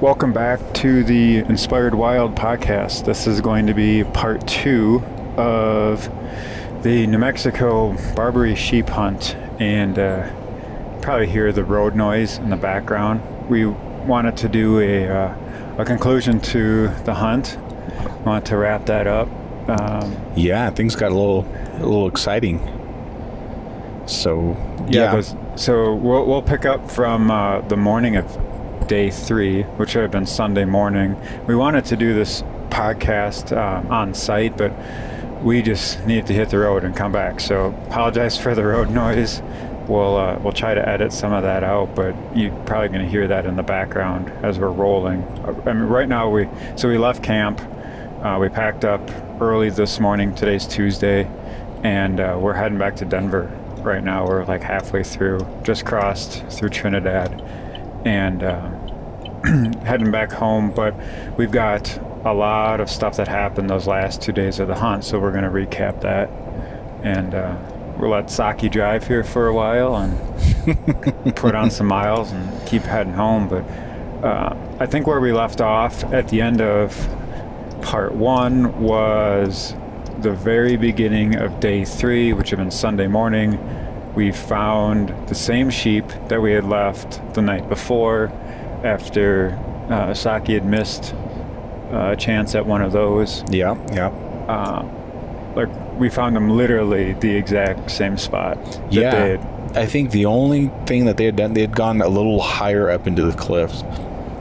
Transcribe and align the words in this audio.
Welcome 0.00 0.32
back 0.32 0.60
to 0.74 1.02
the 1.02 1.38
Inspired 1.38 1.92
Wild 1.92 2.36
podcast. 2.36 3.04
This 3.04 3.26
is 3.26 3.40
going 3.40 3.66
to 3.66 3.74
be 3.74 4.04
part 4.04 4.46
two 4.46 5.02
of 5.36 6.08
the 6.84 7.04
New 7.08 7.18
Mexico 7.18 7.96
Barbary 8.14 8.54
sheep 8.54 8.88
hunt, 8.88 9.34
and 9.58 9.98
uh, 9.98 10.30
probably 11.00 11.26
hear 11.26 11.50
the 11.52 11.64
road 11.64 11.96
noise 11.96 12.38
in 12.38 12.50
the 12.50 12.56
background. 12.56 13.22
We 13.48 13.66
wanted 13.66 14.36
to 14.36 14.48
do 14.48 14.78
a, 14.78 15.08
uh, 15.08 15.36
a 15.78 15.84
conclusion 15.84 16.38
to 16.42 16.88
the 17.04 17.14
hunt. 17.14 17.58
Want 18.24 18.46
to 18.46 18.56
wrap 18.56 18.86
that 18.86 19.08
up. 19.08 19.28
Um, 19.68 20.16
Yeah, 20.36 20.70
things 20.70 20.94
got 20.94 21.10
a 21.10 21.14
little 21.16 21.44
a 21.74 21.82
little 21.84 22.06
exciting. 22.06 22.60
So 24.06 24.56
yeah, 24.88 25.16
yeah, 25.16 25.56
so 25.56 25.92
we'll, 25.94 26.24
we'll 26.24 26.42
pick 26.42 26.64
up 26.64 26.88
from 26.88 27.32
uh, 27.32 27.62
the 27.62 27.76
morning 27.76 28.16
of 28.16 28.26
day 28.88 29.10
three, 29.10 29.62
which 29.62 29.94
would 29.94 30.02
have 30.02 30.10
been 30.10 30.26
Sunday 30.26 30.64
morning. 30.64 31.16
We 31.46 31.54
wanted 31.54 31.84
to 31.86 31.96
do 31.96 32.14
this 32.14 32.42
podcast 32.70 33.56
uh, 33.56 33.86
on 33.92 34.14
site, 34.14 34.56
but 34.56 34.72
we 35.42 35.62
just 35.62 36.04
needed 36.06 36.26
to 36.26 36.32
hit 36.32 36.50
the 36.50 36.58
road 36.58 36.84
and 36.84 36.96
come 36.96 37.12
back. 37.12 37.38
So 37.38 37.66
apologize 37.86 38.36
for 38.38 38.54
the 38.54 38.64
road 38.64 38.90
noise. 39.04 39.42
We'll 39.86 40.16
uh, 40.16 40.38
we'll 40.42 40.52
try 40.52 40.74
to 40.74 40.86
edit 40.86 41.12
some 41.12 41.32
of 41.32 41.42
that 41.44 41.62
out, 41.62 41.94
but 41.94 42.14
you're 42.36 42.54
probably 42.64 42.88
going 42.88 43.02
to 43.02 43.08
hear 43.08 43.28
that 43.28 43.46
in 43.46 43.56
the 43.56 43.62
background 43.62 44.30
as 44.44 44.58
we're 44.58 44.70
rolling. 44.70 45.22
I 45.66 45.72
mean, 45.72 45.84
right 45.84 46.08
now 46.08 46.28
we 46.28 46.48
so 46.76 46.88
we 46.88 46.98
left 46.98 47.22
camp. 47.22 47.60
Uh, 48.22 48.38
we 48.40 48.48
packed 48.48 48.84
up 48.84 49.00
early 49.40 49.70
this 49.70 50.00
morning. 50.00 50.34
Today's 50.34 50.66
Tuesday, 50.66 51.30
and 51.84 52.20
uh, 52.20 52.36
we're 52.40 52.54
heading 52.54 52.78
back 52.78 52.96
to 52.96 53.04
Denver 53.04 53.50
right 53.78 54.02
now. 54.02 54.26
We're 54.26 54.44
like 54.44 54.62
halfway 54.62 55.04
through, 55.04 55.46
just 55.62 55.86
crossed 55.86 56.44
through 56.50 56.70
Trinidad, 56.70 57.40
and 58.04 58.42
uh, 58.42 58.77
heading 59.84 60.10
back 60.10 60.32
home. 60.32 60.70
But 60.70 60.94
we've 61.36 61.50
got 61.50 61.98
a 62.24 62.32
lot 62.32 62.80
of 62.80 62.90
stuff 62.90 63.16
that 63.16 63.28
happened 63.28 63.70
those 63.70 63.86
last 63.86 64.20
two 64.20 64.32
days 64.32 64.58
of 64.60 64.68
the 64.68 64.74
hunt, 64.74 65.04
so 65.04 65.18
we're 65.18 65.32
going 65.32 65.44
to 65.44 65.50
recap 65.50 66.00
that, 66.02 66.28
and 67.02 67.34
uh, 67.34 67.56
we'll 67.98 68.10
let 68.10 68.30
Saki 68.30 68.68
drive 68.68 69.06
here 69.06 69.24
for 69.24 69.48
a 69.48 69.54
while 69.54 69.96
and 69.96 71.36
put 71.36 71.54
on 71.54 71.70
some 71.70 71.86
miles 71.86 72.32
and 72.32 72.66
keep 72.68 72.82
heading 72.82 73.12
home. 73.12 73.48
But 73.48 73.62
uh, 74.24 74.56
I 74.80 74.86
think 74.86 75.06
where 75.06 75.20
we 75.20 75.32
left 75.32 75.60
off 75.60 76.04
at 76.04 76.28
the 76.28 76.40
end 76.40 76.60
of 76.60 76.94
part 77.82 78.14
one 78.14 78.80
was 78.82 79.74
the 80.20 80.32
very 80.32 80.76
beginning 80.76 81.36
of 81.36 81.60
day 81.60 81.84
three, 81.84 82.32
which 82.32 82.50
had 82.50 82.58
been 82.58 82.70
Sunday 82.70 83.06
morning. 83.06 83.58
We 84.14 84.32
found 84.32 85.14
the 85.28 85.34
same 85.34 85.70
sheep 85.70 86.04
that 86.28 86.42
we 86.42 86.50
had 86.52 86.64
left 86.64 87.34
the 87.34 87.42
night 87.42 87.68
before 87.68 88.32
after 88.84 89.58
uh, 89.90 90.14
Saki 90.14 90.54
had 90.54 90.64
missed 90.66 91.14
uh, 91.92 92.10
a 92.12 92.16
chance 92.16 92.54
at 92.54 92.66
one 92.66 92.82
of 92.82 92.92
those. 92.92 93.42
yeah, 93.50 93.76
yeah, 93.92 94.08
Uh, 94.48 94.84
like, 95.56 95.68
we 95.98 96.08
found 96.08 96.36
them 96.36 96.50
literally 96.50 97.14
the 97.14 97.34
exact 97.34 97.90
same 97.90 98.16
spot. 98.18 98.62
that 98.64 98.90
yeah. 98.90 99.54
I 99.74 99.86
think 99.86 100.12
the 100.12 100.24
only 100.26 100.70
thing 100.86 101.04
that 101.06 101.16
they 101.16 101.24
had 101.24 101.36
done, 101.36 101.54
they 101.54 101.60
had 101.62 101.74
gone 101.74 102.00
a 102.00 102.08
little 102.08 102.40
higher 102.40 102.90
up 102.90 103.06
into 103.06 103.24
the 103.24 103.36
cliffs. 103.36 103.82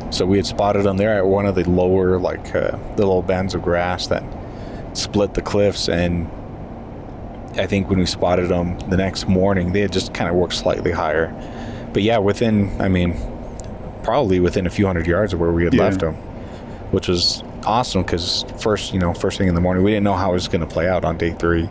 So 0.09 0.25
we 0.25 0.37
had 0.37 0.45
spotted 0.45 0.83
them 0.83 0.97
there 0.97 1.17
at 1.17 1.25
one 1.25 1.45
of 1.45 1.55
the 1.55 1.69
lower, 1.69 2.17
like 2.19 2.55
uh, 2.55 2.77
the 2.95 3.05
little 3.05 3.21
bands 3.21 3.53
of 3.55 3.61
grass 3.61 4.07
that 4.07 4.23
split 4.93 5.33
the 5.33 5.41
cliffs. 5.41 5.89
And 5.89 6.29
I 7.59 7.65
think 7.67 7.89
when 7.89 7.99
we 7.99 8.05
spotted 8.05 8.47
them 8.49 8.79
the 8.89 8.95
next 8.97 9.27
morning, 9.27 9.73
they 9.73 9.81
had 9.81 9.91
just 9.91 10.13
kind 10.13 10.29
of 10.29 10.35
worked 10.35 10.53
slightly 10.53 10.91
higher. 10.91 11.33
But 11.91 12.03
yeah, 12.03 12.19
within, 12.19 12.79
I 12.79 12.87
mean, 12.87 13.17
probably 14.07 14.39
within 14.39 14.65
a 14.65 14.69
few 14.69 14.85
hundred 14.87 15.05
yards 15.05 15.33
of 15.33 15.39
where 15.41 15.51
we 15.51 15.65
had 15.65 15.73
Yeah. 15.73 15.83
left 15.83 15.99
them, 15.99 16.15
which 16.91 17.09
was 17.09 17.43
awesome 17.65 18.03
because 18.03 18.45
first, 18.57 18.93
you 18.93 18.99
know, 18.99 19.13
first 19.13 19.37
thing 19.37 19.49
in 19.49 19.53
the 19.55 19.59
morning, 19.61 19.83
we 19.83 19.91
didn't 19.91 20.05
know 20.05 20.13
how 20.13 20.29
it 20.29 20.33
was 20.33 20.47
going 20.47 20.61
to 20.61 20.73
play 20.75 20.87
out 20.87 21.03
on 21.03 21.17
day 21.17 21.31
3 21.37 21.69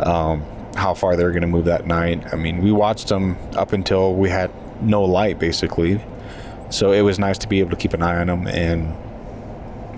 Um, 0.00 0.42
how 0.76 0.92
far 0.92 1.16
they 1.16 1.24
were 1.24 1.30
going 1.30 1.40
to 1.42 1.48
move 1.56 1.64
that 1.64 1.86
night. 1.86 2.22
I 2.32 2.36
mean, 2.36 2.62
we 2.62 2.72
watched 2.72 3.08
them 3.08 3.36
up 3.56 3.72
until 3.72 4.14
we 4.14 4.28
had 4.28 4.50
no 4.82 5.02
light, 5.02 5.38
basically. 5.38 5.98
So 6.68 6.92
it 6.92 7.00
was 7.02 7.18
nice 7.18 7.38
to 7.38 7.48
be 7.48 7.60
able 7.60 7.70
to 7.70 7.76
keep 7.76 7.94
an 7.94 8.02
eye 8.02 8.18
on 8.20 8.26
them. 8.26 8.46
And 8.46 8.94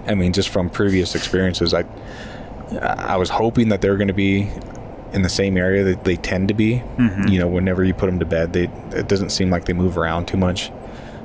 I 0.06 0.14
mean, 0.14 0.32
just 0.32 0.48
from 0.50 0.70
previous 0.70 1.14
experiences, 1.16 1.74
I 1.74 1.84
I 2.80 3.16
was 3.16 3.30
hoping 3.30 3.68
that 3.70 3.80
they 3.82 3.90
were 3.90 3.96
going 3.96 4.08
to 4.08 4.14
be 4.28 4.48
in 5.12 5.22
the 5.22 5.28
same 5.28 5.56
area 5.56 5.82
that 5.84 6.04
they 6.04 6.16
tend 6.16 6.48
to 6.48 6.54
be. 6.54 6.82
You 7.28 7.38
know, 7.40 7.46
whenever 7.48 7.82
you 7.84 7.94
put 7.94 8.06
them 8.06 8.18
to 8.20 8.24
bed, 8.26 8.52
they 8.52 8.64
it 8.92 9.06
doesn't 9.08 9.30
seem 9.30 9.50
like 9.50 9.64
they 9.66 9.72
move 9.74 9.96
around 9.98 10.26
too 10.26 10.36
much. 10.36 10.70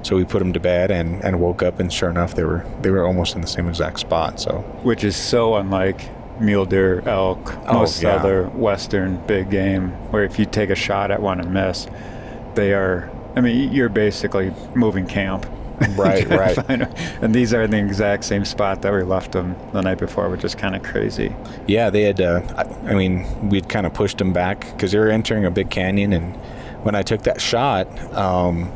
So 0.01 0.15
we 0.15 0.23
put 0.25 0.39
them 0.39 0.53
to 0.53 0.59
bed 0.59 0.91
and, 0.91 1.23
and 1.23 1.39
woke 1.39 1.61
up, 1.61 1.79
and 1.79 1.91
sure 1.91 2.09
enough, 2.09 2.35
they 2.35 2.43
were 2.43 2.65
they 2.81 2.89
were 2.89 3.05
almost 3.05 3.35
in 3.35 3.41
the 3.41 3.47
same 3.47 3.67
exact 3.67 3.99
spot. 3.99 4.39
So 4.39 4.59
which 4.83 5.03
is 5.03 5.15
so 5.15 5.55
unlike 5.55 6.09
mule 6.39 6.65
deer, 6.65 7.01
elk, 7.05 7.53
Oh, 7.67 7.73
most 7.73 8.01
yeah. 8.01 8.15
other 8.15 8.45
western 8.49 9.17
big 9.27 9.49
game, 9.49 9.89
where 10.11 10.23
if 10.23 10.39
you 10.39 10.45
take 10.45 10.69
a 10.69 10.75
shot 10.75 11.11
at 11.11 11.21
one 11.21 11.39
and 11.39 11.53
miss, 11.53 11.87
they 12.55 12.73
are. 12.73 13.09
I 13.35 13.41
mean, 13.41 13.71
you're 13.71 13.89
basically 13.89 14.51
moving 14.75 15.05
camp. 15.05 15.45
Right, 15.95 16.27
right. 16.29 16.57
and 17.21 17.33
these 17.33 17.53
are 17.53 17.61
in 17.63 17.71
the 17.71 17.77
exact 17.77 18.25
same 18.25 18.43
spot 18.43 18.81
that 18.81 18.91
we 18.91 19.01
left 19.03 19.31
them 19.31 19.55
the 19.71 19.81
night 19.81 19.97
before, 19.97 20.29
which 20.29 20.43
is 20.43 20.53
kind 20.53 20.75
of 20.75 20.83
crazy. 20.83 21.33
Yeah, 21.67 21.89
they 21.89 22.01
had. 22.03 22.19
Uh, 22.19 22.41
I, 22.57 22.91
I 22.91 22.95
mean, 22.95 23.49
we'd 23.49 23.69
kind 23.69 23.85
of 23.85 23.93
pushed 23.93 24.17
them 24.17 24.33
back 24.33 24.61
because 24.71 24.91
they 24.91 24.99
were 24.99 25.09
entering 25.09 25.45
a 25.45 25.51
big 25.51 25.69
canyon, 25.69 26.11
and 26.11 26.35
when 26.83 26.95
I 26.95 27.01
took 27.01 27.23
that 27.23 27.39
shot, 27.39 27.87
um, 28.13 28.71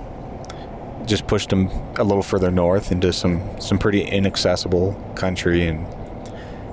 just 1.05 1.27
pushed 1.27 1.49
them 1.49 1.67
a 1.97 2.03
little 2.03 2.23
further 2.23 2.51
north 2.51 2.91
into 2.91 3.11
some 3.13 3.41
some 3.59 3.77
pretty 3.77 4.01
inaccessible 4.03 4.93
country, 5.15 5.67
and 5.67 5.85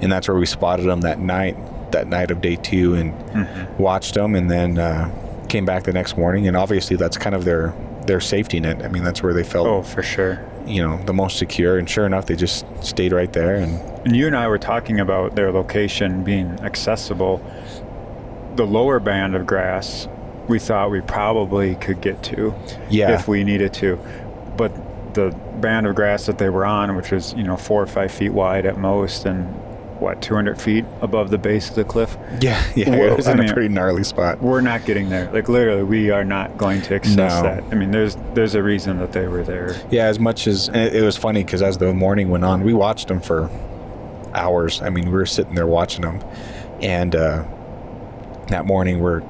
and 0.01 0.11
that's 0.11 0.29
where 0.29 0.37
we 0.37 0.47
spotted 0.47 0.87
them 0.87 1.01
that 1.03 1.19
night, 1.19 1.57
that 1.93 2.07
night 2.09 2.31
of 2.31 2.41
day 2.41 2.57
two, 2.57 2.95
and 2.95 3.79
watched 3.79 4.15
them, 4.15 4.35
and 4.35 4.51
then 4.51 4.79
uh, 4.79 5.11
came 5.49 5.65
back 5.65 5.83
the 5.85 5.93
next 5.93 6.17
morning, 6.17 6.47
and 6.49 6.57
obviously 6.57 6.97
that's 6.97 7.17
kind 7.19 7.35
of 7.35 7.45
their 7.45 7.75
their 8.07 8.21
safety 8.21 8.61
net. 8.61 8.83
I 8.85 8.89
mean, 8.89 9.05
that's 9.05 9.23
where 9.23 9.35
they 9.35 9.45
felt 9.45 9.67
Oh, 9.67 9.83
for 9.83 10.03
sure. 10.03 10.41
you 10.67 10.83
know 10.87 10.99
the 11.05 11.13
most 11.13 11.37
secure, 11.39 11.79
and 11.79 11.89
sure 11.89 12.07
enough, 12.07 12.27
they 12.27 12.37
just 12.37 12.65
stayed 12.83 13.13
right 13.13 13.33
there, 13.33 13.57
and 13.57 13.79
And 14.07 14.17
you 14.17 14.27
and 14.27 14.37
I 14.37 14.49
were 14.49 14.59
talking 14.59 15.01
about 15.01 15.35
their 15.37 15.53
location 15.53 16.25
being 16.25 16.59
accessible. 16.61 17.43
The 18.57 18.65
lower 18.67 18.99
band 19.01 19.37
of 19.37 19.47
grass, 19.47 20.09
we 20.50 20.59
thought 20.59 20.91
we 20.91 21.00
probably 21.00 21.77
could 21.77 22.00
get 22.00 22.22
to 22.25 22.53
Yeah. 22.91 23.12
if 23.15 23.27
we 23.28 23.44
needed 23.44 23.72
to. 23.75 23.99
But 24.56 25.15
the 25.15 25.31
band 25.61 25.87
of 25.87 25.94
grass 25.94 26.27
that 26.27 26.38
they 26.38 26.50
were 26.50 26.66
on, 26.66 26.94
which 26.97 27.11
was, 27.11 27.33
you 27.34 27.43
know, 27.44 27.56
four 27.56 27.83
or 27.83 27.87
five 27.87 28.11
feet 28.12 28.33
wide 28.33 28.66
at 28.66 28.77
most 28.78 29.25
and 29.25 29.47
what, 30.00 30.22
200 30.22 30.59
feet 30.60 30.84
above 31.03 31.31
the 31.31 31.37
base 31.37 31.69
of 31.69 31.75
the 31.75 31.84
cliff, 31.84 32.16
yeah, 32.41 32.62
yeah, 32.75 32.89
Well, 32.91 33.12
it 33.12 33.16
was 33.19 33.28
I 33.28 33.33
in 33.33 33.39
mean- 33.41 33.50
a 33.50 33.53
pretty 33.53 33.69
gnarly 33.69 34.03
spot. 34.03 34.41
we're 34.43 34.62
not 34.62 34.84
getting 34.87 35.09
there. 35.10 35.31
Like 35.33 35.49
literally, 35.49 35.83
we 35.83 36.10
are 36.10 36.25
not 36.25 36.56
going 36.56 36.81
to 36.83 36.94
access 36.94 37.16
No. 37.16 37.28
that. 37.43 37.62
I 37.71 37.75
mean, 37.75 37.91
there's 37.91 38.16
there's 38.34 38.55
a 38.55 38.62
reason 38.62 38.99
that 38.99 39.12
they 39.12 39.27
were 39.28 39.43
there. 39.43 39.77
Yeah, 39.91 40.06
as 40.06 40.19
much 40.19 40.47
as 40.47 40.69
it, 40.71 40.97
it 40.97 41.03
was 41.03 41.16
funny 41.19 41.44
because 41.44 41.60
as 41.62 41.77
the 41.78 41.93
morning 41.93 42.31
went 42.31 42.44
on, 42.44 42.62
we 42.62 42.72
watched 42.75 43.09
them 43.09 43.21
for 43.21 43.50
hours. 44.34 44.81
I 44.83 44.89
mean, 44.91 45.06
we 45.06 45.12
were 45.12 45.27
sitting 45.27 45.55
there 45.55 45.66
watching 45.66 46.00
them, 46.03 46.21
and 46.81 47.15
uh, 47.15 47.44
that 48.49 48.65
morning 48.65 49.00
we're, 49.00 49.21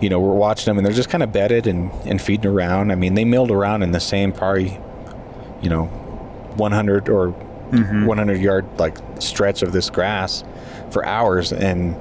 you 0.00 0.08
know, 0.08 0.20
we're 0.20 0.34
watching 0.34 0.66
them, 0.66 0.78
and 0.78 0.86
they're 0.86 0.94
just 0.94 1.08
kind 1.08 1.22
of 1.22 1.32
bedded 1.32 1.66
and 1.66 1.90
and 2.06 2.20
feeding 2.20 2.50
around. 2.50 2.92
I 2.92 2.94
mean, 2.94 3.14
they 3.14 3.24
milled 3.24 3.50
around 3.50 3.82
in 3.82 3.92
the 3.92 4.00
same 4.00 4.32
probably, 4.32 4.78
you 5.60 5.68
know, 5.68 5.84
100 6.56 7.08
or 7.08 7.28
mm-hmm. 7.28 8.06
100 8.06 8.40
yard 8.40 8.66
like 8.78 8.98
stretch 9.18 9.62
of 9.62 9.72
this 9.72 9.90
grass 9.90 10.44
for 10.90 11.04
hours, 11.04 11.52
and 11.52 11.96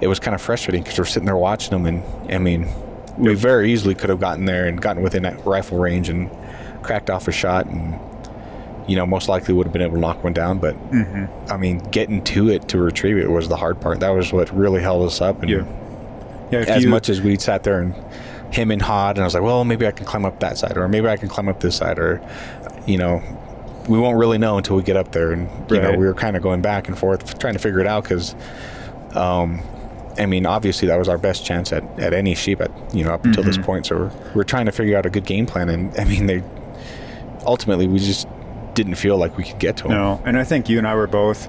it 0.00 0.08
was 0.08 0.18
kind 0.18 0.34
of 0.34 0.40
frustrating 0.40 0.82
because 0.82 0.98
we're 0.98 1.04
sitting 1.04 1.26
there 1.26 1.36
watching 1.36 1.70
them, 1.70 1.86
and 1.86 2.32
I 2.34 2.38
mean, 2.38 2.68
we 3.16 3.34
very 3.34 3.72
easily 3.72 3.94
could 3.94 4.10
have 4.10 4.20
gotten 4.20 4.46
there 4.46 4.66
and 4.66 4.80
gotten 4.80 5.02
within 5.02 5.22
that 5.22 5.44
rifle 5.46 5.78
range 5.78 6.08
and 6.08 6.30
cracked 6.82 7.10
off 7.10 7.28
a 7.28 7.32
shot 7.32 7.66
and 7.66 8.00
you 8.88 8.96
know 8.96 9.04
most 9.04 9.28
likely 9.28 9.52
would 9.52 9.66
have 9.66 9.72
been 9.72 9.82
able 9.82 9.94
to 9.94 10.00
knock 10.00 10.24
one 10.24 10.32
down. 10.32 10.58
But 10.58 10.74
mm-hmm. 10.90 11.52
i 11.52 11.56
mean 11.56 11.78
getting 11.90 12.24
to 12.24 12.48
it 12.48 12.68
to 12.68 12.78
retrieve 12.78 13.18
it 13.18 13.30
was 13.30 13.48
the 13.48 13.56
hard 13.56 13.80
part. 13.80 14.00
That 14.00 14.10
was 14.10 14.32
what 14.32 14.52
really 14.54 14.80
held 14.80 15.06
us 15.06 15.20
up 15.20 15.40
and 15.42 15.50
Yeah. 15.50 15.64
As 16.52 16.84
you- 16.84 16.90
much 16.90 17.08
as 17.08 17.20
we 17.20 17.36
sat 17.38 17.62
there 17.62 17.80
and 17.80 17.94
him 18.52 18.70
and 18.72 18.82
hawed 18.82 19.16
and 19.16 19.22
i 19.22 19.26
was 19.26 19.34
like 19.34 19.44
well 19.44 19.64
maybe 19.64 19.86
i 19.86 19.92
can 19.92 20.04
climb 20.04 20.24
up 20.24 20.40
that 20.40 20.58
side 20.58 20.76
or 20.76 20.88
maybe 20.88 21.06
i 21.08 21.16
can 21.16 21.28
climb 21.28 21.48
up 21.48 21.60
this 21.60 21.76
side 21.76 22.00
or 22.00 22.20
you 22.84 22.98
know 22.98 23.22
we 23.88 23.96
won't 23.96 24.18
really 24.18 24.38
know 24.38 24.56
until 24.58 24.74
we 24.74 24.82
get 24.82 24.96
up 24.96 25.12
there 25.12 25.30
and 25.30 25.48
you 25.70 25.80
know 25.80 25.90
we 25.98 26.04
were 26.04 26.14
kind 26.14 26.36
of 26.36 26.42
going 26.42 26.60
back 26.60 26.88
and 26.88 26.98
forth 26.98 27.38
trying 27.38 27.52
to 27.52 27.60
figure 27.60 27.78
it 27.78 27.86
out 27.86 28.02
because 28.02 28.34
um 29.14 29.60
I 30.18 30.26
mean, 30.26 30.44
obviously 30.44 30.88
that 30.88 30.98
was 30.98 31.08
our 31.08 31.16
best 31.16 31.46
chance 31.46 31.72
at, 31.72 31.84
at 31.98 32.12
any 32.12 32.34
sheep 32.34 32.60
at 32.60 32.70
you 32.92 33.04
know 33.04 33.12
up 33.12 33.24
until 33.24 33.44
this 33.44 33.56
point. 33.56 33.86
So 33.86 33.96
we're, 33.96 34.12
we're 34.34 34.44
trying 34.44 34.66
to 34.66 34.72
figure 34.72 34.98
out 34.98 35.06
a 35.06 35.10
good 35.10 35.24
game 35.24 35.46
plan, 35.46 35.70
and 35.70 35.96
I 35.98 36.04
mean, 36.04 36.26
they 36.26 36.42
ultimately 37.46 37.86
we 37.86 38.00
just 38.00 38.26
didn't 38.74 38.96
feel 38.96 39.16
like 39.16 39.38
we 39.38 39.44
could 39.44 39.58
get 39.60 39.76
to 39.78 39.82
them. 39.84 39.92
No, 39.92 40.20
and 40.26 40.36
I 40.36 40.42
think 40.44 40.68
you 40.68 40.76
and 40.78 40.86
I 40.86 40.94
were 40.96 41.06
both 41.06 41.48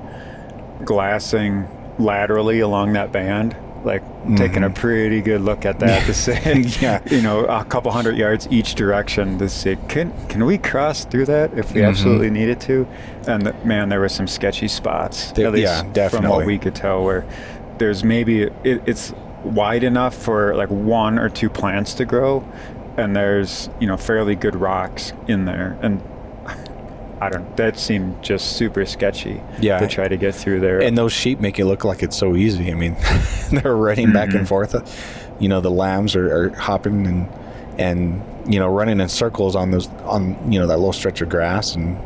glassing 0.86 1.68
laterally 2.00 2.60
along 2.60 2.94
that 2.94 3.12
band, 3.12 3.56
like 3.84 4.04
taking 4.38 4.64
a 4.64 4.70
pretty 4.70 5.22
good 5.22 5.42
look 5.42 5.66
at 5.66 5.80
that 5.80 6.06
to 6.06 6.14
say, 6.14 6.36
Mm-hmm. 6.44 6.84
Yeah. 6.84 7.00
you 7.10 7.22
know, 7.22 7.46
a 7.46 7.64
couple 7.66 7.92
hundred 7.92 8.16
yards 8.18 8.48
each 8.52 8.76
direction 8.76 9.38
to 9.40 9.50
say, 9.50 9.78
can 9.88 10.14
can 10.28 10.46
we 10.46 10.58
cross 10.58 11.06
through 11.06 11.26
that 11.26 11.58
if 11.58 11.74
we 11.74 11.82
Mhm. 11.82 11.88
absolutely 11.90 12.30
needed 12.30 12.60
to? 12.62 12.88
And 13.28 13.54
man, 13.66 13.90
there 13.90 14.00
were 14.00 14.10
some 14.10 14.28
sketchy 14.28 14.68
spots. 14.68 15.32
There- 15.32 15.48
at 15.48 15.54
least 15.54 15.86
yeah, 15.96 16.10
from 16.10 16.28
what 16.28 16.46
we 16.46 16.58
could 16.58 16.76
tell, 16.76 17.04
where 17.04 17.26
there's 17.78 18.04
maybe 18.04 18.44
it, 18.44 18.82
it's 18.86 19.14
wide 19.44 19.84
enough 19.84 20.14
for 20.16 20.56
like 20.56 20.70
one 20.70 21.18
or 21.18 21.30
two 21.30 21.50
plants 21.50 21.96
to 21.96 22.06
grow, 22.06 22.44
and 22.98 23.16
there's 23.16 23.70
you 23.80 23.88
know 23.88 23.98
fairly 23.98 24.36
good 24.36 24.56
rocks 24.56 25.14
in 25.28 25.46
there, 25.46 25.78
and 25.82 26.00
I 27.22 27.30
don't. 27.30 27.56
That 27.56 27.78
seemed 27.78 28.24
just 28.24 28.58
super 28.58 28.86
sketchy. 28.86 29.42
Yeah. 29.60 29.80
To 29.80 29.88
try 29.88 30.08
to 30.08 30.18
get 30.18 30.34
through 30.34 30.60
there. 30.60 30.82
And 30.82 30.98
those 30.98 31.14
sheep 31.14 31.40
make 31.40 31.60
it 31.60 31.66
look 31.66 31.86
like 31.86 32.02
it's 32.02 32.18
so 32.18 32.36
easy. 32.36 32.72
I 32.72 32.74
mean, 32.74 32.98
they're 33.52 33.76
running 33.76 34.12
back 34.12 34.30
Mhm. 34.30 34.40
and 34.40 34.48
forth. 34.48 34.76
You 35.40 35.48
know, 35.48 35.62
the 35.62 35.70
lambs 35.72 36.16
are, 36.16 36.34
are 36.36 36.50
hopping 36.56 37.06
and 37.08 37.30
and 37.78 38.22
you 38.52 38.60
know 38.60 38.68
running 38.68 39.00
in 39.00 39.08
circles 39.08 39.56
on 39.56 39.72
those 39.72 39.88
on 40.06 40.52
you 40.52 40.60
know 40.60 40.68
that 40.68 40.78
little 40.78 40.94
stretch 40.94 41.22
of 41.22 41.30
grass, 41.30 41.76
and 41.76 41.98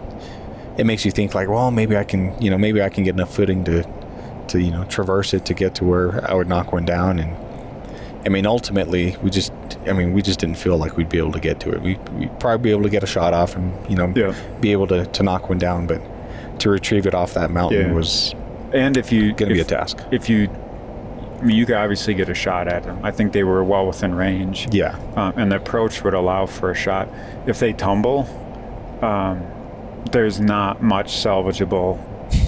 it 0.78 0.86
makes 0.86 1.06
you 1.06 1.12
think 1.12 1.34
like, 1.34 1.48
well, 1.50 1.72
maybe 1.72 1.96
I 1.98 2.04
can 2.04 2.40
you 2.42 2.50
know 2.50 2.58
maybe 2.58 2.82
I 2.82 2.90
can 2.90 3.04
get 3.06 3.16
enough 3.16 3.34
footing 3.34 3.64
to 3.66 3.84
to 4.50 4.60
you 4.62 4.70
know 4.72 4.84
traverse 4.86 5.34
it 5.34 5.46
to 5.46 5.54
get 5.54 5.76
to 5.76 5.86
where 5.86 6.30
I 6.30 6.34
would 6.34 6.48
knock 6.50 6.74
one 6.74 6.84
down. 6.86 7.20
And 7.20 7.36
I 8.26 8.30
mean, 8.30 8.46
ultimately, 8.46 9.16
we 9.24 9.30
just 9.30 9.54
I 9.88 9.94
mean 9.94 10.14
we 10.14 10.22
just 10.22 10.40
didn't 10.40 10.58
feel 10.58 10.78
like 10.78 10.98
we'd 10.98 11.10
be 11.10 11.18
able 11.18 11.32
to 11.34 11.40
get 11.40 11.60
to 11.62 11.72
it. 11.72 11.82
We 11.82 11.96
we'd 12.14 12.40
probably 12.40 12.64
be 12.64 12.72
able 12.72 12.84
to 12.84 12.90
get 12.90 13.04
a 13.04 13.08
shot 13.08 13.34
off 13.34 13.56
and 13.56 13.74
you 13.90 13.96
know 13.96 14.12
Yeah. 14.16 14.34
be 14.62 14.72
able 14.72 14.88
to 14.88 15.06
to 15.06 15.24
knock 15.24 15.50
one 15.50 15.58
down, 15.58 15.88
but 15.88 16.02
to 16.60 16.70
retrieve 16.70 17.06
it 17.06 17.14
off 17.14 17.34
that 17.34 17.52
mountain 17.52 17.88
Yeah. 17.90 17.94
was 17.94 18.34
and 18.74 18.98
if 18.98 19.12
you 19.12 19.34
going 19.34 19.50
to 19.50 19.56
be 19.56 19.62
a 19.62 19.64
task. 19.64 20.00
if 20.12 20.30
you 20.30 20.50
I 21.40 21.42
mean, 21.48 21.58
you 21.58 21.66
could 21.66 21.76
obviously 21.76 22.14
get 22.14 22.30
a 22.30 22.34
shot 22.34 22.68
at 22.70 22.84
them. 22.84 22.98
I 23.04 23.12
think 23.12 23.34
they 23.34 23.44
were 23.44 23.62
well 23.64 23.86
within 23.88 24.16
range. 24.16 24.68
Yeah. 24.72 24.96
Um, 25.18 25.34
and 25.36 25.52
the 25.52 25.58
approach 25.58 26.02
would 26.04 26.14
allow 26.14 26.46
for 26.46 26.72
a 26.72 26.76
shot. 26.76 27.10
If 27.46 27.60
they 27.60 27.74
tumble, 27.74 28.26
um, 29.02 29.44
there's 30.12 30.40
not 30.40 30.82
much 30.82 31.08
salvageable 31.14 31.98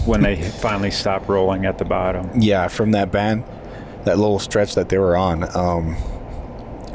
when 0.07 0.21
they 0.21 0.35
finally 0.61 0.89
stop 0.91 1.27
rolling 1.27 1.65
at 1.65 1.77
the 1.77 1.85
bottom. 1.85 2.29
Yeah, 2.39 2.69
from 2.69 2.91
that 2.91 3.11
band, 3.11 3.43
that 4.05 4.17
little 4.17 4.39
stretch 4.39 4.73
that 4.75 4.87
they 4.87 4.97
were 4.97 5.17
on. 5.17 5.43
Um, 5.55 5.97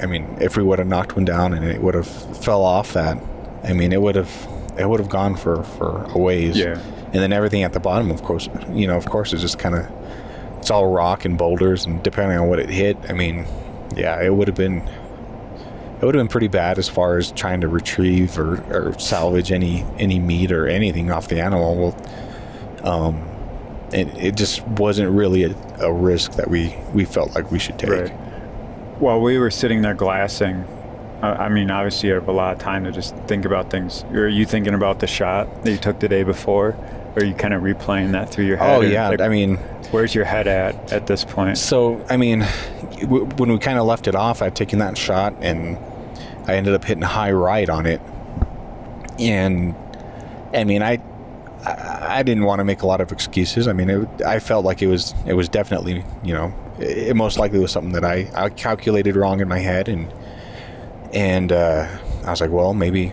I 0.02 0.06
mean, 0.06 0.36
if 0.40 0.56
we 0.56 0.62
would 0.62 0.78
have 0.78 0.88
knocked 0.88 1.14
one 1.14 1.24
down 1.24 1.54
and 1.54 1.64
it 1.64 1.80
would 1.80 1.94
have 1.94 2.08
fell 2.44 2.62
off 2.62 2.92
that, 2.94 3.18
I 3.62 3.72
mean, 3.72 3.92
it 3.92 4.02
would 4.02 4.16
have 4.16 4.48
it 4.76 4.88
would 4.88 5.00
have 5.00 5.08
gone 5.08 5.36
for 5.36 5.62
for 5.62 6.04
a 6.10 6.18
ways. 6.18 6.58
Yeah. 6.58 6.80
And 7.06 7.20
then 7.20 7.32
everything 7.32 7.62
at 7.62 7.72
the 7.72 7.80
bottom, 7.80 8.10
of 8.10 8.22
course, 8.22 8.48
you 8.70 8.86
know, 8.86 8.96
of 8.96 9.06
course, 9.06 9.32
is 9.32 9.40
just 9.40 9.58
kind 9.58 9.74
of 9.74 9.86
it's 10.58 10.70
all 10.70 10.86
rock 10.86 11.24
and 11.24 11.36
boulders, 11.36 11.86
and 11.86 12.02
depending 12.02 12.38
on 12.38 12.48
what 12.48 12.58
it 12.58 12.68
hit, 12.68 12.96
I 13.08 13.12
mean, 13.12 13.46
yeah, 13.96 14.20
it 14.22 14.34
would 14.34 14.48
have 14.48 14.56
been 14.56 14.78
it 14.78 16.04
would 16.06 16.14
have 16.16 16.20
been 16.20 16.28
pretty 16.28 16.48
bad 16.48 16.78
as 16.78 16.88
far 16.88 17.16
as 17.16 17.30
trying 17.30 17.60
to 17.60 17.68
retrieve 17.68 18.36
or, 18.38 18.60
or 18.72 18.98
salvage 18.98 19.52
any 19.52 19.84
any 19.98 20.18
meat 20.18 20.50
or 20.50 20.66
anything 20.66 21.12
off 21.12 21.28
the 21.28 21.40
animal. 21.40 21.94
Well, 22.82 22.90
um, 22.92 23.28
it, 23.92 24.08
it 24.16 24.36
just 24.36 24.66
wasn't 24.66 25.10
really 25.10 25.44
a, 25.44 25.54
a 25.78 25.92
risk 25.92 26.32
that 26.32 26.48
we 26.48 26.74
we 26.92 27.04
felt 27.04 27.34
like 27.34 27.52
we 27.52 27.58
should 27.58 27.78
take. 27.78 27.90
Right. 27.90 28.31
While 29.02 29.20
we 29.20 29.36
were 29.36 29.50
sitting 29.50 29.82
there 29.82 29.94
glassing, 29.94 30.64
I 31.22 31.48
mean, 31.48 31.72
obviously 31.72 32.10
you 32.10 32.14
have 32.14 32.28
a 32.28 32.32
lot 32.32 32.52
of 32.52 32.60
time 32.60 32.84
to 32.84 32.92
just 32.92 33.16
think 33.26 33.44
about 33.44 33.68
things. 33.68 34.04
Are 34.12 34.28
you 34.28 34.46
thinking 34.46 34.74
about 34.74 35.00
the 35.00 35.08
shot 35.08 35.64
that 35.64 35.72
you 35.72 35.76
took 35.76 35.98
the 35.98 36.08
day 36.08 36.22
before? 36.22 36.76
Or 37.16 37.22
are 37.22 37.24
you 37.24 37.34
kind 37.34 37.52
of 37.52 37.62
replaying 37.62 38.12
that 38.12 38.30
through 38.30 38.44
your 38.44 38.58
head? 38.58 38.76
Oh 38.76 38.80
yeah, 38.80 39.08
like, 39.08 39.20
I 39.20 39.26
mean, 39.28 39.56
where's 39.90 40.14
your 40.14 40.24
head 40.24 40.46
at 40.46 40.92
at 40.92 41.08
this 41.08 41.24
point? 41.24 41.58
So, 41.58 42.00
I 42.08 42.16
mean, 42.16 42.46
w- 43.00 43.24
when 43.38 43.50
we 43.50 43.58
kind 43.58 43.80
of 43.80 43.86
left 43.86 44.06
it 44.06 44.14
off, 44.14 44.40
I'd 44.40 44.54
taken 44.54 44.78
that 44.78 44.96
shot 44.96 45.34
and 45.40 45.78
I 46.46 46.54
ended 46.54 46.72
up 46.72 46.84
hitting 46.84 47.02
high 47.02 47.32
right 47.32 47.68
on 47.68 47.86
it. 47.86 48.00
And 49.18 49.74
I 50.54 50.62
mean, 50.62 50.80
I 50.80 51.02
I, 51.66 52.18
I 52.18 52.22
didn't 52.22 52.44
want 52.44 52.60
to 52.60 52.64
make 52.64 52.82
a 52.82 52.86
lot 52.86 53.00
of 53.00 53.10
excuses. 53.10 53.66
I 53.66 53.72
mean, 53.72 53.90
it, 53.90 54.22
I 54.22 54.38
felt 54.38 54.64
like 54.64 54.80
it 54.80 54.86
was 54.86 55.12
it 55.26 55.34
was 55.34 55.48
definitely 55.48 56.04
you 56.22 56.34
know 56.34 56.54
it, 56.78 57.14
most 57.16 57.38
likely 57.38 57.58
was 57.58 57.72
something 57.72 57.92
that 57.92 58.04
I 58.04 58.30
I 58.34 58.48
calculated 58.48 59.16
wrong 59.16 59.40
in 59.40 59.48
my 59.48 59.58
head 59.58 59.88
and 59.88 60.12
and 61.12 61.52
uh, 61.52 61.86
I 62.24 62.30
was 62.30 62.40
like, 62.40 62.50
well, 62.50 62.74
maybe 62.74 63.12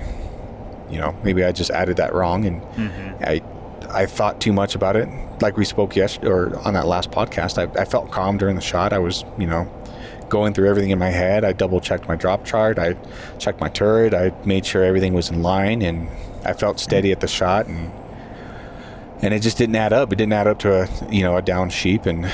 you 0.90 0.98
know 0.98 1.16
maybe 1.24 1.44
I 1.44 1.52
just 1.52 1.72
added 1.72 1.98
that 1.98 2.14
wrong 2.14 2.46
and 2.46 2.62
I 3.22 3.42
I 3.92 4.06
thought 4.06 4.40
too 4.40 4.54
much 4.54 4.76
about 4.76 4.96
it. 4.96 5.10
Like 5.42 5.58
we 5.58 5.66
spoke 5.66 5.96
yesterday 5.96 6.28
or 6.28 6.58
on 6.60 6.74
that 6.74 6.86
last 6.86 7.12
podcast, 7.12 7.58
I, 7.58 7.82
I 7.82 7.86
felt 7.86 8.12
calm 8.12 8.38
during 8.38 8.56
the 8.56 8.62
shot. 8.62 8.94
I 8.94 9.00
was, 9.00 9.24
you 9.38 9.48
know, 9.48 9.72
going 10.30 10.54
through 10.54 10.70
everything 10.70 10.92
in 10.92 11.00
my 11.00 11.10
head. 11.10 11.44
I 11.44 11.54
double 11.54 11.80
checked 11.82 12.08
my 12.08 12.16
drop 12.16 12.46
chart. 12.46 12.78
I 12.78 12.94
checked 13.40 13.60
my 13.60 13.70
turret. 13.70 14.14
I 14.14 14.32
made 14.46 14.66
sure 14.66 14.84
everything 14.84 15.14
was 15.14 15.30
in 15.30 15.42
line, 15.42 15.82
and 15.82 16.08
I 16.46 16.54
felt 16.54 16.80
steady 16.80 17.12
at 17.12 17.20
the 17.20 17.28
shot. 17.28 17.66
And 17.66 17.92
and 19.22 19.34
it 19.34 19.42
just 19.42 19.58
didn't 19.58 19.76
add 19.76 19.92
up. 19.92 20.14
It 20.14 20.18
didn't 20.18 20.34
add 20.34 20.48
up 20.48 20.60
to 20.60 20.84
a 20.84 21.12
you 21.12 21.24
know 21.24 21.38
a 21.38 21.42
down 21.42 21.70
sheep. 21.70 22.06
And 22.06 22.32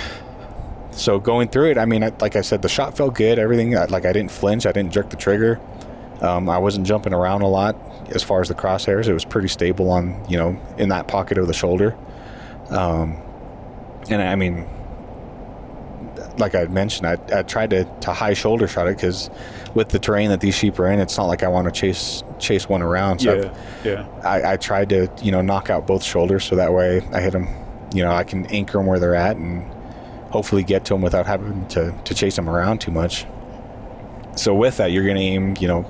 so 0.95 1.19
going 1.19 1.49
through 1.49 1.71
it, 1.71 1.77
I 1.77 1.85
mean, 1.85 2.03
I, 2.03 2.11
like 2.19 2.35
I 2.35 2.41
said, 2.41 2.61
the 2.61 2.69
shot 2.69 2.95
felt 2.97 3.15
good. 3.15 3.37
Everything 3.39 3.77
I- 3.77 3.85
like 3.85 4.05
I 4.05 4.13
didn't 4.13 4.31
flinch. 4.31 4.65
I 4.65 4.71
didn't 4.71 4.91
jerk 4.93 5.09
the 5.09 5.17
trigger. 5.17 5.59
Um, 6.21 6.49
I 6.49 6.57
wasn't 6.57 6.87
jumping 6.87 7.13
around 7.13 7.41
a 7.41 7.47
lot 7.47 7.75
as 8.09 8.23
far 8.23 8.39
as 8.41 8.47
the 8.47 8.55
crosshairs. 8.55 9.07
It 9.07 9.13
was 9.13 9.25
pretty 9.25 9.49
stable 9.49 9.89
on, 9.89 10.23
you 10.29 10.37
know, 10.37 10.57
in 10.77 10.89
that 10.89 11.07
pocket 11.07 11.37
of 11.37 11.47
the 11.47 11.53
shoulder. 11.53 11.95
Um, 12.69 13.17
and 14.09 14.21
I 14.21 14.35
mean, 14.35 14.65
like 16.37 16.55
I 16.55 16.65
mentioned, 16.65 17.07
I, 17.07 17.17
I 17.39 17.43
tried 17.43 17.71
to, 17.71 17.83
to 18.01 18.13
high 18.13 18.33
shoulder 18.33 18.67
shot 18.67 18.87
it 18.87 18.95
because 18.95 19.29
with 19.73 19.89
the 19.89 19.99
terrain 19.99 20.29
that 20.29 20.39
these 20.39 20.55
sheep 20.55 20.79
are 20.79 20.87
in, 20.89 20.99
it's 20.99 21.17
not 21.17 21.25
like 21.25 21.43
I 21.43 21.47
want 21.49 21.65
to 21.65 21.71
chase 21.71 22.23
chase 22.39 22.67
one 22.69 22.81
around. 22.81 23.19
So 23.19 23.33
yeah, 23.35 23.53
yeah. 23.83 24.07
I, 24.23 24.53
I 24.53 24.57
tried 24.57 24.89
to, 24.89 25.09
you 25.21 25.31
know, 25.31 25.41
knock 25.41 25.69
out 25.69 25.85
both 25.85 26.03
shoulders 26.03 26.43
so 26.45 26.55
that 26.55 26.73
way 26.73 27.01
I 27.11 27.19
hit 27.21 27.31
them, 27.33 27.47
you 27.93 28.03
know, 28.03 28.11
I 28.11 28.23
can 28.23 28.45
anchor 28.47 28.77
them 28.77 28.85
where 28.87 28.99
they're 28.99 29.15
at 29.15 29.35
and 29.37 29.69
hopefully 30.35 30.63
get 30.63 30.83
to 30.83 30.93
them 30.93 31.01
without 31.01 31.25
having 31.25 31.65
to, 31.69 31.97
to 32.03 32.13
chase 32.13 32.35
them 32.35 32.49
around 32.49 32.81
too 32.81 32.91
much. 32.91 33.25
So 34.35 34.53
with 34.53 34.75
that, 34.77 34.91
you're 34.91 35.05
going 35.05 35.15
to 35.15 35.21
aim, 35.21 35.55
you 35.61 35.67
know, 35.69 35.85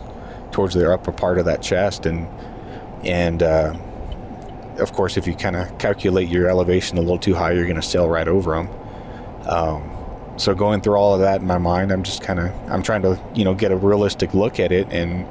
towards 0.52 0.76
their 0.76 0.94
upper 0.94 1.12
part 1.12 1.40
of 1.40 1.46
that 1.46 1.64
chest 1.64 2.06
and 2.06 2.28
and 3.04 3.42
uh, 3.42 3.76
of 4.78 4.94
course, 4.94 5.16
if 5.18 5.26
you 5.26 5.36
kind 5.36 5.56
of 5.56 5.78
calculate 5.78 6.28
your 6.30 6.50
elevation 6.50 6.98
a 6.98 7.02
little 7.02 7.18
too 7.18 7.34
high, 7.34 7.52
you're 7.52 7.66
going 7.66 7.76
to 7.76 7.82
sail 7.82 8.10
right 8.10 8.28
over 8.28 8.56
them. 8.56 8.70
Um, 9.48 9.92
so 10.38 10.54
going 10.54 10.82
through 10.82 10.96
all 10.96 11.14
of 11.14 11.22
that 11.22 11.42
in 11.42 11.48
my 11.48 11.58
mind, 11.58 11.92
I'm 11.92 12.04
just 12.04 12.22
kind 12.22 12.40
of 12.40 12.52
I'm 12.70 12.84
trying 12.84 13.02
to 13.04 13.20
you 13.34 13.46
know 13.46 13.56
get 13.56 13.72
a 13.72 13.76
realistic 13.76 14.34
look 14.34 14.60
at 14.60 14.72
it 14.72 14.88
and 14.92 15.26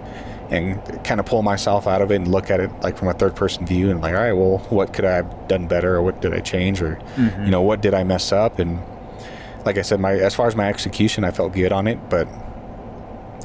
and 0.51 1.05
kind 1.05 1.21
of 1.21 1.27
pull 1.27 1.43
myself 1.43 1.87
out 1.87 2.03
of 2.03 2.11
it 2.11 2.17
and 2.17 2.29
look 2.29 2.51
at 2.51 2.61
it 2.61 2.71
like 2.81 2.97
from 2.97 3.09
a 3.09 3.13
third 3.15 3.35
person 3.35 3.67
view 3.67 3.91
and 3.91 4.01
like 4.01 4.15
all 4.15 4.23
right, 4.23 4.33
well, 4.33 4.59
what 4.71 4.93
could 4.93 5.05
I 5.05 5.17
have 5.17 5.49
done 5.49 5.67
better 5.67 5.95
or 5.97 6.03
what 6.03 6.21
did 6.21 6.33
I 6.33 6.41
change 6.41 6.83
or 6.83 6.99
you 7.45 7.51
know 7.51 7.63
what 7.63 7.81
did 7.81 7.95
I 7.95 8.03
mess 8.05 8.33
up 8.33 8.59
and 8.59 8.83
like 9.65 9.79
I 9.79 9.83
said, 9.83 10.01
my 10.01 10.13
as 10.13 10.35
far 10.35 10.47
as 10.47 10.57
my 10.57 10.69
execution, 10.69 11.25
I 11.25 11.31
felt 11.31 11.53
good 11.53 11.73
on 11.73 11.87
it, 11.87 11.99
but 12.11 12.29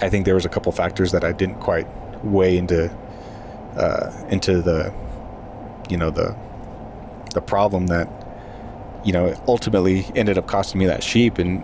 I 0.01 0.09
think 0.09 0.25
there 0.25 0.35
was 0.35 0.45
a 0.45 0.49
couple 0.49 0.71
factors 0.71 1.11
that 1.11 1.23
I 1.23 1.31
didn't 1.31 1.59
quite 1.59 1.87
weigh 2.23 2.57
into 2.57 2.91
uh, 3.75 4.11
into 4.29 4.61
the 4.61 4.93
you 5.89 5.97
know 5.97 6.09
the 6.09 6.35
the 7.33 7.41
problem 7.41 7.87
that 7.87 8.09
you 9.05 9.13
know 9.13 9.35
ultimately 9.47 10.05
ended 10.15 10.37
up 10.37 10.47
costing 10.47 10.79
me 10.79 10.85
that 10.87 11.03
sheep 11.03 11.37
and 11.37 11.63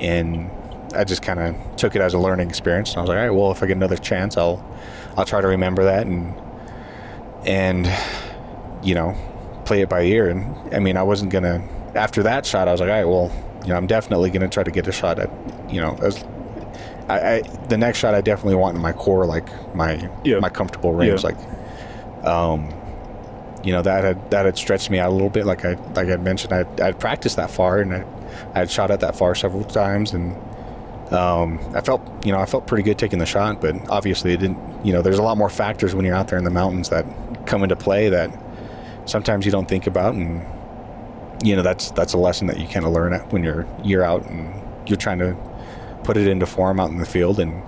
and 0.00 0.50
I 0.94 1.04
just 1.04 1.22
kind 1.22 1.40
of 1.40 1.76
took 1.76 1.96
it 1.96 2.02
as 2.02 2.14
a 2.14 2.18
learning 2.18 2.48
experience 2.48 2.90
and 2.90 2.98
I 2.98 3.00
was 3.02 3.08
like 3.08 3.18
all 3.18 3.24
right 3.24 3.30
well 3.30 3.50
if 3.50 3.62
I 3.62 3.66
get 3.66 3.76
another 3.76 3.96
chance 3.96 4.36
I'll 4.36 4.64
I'll 5.16 5.24
try 5.24 5.40
to 5.40 5.48
remember 5.48 5.84
that 5.84 6.06
and 6.06 6.34
and 7.46 7.86
you 8.84 8.94
know 8.94 9.16
play 9.64 9.80
it 9.80 9.88
by 9.88 10.02
ear 10.02 10.28
and 10.28 10.74
I 10.74 10.78
mean 10.78 10.96
I 10.96 11.02
wasn't 11.02 11.32
gonna 11.32 11.66
after 11.94 12.22
that 12.24 12.44
shot 12.44 12.68
I 12.68 12.72
was 12.72 12.80
like 12.80 12.90
all 12.90 12.96
right 12.96 13.04
well 13.04 13.45
you 13.66 13.72
know 13.72 13.76
I'm 13.76 13.86
definitely 13.86 14.30
gonna 14.30 14.48
try 14.48 14.62
to 14.62 14.70
get 14.70 14.86
a 14.86 14.92
shot 14.92 15.18
at 15.18 15.28
you 15.68 15.80
know 15.80 15.98
as 16.02 16.24
I, 17.08 17.36
I 17.36 17.42
the 17.68 17.76
next 17.76 17.98
shot 17.98 18.14
I 18.14 18.20
definitely 18.20 18.54
want 18.56 18.76
in 18.76 18.82
my 18.82 18.92
core 18.92 19.26
like 19.26 19.48
my 19.74 20.08
Yeah. 20.24 20.38
my 20.38 20.48
comfortable 20.48 20.92
range 20.94 21.22
Yeah. 21.24 21.30
like 21.32 22.26
um 22.26 22.72
you 23.64 23.72
know 23.72 23.82
that 23.82 24.04
had 24.04 24.30
that 24.30 24.44
had 24.46 24.56
stretched 24.56 24.90
me 24.90 24.98
out 24.98 25.10
a 25.10 25.12
little 25.12 25.30
bit 25.30 25.44
like 25.46 25.64
I 25.64 25.74
like 25.94 26.08
I 26.08 26.16
mentioned 26.16 26.52
I 26.52 26.64
I'd 26.86 26.98
practiced 27.00 27.36
that 27.36 27.50
far 27.50 27.80
and 27.80 27.92
I 27.94 28.04
I 28.54 28.58
had 28.60 28.70
shot 28.70 28.90
at 28.90 29.00
that 29.00 29.16
far 29.16 29.34
several 29.34 29.64
times 29.64 30.12
and 30.12 30.36
um, 31.12 31.58
I 31.74 31.80
felt 31.80 32.02
you 32.26 32.32
know 32.32 32.38
I 32.38 32.46
felt 32.46 32.66
pretty 32.66 32.82
good 32.82 32.98
taking 32.98 33.18
the 33.20 33.26
shot 33.26 33.60
but 33.60 33.74
obviously 33.88 34.32
it 34.32 34.38
didn't 34.40 34.58
you 34.84 34.92
know 34.92 35.02
there's 35.02 35.18
a 35.18 35.22
lot 35.22 35.36
more 35.38 35.48
factors 35.48 35.94
when 35.94 36.04
you're 36.04 36.14
out 36.16 36.28
there 36.28 36.38
in 36.38 36.44
the 36.44 36.50
mountains 36.50 36.88
that 36.90 37.04
come 37.46 37.62
into 37.62 37.76
play 37.76 38.08
that 38.08 38.30
sometimes 39.06 39.46
you 39.46 39.52
don't 39.52 39.68
think 39.68 39.86
about 39.86 40.14
and 40.14 40.44
you 41.46 41.54
know 41.54 41.62
that's 41.62 41.92
that's 41.92 42.12
a 42.12 42.18
lesson 42.18 42.48
that 42.48 42.58
you 42.58 42.66
kind 42.66 42.84
of 42.84 42.92
learn 42.92 43.12
at 43.12 43.32
when 43.32 43.44
you're 43.44 43.66
you're 43.84 44.02
out 44.02 44.26
and 44.26 44.52
you're 44.88 44.96
trying 44.96 45.18
to 45.18 45.36
put 46.02 46.16
it 46.16 46.26
into 46.26 46.44
form 46.44 46.80
out 46.80 46.90
in 46.90 46.98
the 46.98 47.06
field 47.06 47.38
and 47.38 47.62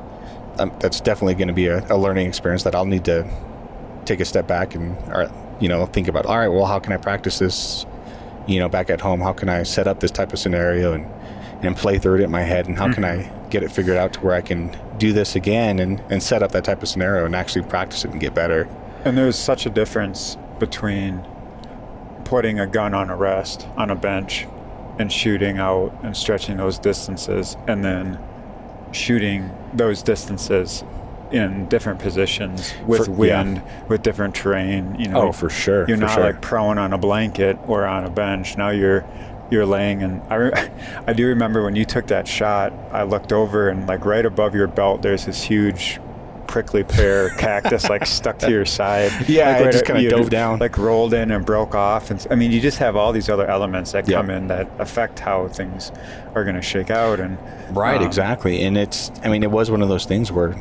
um, 0.58 0.72
that's 0.80 1.00
definitely 1.00 1.34
going 1.34 1.48
to 1.48 1.54
be 1.54 1.68
a, 1.68 1.86
a 1.92 1.96
learning 1.96 2.26
experience 2.26 2.64
that 2.64 2.74
I'll 2.74 2.86
need 2.86 3.04
to 3.04 3.28
take 4.04 4.18
a 4.18 4.24
step 4.24 4.48
back 4.48 4.74
and 4.74 4.96
or, 5.12 5.30
you 5.60 5.68
know 5.68 5.86
think 5.86 6.08
about 6.08 6.26
all 6.26 6.36
right 6.36 6.48
well 6.48 6.66
how 6.66 6.80
can 6.80 6.92
I 6.92 6.96
practice 6.96 7.38
this 7.38 7.86
you 8.48 8.58
know 8.58 8.68
back 8.68 8.90
at 8.90 9.00
home 9.00 9.20
how 9.20 9.32
can 9.32 9.48
I 9.48 9.62
set 9.62 9.86
up 9.86 10.00
this 10.00 10.10
type 10.10 10.32
of 10.32 10.40
scenario 10.40 10.92
and 10.92 11.06
and 11.62 11.76
play 11.76 11.98
through 11.98 12.16
it 12.16 12.20
in 12.22 12.30
my 12.30 12.42
head 12.42 12.66
and 12.66 12.76
how 12.76 12.92
can 12.92 13.04
Mm-hmm. 13.04 13.46
I 13.46 13.48
get 13.48 13.62
it 13.62 13.70
figured 13.70 13.96
out 13.96 14.12
to 14.14 14.20
where 14.20 14.34
I 14.34 14.40
can 14.40 14.76
do 14.98 15.12
this 15.12 15.34
again 15.36 15.78
and, 15.78 16.00
and 16.10 16.22
set 16.22 16.42
up 16.42 16.52
that 16.52 16.64
type 16.64 16.82
of 16.82 16.88
scenario 16.88 17.24
and 17.24 17.34
actually 17.34 17.62
practice 17.62 18.04
it 18.04 18.10
and 18.10 18.20
get 18.20 18.34
better. 18.34 18.68
And 19.04 19.16
there's 19.16 19.38
such 19.38 19.64
a 19.64 19.70
difference 19.70 20.36
between 20.58 21.24
putting 22.28 22.60
a 22.60 22.66
gun 22.66 22.92
on 22.92 23.08
a 23.08 23.16
rest 23.16 23.66
on 23.76 23.88
a 23.90 23.94
bench 23.94 24.46
and 24.98 25.10
shooting 25.10 25.58
out 25.58 25.92
and 26.02 26.14
stretching 26.16 26.58
those 26.58 26.78
distances 26.78 27.56
and 27.66 27.82
then 27.84 28.18
shooting 28.92 29.50
those 29.72 30.02
distances 30.02 30.84
in 31.32 31.66
different 31.68 31.98
positions 32.00 32.72
with 32.86 33.06
For- 33.06 33.10
yeah. 33.26 33.42
wind, 33.42 33.62
with 33.88 34.02
different 34.02 34.34
terrain. 34.34 34.96
You 34.98 35.08
know, 35.08 35.28
Oh, 35.28 35.32
for 35.32 35.48
sure. 35.50 35.86
you're 35.88 35.96
for 35.96 36.02
not 36.02 36.14
sure. 36.14 36.24
like 36.24 36.40
prone 36.42 36.78
on 36.78 36.92
a 36.92 36.98
blanket 36.98 37.58
or 37.66 37.86
on 37.86 38.04
a 38.04 38.10
bench. 38.10 38.56
Now 38.58 38.70
you're 38.70 39.04
you're 39.50 39.64
laying 39.66 40.02
and 40.02 40.20
I, 40.28 40.34
re- 40.34 40.52
I 41.06 41.14
do 41.14 41.26
remember 41.28 41.64
when 41.64 41.74
you 41.76 41.86
took 41.86 42.08
that 42.08 42.28
shot 42.28 42.70
I 42.92 43.04
looked 43.04 43.32
over 43.32 43.70
and 43.70 43.86
like 43.86 44.04
right 44.04 44.26
above 44.26 44.54
your 44.54 44.66
belt 44.66 45.00
there's 45.00 45.24
this 45.24 45.42
huge 45.42 45.98
prickly 46.48 46.82
pear 46.82 47.30
cactus 47.36 47.88
like 47.88 48.06
stuck 48.06 48.38
to 48.38 48.50
your 48.50 48.64
side 48.64 49.12
Yeah, 49.28 49.58
like 49.58 49.66
it 49.66 49.72
just 49.72 49.84
kinda 49.84 50.08
dove 50.08 50.30
down. 50.30 50.58
like 50.58 50.76
rolled 50.78 51.14
in 51.14 51.30
and 51.30 51.44
broke 51.44 51.74
off 51.74 52.10
and 52.10 52.26
I 52.30 52.34
mean 52.34 52.50
you 52.50 52.60
just 52.60 52.78
have 52.78 52.96
all 52.96 53.12
these 53.12 53.28
other 53.28 53.46
elements 53.46 53.92
that 53.92 54.06
come 54.06 54.30
in 54.30 54.48
that 54.48 54.68
affect 54.78 55.20
how 55.20 55.46
things 55.48 55.92
are 56.34 56.42
going 56.44 56.56
to 56.56 56.62
shake 56.62 56.90
out 56.90 57.20
and 57.20 57.38
Right, 57.76 58.00
um, 58.00 58.06
exactly. 58.06 58.62
And 58.64 58.78
it's 58.78 59.10
I 59.22 59.28
mean 59.28 59.42
it 59.42 59.50
was 59.50 59.70
one 59.70 59.82
of 59.82 59.88
those 59.88 60.06
things 60.06 60.32
where 60.32 60.54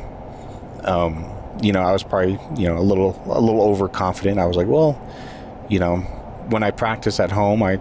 um, 0.84 1.24
you 1.62 1.72
know, 1.72 1.80
I 1.80 1.92
was 1.92 2.02
probably, 2.02 2.38
you 2.56 2.68
know, 2.68 2.78
a 2.78 2.80
little 2.82 3.20
a 3.26 3.40
little 3.40 3.62
overconfident. 3.62 4.38
I 4.38 4.46
was 4.46 4.56
like, 4.56 4.68
well, 4.68 5.00
you 5.68 5.78
know, 5.80 5.96
when 6.50 6.62
I 6.62 6.70
practice 6.70 7.18
at 7.20 7.30
home, 7.32 7.62
I 7.62 7.78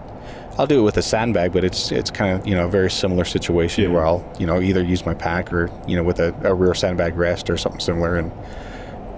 I'll 0.60 0.68
do 0.68 0.80
it 0.80 0.84
with 0.84 0.98
a 0.98 1.02
sandbag, 1.04 1.54
but 1.54 1.64
it's 1.64 1.92
it's 1.92 2.10
kind 2.10 2.40
of, 2.40 2.48
you 2.48 2.56
know, 2.56 2.66
a 2.66 2.70
very 2.70 2.90
similar 2.90 3.26
situation 3.26 3.84
Yeah. 3.84 3.90
where 3.92 4.06
I'll, 4.06 4.26
you 4.40 4.48
know, 4.48 4.60
either 4.62 4.84
use 4.84 5.06
my 5.06 5.14
pack 5.14 5.54
or, 5.54 5.70
you 5.88 5.96
know, 5.96 6.04
with 6.04 6.20
a, 6.20 6.34
a 6.44 6.54
rear 6.54 6.74
sandbag 6.74 7.16
rest 7.16 7.50
or 7.50 7.58
something 7.58 7.80
similar 7.80 8.16
and 8.18 8.32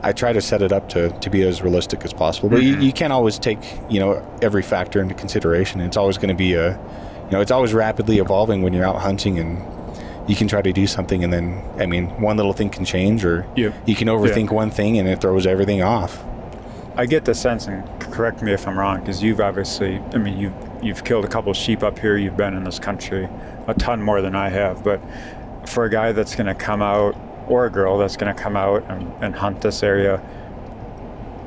I 0.01 0.13
try 0.13 0.31
to 0.31 0.39
set 0.41 0.61
it 0.61 0.71
up 0.71 0.87
to, 0.89 1.09
to 1.09 1.29
be 1.29 1.41
as 1.43 1.61
realistic 1.61 2.05
as 2.05 2.13
possible. 2.13 2.47
But 2.49 2.59
Mhm. 2.61 2.63
you, 2.63 2.77
you 2.87 2.93
can't 2.93 3.11
always 3.11 3.37
take, 3.37 3.59
you 3.89 3.99
know, 3.99 4.25
every 4.41 4.61
factor 4.61 5.01
into 5.01 5.13
consideration. 5.13 5.81
It's 5.81 5.97
always 5.97 6.17
going 6.17 6.29
to 6.29 6.35
be 6.35 6.53
a, 6.53 6.71
you 6.71 7.31
know, 7.31 7.41
it's 7.41 7.51
always 7.51 7.73
rapidly 7.73 8.19
evolving 8.19 8.61
when 8.61 8.71
you're 8.73 8.85
out 8.85 8.97
hunting 9.01 9.39
and 9.39 9.61
you 10.27 10.35
can 10.35 10.47
try 10.47 10.61
to 10.61 10.71
do 10.71 10.87
something 10.87 11.23
and 11.23 11.33
then, 11.33 11.61
I 11.79 11.85
mean, 11.85 12.07
one 12.21 12.37
little 12.37 12.53
thing 12.53 12.69
can 12.69 12.85
change 12.85 13.25
or 13.25 13.45
you 13.55 13.95
can 13.95 14.07
overthink 14.07 14.51
one 14.51 14.71
thing 14.71 14.97
and 14.97 15.07
it 15.07 15.19
throws 15.21 15.45
everything 15.47 15.81
off. 15.81 16.23
I 16.95 17.05
get 17.05 17.23
the 17.25 17.33
sense, 17.33 17.67
and 17.67 17.83
correct 17.99 18.41
me 18.41 18.51
if 18.53 18.67
I'm 18.67 18.77
wrong, 18.77 18.99
because 18.99 19.23
you've 19.23 19.39
obviously, 19.39 19.99
I 20.13 20.17
mean, 20.17 20.37
you've 20.37 20.53
you've 20.81 21.03
killed 21.03 21.25
a 21.25 21.27
couple 21.27 21.53
sheep 21.53 21.83
up 21.83 21.99
here. 21.99 22.17
You've 22.17 22.37
been 22.37 22.53
in 22.55 22.63
this 22.63 22.79
country 22.79 23.27
a 23.67 23.73
ton 23.73 24.01
more 24.01 24.21
than 24.21 24.35
I 24.35 24.49
have. 24.49 24.83
But 24.83 25.01
for 25.65 25.85
a 25.85 25.89
guy 25.89 26.11
that's 26.11 26.35
going 26.35 26.47
to 26.47 26.55
come 26.55 26.81
out, 26.81 27.15
or 27.47 27.65
a 27.65 27.69
girl 27.71 27.97
that's 27.97 28.15
going 28.17 28.33
to 28.35 28.39
come 28.41 28.55
out 28.55 28.83
and, 28.89 29.11
and 29.23 29.35
hunt 29.35 29.61
this 29.61 29.81
area, 29.83 30.21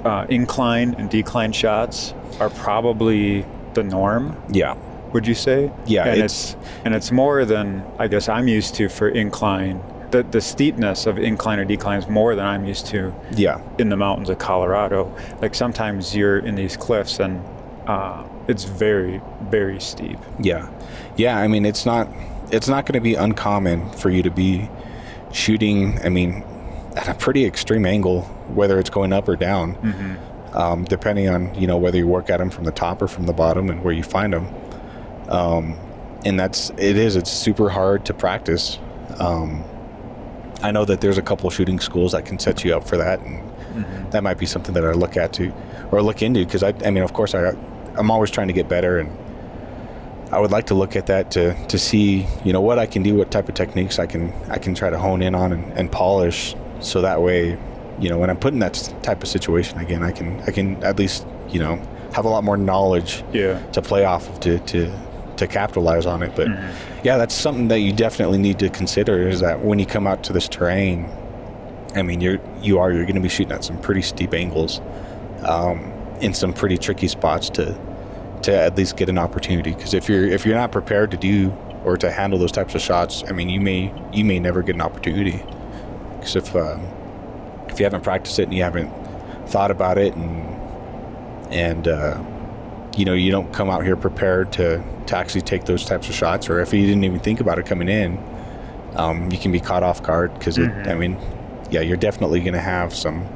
uh, 0.05 0.27
incline 0.29 0.95
and 0.99 1.09
decline 1.11 1.53
shots 1.53 2.13
are 2.41 2.51
probably 2.51 3.45
the 3.75 3.83
norm. 3.83 4.41
Yeah. 4.51 4.75
Would 5.13 5.27
you 5.27 5.35
say? 5.35 5.71
Yeah, 5.87 6.05
and 6.07 6.15
it's- 6.19 6.55
it's 6.55 6.57
and 6.85 6.95
it's 6.95 7.13
more 7.13 7.45
than 7.45 7.85
I 7.99 8.09
guess 8.09 8.29
I'm 8.29 8.49
used 8.49 8.75
to 8.77 8.89
for 8.89 9.09
incline. 9.09 9.81
The 10.11 10.23
the 10.25 10.41
steepness 10.41 11.07
of 11.07 11.19
incline 11.19 11.59
or 11.59 11.65
decline 11.67 11.99
is 11.99 12.09
more 12.09 12.35
than 12.35 12.47
I'm 12.47 12.65
used 12.65 12.87
to 12.87 13.15
Yeah. 13.33 13.61
in 13.79 13.91
the 13.91 13.97
mountains 13.97 14.31
of 14.31 14.39
Colorado. 14.39 15.15
Like 15.43 15.55
sometimes 15.55 16.17
you're 16.17 16.39
in 16.39 16.55
these 16.55 16.77
cliffs 16.79 17.21
and 17.21 17.43
uh, 17.87 18.23
it's 18.49 18.65
very, 18.65 19.21
very 19.43 19.81
steep. 19.81 20.19
Yeah, 20.39 20.69
yeah. 21.17 21.39
I 21.39 21.49
mean, 21.49 21.65
it's 21.65 21.87
not 21.87 22.09
it's 22.51 22.69
not 22.69 22.85
going 22.87 22.95
to 22.95 23.01
be 23.01 23.15
uncommon 23.15 23.91
for 23.93 24.11
you 24.11 24.23
to 24.23 24.31
be 24.31 24.69
shooting. 25.33 25.99
I 26.05 26.09
mean, 26.09 26.45
at 26.97 27.09
a 27.09 27.15
pretty 27.15 27.45
extreme 27.45 27.87
angle, 27.87 28.23
whether 28.55 28.79
it's 28.79 28.91
going 28.91 29.13
up 29.13 29.29
or 29.29 29.37
down, 29.37 29.77
um, 30.53 30.85
depending 30.85 31.29
on 31.29 31.55
you 31.55 31.67
know 31.67 31.77
whether 31.77 31.97
you 31.97 32.07
work 32.07 32.31
at 32.31 32.39
them 32.39 32.51
from 32.51 32.65
the 32.65 32.73
top 32.73 33.01
or 33.01 33.09
from 33.09 33.27
the 33.27 33.33
bottom 33.33 33.71
and 33.71 33.83
where 33.83 33.95
you 33.95 34.03
find 34.03 34.33
them. 34.33 34.47
Um, 35.29 35.77
and 36.25 36.39
that's 36.39 36.71
it 36.71 36.97
is. 36.97 37.17
It's 37.17 37.31
super 37.31 37.69
hard 37.71 38.05
to 38.07 38.15
practice. 38.15 38.79
Um, 39.19 39.65
I 40.63 40.71
know 40.71 40.85
that 40.85 41.01
there's 41.01 41.19
a 41.19 41.23
couple 41.23 41.51
shooting 41.51 41.81
schools 41.81 42.13
that 42.13 42.25
can 42.25 42.39
set 42.39 42.65
you 42.65 42.77
up 42.77 42.87
for 42.87 42.97
that, 42.97 43.21
and 43.21 44.13
that 44.13 44.23
might 44.23 44.39
be 44.39 44.47
something 44.47 44.75
that 44.75 44.85
I 44.85 44.93
look 44.93 45.17
at 45.17 45.33
to 45.35 45.53
or 45.91 46.03
look 46.03 46.23
into 46.23 46.45
because 46.45 46.63
I, 46.63 46.75
I 46.85 46.91
mean, 46.91 47.03
of 47.03 47.13
course, 47.13 47.35
I 47.35 47.53
I'm 47.97 48.11
always 48.11 48.31
trying 48.31 48.49
to 48.49 48.55
get 48.55 48.69
better 48.69 48.99
and. 48.99 49.11
I 50.31 50.39
would 50.41 50.51
like 50.51 50.69
to 50.69 50.75
look 50.75 50.97
at 50.97 51.09
that 51.09 51.31
to, 51.33 51.53
to 51.67 51.79
see 51.79 52.27
you 52.43 52.55
know 52.55 52.63
what 52.63 52.79
I 52.79 52.87
can 52.87 53.03
do, 53.03 53.15
what 53.17 53.31
type 53.31 53.51
of 53.51 53.55
techniques 53.55 53.99
I 53.99 54.07
can 54.07 54.33
I 54.49 54.57
can 54.57 54.75
try 54.75 54.89
to 54.89 54.99
hone 54.99 55.21
in 55.21 55.35
on 55.35 55.53
and, 55.53 55.71
and 55.79 55.93
polish, 55.93 56.57
so 56.81 57.03
that 57.03 57.21
way, 57.21 57.59
you 58.01 58.09
know, 58.09 58.17
when 58.17 58.31
I'm 58.31 58.39
put 58.39 58.55
in 58.55 58.61
that 58.61 58.95
type 59.03 59.23
of 59.23 59.29
situation 59.29 59.79
again, 59.79 60.03
I 60.03 60.11
can 60.11 60.41
I 60.47 60.51
can 60.51 60.83
at 60.85 60.99
least 60.99 61.27
you 61.51 61.59
know 61.61 61.77
have 62.15 62.25
a 62.25 62.31
lot 62.31 62.45
more 62.45 62.57
knowledge 62.57 63.23
Yeah. 63.35 63.61
to 63.73 63.83
play 63.83 64.07
off 64.07 64.27
of 64.31 64.41
to 64.41 64.59
to, 64.59 64.91
to 65.37 65.47
capitalize 65.47 66.07
on 66.07 66.23
it. 66.23 66.35
But 66.35 66.49
yeah, 67.05 67.19
that's 67.19 67.35
something 67.35 67.69
that 67.69 67.81
you 67.81 67.93
definitely 67.93 68.39
need 68.39 68.59
to 68.61 68.71
consider 68.71 69.29
is 69.29 69.41
that 69.41 69.61
when 69.63 69.79
you 69.79 69.85
come 69.85 70.07
out 70.07 70.25
to 70.25 70.33
this 70.33 70.49
terrain, 70.49 71.11
I 71.95 72.01
mean 72.01 72.23
you're 72.23 72.41
you 72.63 72.79
are 72.79 72.91
you're 72.91 73.05
going 73.05 73.17
to 73.17 73.21
be 73.21 73.29
shooting 73.29 73.53
at 73.53 73.65
some 73.65 73.79
pretty 73.83 74.01
steep 74.01 74.33
angles, 74.33 74.81
um, 75.45 75.92
in 76.23 76.33
some 76.33 76.53
pretty 76.53 76.79
tricky 76.79 77.09
spots 77.09 77.51
to 77.51 77.77
to 78.43 78.53
at 78.53 78.77
least 78.77 78.97
get 78.97 79.09
an 79.09 79.19
opportunity. 79.19 79.73
Because 79.73 79.93
if 79.93 80.09
you're 80.09 80.25
if 80.25 80.47
you're 80.47 80.57
not 80.57 80.73
prepared 80.73 81.11
to 81.11 81.17
do 81.17 81.51
or 81.85 81.97
to 81.97 82.11
handle 82.11 82.39
those 82.39 82.53
types 82.53 82.75
of 82.75 82.81
shots, 82.81 83.23
I 83.29 83.33
mean 83.33 83.51
you 83.51 83.61
may 83.61 83.93
you 84.13 84.25
may 84.25 84.39
never 84.39 84.63
get 84.63 84.77
an 84.77 84.81
opportunity. 84.81 85.45
Because 86.19 86.37
if 86.37 86.57
um, 86.57 86.81
if 87.69 87.79
you 87.79 87.85
haven't 87.85 88.03
practiced 88.03 88.39
it 88.39 88.45
and 88.45 88.55
you 88.55 88.63
haven't 88.63 88.91
thought 89.49 89.71
about 89.71 89.99
it 89.99 90.15
and 90.15 91.53
and 91.53 91.89
uh, 91.89 92.23
you 92.97 93.05
know 93.05 93.15
you 93.15 93.31
don't 93.31 93.53
come 93.53 93.69
out 93.69 93.85
here 93.85 93.97
prepared 93.97 94.53
to 94.53 94.83
to 95.07 95.17
actually 95.17 95.43
take 95.43 95.65
those 95.65 95.85
types 95.85 96.09
of 96.09 96.15
shots, 96.15 96.49
or 96.49 96.61
if 96.61 96.73
you 96.73 96.87
didn't 96.87 97.05
even 97.05 97.19
think 97.19 97.41
about 97.41 97.59
it 97.59 97.67
coming 97.67 97.89
in, 97.89 98.23
um, 98.95 99.31
you 99.31 99.39
can 99.39 99.51
be 99.51 99.61
caught 99.61 99.83
off 99.83 100.03
guard. 100.03 100.33
Because 100.35 100.59
I 100.59 100.95
mean, 100.95 101.19
yeah, 101.71 101.81
you're 101.81 101.97
definitely 101.97 102.41
going 102.41 102.55
to 102.55 102.61
have 102.61 102.95
some 102.95 103.27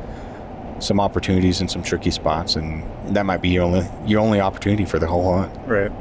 some 0.78 1.00
opportunities 1.00 1.60
in 1.60 1.68
some 1.68 1.82
tricky 1.82 2.10
spots, 2.10 2.56
and 2.56 2.84
that 3.14 3.26
might 3.26 3.42
be 3.42 3.48
your 3.48 3.64
only 3.64 3.86
your 4.04 4.20
only 4.20 4.40
opportunity 4.40 4.84
for 4.84 4.98
the 4.98 5.06
whole 5.06 5.38
hunt. 5.38 5.52
Right. 5.66 5.92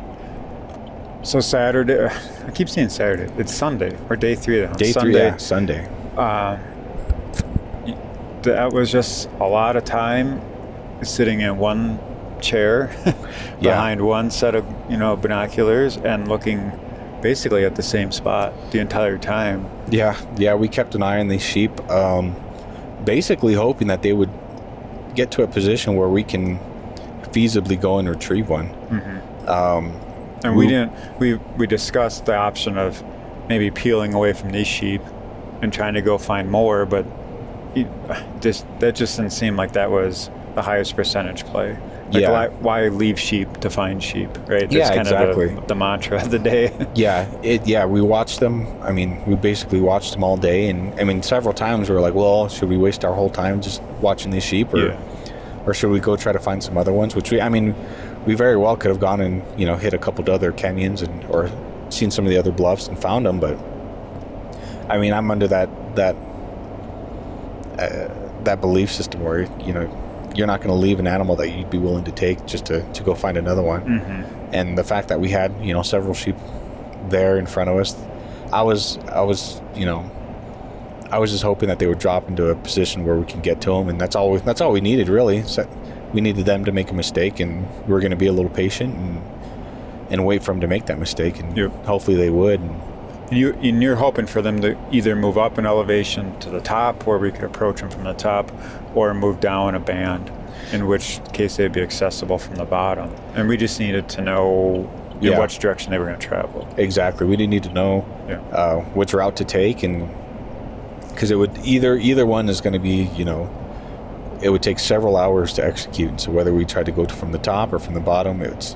So 1.24 1.40
Saturday, 1.40 2.06
I 2.06 2.52
keep 2.52 2.70
saying 2.70 2.90
Saturday. 2.90 3.32
It's 3.38 3.54
Sunday 3.54 3.98
or 4.10 4.16
day 4.16 4.36
three. 4.36 4.60
Of 4.60 4.62
the 4.62 4.68
hunt. 4.68 4.80
Day 4.80 4.92
Sunday. 4.92 5.12
three, 5.12 5.22
yeah, 5.22 5.38
Sunday. 5.38 5.90
Uh, 6.18 6.58
that 8.44 8.72
was 8.72 8.92
just 8.92 9.30
a 9.40 9.48
lot 9.48 9.76
of 9.76 9.84
time 9.84 10.42
sitting 11.02 11.42
in 11.42 11.58
one 11.58 12.00
chair 12.42 12.96
behind 13.62 14.02
one 14.02 14.30
set 14.30 14.56
of 14.56 14.66
you 14.90 14.98
know 14.98 15.16
binoculars 15.16 15.98
and 15.98 16.28
looking 16.28 16.72
basically 17.22 17.66
at 17.66 17.76
the 17.76 17.82
same 17.82 18.12
spot 18.12 18.54
the 18.72 18.80
entire 18.80 19.18
time. 19.18 19.68
Yeah, 19.90 20.20
yeah, 20.38 20.54
we 20.54 20.68
kept 20.68 20.94
an 20.94 21.02
eye 21.02 21.20
on 21.20 21.28
these 21.28 21.42
sheep, 21.42 21.72
um, 21.90 22.36
basically 23.04 23.54
hoping 23.54 23.88
that 23.88 24.04
they 24.04 24.14
would 24.14 24.30
get 25.16 25.32
to 25.32 25.44
a 25.44 25.48
position 25.48 25.96
where 25.96 26.10
we 26.10 26.24
can 26.24 26.60
feasibly 27.32 27.80
go 27.80 27.98
and 28.00 28.08
retrieve 28.10 28.50
one. 28.50 28.70
Um, 29.48 29.94
And 30.44 30.56
we 30.56 30.66
We- 30.66 30.72
didn't. 30.72 30.92
We 31.20 31.40
we 31.58 31.66
discussed 31.66 32.26
the 32.26 32.36
option 32.36 32.78
of 32.78 33.02
maybe 33.50 33.72
peeling 33.72 34.14
away 34.14 34.34
from 34.34 34.52
these 34.52 34.68
sheep 34.68 35.02
and 35.62 35.72
trying 35.74 35.94
to 35.96 36.02
go 36.02 36.18
find 36.18 36.52
more, 36.52 36.86
but 36.86 37.06
it, 37.74 37.88
just 38.42 38.66
that 38.80 38.96
just 38.96 39.18
didn't 39.18 39.32
seem 39.34 39.56
like 39.56 39.72
that 39.74 39.90
was 39.90 40.30
the 40.54 40.62
highest 40.62 40.96
percentage 40.96 41.46
play. 41.46 41.78
Like 42.12 42.22
Yeah. 42.22 42.32
why, 42.32 42.48
why 42.50 42.88
leave 42.90 43.20
sheep 43.20 43.60
to 43.62 43.70
find 43.70 44.02
sheep, 44.04 44.30
right? 44.48 44.72
Yeah, 44.72 44.90
kind 44.90 45.02
exactly. 45.02 45.50
of 45.50 45.56
the, 45.56 45.62
the 45.68 45.76
mantra 45.76 46.22
of 46.22 46.30
the 46.30 46.38
day. 46.40 46.72
yeah, 46.96 47.26
it. 47.42 47.66
Yeah, 47.68 47.86
we 47.88 48.00
watched 48.02 48.40
them. 48.40 48.68
I 48.84 48.92
mean, 48.92 49.24
we 49.26 49.36
basically 49.36 49.82
watched 49.82 50.14
them 50.14 50.24
all 50.24 50.38
day, 50.38 50.70
and 50.70 50.98
I 51.00 51.04
mean, 51.04 51.24
several 51.24 51.54
times 51.54 51.90
we 51.90 51.96
were 51.96 52.02
like, 52.02 52.14
"Well, 52.14 52.48
should 52.48 52.70
we 52.70 52.78
waste 52.78 53.04
our 53.04 53.14
whole 53.14 53.30
time 53.32 53.60
just 53.60 53.82
watching 54.02 54.30
these 54.32 54.44
sheep, 54.44 54.72
or, 54.74 54.78
Yeah. 54.90 54.98
or 55.66 55.74
should 55.74 55.90
we 55.90 56.00
go 56.00 56.16
try 56.16 56.32
to 56.32 56.40
find 56.40 56.62
some 56.64 56.78
other 56.78 56.94
ones?" 56.94 57.16
Which 57.16 57.32
we, 57.32 57.42
I 57.42 57.50
mean, 57.50 57.74
we 58.28 58.36
very 58.36 58.56
well 58.56 58.78
could 58.78 58.90
have 58.90 59.00
gone 59.00 59.20
and 59.20 59.42
you 59.58 59.66
know 59.66 59.76
hit 59.76 59.94
a 59.96 59.98
couple 59.98 60.22
of 60.24 60.30
other 60.30 60.52
canyons 60.52 61.02
and 61.02 61.26
or 61.26 61.50
seen 61.90 62.12
some 62.12 62.24
of 62.26 62.30
the 62.32 62.38
other 62.38 62.52
bluffs 62.52 62.88
and 62.88 63.00
found 63.00 63.26
them, 63.26 63.40
but 63.40 63.58
I 64.90 65.00
mean, 65.00 65.12
I'm 65.12 65.32
under 65.32 65.48
that 65.48 65.70
that 65.96 66.16
uh, 67.80 68.10
that 68.44 68.62
belief 68.62 68.92
system 68.92 69.24
where 69.24 69.42
you 69.66 69.74
know 69.74 69.88
you're 70.38 70.48
not 70.48 70.60
going 70.62 70.70
to 70.70 70.76
leave 70.76 71.00
an 71.00 71.08
animal 71.08 71.36
that 71.38 71.50
you'd 71.50 71.70
be 71.70 71.78
willing 71.78 72.04
to 72.06 72.12
take 72.12 72.46
just 72.46 72.66
to, 72.66 72.82
to 72.94 73.04
go 73.04 73.16
find 73.16 73.38
another 73.38 73.62
one. 73.62 73.82
Mm-hmm. 73.82 74.54
And 74.54 74.78
the 74.78 74.84
fact 74.84 75.08
that 75.10 75.20
we 75.20 75.30
had 75.30 75.54
you 75.64 75.74
know 75.74 75.82
several 75.82 76.14
sheep 76.14 76.36
there 77.10 77.38
in 77.38 77.46
front 77.46 77.70
of 77.70 77.78
us, 77.78 77.96
I 78.52 78.62
was 78.62 78.98
I 79.10 79.22
was 79.22 79.62
you 79.76 79.86
know 79.86 80.10
I 81.12 81.20
was 81.20 81.32
just 81.32 81.44
hoping 81.44 81.70
that 81.70 81.80
they 81.80 81.88
would 81.88 82.00
drop 82.00 82.28
into 82.28 82.48
a 82.50 82.56
position 82.56 83.06
where 83.06 83.16
we 83.16 83.26
can 83.26 83.42
get 83.42 83.62
to 83.62 83.70
them, 83.72 83.90
and 83.90 84.00
that's 84.00 84.16
all 84.16 84.32
we, 84.32 84.40
that's 84.40 84.62
all 84.62 84.72
we 84.72 84.82
needed 84.82 85.08
really. 85.10 85.44
So 85.44 85.68
we 86.14 86.22
needed 86.22 86.46
them 86.46 86.66
to 86.66 86.72
make 86.72 86.92
a 86.92 86.94
mistake, 86.94 87.40
and 87.40 87.66
we 87.88 87.94
are 87.94 88.00
going 88.00 88.12
to 88.12 88.18
be 88.18 88.28
a 88.28 88.34
little 88.34 88.52
patient 88.52 88.96
and 88.96 89.22
and 90.10 90.26
wait 90.26 90.44
for 90.44 90.52
them 90.52 90.62
to 90.62 90.68
make 90.68 90.86
that 90.86 91.00
mistake, 91.00 91.40
and 91.40 91.58
Yep. 91.58 91.86
hopefully 91.86 92.16
they 92.18 92.30
would. 92.30 92.60
And 92.60 92.82
You, 93.32 93.54
and 93.54 93.82
you're 93.82 93.96
hoping 93.96 94.28
for 94.28 94.42
them 94.42 94.62
to 94.62 94.78
either 94.92 95.16
move 95.16 95.38
up 95.38 95.58
in 95.58 95.66
elevation 95.66 96.38
to 96.42 96.50
the 96.50 96.62
top, 96.62 97.08
where 97.08 97.18
we 97.18 97.32
could 97.32 97.44
approach 97.44 97.80
them 97.82 97.90
from 97.90 98.04
the 98.04 98.14
top, 98.14 98.52
or 98.94 99.14
move 99.14 99.40
down 99.40 99.74
a 99.74 99.80
band, 99.80 100.32
in 100.72 100.86
which 100.86 101.20
case 101.34 101.56
they'd 101.58 101.72
be 101.74 101.82
accessible 101.82 102.38
from 102.38 102.56
the 102.56 102.66
bottom. 102.66 103.10
And 103.34 103.48
we 103.48 103.58
just 103.58 103.80
needed 103.80 104.08
to 104.10 104.22
know 104.22 104.90
in 105.22 105.32
Yeah. 105.32 105.40
which 105.40 105.58
direction 105.60 105.92
they 105.92 105.98
were 105.98 106.06
going 106.06 106.20
to 106.20 106.28
travel. 106.28 106.68
Exactly. 106.78 107.26
We 107.26 107.36
didn't 107.36 107.50
need 107.52 107.64
to 107.64 107.74
know 107.74 108.06
Yeah. 108.30 108.40
uh, 108.52 108.76
which 108.94 109.14
route 109.14 109.36
to 109.38 109.44
take, 109.46 109.82
and 109.82 110.08
because 111.10 111.32
it 111.32 111.36
would 111.36 111.58
either 111.64 111.96
either 111.98 112.26
one 112.26 112.48
is 112.50 112.62
going 112.62 112.74
to 112.74 112.80
be, 112.80 113.10
you 113.16 113.26
know, 113.26 113.50
it 114.42 114.50
would 114.50 114.62
take 114.62 114.78
several 114.78 115.16
hours 115.18 115.54
to 115.54 115.66
execute. 115.66 116.20
So 116.20 116.30
whether 116.32 116.54
we 116.54 116.66
tried 116.66 116.86
to 116.88 116.92
go 116.92 117.06
from 117.06 117.32
the 117.32 117.38
top 117.40 117.72
or 117.74 117.80
from 117.80 117.94
the 117.96 118.02
bottom, 118.02 118.42
it's 118.42 118.76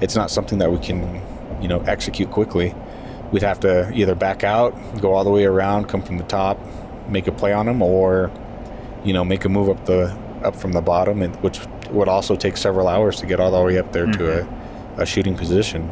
it's 0.00 0.16
not 0.16 0.30
something 0.30 0.58
that 0.58 0.72
we 0.72 0.78
can, 0.78 1.20
you 1.60 1.68
know, 1.68 1.80
execute 1.86 2.30
quickly. 2.30 2.74
We'd 3.32 3.42
have 3.42 3.60
to 3.60 3.92
either 3.92 4.14
back 4.14 4.42
out, 4.42 4.74
go 5.00 5.12
all 5.12 5.24
the 5.24 5.30
way 5.30 5.44
around, 5.44 5.86
come 5.86 6.02
from 6.02 6.16
the 6.18 6.24
top, 6.24 6.58
make 7.08 7.26
a 7.26 7.32
play 7.32 7.52
on 7.52 7.66
them, 7.66 7.82
or 7.82 8.30
you 9.04 9.12
know, 9.12 9.24
make 9.24 9.44
a 9.44 9.48
move 9.48 9.68
up 9.68 9.84
the 9.86 10.16
up 10.42 10.56
from 10.56 10.72
the 10.72 10.80
bottom, 10.80 11.22
and 11.22 11.34
which 11.36 11.60
would 11.90 12.08
also 12.08 12.36
take 12.36 12.56
several 12.56 12.88
hours 12.88 13.18
to 13.20 13.26
get 13.26 13.40
all 13.40 13.50
the 13.50 13.62
way 13.62 13.78
up 13.78 13.92
there 13.92 14.06
to 14.06 14.42
a, 14.42 15.02
a 15.02 15.06
shooting 15.06 15.36
position. 15.36 15.90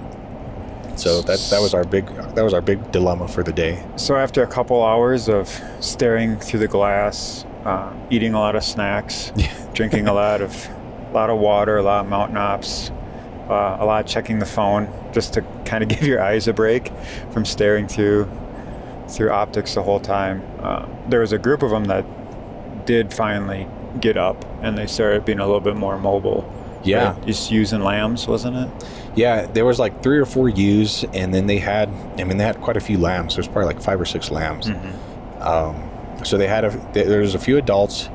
So 0.96 1.20
that 1.22 1.38
that 1.50 1.60
was 1.60 1.74
our 1.74 1.84
big 1.84 2.06
that 2.06 2.42
was 2.42 2.54
our 2.54 2.62
big 2.62 2.90
dilemma 2.90 3.28
for 3.28 3.42
the 3.42 3.52
day. 3.52 3.84
So 3.96 4.16
after 4.16 4.42
a 4.42 4.46
couple 4.46 4.82
hours 4.82 5.28
of 5.28 5.48
staring 5.80 6.38
through 6.38 6.60
the 6.60 6.68
glass, 6.68 7.44
uh, 7.64 7.92
eating 8.10 8.32
a 8.32 8.38
lot 8.38 8.56
of 8.56 8.64
snacks, 8.64 9.32
drinking 9.74 10.08
a 10.08 10.14
lot 10.14 10.40
of 10.40 10.68
a 11.10 11.12
lot 11.12 11.28
of 11.28 11.38
water, 11.38 11.76
a 11.76 11.82
lot 11.82 12.04
of 12.04 12.10
mountain 12.10 12.38
ops, 12.38 12.90
uh, 13.48 13.76
a 13.80 13.84
lot 13.84 14.04
of 14.04 14.10
checking 14.10 14.38
the 14.38 14.46
phone, 14.46 14.88
just 15.12 15.34
to 15.34 15.42
kind 15.64 15.82
of 15.82 15.88
give 15.90 16.02
your 16.02 16.22
eyes 16.22 16.48
a 16.48 16.52
break 16.52 16.90
from 17.30 17.44
staring 17.44 17.88
through 17.88 18.28
through 19.08 19.30
optics 19.30 19.74
the 19.74 19.82
whole 19.82 20.00
time. 20.00 20.42
Uh, 20.60 20.86
there 21.08 21.20
was 21.20 21.32
a 21.32 21.38
group 21.38 21.62
of 21.62 21.70
them 21.70 21.84
that 21.84 22.04
did 22.86 23.12
finally 23.12 23.68
get 24.00 24.16
up, 24.16 24.44
and 24.62 24.76
they 24.76 24.86
started 24.86 25.24
being 25.24 25.38
a 25.38 25.46
little 25.46 25.60
bit 25.60 25.76
more 25.76 25.98
mobile. 25.98 26.52
Yeah. 26.84 27.14
Right? 27.14 27.26
just 27.26 27.50
using 27.50 27.80
lambs, 27.80 28.28
wasn't 28.28 28.56
it? 28.56 28.86
Yeah, 29.16 29.46
there 29.46 29.64
was 29.64 29.78
like 29.78 30.02
three 30.02 30.18
or 30.18 30.26
four 30.26 30.48
ewes, 30.48 31.04
and 31.14 31.32
then 31.34 31.46
they 31.46 31.58
had 31.58 31.88
I 32.18 32.24
mean 32.24 32.36
they 32.36 32.44
had 32.44 32.60
quite 32.60 32.76
a 32.76 32.80
few 32.80 32.98
lambs. 32.98 33.34
There's 33.34 33.48
probably 33.48 33.66
like 33.66 33.82
five 33.82 34.00
or 34.00 34.04
six 34.04 34.30
lambs. 34.30 34.68
Um, 35.40 35.90
so 36.24 36.38
they 36.38 36.46
had 36.46 36.64
a 36.64 36.70
there 36.92 37.20
was 37.20 37.34
a 37.34 37.38
few 37.38 37.56
adults, 37.58 38.08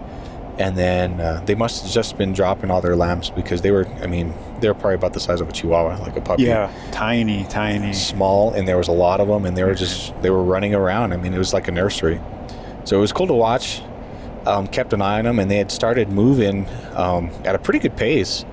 and 0.62 0.78
then 0.78 1.20
uh, 1.20 1.42
they 1.46 1.56
must 1.56 1.82
have 1.82 1.92
just 1.92 2.18
been 2.20 2.34
dropping 2.34 2.70
all 2.70 2.82
their 2.82 2.96
lambs 2.96 3.32
because 3.32 3.64
they 3.64 3.72
were 3.72 3.88
I 4.04 4.08
mean 4.08 4.34
they 4.60 4.68
were 4.68 4.76
probably 4.76 4.94
about 4.94 5.14
the 5.14 5.20
size 5.20 5.42
of 5.42 5.50
a 5.50 5.52
chihuahua, 5.52 6.00
like 6.04 6.16
a 6.16 6.22
puppy. 6.22 6.44
Yeah, 6.44 6.72
tiny, 6.92 7.46
tiny. 7.46 7.94
small 7.94 8.54
and 8.54 8.68
there 8.68 8.78
was 8.78 8.88
a 8.88 8.92
lot 8.94 9.20
of 9.20 9.28
them 9.28 9.46
and 9.46 9.58
they 9.58 9.64
were 9.64 9.74
just 9.74 10.14
they 10.22 10.30
were 10.30 10.44
running 10.44 10.76
around 10.76 11.14
i 11.14 11.18
mean 11.18 11.34
it 11.34 11.38
was 11.40 11.52
like 11.52 11.68
a 11.68 11.72
nursery 11.72 12.22
so 12.84 12.96
it 12.96 13.02
was 13.02 13.12
cool 13.12 13.28
to 13.28 13.34
watch 13.34 13.82
um, 14.46 14.68
kept 14.68 14.94
an 14.94 15.02
eye 15.02 15.18
on 15.18 15.26
them 15.26 15.40
and 15.40 15.50
they 15.50 15.58
had 15.58 15.72
started 15.72 16.10
moving 16.10 16.68
um, 16.94 17.32
at 17.44 17.56
a 17.56 17.60
pretty 17.60 17.80
good 17.80 17.98
pace 17.98 18.46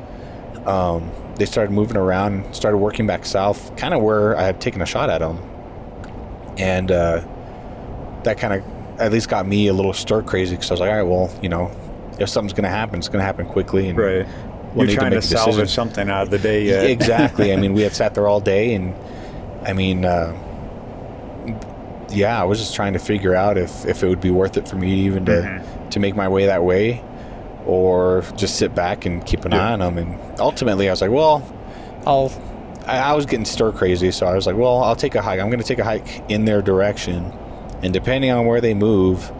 um, 0.64 1.10
they 1.36 1.44
started 1.46 1.72
moving 1.72 1.96
around 1.96 2.54
started 2.54 2.78
working 2.78 3.06
back 3.06 3.26
south 3.26 3.76
kind 3.76 3.92
of 3.92 4.02
where 4.02 4.36
i 4.36 4.42
had 4.42 4.60
taken 4.60 4.80
a 4.80 4.86
shot 4.86 5.10
at 5.10 5.18
them 5.18 5.38
and 6.56 6.90
uh, 6.90 7.22
that 8.24 8.38
kind 8.38 8.54
of 8.54 9.00
at 9.00 9.12
least 9.12 9.28
got 9.28 9.46
me 9.46 9.68
a 9.68 9.74
little 9.74 9.92
stir 9.92 10.22
crazy 10.22 10.56
because 10.56 10.70
i 10.70 10.74
was 10.74 10.80
like 10.80 10.90
all 10.90 10.96
right 10.96 11.02
well 11.02 11.30
you 11.42 11.48
know 11.50 11.70
if 12.18 12.28
something's 12.28 12.52
going 12.52 12.64
to 12.64 12.68
happen 12.70 12.98
it's 12.98 13.08
going 13.08 13.20
to 13.20 13.24
happen 13.24 13.46
quickly 13.46 13.88
and 13.88 13.98
Right. 13.98 14.26
we'll 14.74 14.86
You're 14.88 14.96
trying 14.96 15.10
to, 15.12 15.16
decision. 15.16 15.38
salvage 15.38 15.70
something 15.70 16.08
out 16.10 16.22
of 16.22 16.30
the 16.30 16.38
day 16.38 16.64
yet. 16.64 16.84
Exactly. 16.90 17.52
I 17.52 17.56
mean, 17.56 17.72
we 17.74 17.82
had 17.82 17.94
sat 17.94 18.14
there 18.14 18.26
all 18.28 18.40
day, 18.40 18.74
and 18.74 18.94
I 19.66 19.72
mean, 19.72 20.04
uh, 20.04 20.32
yeah, 22.10 22.40
I 22.40 22.44
was 22.44 22.58
just 22.58 22.74
trying 22.74 22.92
to 22.94 22.98
figure 22.98 23.34
out 23.34 23.58
if, 23.58 23.84
if 23.86 24.02
it 24.02 24.08
would 24.08 24.20
be 24.20 24.30
worth 24.30 24.56
it 24.56 24.66
for 24.68 24.76
me 24.76 24.92
even 25.06 25.24
to 25.26 25.32
Mhm. 25.32 25.90
to 25.90 26.00
make 26.00 26.14
my 26.16 26.28
way 26.28 26.46
that 26.46 26.62
way, 26.64 27.02
or 27.66 28.22
just 28.36 28.56
sit 28.56 28.74
back 28.74 29.06
and 29.06 29.24
keep 29.24 29.44
an 29.44 29.52
Yeah. 29.52 29.68
eye 29.68 29.72
on 29.72 29.78
them. 29.80 29.98
And 29.98 30.18
ultimately, 30.40 30.88
I 30.88 30.92
was 30.92 31.00
like, 31.00 31.10
well, 31.10 31.42
I'll. 32.06 32.30
I, 32.86 32.98
I 32.98 33.12
was 33.14 33.26
getting 33.26 33.44
stir 33.44 33.72
crazy, 33.72 34.10
so 34.10 34.26
I 34.26 34.34
was 34.34 34.46
like, 34.46 34.56
well, 34.56 34.82
I'll 34.82 34.96
take 34.96 35.14
a 35.14 35.20
hike. 35.22 35.40
I'm 35.40 35.48
going 35.50 35.60
to 35.60 35.66
take 35.66 35.78
a 35.78 35.84
hike 35.84 36.22
in 36.30 36.44
their 36.46 36.62
direction, 36.62 37.32
and 37.82 37.92
depending 37.92 38.30
on 38.30 38.46
where 38.46 38.60
they 38.62 38.72
move, 38.74 39.30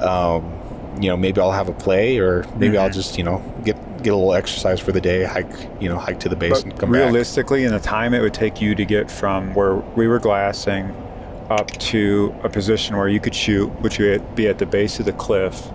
um, 0.00 0.52
you 1.00 1.08
know, 1.08 1.16
maybe 1.16 1.40
I'll 1.40 1.52
have 1.52 1.68
a 1.68 1.72
play, 1.72 2.18
or 2.18 2.44
maybe 2.56 2.76
I'll 2.78 2.88
Mhm. 2.88 2.94
just, 2.94 3.18
you 3.18 3.24
know, 3.24 3.42
get 3.64 3.76
get 4.02 4.12
a 4.12 4.16
little 4.16 4.32
exercise 4.34 4.78
for 4.78 4.92
the 4.92 5.00
day, 5.00 5.24
hike, 5.24 5.46
you 5.80 5.88
know, 5.88 5.96
hike 5.98 6.20
to 6.20 6.28
the 6.28 6.36
base 6.36 6.62
and 6.62 6.70
But 6.72 6.78
come 6.80 6.92
back. 6.92 7.02
realistically, 7.02 7.64
in 7.64 7.72
the 7.72 7.80
time 7.80 8.14
it 8.14 8.20
would 8.22 8.32
take 8.32 8.60
you 8.62 8.76
to 8.76 8.84
get 8.84 9.10
from 9.10 9.54
where 9.54 9.74
we 9.96 10.06
were 10.06 10.20
glassing 10.20 10.92
up 11.50 11.68
to 11.78 12.32
a 12.44 12.48
position 12.48 12.96
where 12.96 13.08
you 13.08 13.18
could 13.18 13.34
shoot, 13.34 13.66
which 13.80 13.98
would 13.98 14.36
be 14.36 14.46
at 14.46 14.58
the 14.58 14.66
base 14.66 15.00
of 15.00 15.04
the 15.06 15.12
cliff, 15.12 15.66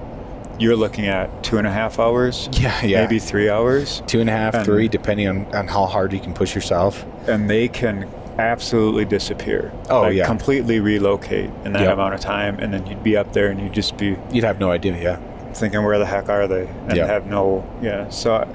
you're 0.58 0.76
looking 0.78 1.06
at 1.08 1.44
two 1.44 1.58
and 1.58 1.68
a 1.68 1.72
half 1.72 2.00
hours, 2.00 2.48
Yeah, 2.62 2.72
yeah. 2.86 3.02
maybe 3.02 3.20
three 3.20 3.50
hours, 3.50 4.02
two 4.08 4.22
and 4.22 4.30
a 4.30 4.34
half, 4.34 4.54
And- 4.56 4.64
three, 4.66 4.88
depending 4.88 5.28
on, 5.28 5.46
on 5.54 5.68
how 5.68 5.86
hard 5.86 6.14
you 6.14 6.20
can 6.20 6.32
push 6.34 6.56
yourself. 6.56 7.06
and 7.28 7.50
they 7.50 7.68
can 7.68 8.06
absolutely 8.39 9.06
disappear. 9.06 9.72
Oh, 9.89 10.02
like 10.02 10.15
yeah. 10.15 10.26
completely 10.26 10.80
relocate 10.80 11.50
in 11.65 11.74
that 11.74 11.84
Yep. 11.84 11.93
amount 11.93 12.13
of 12.15 12.19
time, 12.19 12.58
and 12.60 12.74
then 12.74 12.86
you'd 12.88 13.04
be 13.04 13.15
up 13.17 13.34
there 13.34 13.48
and 13.48 13.60
you'd 13.60 13.74
just 13.74 13.98
be 13.98 14.17
You'd 14.32 14.43
have 14.43 14.60
no 14.60 14.72
idea. 14.72 14.98
Yeah. 15.02 15.17
thinking 15.54 15.84
where 15.84 16.00
the 16.00 16.06
heck 16.06 16.30
are 16.30 16.48
they 16.48 16.67
and 16.88 16.98
Yeah. 16.98 17.06
have 17.06 17.28
no 17.28 17.63
yeah 17.80 18.10
so 18.10 18.34
I- 18.38 18.48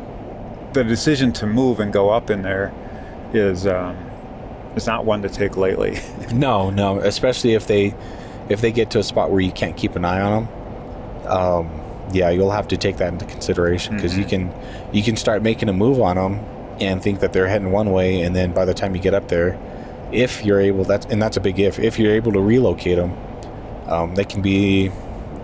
the 0.72 0.82
decision 0.82 1.32
to 1.34 1.46
move 1.46 1.78
and 1.78 1.92
go 1.92 2.10
up 2.10 2.28
in 2.28 2.42
there 2.42 2.72
is 3.32 3.68
um 3.68 3.96
is 4.74 4.84
not 4.88 5.04
one 5.04 5.22
to 5.22 5.28
take 5.28 5.56
lightly 5.56 6.00
No, 6.32 6.70
no. 6.70 6.98
Especially 6.98 7.54
if 7.54 7.68
they 7.68 7.94
if 8.48 8.60
they 8.60 8.72
get 8.72 8.90
to 8.90 8.98
a 8.98 9.02
spot 9.04 9.30
where 9.30 9.40
you 9.40 9.52
can't 9.52 9.76
keep 9.76 9.94
an 9.94 10.04
eye 10.04 10.20
on 10.20 10.32
them. 10.44 11.28
Um, 11.30 11.70
yeah, 12.12 12.30
you'll 12.30 12.50
have 12.50 12.66
to 12.68 12.76
take 12.76 12.96
that 12.96 13.12
into 13.12 13.26
consideration 13.26 13.94
because 13.94 14.16
you 14.18 14.24
Mhm. 14.24 14.28
can 14.28 14.52
you 14.90 15.02
can 15.04 15.14
start 15.16 15.40
making 15.42 15.68
a 15.68 15.72
move 15.72 16.00
on 16.00 16.16
them 16.16 16.40
and 16.80 17.02
think 17.02 17.20
that 17.20 17.32
they're 17.32 17.48
heading 17.48 17.70
one 17.72 17.90
way, 17.92 18.22
and 18.22 18.34
then 18.34 18.52
by 18.52 18.64
the 18.64 18.74
time 18.74 18.94
you 18.94 19.00
get 19.00 19.14
up 19.14 19.28
there, 19.28 19.58
if 20.12 20.44
you're 20.44 20.60
able 20.60 20.84
that's 20.84 21.06
and 21.06 21.20
that's 21.20 21.36
a 21.36 21.40
big 21.40 21.58
if 21.58 21.78
if 21.78 21.98
you're 21.98 22.12
able 22.14 22.32
to 22.32 22.40
relocate 22.40 22.96
them, 22.96 23.16
um, 23.86 24.14
they 24.14 24.24
can 24.24 24.42
be 24.42 24.90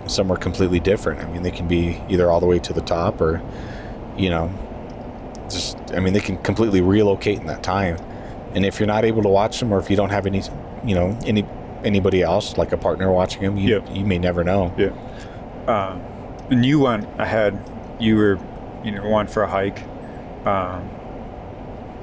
somewhere 0.07 0.37
completely 0.37 0.79
different. 0.79 1.21
I 1.21 1.31
mean, 1.31 1.43
they 1.43 1.51
can 1.51 1.67
be 1.67 2.01
either 2.09 2.29
all 2.31 2.39
the 2.39 2.45
way 2.45 2.59
to 2.59 2.73
the 2.73 2.81
top 2.81 3.21
or 3.21 3.41
you 4.17 4.29
know 4.29 4.51
just 5.49 5.77
I 5.93 5.99
mean 5.99 6.13
they 6.13 6.19
can 6.19 6.37
completely 6.37 6.81
relocate 6.81 7.39
in 7.39 7.45
that 7.47 7.63
time. 7.63 7.97
And 8.53 8.65
if 8.65 8.79
you're 8.79 8.87
not 8.87 9.03
able 9.03 9.21
to 9.23 9.29
watch 9.29 9.59
them, 9.59 9.73
or 9.73 9.79
if 9.79 9.89
you 9.89 9.97
don't 9.97 10.11
have 10.11 10.25
any, 10.25 10.41
you 10.85 10.95
know, 10.95 11.17
any 11.25 11.45
anybody 11.83 12.21
else 12.23 12.57
like 12.57 12.71
a 12.71 12.77
partner 12.77 13.11
watching 13.11 13.41
them, 13.43 13.57
you 13.57 13.69
Yep. 13.75 13.89
you 13.91 14.05
may 14.05 14.17
never 14.17 14.43
know. 14.43 14.73
yeah 14.77 14.91
um 15.67 16.01
and 16.49 16.65
you 16.65 16.79
went 16.79 17.05
ahead 17.19 17.57
you 17.99 18.15
were 18.15 18.39
you 18.83 18.91
know 18.91 19.07
went 19.09 19.29
for 19.29 19.43
a 19.43 19.47
hike 19.47 19.81
um 20.45 20.87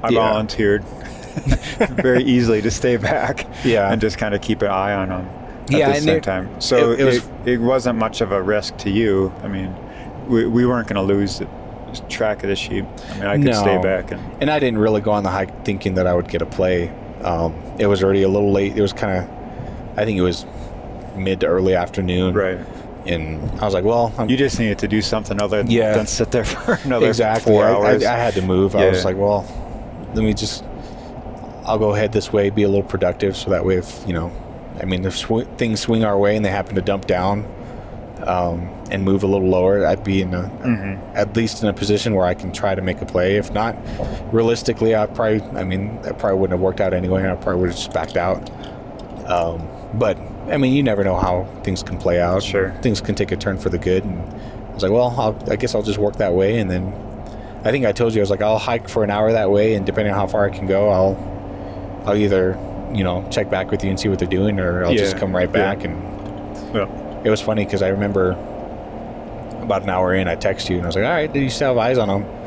i 0.03 0.09
Yeah. 0.09 0.19
volunteered 0.29 0.83
very 2.03 2.23
easily 2.23 2.61
to 2.61 2.69
stay 2.71 2.97
back 2.97 3.47
Yeah. 3.63 3.91
and 3.91 3.99
just 4.01 4.17
kind 4.17 4.35
of 4.35 4.41
keep 4.41 4.61
an 4.61 4.69
eye 4.69 4.93
on 4.93 5.09
them 5.09 5.27
at 5.65 5.71
Yeah, 5.71 5.93
the 5.93 6.01
same 6.01 6.17
it- 6.17 6.23
time. 6.23 6.49
So 6.61 6.91
it- 6.91 6.99
it, 6.99 7.03
was- 7.05 7.29
it, 7.45 7.59
wasn't 7.61 7.97
much 7.97 8.21
of 8.21 8.31
a 8.31 8.41
risk 8.41 8.77
to 8.77 8.89
you. 8.89 9.33
I 9.43 9.47
mean, 9.47 9.73
we, 10.27 10.45
we 10.45 10.65
weren't 10.65 10.87
going 10.87 10.95
to 11.07 11.13
lose 11.13 11.39
the 11.39 11.47
track 12.09 12.43
of 12.43 12.49
the 12.49 12.55
sheep. 12.55 12.85
I 13.09 13.13
mean, 13.15 13.25
I 13.25 13.37
could 13.41 13.55
stay 13.55 13.81
back 13.81 14.11
and 14.11 14.21
And 14.41 14.49
I 14.51 14.59
didn't 14.59 14.79
really 14.79 15.01
go 15.01 15.11
on 15.11 15.23
the 15.23 15.29
hike 15.29 15.65
thinking 15.65 15.95
that 15.95 16.05
I 16.07 16.13
would 16.13 16.27
get 16.27 16.41
a 16.41 16.45
play. 16.45 16.89
Um, 17.23 17.53
it 17.79 17.87
was 17.87 18.03
already 18.03 18.23
a 18.23 18.29
little 18.29 18.51
late. 18.51 18.77
It 18.77 18.81
was 18.81 18.93
kind 18.93 19.17
of, 19.17 19.97
I 19.97 20.05
think 20.05 20.17
it 20.17 20.21
was 20.21 20.45
mid 21.15 21.39
to 21.41 21.47
early 21.47 21.75
afternoon. 21.75 22.33
right. 22.35 22.59
And 23.05 23.41
I 23.59 23.65
was 23.65 23.73
like, 23.73 23.83
well, 23.83 24.13
I'm, 24.17 24.29
You 24.29 24.37
just 24.37 24.57
needed 24.59 24.79
to 24.79 24.87
do 24.87 25.01
something 25.01 25.41
other 25.41 25.63
Yeah. 25.67 25.93
than 25.97 26.07
sit 26.07 26.31
there 26.31 26.45
for 26.53 26.79
another 26.85 27.07
exactly. 27.07 27.51
four 27.51 27.65
I, 27.65 27.73
I. 27.73 27.93
I 27.95 28.17
had 28.17 28.33
to 28.35 28.41
move. 28.41 28.75
I 28.75 28.87
was 28.89 29.03
like, 29.03 29.17
well, 29.17 29.45
let 30.13 30.23
me 30.23 30.33
just, 30.33 30.63
I'll 31.65 31.79
go 31.79 31.93
ahead 31.93 32.11
this 32.11 32.31
way, 32.33 32.49
be 32.49 32.63
a 32.63 32.67
little 32.67 32.83
productive, 32.83 33.35
so 33.37 33.49
that 33.51 33.65
way, 33.65 33.75
if 33.77 34.03
you 34.07 34.13
know, 34.13 34.31
I 34.81 34.85
mean, 34.85 35.05
if 35.05 35.15
sw- 35.17 35.47
things 35.57 35.79
swing 35.79 36.03
our 36.03 36.17
way 36.17 36.35
and 36.35 36.43
they 36.45 36.49
happen 36.49 36.75
to 36.75 36.81
dump 36.81 37.05
down 37.05 37.45
um, 38.25 38.67
and 38.91 39.03
move 39.03 39.23
a 39.23 39.27
little 39.27 39.47
lower, 39.49 39.85
I'd 39.85 40.03
be 40.03 40.21
in 40.21 40.33
a, 40.33 40.43
Mhm. 40.63 40.99
at 41.15 41.35
least 41.35 41.61
in 41.63 41.69
a 41.69 41.73
position 41.73 42.15
where 42.15 42.25
I 42.25 42.33
can 42.33 42.51
try 42.51 42.73
to 42.75 42.81
make 42.81 43.01
a 43.01 43.05
play. 43.05 43.35
If 43.37 43.51
not, 43.53 43.75
realistically, 44.31 44.95
I 44.95 45.05
probably, 45.05 45.41
I 45.59 45.63
mean, 45.63 46.01
that 46.03 46.17
probably 46.17 46.39
wouldn't 46.39 46.57
have 46.57 46.61
worked 46.63 46.81
out 46.81 46.93
anyway. 46.93 47.29
I 47.29 47.35
probably 47.35 47.61
would 47.61 47.69
have 47.69 47.77
just 47.77 47.93
backed 47.93 48.17
out. 48.17 48.49
Um, 49.29 49.67
but 49.95 50.17
I 50.49 50.57
mean, 50.57 50.73
you 50.73 50.83
never 50.83 51.03
know 51.03 51.15
how 51.15 51.47
things 51.63 51.83
can 51.83 51.97
play 51.97 52.19
out. 52.19 52.43
Sure. 52.43 52.71
things 52.81 52.99
can 52.99 53.15
take 53.15 53.31
a 53.31 53.37
turn 53.37 53.57
for 53.57 53.69
the 53.69 53.77
good. 53.77 54.03
And 54.03 54.19
I 54.19 54.73
was 54.73 54.83
like, 54.83 54.91
well, 54.91 55.13
I'll, 55.17 55.51
I 55.51 55.55
guess 55.55 55.75
I'll 55.75 55.83
just 55.83 55.99
work 55.99 56.15
that 56.17 56.33
way. 56.33 56.57
And 56.59 56.69
then 56.69 56.91
I 57.63 57.71
think 57.71 57.85
I 57.85 57.91
told 57.91 58.13
you 58.13 58.21
I 58.21 58.23
was 58.23 58.29
like, 58.29 58.41
I'll 58.41 58.57
hike 58.59 58.89
for 58.89 59.03
an 59.03 59.09
hour 59.09 59.31
that 59.31 59.49
way, 59.49 59.75
and 59.75 59.85
depending 59.85 60.13
on 60.13 60.19
how 60.19 60.27
far 60.27 60.45
I 60.45 60.49
can 60.49 60.67
go, 60.67 60.89
I'll, 60.89 62.03
I'll 62.05 62.15
either, 62.17 62.57
you 62.93 63.03
know, 63.03 63.25
check 63.31 63.49
back 63.49 63.71
with 63.71 63.83
you 63.83 63.89
and 63.89 63.99
see 63.99 64.09
what 64.09 64.19
they're 64.19 64.27
doing, 64.27 64.59
or 64.59 64.83
I'll 64.85 64.93
just 64.95 65.17
come 65.17 65.33
right 65.35 65.47
yeah. 65.49 65.73
back. 65.73 65.83
And 65.85 65.95
Yeah. 66.75 67.21
it 67.23 67.29
was 67.29 67.39
funny 67.41 67.63
because 67.63 67.81
I 67.81 67.87
remember 67.89 68.31
about 69.61 69.83
an 69.83 69.89
hour 69.89 70.13
in, 70.13 70.27
I 70.27 70.35
text 70.35 70.69
you 70.69 70.75
and 70.75 70.83
I 70.83 70.87
was 70.87 70.95
like, 70.97 71.05
all 71.05 71.11
right, 71.11 71.31
do 71.31 71.39
you 71.39 71.49
still 71.49 71.69
have 71.69 71.77
eyes 71.77 71.97
on 71.97 72.07
them? 72.09 72.25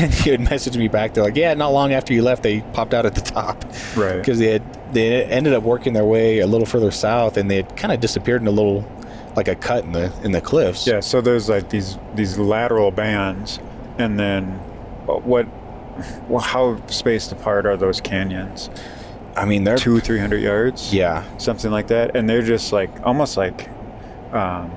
And 0.00 0.26
you'd 0.26 0.40
message 0.40 0.76
me 0.76 0.88
back. 0.88 1.14
They're 1.14 1.22
like, 1.24 1.36
"Yeah, 1.36 1.54
not 1.54 1.68
long 1.68 1.92
after 1.92 2.12
you 2.12 2.20
left, 2.22 2.42
they 2.42 2.60
popped 2.72 2.92
out 2.92 3.06
at 3.06 3.14
the 3.14 3.20
top 3.22 3.64
Right. 3.96 4.16
because 4.16 4.38
they 4.40 4.48
had 4.48 4.92
they 4.92 5.24
ended 5.24 5.54
up 5.54 5.62
working 5.62 5.92
their 5.94 6.04
way 6.04 6.40
a 6.40 6.46
little 6.46 6.66
further 6.66 6.90
south, 6.90 7.36
and 7.38 7.48
they 7.50 7.56
had 7.56 7.76
kind 7.76 7.92
of 7.92 8.00
disappeared 8.00 8.42
in 8.42 8.48
a 8.48 8.50
little 8.50 8.84
like 9.36 9.46
a 9.48 9.54
cut 9.54 9.84
in 9.84 9.92
the 9.92 10.12
in 10.24 10.32
the 10.32 10.40
cliffs. 10.40 10.84
Yeah, 10.86 10.98
so 11.00 11.20
there's 11.22 11.48
like 11.48 11.70
these 11.70 11.96
these 12.16 12.36
lateral 12.36 12.90
bands, 12.90 13.58
and 13.98 14.18
then 14.18 14.44
uh, 15.08 15.14
what? 15.14 15.46
Well, 16.28 16.40
how 16.40 16.84
spaced 16.88 17.30
apart 17.32 17.66
are 17.66 17.76
those 17.76 18.00
canyons? 18.00 18.68
I 19.36 19.44
mean, 19.44 19.64
they're 19.64 19.76
Two, 19.76 20.00
three 20.00 20.18
hundred 20.18 20.42
yards, 20.42 20.92
yeah, 20.92 21.24
something 21.38 21.70
like 21.70 21.88
that, 21.88 22.16
and 22.16 22.28
they're 22.28 22.42
just 22.42 22.72
like 22.72 22.90
almost 23.04 23.36
like, 23.36 23.68
um, 24.32 24.70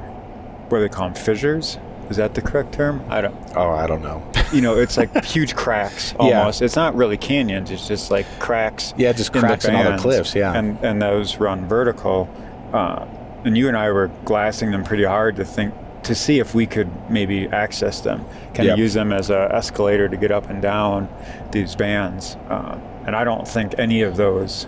what 0.70 0.80
do 0.80 0.82
they 0.82 0.90
call 0.90 1.10
them? 1.10 1.16
Fissures? 1.16 1.78
Is 2.10 2.18
that 2.18 2.34
the 2.36 2.42
correct 2.42 2.74
term? 2.74 3.04
I 3.10 3.22
don't. 3.22 3.36
oh, 3.56 3.70
I 3.72 3.88
don't 3.88 4.02
know. 4.02 4.24
You 4.54 4.62
know, 4.62 4.78
it's 4.78 4.96
like 4.96 5.26
huge 5.26 5.58
cracks 5.58 6.14
Yeah. 6.22 6.40
almost. 6.40 6.62
It's 6.62 6.78
not 6.78 6.96
really 6.96 7.18
canyons. 7.18 7.70
It's 7.70 7.86
just 7.86 8.10
like 8.10 8.26
cracks. 8.40 8.94
Yeah, 8.96 9.12
just 9.12 9.36
in 9.36 9.42
cracks 9.42 9.66
in 9.66 9.76
all 9.76 9.92
the 9.92 9.98
cliffs, 9.98 10.34
yeah. 10.34 10.58
and 10.58 10.80
and 10.86 11.02
those 11.02 11.36
run 11.36 11.68
vertical. 11.68 12.30
Uh, 12.72 13.06
and 13.44 13.58
you 13.58 13.68
and 13.68 13.76
I 13.76 13.92
were 13.92 14.08
glassing 14.24 14.72
them 14.72 14.86
pretty 14.86 15.04
hard 15.04 15.36
to 15.36 15.44
think 15.44 15.74
to 16.08 16.16
see 16.16 16.40
if 16.40 16.54
we 16.56 16.66
could 16.66 16.90
maybe 17.10 17.48
access 17.48 18.02
them, 18.02 18.26
kind 18.54 18.66
Yep. 18.68 18.74
of 18.74 18.80
use 18.80 18.94
them 18.94 19.14
as 19.14 19.30
an 19.30 19.52
escalator 19.52 20.10
to 20.10 20.18
get 20.18 20.32
up 20.32 20.50
and 20.50 20.62
down 20.62 21.08
these 21.52 21.76
bands. 21.76 22.36
Uh, 22.50 22.78
and 23.06 23.16
I 23.16 23.24
don't 23.24 23.48
think 23.48 23.76
any 23.78 24.02
of 24.02 24.18
those 24.18 24.68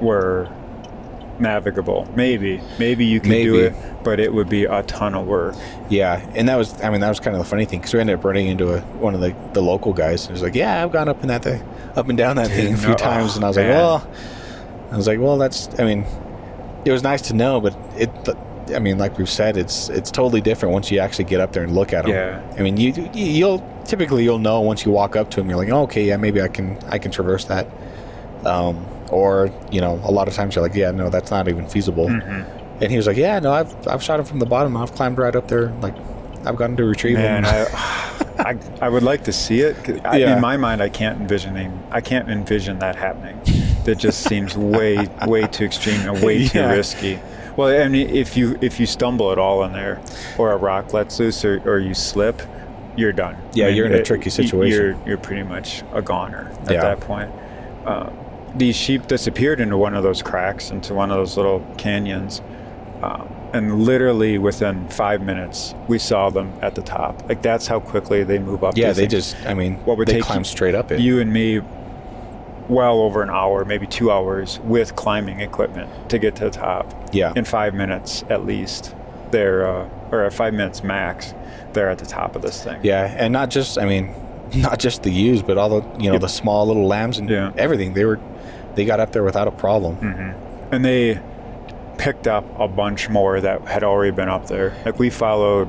were 0.00 0.48
navigable. 1.38 2.06
Maybe, 2.14 2.60
maybe 2.78 3.04
you 3.04 3.20
could 3.20 3.30
do 3.30 3.56
it, 3.58 3.74
but 4.04 4.20
it 4.20 4.32
would 4.32 4.48
be 4.48 4.64
a 4.64 4.82
ton 4.84 5.14
of 5.14 5.26
work. 5.26 5.54
Yeah, 5.88 6.20
and 6.34 6.48
that 6.48 6.56
was 6.56 6.80
I 6.82 6.90
mean 6.90 7.00
that 7.00 7.08
was 7.08 7.20
kind 7.20 7.36
of 7.36 7.42
the 7.42 7.48
funny 7.48 7.64
thing 7.64 7.80
because 7.80 7.94
we 7.94 8.00
ended 8.00 8.18
up 8.18 8.24
running 8.24 8.46
into 8.46 8.74
a, 8.74 8.80
one 8.80 9.14
of 9.14 9.20
the, 9.20 9.34
the 9.52 9.60
local 9.62 9.92
guys. 9.92 10.22
and 10.22 10.28
He 10.28 10.32
was 10.32 10.42
like, 10.42 10.54
"Yeah, 10.54 10.82
I've 10.82 10.92
gone 10.92 11.08
up 11.08 11.22
in 11.22 11.28
that 11.28 11.42
thing, 11.42 11.62
up 11.96 12.08
and 12.08 12.16
down 12.16 12.36
that 12.36 12.48
thing 12.48 12.74
a 12.74 12.76
few 12.84 12.90
no, 12.90 12.94
times," 12.94 13.32
oh, 13.32 13.36
and 13.36 13.44
I 13.44 13.48
was 13.48 13.56
like, 13.56 13.68
"Well," 13.68 14.08
I 14.92 14.96
was 14.96 15.06
like, 15.06 15.18
"Well, 15.20 15.36
that's 15.38 15.68
I 15.78 15.84
mean, 15.84 16.04
it 16.84 16.92
was 16.92 17.02
nice 17.02 17.22
to 17.22 17.34
know, 17.34 17.60
but 17.60 17.76
it." 17.96 18.10
I 18.74 18.78
mean, 18.78 18.98
like 18.98 19.18
we've 19.18 19.28
said, 19.28 19.56
it's 19.56 19.88
it's 19.88 20.10
totally 20.10 20.40
different 20.40 20.72
once 20.72 20.90
you 20.90 20.98
actually 21.00 21.24
get 21.26 21.40
up 21.40 21.52
there 21.52 21.62
and 21.64 21.74
look 21.74 21.92
at 21.92 22.04
them. 22.04 22.12
Yeah. 22.14 22.42
I 22.58 22.62
mean, 22.62 22.76
you 22.76 22.92
you- 23.12 23.24
you'll 23.26 23.82
typically 23.84 24.24
you'll 24.24 24.38
know 24.38 24.60
once 24.60 24.84
you 24.84 24.92
walk 24.92 25.16
up 25.16 25.30
to 25.32 25.36
them. 25.40 25.48
You're 25.50 25.58
like, 25.58 25.70
oh, 25.70 25.82
okay, 25.82 26.04
yeah, 26.04 26.16
maybe 26.16 26.40
I 26.40 26.48
can 26.48 26.78
I 26.88 26.98
can 26.98 27.10
traverse 27.10 27.44
that. 27.46 27.66
Um, 28.44 28.86
or 29.10 29.50
you 29.70 29.80
know, 29.80 30.00
a 30.04 30.10
lot 30.10 30.28
of 30.28 30.34
times 30.34 30.54
you're 30.54 30.62
like, 30.62 30.74
yeah, 30.74 30.90
no, 30.90 31.10
that's 31.10 31.30
not 31.30 31.48
even 31.48 31.68
feasible. 31.68 32.08
Mm-hmm. 32.08 32.82
And 32.82 32.90
he 32.90 32.96
was 32.96 33.06
like, 33.06 33.16
yeah, 33.16 33.38
no, 33.38 33.52
I've 33.52 33.88
I've 33.88 34.02
shot 34.02 34.18
him 34.18 34.26
from 34.26 34.38
the 34.38 34.46
bottom. 34.46 34.76
I've 34.76 34.92
climbed 34.94 35.18
right 35.18 35.34
up 35.36 35.48
there. 35.48 35.68
Like, 35.80 35.94
I've 36.44 36.56
gotten 36.56 36.76
to 36.76 36.84
retrieve 36.84 37.16
Man, 37.16 37.44
him. 37.44 37.66
I, 37.72 38.24
I, 38.38 38.58
I 38.86 38.88
would 38.88 39.02
like 39.04 39.24
to 39.24 39.32
see 39.32 39.60
it. 39.60 39.76
I, 40.04 40.16
Yeah. 40.18 40.34
In 40.34 40.40
my 40.42 40.56
mind, 40.56 40.82
I 40.82 40.88
can't 40.88 41.20
envisioning. 41.20 41.82
I 41.90 42.00
can't 42.00 42.28
envision 42.28 42.80
that 42.80 42.96
happening. 42.96 43.40
That 43.84 43.98
just 43.98 44.22
seems 44.24 44.56
way, 44.56 45.06
way 45.26 45.46
too 45.46 45.64
extreme 45.64 46.00
and 46.00 46.20
way 46.22 46.48
too 46.48 46.66
risky. 46.66 47.20
Well, 47.56 47.68
I 47.84 47.88
mean, 47.88 48.08
if 48.10 48.36
you 48.36 48.58
if 48.60 48.80
you 48.80 48.86
stumble 48.86 49.30
at 49.32 49.38
all 49.38 49.62
in 49.64 49.72
there, 49.72 50.00
or 50.38 50.52
a 50.52 50.56
rock 50.56 50.92
lets 50.92 51.18
loose, 51.20 51.44
or, 51.44 51.60
or 51.64 51.78
you 51.78 51.94
slip, 51.94 52.42
you're 52.96 53.12
done. 53.12 53.36
Yeah, 53.52 53.66
I 53.66 53.68
mean, 53.68 53.76
you're 53.76 53.86
in 53.86 53.92
a 53.92 53.96
it- 53.98 54.04
tricky 54.04 54.30
situation. 54.30 54.70
You're 54.70 54.96
you're 55.06 55.18
pretty 55.18 55.42
much 55.44 55.82
a 55.92 56.02
goner 56.02 56.50
at 56.66 56.72
Yeah. 56.72 56.80
that 56.82 57.00
point. 57.00 57.30
Uh, 57.86 58.10
these 58.56 58.76
sheep 58.76 59.06
disappeared 59.08 59.60
into 59.60 59.76
one 59.76 59.94
of 59.94 60.02
those 60.02 60.22
cracks, 60.22 60.70
into 60.70 60.94
one 60.94 61.10
of 61.10 61.16
those 61.16 61.36
little 61.36 61.60
canyons. 61.76 62.40
Um, 63.02 63.28
and 63.52 63.82
literally 63.84 64.38
within 64.38 64.88
five 64.88 65.22
minutes, 65.22 65.74
we 65.86 65.98
saw 65.98 66.30
them 66.30 66.52
at 66.62 66.74
the 66.74 66.82
top. 66.82 67.28
Like 67.28 67.40
that's 67.42 67.66
how 67.68 67.78
quickly 67.78 68.24
they 68.24 68.38
move 68.40 68.64
up. 68.64 68.76
yeah, 68.76 68.92
they 68.92 69.02
things. 69.06 69.12
just. 69.32 69.46
I 69.46 69.54
mean, 69.54 69.74
What 69.84 69.96
would 69.98 70.08
they 70.08 70.14
take 70.14 70.22
climb 70.24 70.42
straight 70.44 70.74
up 70.74 70.90
it. 70.90 70.98
you 71.00 71.20
and 71.20 71.32
me 71.32 71.60
well 72.68 73.00
over 73.00 73.22
an 73.22 73.30
hour, 73.30 73.64
maybe 73.64 73.86
two 73.86 74.10
hours 74.10 74.58
with 74.60 74.96
climbing 74.96 75.40
equipment 75.40 75.90
to 76.10 76.18
get 76.18 76.36
to 76.36 76.44
the 76.44 76.50
top. 76.50 76.92
Yeah. 77.12 77.32
In 77.36 77.44
five 77.44 77.74
minutes 77.74 78.24
at 78.30 78.44
least, 78.46 78.94
they're 79.30 79.66
uh, 79.66 79.88
or 80.12 80.30
five 80.30 80.54
minutes 80.54 80.82
max, 80.82 81.34
they're 81.72 81.90
at 81.90 81.98
the 81.98 82.06
top 82.06 82.36
of 82.36 82.42
this 82.42 82.62
thing. 82.62 82.80
Yeah, 82.82 83.14
and 83.18 83.32
not 83.32 83.50
just. 83.50 83.78
I 83.78 83.84
mean, 83.84 84.14
not 84.54 84.78
just 84.78 85.02
the 85.02 85.10
ewes, 85.10 85.42
but 85.42 85.58
all 85.58 85.80
the 85.80 85.98
you 86.02 86.08
know 86.08 86.14
Yeah. 86.14 86.18
the 86.20 86.28
small 86.28 86.66
little 86.66 86.86
lambs 86.86 87.18
and 87.18 87.28
Yeah. 87.28 87.52
everything. 87.56 87.94
They 87.94 88.04
were, 88.04 88.20
they 88.74 88.84
got 88.84 89.00
up 89.00 89.12
there 89.12 89.24
without 89.24 89.48
a 89.48 89.52
problem. 89.52 89.96
Mm-hmm. 89.96 90.74
And 90.74 90.84
they 90.84 91.20
picked 91.98 92.26
up 92.26 92.44
a 92.58 92.66
bunch 92.68 93.08
more 93.08 93.40
that 93.40 93.62
had 93.68 93.84
already 93.84 94.10
been 94.10 94.28
up 94.28 94.46
there. 94.46 94.74
Like 94.84 94.98
we 94.98 95.10
followed 95.10 95.66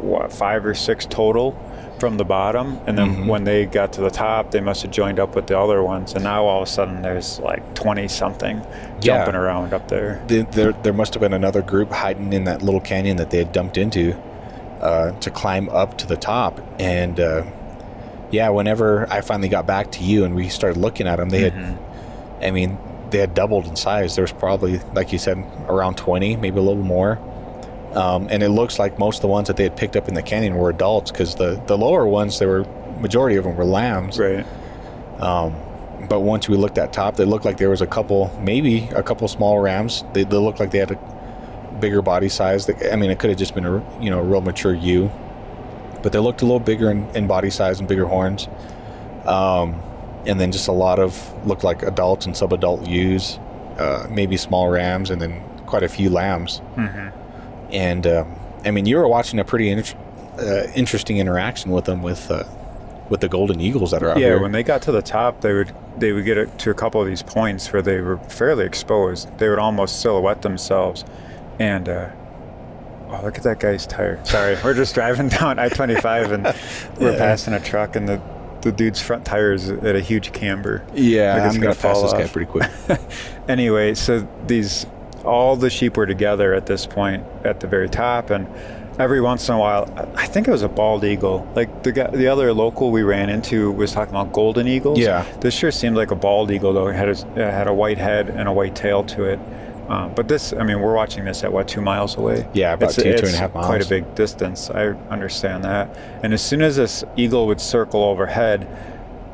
what 0.00 0.32
five 0.32 0.64
or 0.66 0.74
six 0.74 1.06
total 1.06 1.52
from 1.98 2.16
the 2.18 2.24
bottom, 2.24 2.78
and 2.86 2.96
then 2.98 3.16
Mhm. 3.16 3.26
when 3.26 3.44
they 3.44 3.64
got 3.64 3.92
to 3.94 4.00
the 4.00 4.10
top, 4.10 4.50
they 4.50 4.60
must 4.60 4.82
have 4.82 4.90
joined 4.90 5.18
up 5.18 5.34
with 5.34 5.46
the 5.46 5.58
other 5.58 5.82
ones. 5.82 6.14
And 6.14 6.24
now 6.24 6.44
all 6.44 6.62
of 6.62 6.68
a 6.68 6.70
sudden, 6.70 7.02
there's 7.02 7.40
like 7.40 7.74
twenty 7.74 8.06
something 8.08 8.58
Yeah. 9.00 9.18
jumping 9.18 9.34
around 9.34 9.72
up 9.72 9.88
there. 9.88 10.20
There, 10.26 10.42
there, 10.44 10.72
there 10.82 10.92
must 10.92 11.14
have 11.14 11.20
been 11.20 11.32
another 11.32 11.62
group 11.62 11.92
hiding 11.92 12.32
in 12.32 12.44
that 12.44 12.62
little 12.62 12.80
canyon 12.80 13.16
that 13.16 13.30
they 13.30 13.38
had 13.38 13.52
dumped 13.52 13.76
into 13.78 14.14
uh, 14.82 15.12
to 15.20 15.30
climb 15.30 15.68
up 15.70 15.96
to 15.98 16.06
the 16.06 16.16
top. 16.16 16.60
And 16.78 17.18
uh, 17.18 17.42
yeah, 18.30 18.50
whenever 18.50 19.06
I 19.10 19.22
finally 19.22 19.48
got 19.48 19.66
back 19.66 19.90
to 19.92 20.04
you 20.04 20.24
and 20.24 20.34
we 20.34 20.48
started 20.48 20.78
looking 20.78 21.06
at 21.06 21.16
them, 21.16 21.30
they 21.30 21.50
Mm-hmm. 21.50 21.62
had, 21.62 21.78
I 22.42 22.50
mean, 22.50 22.76
they 23.10 23.18
had 23.18 23.32
doubled 23.34 23.66
in 23.66 23.76
size. 23.76 24.16
There 24.16 24.22
was 24.24 24.32
probably, 24.32 24.80
like 24.94 25.12
you 25.12 25.18
said, 25.18 25.42
around 25.68 25.96
20, 25.96 26.36
maybe 26.36 26.58
a 26.58 26.62
little 26.62 26.82
more. 26.82 27.18
Um, 27.94 28.28
and 28.30 28.42
it 28.42 28.50
looks 28.50 28.78
like 28.78 28.98
most 28.98 29.16
of 29.16 29.22
the 29.22 29.28
ones 29.28 29.48
that 29.48 29.56
they 29.56 29.62
had 29.62 29.76
picked 29.76 29.96
up 29.96 30.08
in 30.08 30.14
the 30.14 30.22
canyon 30.22 30.56
were 30.56 30.70
adults 30.70 31.10
because 31.10 31.34
the, 31.34 31.60
the 31.66 31.78
lower 31.78 32.06
ones, 32.06 32.38
there 32.38 32.48
were 32.48 32.66
majority 33.00 33.36
of 33.36 33.44
them 33.44 33.56
were 33.56 33.64
lambs. 33.64 34.18
Right. 34.18 34.44
Um, 35.18 35.54
but 36.08 36.20
once 36.20 36.48
we 36.48 36.56
looked 36.56 36.78
at 36.78 36.92
top, 36.92 37.16
they 37.16 37.24
looked 37.24 37.44
like 37.44 37.56
there 37.56 37.70
was 37.70 37.80
a 37.80 37.86
couple, 37.86 38.36
maybe 38.42 38.88
a 38.94 39.02
couple 39.02 39.26
small 39.28 39.60
rams. 39.60 40.04
They, 40.12 40.24
they 40.24 40.36
looked 40.36 40.60
like 40.60 40.70
they 40.70 40.78
had 40.78 40.90
a 40.90 41.76
bigger 41.80 42.02
body 42.02 42.28
size. 42.28 42.68
I 42.68 42.96
mean, 42.96 43.10
it 43.10 43.18
could 43.18 43.30
have 43.30 43.38
just 43.38 43.54
been 43.54 43.66
a 43.66 44.02
you 44.02 44.10
know 44.10 44.20
a 44.20 44.22
real 44.22 44.40
mature 44.40 44.74
ewe, 44.74 45.10
but 46.02 46.12
they 46.12 46.18
looked 46.18 46.42
a 46.42 46.44
little 46.44 46.60
bigger 46.60 46.90
in, 46.90 47.08
in 47.16 47.26
body 47.26 47.50
size 47.50 47.78
and 47.78 47.88
bigger 47.88 48.06
horns. 48.06 48.48
Um, 49.24 49.80
and 50.26 50.40
then 50.40 50.52
just 50.52 50.68
a 50.68 50.72
lot 50.72 50.98
of 50.98 51.46
looked 51.46 51.64
like 51.64 51.82
adults 51.82 52.26
and 52.26 52.36
sub-adult 52.36 52.86
ewes, 52.86 53.38
uh, 53.78 54.06
maybe 54.10 54.36
small 54.36 54.68
rams, 54.68 55.10
and 55.10 55.20
then 55.22 55.40
quite 55.66 55.82
a 55.82 55.88
few 55.88 56.10
lambs. 56.10 56.60
Mm-hmm. 56.76 57.25
And 57.72 58.06
um, 58.06 58.34
I 58.64 58.70
mean, 58.70 58.86
you 58.86 58.96
were 58.96 59.08
watching 59.08 59.38
a 59.38 59.44
pretty 59.44 59.70
int- 59.70 59.94
uh, 60.38 60.64
interesting 60.74 61.18
interaction 61.18 61.70
with 61.70 61.84
them 61.86 62.02
with 62.02 62.30
uh, 62.30 62.44
with 63.08 63.20
the 63.20 63.28
golden 63.28 63.60
eagles 63.60 63.90
that 63.92 64.02
are 64.02 64.10
out 64.10 64.14
there. 64.14 64.22
Yeah, 64.22 64.28
here. 64.34 64.42
when 64.42 64.52
they 64.52 64.62
got 64.62 64.82
to 64.82 64.92
the 64.92 65.02
top, 65.02 65.40
they 65.40 65.52
would 65.52 65.72
they 65.98 66.12
would 66.12 66.24
get 66.24 66.58
to 66.60 66.70
a 66.70 66.74
couple 66.74 67.00
of 67.00 67.06
these 67.06 67.22
points 67.22 67.72
where 67.72 67.82
they 67.82 68.00
were 68.00 68.18
fairly 68.28 68.64
exposed. 68.66 69.36
They 69.38 69.48
would 69.48 69.58
almost 69.58 70.00
silhouette 70.00 70.42
themselves, 70.42 71.04
and 71.58 71.88
uh, 71.88 72.10
oh, 73.08 73.20
look 73.24 73.38
at 73.38 73.44
that 73.44 73.60
guy's 73.60 73.86
tire. 73.86 74.24
Sorry, 74.24 74.56
we're 74.62 74.74
just 74.74 74.94
driving 74.94 75.28
down 75.40 75.58
I-25 75.58 76.32
and 76.32 76.44
we're 77.00 77.12
Yeah. 77.12 77.18
passing 77.18 77.54
a 77.54 77.60
truck, 77.60 77.96
and 77.96 78.08
the 78.08 78.20
the 78.62 78.72
dude's 78.72 79.00
front 79.00 79.24
tire 79.24 79.52
is 79.52 79.70
at 79.70 79.94
a 79.94 80.00
huge 80.00 80.32
camber. 80.32 80.84
Yeah, 80.92 81.34
Like 81.34 81.42
I'm 81.42 81.48
gonna 81.48 81.60
gonna 81.60 81.74
pass 81.74 81.80
fall 81.82 82.02
this 82.02 82.12
guy 82.12 82.26
pretty 82.26 82.50
quick. 82.50 82.68
anyway, 83.48 83.94
so 83.94 84.26
these 84.48 84.86
all 85.26 85.56
the 85.56 85.70
sheep 85.70 85.96
were 85.96 86.06
together 86.06 86.54
at 86.54 86.66
this 86.66 86.86
point 86.86 87.24
at 87.44 87.60
the 87.60 87.66
very 87.66 87.88
top, 87.88 88.30
and 88.30 88.46
every 88.98 89.20
once 89.20 89.48
in 89.48 89.54
a 89.54 89.58
while, 89.58 89.92
I- 90.16 90.26
think 90.26 90.48
it 90.48 90.50
was 90.50 90.62
a 90.62 90.68
bald 90.68 91.04
eagle. 91.04 91.46
Like 91.54 91.82
the 91.82 91.92
guy, 91.92 92.08
the 92.10 92.28
other 92.28 92.52
local 92.52 92.90
we 92.90 93.02
ran 93.02 93.28
into 93.30 93.70
was 93.72 93.92
talking 93.92 94.14
about 94.14 94.32
golden 94.32 94.66
eagles. 94.68 94.98
Yeah. 94.98 95.24
this 95.40 95.54
sure 95.54 95.70
seemed 95.70 95.96
like 95.96 96.10
a 96.10 96.16
bald 96.16 96.50
eagle 96.50 96.72
though. 96.72 96.88
It 96.88 96.94
had 96.94 97.08
a, 97.08 97.12
it 97.12 97.50
had 97.52 97.66
a 97.68 97.74
white 97.74 97.98
head 97.98 98.28
and 98.30 98.48
a 98.48 98.52
white 98.52 98.74
tail 98.76 99.02
to 99.04 99.24
it. 99.24 99.38
Um, 99.88 100.12
but 100.14 100.26
this, 100.26 100.52
I 100.52 100.64
mean, 100.64 100.80
we're 100.80 100.94
watching 100.94 101.24
this 101.24 101.44
at 101.44 101.52
what 101.52 101.68
two 101.68 101.80
miles 101.80 102.16
away? 102.16 102.46
Yeah, 102.54 102.72
about 102.72 102.90
two, 102.90 103.02
two 103.02 103.08
and 103.10 103.18
a 103.18 103.26
it's 103.44 103.52
Quite 103.52 103.86
a 103.86 103.88
big 103.88 104.14
distance. 104.16 104.68
I 104.68 104.88
understand 105.10 105.62
that. 105.64 105.96
And 106.24 106.34
as 106.34 106.42
soon 106.42 106.60
as 106.60 106.74
this 106.76 107.04
eagle 107.16 107.46
would 107.46 107.60
circle 107.60 108.02
overhead, 108.02 108.66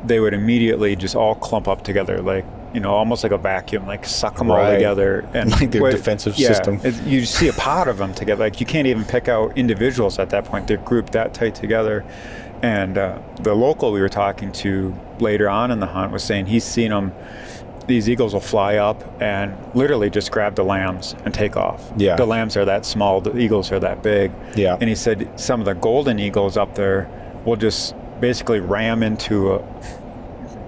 they 0.04 0.20
would 0.20 0.34
immediately 0.34 0.94
just 0.94 1.16
all 1.16 1.34
clump 1.34 1.68
up 1.68 1.82
together, 1.82 2.20
like 2.20 2.44
you 2.74 2.80
know, 2.80 2.92
almost 2.94 3.22
like 3.22 3.32
a 3.32 3.38
vacuum, 3.38 3.86
like 3.86 4.04
suck 4.06 4.36
them 4.38 4.50
all 4.50 4.70
together, 4.72 5.28
and 5.34 5.50
Like 5.60 5.70
their 5.70 5.82
what- 5.82 5.90
defensive 5.92 6.36
yeah, 6.36 6.48
system. 6.48 6.80
it- 6.82 7.00
you 7.04 7.24
see 7.26 7.48
a 7.48 7.52
pod 7.52 7.88
of 7.88 7.98
them 7.98 8.14
together. 8.14 8.42
Like 8.44 8.60
you 8.60 8.66
can't 8.66 8.86
even 8.86 9.04
pick 9.04 9.28
out 9.28 9.56
individuals 9.58 10.18
at 10.18 10.30
that 10.30 10.44
point. 10.44 10.66
They're 10.66 10.76
grouped 10.78 11.12
that 11.12 11.34
tight 11.34 11.54
together. 11.54 12.04
And 12.62 12.96
uh, 12.96 13.18
the 13.40 13.54
local 13.54 13.90
we 13.90 14.00
were 14.00 14.08
talking 14.08 14.52
to 14.52 14.94
later 15.18 15.48
on 15.50 15.70
in 15.72 15.80
the 15.80 15.86
hunt 15.86 16.12
was 16.12 16.22
saying 16.22 16.46
he's 16.46 16.64
seen 16.64 16.90
them. 16.90 17.12
These 17.88 18.08
eagles 18.08 18.32
will 18.32 18.40
fly 18.40 18.76
up 18.76 19.02
and 19.20 19.56
literally 19.74 20.08
just 20.08 20.30
grab 20.30 20.54
the 20.54 20.62
lambs 20.62 21.16
and 21.24 21.34
take 21.34 21.56
off. 21.56 21.90
Yeah. 21.96 22.14
The 22.14 22.24
lambs 22.26 22.56
are 22.56 22.64
that 22.64 22.86
small. 22.86 23.20
The 23.20 23.36
eagles 23.36 23.72
are 23.72 23.80
that 23.80 24.04
big. 24.04 24.30
Yeah. 24.54 24.76
And 24.80 24.88
he 24.88 24.94
said 24.94 25.28
some 25.38 25.58
of 25.60 25.66
the 25.66 25.74
golden 25.74 26.20
eagles 26.20 26.56
up 26.56 26.76
there 26.76 27.10
will 27.44 27.56
just 27.56 27.96
basically 28.20 28.60
ram 28.60 29.02
into 29.02 29.54
a, 29.54 29.58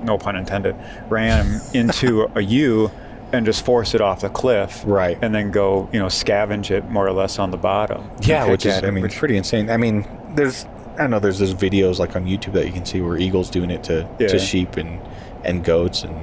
no 0.05 0.19
pun 0.19 0.37
intended, 0.37 0.77
ram 1.09 1.61
into 1.73 2.31
a 2.35 2.41
ewe 2.41 2.91
and 3.33 3.45
just 3.45 3.65
force 3.65 3.95
it 3.95 4.01
off 4.01 4.21
the 4.21 4.29
cliff. 4.29 4.83
Right. 4.87 5.19
And 5.21 5.35
then 5.35 5.51
go, 5.51 5.89
you 5.93 5.99
know, 5.99 6.07
scavenge 6.07 6.71
it 6.71 6.89
more 6.91 7.07
or 7.07 7.13
less 7.13 7.39
on 7.39 7.51
the 7.51 7.57
bottom. 7.57 8.09
Yeah, 8.23 8.49
which 8.49 8.65
is 8.67 8.75
at 8.77 8.85
I 8.85 8.91
mean 8.91 9.03
which- 9.03 9.17
pretty 9.17 9.37
insane. 9.37 9.71
I 9.71 9.77
mean, 9.77 10.07
there's 10.35 10.67
I 10.99 11.09
know 11.09 11.19
there's 11.19 11.41
those 11.41 11.55
videos 11.55 11.99
like 11.99 12.15
on 12.15 12.25
YouTube 12.27 12.53
that 12.53 12.67
you 12.67 12.73
can 12.73 12.85
see 12.85 13.01
where 13.01 13.17
eagles 13.17 13.51
doing 13.51 13.71
it 13.71 13.83
to, 13.85 14.07
Yeah. 14.21 14.29
to 14.29 14.39
sheep 14.39 14.77
and 14.77 15.01
and 15.45 15.65
goats 15.65 16.05
and 16.05 16.15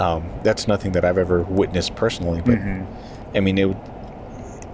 um, 0.00 0.28
that's 0.42 0.66
nothing 0.68 0.92
that 0.92 1.04
I've 1.04 1.18
ever 1.18 1.42
witnessed 1.42 1.94
personally 1.96 2.40
but 2.44 2.54
Mhm. 2.56 2.86
I 3.34 3.40
mean, 3.40 3.58
it 3.58 3.66
would, 3.68 3.76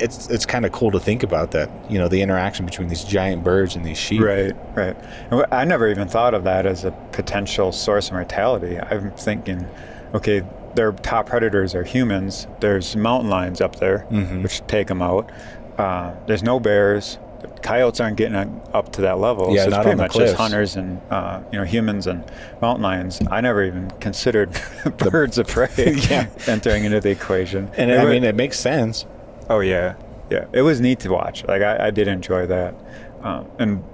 it's 0.00 0.28
it's 0.28 0.44
kind 0.46 0.64
of 0.66 0.72
cool 0.72 0.90
to 0.90 1.00
think 1.00 1.22
about 1.22 1.50
that. 1.52 1.70
You 1.90 1.98
know, 1.98 2.08
the 2.08 2.20
interaction 2.22 2.64
between 2.66 2.88
these 2.88 3.04
giant 3.04 3.44
birds 3.44 3.76
and 3.76 3.84
these 3.84 3.98
sheep. 3.98 4.22
Right, 4.22 4.52
right. 4.74 4.96
And 5.30 5.44
I 5.52 5.64
never 5.64 5.88
even 5.88 6.08
thought 6.08 6.34
of 6.34 6.44
that 6.44 6.66
as 6.66 6.84
a 6.84 6.90
potential 7.12 7.72
source 7.72 8.08
of 8.08 8.14
mortality. 8.14 8.78
I'm 8.78 9.10
thinking, 9.12 9.66
okay, 10.14 10.42
their 10.74 10.92
top 10.92 11.26
predators 11.26 11.74
are 11.74 11.84
humans. 11.84 12.46
There's 12.60 12.96
mountain 12.96 13.30
lions 13.30 13.60
up 13.60 13.76
there, 13.76 14.06
Mhm. 14.10 14.42
which 14.42 14.66
take 14.66 14.88
them 14.88 15.00
out. 15.02 15.30
Uh, 15.78 16.12
there's 16.26 16.42
no 16.42 16.58
bears. 16.60 17.18
Coyotes 17.62 18.00
aren't 18.00 18.16
getting 18.16 18.36
up 18.72 18.92
to 18.92 19.02
that 19.02 19.18
level. 19.18 19.50
Yeah, 19.54 19.62
so 19.62 19.68
it's 19.68 19.76
not 19.76 19.82
pretty 19.84 19.96
much 19.98 20.10
cliffs. 20.12 20.30
just 20.32 20.40
hunters 20.40 20.76
and 20.76 21.00
uh, 21.10 21.40
you 21.52 21.58
know 21.58 21.64
humans 21.64 22.06
and 22.06 22.24
mountain 22.60 22.82
lions. 22.82 23.20
I 23.30 23.40
never 23.40 23.62
even 23.64 23.90
considered 24.00 24.50
birds 24.98 25.38
of 25.38 25.46
prey 25.46 25.68
Yeah. 26.10 26.26
entering 26.46 26.84
into 26.84 27.00
the 27.00 27.10
equation. 27.10 27.70
And 27.76 27.90
It 27.90 28.00
I 28.00 28.04
mean, 28.06 28.24
it 28.24 28.34
makes 28.34 28.58
sense. 28.58 29.06
Oh 29.50 29.60
yeah, 29.60 29.94
yeah. 30.30 30.46
It 30.52 30.62
was 30.62 30.80
neat 30.80 31.00
to 31.00 31.10
watch. 31.10 31.44
Like 31.44 31.62
I, 31.62 31.88
I 31.88 31.90
did 31.90 32.08
enjoy 32.08 32.46
that, 32.46 32.74
um, 33.22 33.46
and 33.58 33.84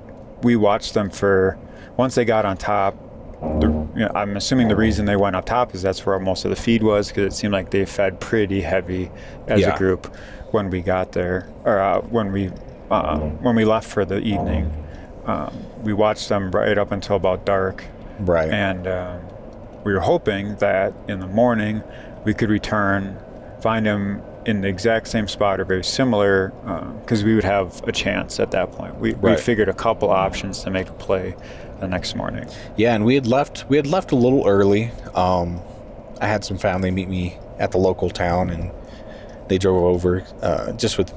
we 0.42 0.56
watched 0.56 0.94
them 0.94 1.10
for 1.10 1.58
once 1.96 2.14
they 2.14 2.24
got 2.24 2.44
on 2.44 2.56
top. 2.56 2.94
The, 3.60 3.68
you 3.68 4.00
know, 4.00 4.12
I'm 4.14 4.36
assuming 4.36 4.68
the 4.68 4.76
reason 4.76 5.06
they 5.06 5.16
went 5.16 5.34
up 5.34 5.46
top 5.46 5.74
is 5.74 5.80
that's 5.82 6.04
where 6.04 6.18
most 6.18 6.44
of 6.44 6.50
the 6.50 6.56
feed 6.56 6.82
was 6.82 7.08
because 7.08 7.32
it 7.32 7.36
seemed 7.36 7.52
like 7.54 7.70
they 7.70 7.86
fed 7.86 8.20
pretty 8.20 8.60
heavy 8.60 9.10
as 9.48 9.60
Yeah. 9.60 9.74
a 9.74 9.78
group 9.78 10.14
when 10.50 10.68
we 10.68 10.82
got 10.82 11.12
there 11.12 11.48
or 11.64 11.78
uh, 11.80 12.00
when 12.02 12.32
we 12.32 12.50
uh, 12.90 13.18
when 13.18 13.56
we 13.56 13.64
left 13.64 13.88
for 13.88 14.04
the 14.04 14.18
evening. 14.20 14.72
Um, 15.26 15.54
we 15.82 15.92
watched 15.92 16.28
them 16.28 16.50
right 16.50 16.76
up 16.76 16.92
until 16.92 17.16
about 17.16 17.44
dark, 17.46 17.84
Right. 18.20 18.50
and 18.50 18.86
um, 18.86 19.20
we 19.84 19.92
were 19.94 20.00
hoping 20.00 20.56
that 20.56 20.92
in 21.08 21.20
the 21.20 21.26
morning 21.26 21.82
we 22.24 22.34
could 22.34 22.50
return, 22.50 23.16
find 23.62 23.86
him 23.86 24.22
in 24.46 24.62
the 24.62 24.68
exact 24.68 25.08
same 25.08 25.28
spot 25.28 25.60
or 25.60 25.64
very 25.64 25.84
similar, 25.84 26.48
because 27.02 27.24
we 27.24 27.34
would 27.34 27.44
have 27.44 27.82
a 27.86 27.92
chance 27.92 28.40
at 28.40 28.50
that 28.52 28.72
point. 28.72 28.96
We, 28.98 29.14
we 29.14 29.36
figured 29.36 29.68
a 29.68 29.74
couple 29.74 30.10
options 30.10 30.62
to 30.64 30.70
make 30.70 30.88
a 30.88 30.92
play 30.92 31.36
the 31.80 31.88
next 31.88 32.14
morning. 32.14 32.46
yeah, 32.76 32.94
and 32.94 33.04
we 33.04 33.14
had 33.14 33.26
left. 33.26 33.64
We 33.68 33.76
had 33.76 33.86
left 33.86 34.12
a 34.12 34.16
little 34.16 34.46
early. 34.46 34.90
Um, 35.14 35.60
I 36.20 36.26
had 36.26 36.44
some 36.44 36.58
family 36.58 36.90
meet 36.90 37.08
me 37.08 37.38
at 37.58 37.70
the 37.70 37.78
local 37.78 38.10
town, 38.10 38.50
and 38.50 38.70
they 39.48 39.58
drove 39.58 39.82
over. 39.82 40.24
Uh, 40.42 40.72
just 40.72 40.98
with 40.98 41.12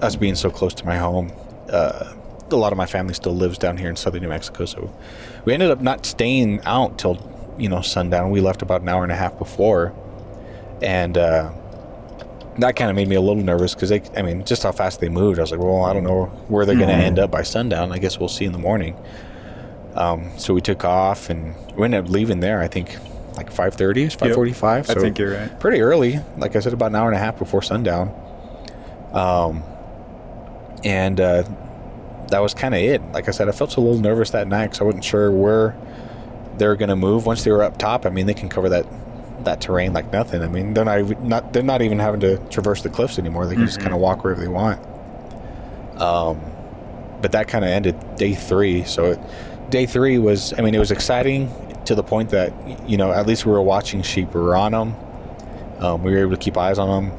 us 0.00 0.16
being 0.16 0.34
so 0.34 0.50
close 0.50 0.74
to 0.74 0.86
my 0.86 0.96
home, 0.96 1.32
uh, 1.70 2.14
a 2.50 2.56
lot 2.56 2.72
of 2.72 2.78
my 2.78 2.86
family 2.86 3.12
still 3.14 3.34
lives 3.34 3.58
down 3.58 3.76
here 3.76 3.90
in 3.90 3.96
southern 3.96 4.22
New 4.22 4.28
Mexico. 4.28 4.64
So 4.64 4.94
we 5.44 5.52
ended 5.52 5.70
up 5.70 5.80
not 5.80 6.06
staying 6.06 6.60
out 6.64 6.98
till 6.98 7.18
you 7.58 7.68
know 7.68 7.82
sundown. 7.82 8.30
We 8.30 8.40
left 8.40 8.62
about 8.62 8.82
an 8.82 8.88
hour 8.88 9.02
and 9.02 9.12
a 9.12 9.16
half 9.16 9.38
before, 9.38 9.94
and 10.80 11.18
uh, 11.18 11.52
that 12.58 12.74
kind 12.76 12.90
of 12.90 12.96
made 12.96 13.08
me 13.08 13.16
a 13.16 13.20
little 13.20 13.42
nervous 13.42 13.74
because 13.74 13.88
they, 13.90 14.02
I 14.16 14.22
mean, 14.22 14.44
just 14.44 14.62
how 14.62 14.72
fast 14.72 15.00
they 15.00 15.08
moved. 15.08 15.38
I 15.38 15.42
was 15.42 15.50
like, 15.52 15.60
well, 15.60 15.84
I 15.84 15.92
don't 15.92 16.04
know 16.04 16.26
where 16.48 16.66
they're 16.66 16.74
going 16.76 16.88
to 16.88 16.94
Mhm. 16.94 16.98
end 17.06 17.18
up 17.18 17.30
by 17.30 17.42
sundown. 17.42 17.92
I 17.92 17.98
guess 17.98 18.18
we'll 18.18 18.28
see 18.28 18.44
in 18.44 18.52
the 18.52 18.58
morning. 18.58 18.96
Um, 19.94 20.30
so 20.36 20.54
we 20.54 20.60
took 20.60 20.84
off 20.84 21.30
and 21.30 21.54
we 21.76 21.84
ended 21.84 22.04
up 22.04 22.10
leaving 22.10 22.40
there. 22.40 22.60
I 22.60 22.68
think 22.68 22.96
like 23.36 23.52
5:30, 23.52 24.08
5:45. 24.08 24.90
I 24.90 24.94
So 24.94 25.00
think 25.00 25.18
you're 25.18 25.34
right. 25.34 25.60
pretty 25.60 25.80
early. 25.80 26.20
Like 26.36 26.56
I 26.56 26.60
said, 26.60 26.72
about 26.72 26.86
an 26.90 26.96
hour 26.96 27.06
and 27.08 27.16
a 27.16 27.20
half 27.20 27.38
before 27.38 27.62
sundown. 27.62 28.10
Um, 29.12 29.62
and 30.84 31.20
uh, 31.20 31.44
that 32.30 32.40
was 32.40 32.54
kind 32.54 32.74
of 32.74 32.80
it. 32.80 33.00
Like 33.12 33.28
I 33.28 33.30
said, 33.32 33.48
I 33.48 33.52
felt 33.52 33.76
a 33.76 33.80
little 33.80 34.00
nervous 34.00 34.30
that 34.30 34.48
night 34.48 34.66
because 34.66 34.80
I 34.80 34.84
wasn't 34.84 35.04
sure 35.04 35.30
where 35.30 35.74
they 36.58 36.66
were 36.66 36.76
going 36.76 36.88
to 36.90 36.96
move. 36.96 37.24
Once 37.26 37.44
they 37.44 37.50
were 37.50 37.62
up 37.62 37.78
top, 37.78 38.04
I 38.04 38.10
mean, 38.10 38.26
they 38.26 38.34
can 38.34 38.48
cover 38.48 38.68
that 38.68 38.84
that 39.44 39.60
terrain 39.60 39.92
like 39.92 40.12
nothing. 40.12 40.42
I 40.42 40.48
mean, 40.48 40.74
they're 40.74 40.84
not 40.84 40.98
even, 40.98 41.28
not 41.28 41.52
they're 41.52 41.62
not 41.62 41.82
even 41.82 41.98
having 41.98 42.20
to 42.20 42.38
traverse 42.48 42.82
the 42.82 42.88
cliffs 42.90 43.18
anymore. 43.18 43.46
They 43.46 43.54
can 43.56 43.66
just 43.66 43.78
Mhm. 43.78 43.82
kind 43.82 43.94
of 43.94 44.00
walk 44.00 44.24
wherever 44.24 44.40
they 44.40 44.48
want. 44.48 44.80
Um, 46.00 46.40
but 47.20 47.32
that 47.32 47.48
kind 47.48 47.64
of 47.64 47.70
ended 47.70 47.96
day 48.16 48.34
three. 48.34 48.84
So 48.84 49.12
it, 49.12 49.20
day 49.70 49.86
three 49.86 50.18
was, 50.18 50.54
I 50.58 50.62
mean, 50.62 50.74
it 50.74 50.78
was 50.78 50.90
exciting 50.90 51.50
to 51.84 51.94
the 51.94 52.02
point 52.02 52.30
that 52.30 52.52
you 52.88 52.96
know 52.96 53.12
at 53.12 53.26
least 53.26 53.46
we 53.46 53.52
were 53.52 53.62
watching 53.62 54.02
sheep. 54.02 54.34
We 54.34 54.40
were 54.40 54.56
on 54.56 54.72
them. 54.72 54.94
Um, 55.80 56.02
we 56.02 56.10
were 56.12 56.18
able 56.18 56.32
to 56.32 56.36
keep 56.36 56.56
eyes 56.56 56.78
on 56.78 56.88
them, 57.10 57.18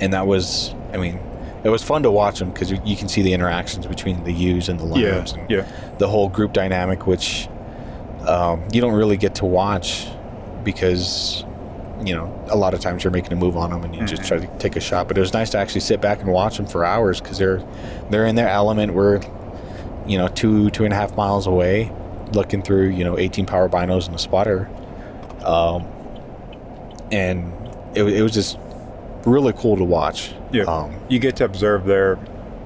and 0.00 0.12
that 0.14 0.26
was, 0.26 0.74
I 0.94 0.96
mean, 0.96 1.18
it 1.64 1.68
was 1.68 1.82
fun 1.82 2.02
to 2.04 2.10
watch 2.10 2.38
them 2.38 2.50
because 2.50 2.70
you, 2.70 2.78
you 2.84 2.96
can 2.96 3.08
see 3.08 3.20
the 3.20 3.34
interactions 3.34 3.86
between 3.86 4.24
the 4.24 4.32
ewes 4.32 4.70
and 4.70 4.80
the 4.80 4.86
Yeah, 4.98 5.12
lambs, 5.16 5.32
and 5.32 5.50
yeah. 5.50 5.66
the 5.98 6.08
whole 6.08 6.30
group 6.30 6.54
dynamic, 6.54 7.06
which 7.06 7.46
um, 8.26 8.62
you 8.72 8.80
don't 8.80 8.94
really 8.94 9.18
get 9.18 9.34
to 9.36 9.44
watch 9.44 10.08
because 10.64 11.44
you 12.04 12.14
know 12.14 12.32
a 12.48 12.56
lot 12.56 12.74
of 12.74 12.80
times 12.80 13.02
you're 13.02 13.10
making 13.10 13.32
a 13.32 13.36
move 13.36 13.56
on 13.56 13.70
them 13.70 13.82
and 13.84 13.94
you 13.94 14.04
just 14.06 14.22
Mhm. 14.22 14.28
try 14.28 14.38
to 14.38 14.46
take 14.58 14.76
a 14.76 14.80
shot. 14.80 15.08
But 15.08 15.16
it 15.18 15.20
was 15.20 15.32
nice 15.32 15.50
to 15.50 15.58
actually 15.58 15.80
sit 15.80 16.00
back 16.00 16.20
and 16.20 16.30
watch 16.32 16.56
them 16.56 16.66
for 16.66 16.84
hours 16.84 17.20
because 17.20 17.38
they're 17.38 17.60
they're 18.10 18.26
in 18.26 18.36
their 18.36 18.48
element. 18.48 18.94
We're 18.94 19.20
you 20.06 20.16
know 20.18 20.28
two 20.28 20.70
two 20.70 20.84
and 20.84 20.92
a 20.92 20.96
half 20.96 21.16
miles 21.16 21.46
away, 21.46 21.90
looking 22.32 22.62
through 22.62 22.88
you 22.90 23.04
know 23.04 23.18
18 23.18 23.46
power 23.46 23.68
binos 23.68 24.06
and 24.06 24.14
a 24.14 24.18
spotter, 24.18 24.68
um, 25.44 25.84
and 27.10 27.52
it, 27.94 28.04
it 28.04 28.22
was 28.22 28.32
just 28.32 28.58
really 29.24 29.52
cool 29.54 29.76
to 29.76 29.84
watch. 29.84 30.32
Yeah. 30.52 30.64
Um, 30.64 30.94
You 31.08 31.18
get 31.18 31.36
to 31.36 31.44
observe 31.44 31.84
their 31.84 32.18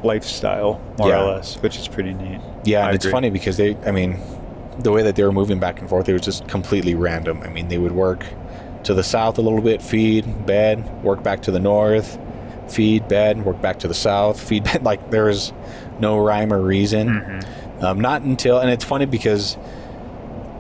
lifestyle 0.04 0.80
more 0.98 1.08
Yeah. 1.08 1.22
or 1.22 1.34
less, 1.34 1.56
which 1.62 1.76
is 1.78 1.88
pretty 1.88 2.12
neat. 2.12 2.40
Yeah, 2.64 2.80
I 2.84 2.86
and 2.88 2.94
it's 2.96 3.06
funny 3.06 3.30
because 3.30 3.56
they, 3.56 3.76
I 3.86 3.90
mean, 3.92 4.18
the 4.78 4.90
way 4.92 5.02
that 5.02 5.16
they 5.16 5.22
were 5.22 5.32
moving 5.32 5.58
back 5.58 5.80
and 5.80 5.88
forth, 5.88 6.08
it 6.08 6.12
was 6.12 6.22
just 6.22 6.46
completely 6.48 6.94
random. 6.94 7.42
I 7.42 7.48
mean, 7.48 7.68
they 7.68 7.78
would 7.78 7.92
work 7.92 8.24
to 8.84 8.94
the 8.94 9.02
south 9.04 9.38
a 9.38 9.42
little 9.42 9.60
bit, 9.60 9.80
feed, 9.82 10.46
bed, 10.46 11.02
work 11.04 11.22
back 11.22 11.42
to 11.42 11.50
the 11.50 11.60
north, 11.60 12.18
feed, 12.68 13.06
bed, 13.08 13.44
work 13.44 13.60
back 13.60 13.78
to 13.80 13.88
the 13.88 13.94
south, 13.94 14.40
feed, 14.40 14.64
bed. 14.72 14.82
Like 14.82 15.10
there 15.10 15.24
was 15.24 15.52
no 16.00 16.18
rhyme 16.18 16.52
or 16.52 16.60
reason. 16.60 17.08
Mhm. 17.08 17.82
Um, 17.82 18.00
not 18.00 18.22
until, 18.22 18.58
and 18.60 18.70
it's 18.70 18.84
funny 18.84 19.06
because 19.06 19.56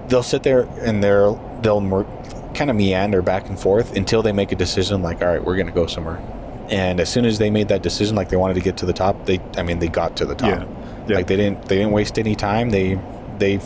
they'll 0.08 0.22
sit 0.22 0.42
there 0.42 0.62
and 0.80 1.02
they're 1.02 1.32
they'll 1.62 1.80
mer- 1.80 2.06
kind 2.54 2.68
of 2.70 2.76
meander 2.76 3.22
back 3.22 3.48
and 3.48 3.58
forth 3.58 3.96
until 3.96 4.22
they 4.22 4.32
make 4.32 4.52
a 4.52 4.56
decision. 4.56 5.02
Like, 5.02 5.22
all 5.22 5.28
right, 5.28 5.42
we're 5.44 5.56
gonna 5.56 5.70
go 5.70 5.86
somewhere. 5.86 6.20
And 6.68 7.00
as 7.00 7.08
soon 7.08 7.24
as 7.24 7.38
they 7.38 7.50
made 7.50 7.68
that 7.68 7.82
decision, 7.82 8.16
like 8.16 8.28
they 8.28 8.36
wanted 8.36 8.54
to 8.54 8.60
get 8.60 8.76
to 8.78 8.86
the 8.86 8.92
top, 8.92 9.26
they, 9.26 9.40
I 9.56 9.62
mean, 9.62 9.78
they 9.78 9.88
got 9.88 10.16
to 10.16 10.24
the 10.26 10.34
top. 10.34 10.48
Yeah. 10.60 10.64
Yeah. 11.08 11.16
Like 11.16 11.26
they 11.28 11.36
didn't 11.36 11.66
they 11.68 11.76
didn't 11.76 11.92
waste 11.92 12.18
any 12.18 12.34
time. 12.34 12.70
They 12.70 12.98
they 13.38 13.58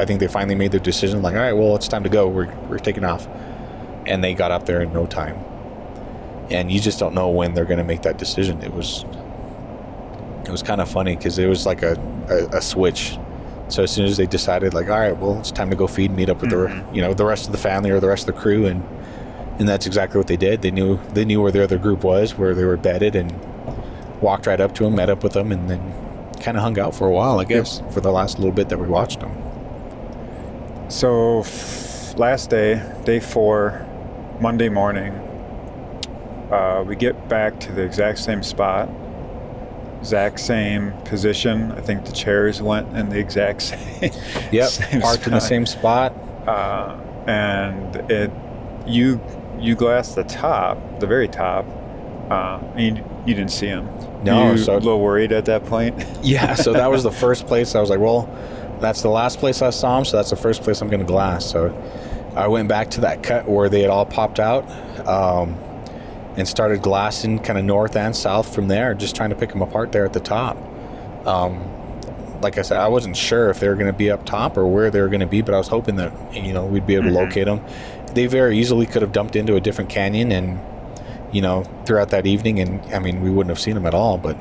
I 0.00 0.06
think 0.06 0.18
they 0.20 0.28
finally 0.28 0.54
made 0.54 0.72
their 0.72 0.80
decision. 0.80 1.20
Like, 1.22 1.34
all 1.34 1.40
right, 1.40 1.52
well, 1.52 1.76
it's 1.76 1.88
time 1.88 2.02
to 2.04 2.08
go. 2.08 2.26
We're 2.28 2.52
we're 2.68 2.78
taking 2.78 3.04
off, 3.04 3.28
and 4.06 4.24
they 4.24 4.34
got 4.34 4.50
up 4.50 4.66
there 4.66 4.80
in 4.80 4.92
no 4.92 5.06
time. 5.06 5.36
And 6.50 6.72
you 6.72 6.80
just 6.80 6.98
don't 6.98 7.14
know 7.14 7.28
when 7.28 7.54
they're 7.54 7.64
going 7.66 7.78
to 7.78 7.84
make 7.84 8.02
that 8.02 8.18
decision. 8.18 8.60
It 8.62 8.72
was 8.72 9.04
it 10.44 10.50
was 10.50 10.62
kind 10.62 10.80
of 10.80 10.88
funny 10.90 11.16
because 11.16 11.38
it 11.38 11.46
was 11.46 11.66
like 11.66 11.82
a, 11.82 11.94
a 12.28 12.56
a 12.58 12.62
switch. 12.62 13.18
So 13.68 13.84
as 13.84 13.90
soon 13.92 14.06
as 14.06 14.16
they 14.16 14.26
decided, 14.26 14.74
like, 14.74 14.88
all 14.88 14.98
right, 14.98 15.16
well, 15.16 15.38
it's 15.38 15.52
time 15.52 15.70
to 15.70 15.76
go 15.76 15.86
feed, 15.86 16.06
and 16.10 16.16
meet 16.16 16.28
up 16.28 16.40
with 16.40 16.50
Mhm. 16.50 16.88
the 16.90 16.94
you 16.96 17.02
know 17.02 17.14
the 17.14 17.24
rest 17.24 17.46
of 17.46 17.52
the 17.52 17.58
family 17.58 17.90
or 17.90 18.00
the 18.00 18.08
rest 18.08 18.28
of 18.28 18.34
the 18.34 18.40
crew, 18.40 18.66
and 18.66 18.82
and 19.60 19.68
that's 19.68 19.86
exactly 19.86 20.18
what 20.18 20.26
they 20.26 20.36
did. 20.38 20.62
They 20.62 20.70
knew 20.70 20.98
they 21.12 21.24
knew 21.24 21.40
where 21.42 21.52
their 21.52 21.64
other 21.64 21.78
group 21.78 22.02
was, 22.02 22.36
where 22.38 22.54
they 22.54 22.64
were 22.64 22.76
bedded, 22.78 23.14
and 23.14 23.30
walked 24.22 24.46
right 24.46 24.60
up 24.60 24.74
to 24.76 24.84
them, 24.84 24.96
met 24.96 25.08
up 25.10 25.22
with 25.22 25.34
them, 25.34 25.52
and 25.52 25.68
then 25.70 25.80
kind 26.40 26.56
of 26.56 26.62
hung 26.62 26.78
out 26.80 26.94
for 26.94 27.06
a 27.06 27.10
while, 27.12 27.38
I 27.38 27.44
guess, 27.44 27.82
for 27.90 28.00
the 28.00 28.10
last 28.10 28.38
little 28.38 28.52
bit 28.52 28.70
that 28.70 28.78
we 28.78 28.86
watched 28.88 29.20
them. 29.20 29.30
So, 30.90 31.40
f- 31.40 32.18
last 32.18 32.50
day, 32.50 32.82
day 33.04 33.20
four, 33.20 33.86
Monday 34.40 34.68
morning, 34.68 35.12
uh, 36.50 36.82
we 36.84 36.96
get 36.96 37.28
back 37.28 37.60
to 37.60 37.72
the 37.72 37.82
exact 37.82 38.18
same 38.18 38.42
spot, 38.42 38.88
exact 40.00 40.40
same 40.40 40.90
position. 41.04 41.70
I 41.72 41.80
think 41.80 42.06
the 42.06 42.12
chairs 42.12 42.60
went 42.60 42.88
in 42.96 43.08
the 43.08 43.18
exact 43.20 43.62
same. 43.70 44.10
Yep, 44.50 44.68
same 44.68 45.00
parked 45.00 45.26
in 45.28 45.32
the 45.32 45.40
same 45.40 45.64
spot. 45.64 46.12
Uh, 46.48 46.98
and 47.28 47.94
it, 48.10 48.32
you, 48.84 49.20
you 49.60 49.76
glassed 49.76 50.16
the 50.16 50.24
top, 50.24 50.76
the 50.98 51.06
very 51.06 51.28
top. 51.28 51.66
Uh, 52.30 52.60
and 52.74 52.98
you, 52.98 53.04
you 53.26 53.34
didn't 53.34 53.52
see 53.52 53.66
him. 53.68 53.88
No, 54.24 54.52
you 54.52 54.58
so- 54.58 54.74
a 54.74 54.78
little 54.78 55.00
worried 55.00 55.30
at 55.30 55.44
that 55.44 55.64
point. 55.66 56.04
Yeah, 56.22 56.54
so 56.54 56.72
that 56.72 56.90
was 56.90 57.04
the 57.04 57.10
first 57.24 57.46
place. 57.46 57.76
I 57.76 57.80
was 57.80 57.90
like, 57.90 58.00
well, 58.00 58.28
that's 58.80 59.02
the 59.02 59.08
last 59.10 59.38
place 59.38 59.62
I 59.62 59.70
saw 59.70 59.96
them, 59.96 60.04
so 60.04 60.16
that's 60.16 60.30
the 60.30 60.36
first 60.36 60.62
place 60.62 60.80
I'm 60.80 60.88
going 60.88 61.00
to 61.00 61.06
glass. 61.06 61.44
So 61.50 61.72
I 62.36 62.48
went 62.48 62.68
back 62.68 62.90
to 62.92 63.00
that 63.02 63.22
cut 63.22 63.48
where 63.48 63.68
they 63.68 63.80
had 63.80 63.90
all 63.90 64.06
popped 64.06 64.40
out 64.40 64.68
um, 65.06 65.54
and 66.36 66.46
started 66.48 66.80
glassing 66.82 67.38
kind 67.38 67.58
of 67.58 67.64
north 67.64 67.96
and 67.96 68.14
south 68.14 68.54
from 68.54 68.68
there, 68.68 68.94
just 68.94 69.16
trying 69.16 69.30
to 69.30 69.36
pick 69.36 69.50
them 69.50 69.62
apart 69.62 69.92
there 69.92 70.04
at 70.04 70.12
the 70.12 70.20
top. 70.20 70.56
Um, 71.26 71.62
like 72.40 72.56
I 72.56 72.62
said, 72.62 72.78
I 72.78 72.88
wasn't 72.88 73.16
sure 73.16 73.50
if 73.50 73.60
they 73.60 73.68
were 73.68 73.74
going 73.74 73.86
to 73.92 73.92
be 73.92 74.10
up 74.10 74.24
top 74.24 74.56
or 74.56 74.66
where 74.66 74.90
they 74.90 75.00
were 75.02 75.08
going 75.08 75.20
to 75.20 75.26
be, 75.26 75.42
but 75.42 75.54
I 75.54 75.58
was 75.58 75.68
hoping 75.68 75.96
that 75.96 76.12
you 76.34 76.52
know 76.54 76.64
we'd 76.64 76.86
be 76.86 76.94
able 76.94 77.04
to 77.06 77.10
Mhm. 77.10 77.14
locate 77.26 77.44
them. 77.44 77.60
They 78.14 78.26
very 78.26 78.58
easily 78.58 78.86
could 78.86 79.02
have 79.02 79.12
dumped 79.12 79.36
into 79.36 79.56
a 79.56 79.60
different 79.60 79.90
canyon 79.90 80.32
and 80.32 80.58
you 81.32 81.42
know 81.42 81.64
throughout 81.84 82.08
that 82.10 82.26
evening, 82.26 82.58
and 82.60 82.80
I 82.94 82.98
mean 82.98 83.20
we 83.20 83.28
wouldn't 83.28 83.50
have 83.50 83.60
seen 83.60 83.74
them 83.74 83.84
at 83.84 83.92
all. 83.94 84.16
But 84.16 84.36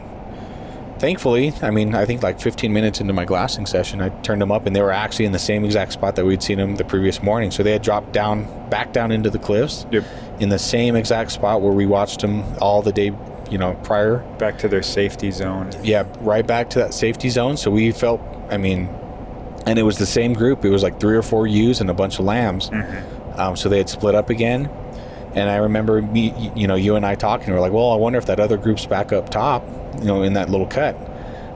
thankfully, 1.00 1.54
I 1.62 1.72
mean, 1.72 1.96
I 1.96 2.06
think 2.06 2.22
like 2.24 2.40
15 2.40 2.72
minutes 2.72 3.00
into 3.02 3.14
my 3.14 3.26
glassing 3.26 3.66
session, 3.66 4.02
I 4.02 4.10
turned 4.22 4.42
them 4.42 4.52
up, 4.52 4.66
and 4.66 4.76
they 4.76 4.82
were 4.82 4.92
actually 4.92 5.26
in 5.26 5.32
the 5.32 5.40
same 5.40 5.64
exact 5.66 5.94
spot 5.94 6.16
that 6.18 6.26
we'd 6.26 6.44
seen 6.44 6.58
them 6.58 6.76
the 6.76 6.84
previous 6.84 7.22
morning. 7.24 7.52
So 7.52 7.64
they 7.64 7.72
had 7.72 7.82
dropped 7.82 8.12
down, 8.12 8.46
back 8.70 8.94
down 8.94 9.12
into 9.12 9.30
the 9.30 9.40
cliffs, 9.40 9.86
Yep. 9.92 10.04
in 10.40 10.50
the 10.50 10.60
same 10.60 10.96
exact 10.96 11.32
spot 11.32 11.62
where 11.62 11.74
we 11.74 11.86
watched 11.86 12.22
them 12.22 12.44
all 12.62 12.82
the 12.82 12.92
day, 12.92 13.12
you 13.50 13.58
know, 13.58 13.74
prior. 13.84 14.18
Back 14.38 14.58
to 14.60 14.68
their 14.68 14.84
safety 14.84 15.32
zone. 15.32 15.70
Yeah, 15.84 16.04
right 16.22 16.46
back 16.46 16.70
to 16.72 16.80
that 16.80 16.94
safety 16.94 17.30
zone. 17.30 17.58
So 17.58 17.72
we 17.72 17.92
felt, 17.92 18.22
I 18.50 18.58
mean, 18.58 18.88
and 19.66 19.78
it 19.80 19.84
was 19.84 19.98
the 19.98 20.06
same 20.06 20.34
group. 20.34 20.64
It 20.66 20.70
was 20.70 20.84
like 20.84 21.00
three 21.00 21.16
or 21.16 21.22
four 21.24 21.48
ewes 21.48 21.82
and 21.82 21.90
a 21.90 21.94
bunch 21.94 22.20
of 22.20 22.26
lambs. 22.26 22.70
Um, 23.36 23.56
so 23.56 23.70
they 23.70 23.78
had 23.78 23.90
split 23.90 24.16
up 24.16 24.30
again. 24.30 24.70
And 25.36 25.50
I 25.50 25.58
remember 25.58 26.02
me, 26.02 26.52
you 26.56 26.68
know, 26.68 26.76
you 26.76 26.96
and 26.96 27.06
I 27.06 27.16
talking. 27.16 27.54
We're 27.54 27.60
like, 27.60 27.72
well, 27.72 27.92
I 27.92 27.96
wonder 27.96 28.18
if 28.18 28.26
that 28.26 28.40
other 28.40 28.58
group's 28.58 28.86
back 28.86 29.12
up 29.12 29.30
top, 29.30 29.64
you 30.00 30.06
know, 30.06 30.24
in 30.24 30.34
that 30.34 30.50
little 30.50 30.66
cut. 30.66 30.98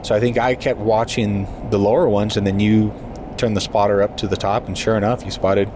So 0.04 0.14
I 0.14 0.20
think 0.20 0.38
I 0.38 0.56
kept 0.56 0.80
watching 0.80 1.48
the 1.70 1.80
lower 1.80 2.08
ones, 2.08 2.38
and 2.38 2.46
then 2.46 2.60
you 2.60 2.94
turned 3.38 3.58
the 3.58 3.62
spotter 3.62 4.02
up 4.02 4.18
to 4.18 4.28
the 4.28 4.36
top, 4.36 4.68
and 4.68 4.78
sure 4.78 4.98
enough, 4.98 5.24
you 5.26 5.32
spotted. 5.32 5.72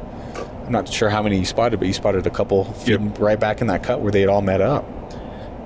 I'm 0.65 0.71
not 0.71 0.89
sure 0.89 1.09
how 1.09 1.23
many 1.23 1.39
you 1.39 1.45
spotted, 1.45 1.79
but 1.79 1.87
you 1.87 1.93
spotted 1.93 2.27
a 2.27 2.29
couple 2.29 2.65
feeding 2.73 3.13
right 3.15 3.39
back 3.39 3.61
in 3.61 3.67
that 3.67 3.83
cut 3.83 4.01
where 4.01 4.11
they 4.11 4.19
had 4.19 4.29
all 4.29 4.41
met 4.41 4.59
up. 4.59 4.85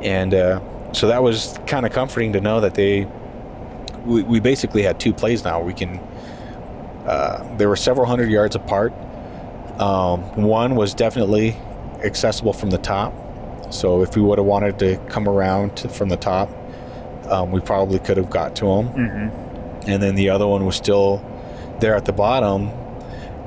And 0.02 0.34
uh, 0.34 0.94
so 0.94 1.08
that 1.08 1.24
was 1.24 1.60
kind 1.66 1.86
of 1.86 1.92
comforting 1.92 2.34
to 2.34 2.42
know 2.42 2.62
that 2.62 2.76
they. 2.76 3.08
We, 4.06 4.24
we 4.24 4.40
basically 4.40 4.84
had 4.84 5.00
two 5.00 5.14
plays 5.14 5.44
now. 5.44 5.62
We 5.62 5.74
can. 5.74 5.98
Uh, 7.06 7.58
they 7.58 7.66
were 7.66 7.76
several 7.76 8.06
hundred 8.06 8.30
yards 8.30 8.56
apart. 8.56 8.94
Um, 9.80 10.44
one 10.44 10.76
was 10.76 10.94
definitely 10.94 11.58
accessible 12.04 12.54
from 12.54 12.70
the 12.70 12.78
top. 12.78 13.14
So 13.74 14.02
if 14.02 14.16
we 14.16 14.22
would 14.22 14.38
have 14.38 14.48
wanted 14.48 14.80
to 14.80 14.98
come 15.10 15.28
around 15.28 15.78
to, 15.78 15.90
from 15.90 16.10
the 16.10 16.18
top, 16.18 16.50
um, 17.30 17.52
we 17.52 17.62
probably 17.62 18.00
could 18.00 18.18
have 18.18 18.30
got 18.30 18.56
to 18.58 18.66
them. 18.66 18.90
Mm-hmm. 18.90 19.90
And 19.90 20.04
then 20.04 20.16
the 20.16 20.30
other 20.30 20.48
one 20.48 20.66
was 20.66 20.76
still 20.76 21.24
there 21.80 21.96
at 21.96 22.06
the 22.06 22.12
bottom. 22.14 22.70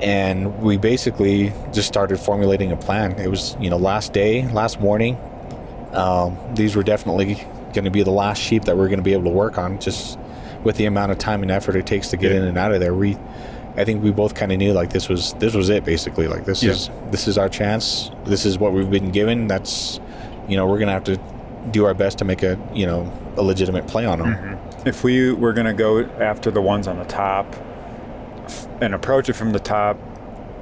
And 0.01 0.59
we 0.61 0.77
basically 0.77 1.53
just 1.73 1.87
started 1.88 2.19
formulating 2.19 2.73
a 2.73 2.77
plan. 2.77 3.12
It 3.19 3.29
was, 3.29 3.57
you 3.61 3.71
know, 3.71 3.77
last 3.77 4.12
day, 4.12 4.47
last 4.49 4.81
morning. 4.81 5.17
Um, 5.93 6.37
these 6.55 6.75
were 6.75 6.83
definitely 6.83 7.35
going 7.73 7.85
to 7.85 7.90
be 7.90 8.03
the 8.03 8.11
last 8.11 8.40
sheep 8.43 8.64
that 8.64 8.77
we're 8.77 8.88
going 8.88 8.99
to 8.99 9.05
be 9.05 9.12
able 9.12 9.25
to 9.25 9.31
work 9.31 9.59
on, 9.59 9.79
just 9.79 10.19
with 10.64 10.77
the 10.77 10.87
amount 10.87 11.12
of 11.12 11.19
time 11.19 11.43
and 11.43 11.51
effort 11.51 11.77
it 11.77 11.87
takes 11.87 12.09
to 12.09 12.17
get 12.17 12.33
Yeah. 12.33 12.38
in 12.38 12.45
and 12.45 12.59
out 12.59 12.73
of 12.73 12.81
there. 12.81 12.95
We, 12.95 13.17
I 13.76 13.84
think 13.84 14.02
we 14.04 14.10
both 14.12 14.34
kind 14.34 14.52
of 14.52 14.58
knew 14.58 14.72
like 14.72 14.90
this 14.90 15.08
was 15.08 15.32
this 15.34 15.54
was 15.54 15.68
it 15.68 15.84
basically. 15.84 16.28
Like 16.28 16.44
this 16.44 16.62
Yeah. 16.62 16.72
is 16.72 16.90
this 17.10 17.26
is 17.26 17.37
our 17.38 17.48
chance. 17.48 18.10
This 18.24 18.46
is 18.46 18.58
what 18.58 18.72
we've 18.72 18.90
been 18.90 19.10
given. 19.10 19.48
That's, 19.48 20.00
you 20.48 20.56
know, 20.56 20.66
we're 20.66 20.78
going 20.78 20.88
to 20.88 20.92
have 20.92 21.04
to 21.04 21.18
do 21.70 21.84
our 21.87 21.94
best 21.94 22.18
to 22.18 22.24
make 22.24 22.42
a 22.42 22.58
you 22.72 22.87
know 22.87 23.10
a 23.37 23.42
legitimate 23.42 23.87
play 23.87 24.04
on 24.06 24.18
them. 24.20 24.58
If 24.87 25.02
we 25.02 25.32
were 25.32 25.52
going 25.52 25.66
to 25.66 25.72
go 25.72 26.04
after 26.20 26.50
the 26.50 26.60
ones 26.60 26.87
on 26.87 26.98
the 26.98 27.04
top 27.06 27.46
f- 28.44 28.68
and 28.80 28.94
approach 28.94 29.28
it 29.28 29.32
from 29.32 29.52
the 29.52 29.58
top, 29.60 29.96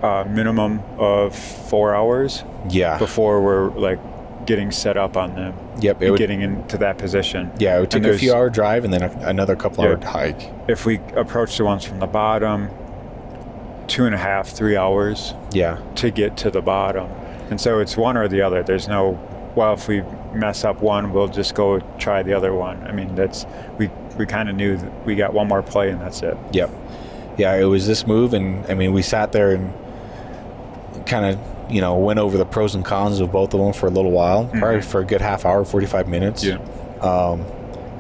uh, 0.03 0.25
minimum 0.29 0.81
of 0.99 1.35
four 1.37 1.95
hours 1.95 2.45
Yeah. 2.71 2.99
before 2.99 3.43
we're 3.43 3.71
like 3.71 3.99
getting 4.47 4.71
set 4.71 4.97
up 4.97 5.17
on 5.17 5.35
them, 5.35 5.55
Yep. 5.81 6.03
It 6.03 6.11
would, 6.11 6.19
getting 6.19 6.41
into 6.43 6.79
that 6.79 6.99
position. 6.99 7.51
Yeah, 7.59 7.77
it 7.77 7.81
would 7.81 7.91
take 7.91 8.05
a 8.05 8.17
few 8.17 8.33
hour 8.35 8.49
drive 8.51 8.85
and 8.85 8.93
then 8.93 9.03
a, 9.03 9.11
another 9.29 9.55
couple 9.57 9.85
Yeah. 9.85 9.91
hour 9.91 10.01
hike. 10.05 10.51
If 10.69 10.87
we 10.87 10.99
approach 11.17 11.57
the 11.59 11.65
ones 11.65 11.85
from 11.85 11.99
the 12.01 12.07
bottom, 12.07 12.69
two 13.89 14.05
and 14.07 14.15
a 14.15 14.19
half, 14.19 14.49
three 14.49 14.77
hours 14.77 15.35
Yeah, 15.53 15.79
to 15.97 16.11
get 16.11 16.37
to 16.39 16.51
the 16.51 16.61
bottom. 16.63 17.11
And 17.51 17.61
so 17.61 17.79
it's 17.81 17.97
one 17.97 18.17
or 18.17 18.29
the 18.29 18.41
other. 18.43 18.63
There's 18.63 18.89
no, 18.89 19.19
well, 19.55 19.75
if 19.75 19.89
we 19.89 20.03
mess 20.33 20.65
up 20.65 20.81
one, 20.81 21.13
we'll 21.13 21.29
just 21.29 21.55
go 21.55 21.81
try 21.99 22.23
the 22.23 22.33
other 22.33 22.55
one. 22.55 22.83
I 22.85 22.93
mean, 22.93 23.15
that's, 23.15 23.45
we, 23.79 23.91
we 24.17 24.25
kind 24.27 24.49
of 24.49 24.55
knew 24.57 24.77
that 24.77 25.05
we 25.07 25.15
got 25.17 25.35
one 25.35 25.49
more 25.49 25.63
play 25.63 25.91
and 25.91 26.01
that's 26.01 26.23
it. 26.23 26.37
yep, 26.53 26.71
yeah. 27.37 27.55
It 27.57 27.65
was 27.65 27.87
this 27.87 28.07
move, 28.07 28.35
and 28.35 28.65
I 28.67 28.75
mean, 28.75 28.93
we 28.93 29.03
sat 29.03 29.33
there 29.33 29.53
and 29.53 29.73
kind 31.07 31.25
of 31.25 31.73
you 31.73 31.81
know 31.81 31.97
went 31.97 32.19
over 32.19 32.37
the 32.37 32.45
pros 32.45 32.75
and 32.75 32.85
cons 32.85 33.21
of 33.21 33.33
both 33.33 33.55
of 33.55 33.61
them 33.61 33.73
for 33.73 33.87
a 33.87 33.91
little 33.91 34.11
while, 34.11 34.47
probably 34.47 34.83
for 34.83 35.01
a 35.01 35.05
good 35.05 35.21
half 35.23 35.45
hour, 35.47 35.65
forty 35.65 35.87
five 35.87 36.09
minutes. 36.09 36.45
Um, 37.01 37.45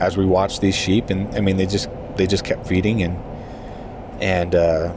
as 0.01 0.17
we 0.17 0.27
watched 0.27 0.61
these 0.61 0.75
sheep, 0.77 1.11
and 1.11 1.35
I 1.35 1.41
mean, 1.41 1.57
they 1.57 1.67
just 1.67 1.89
they 2.17 2.27
just 2.27 2.45
kept 2.45 2.67
feeding, 2.67 3.03
and 3.03 3.17
and 4.21 4.55
uh, 4.55 4.93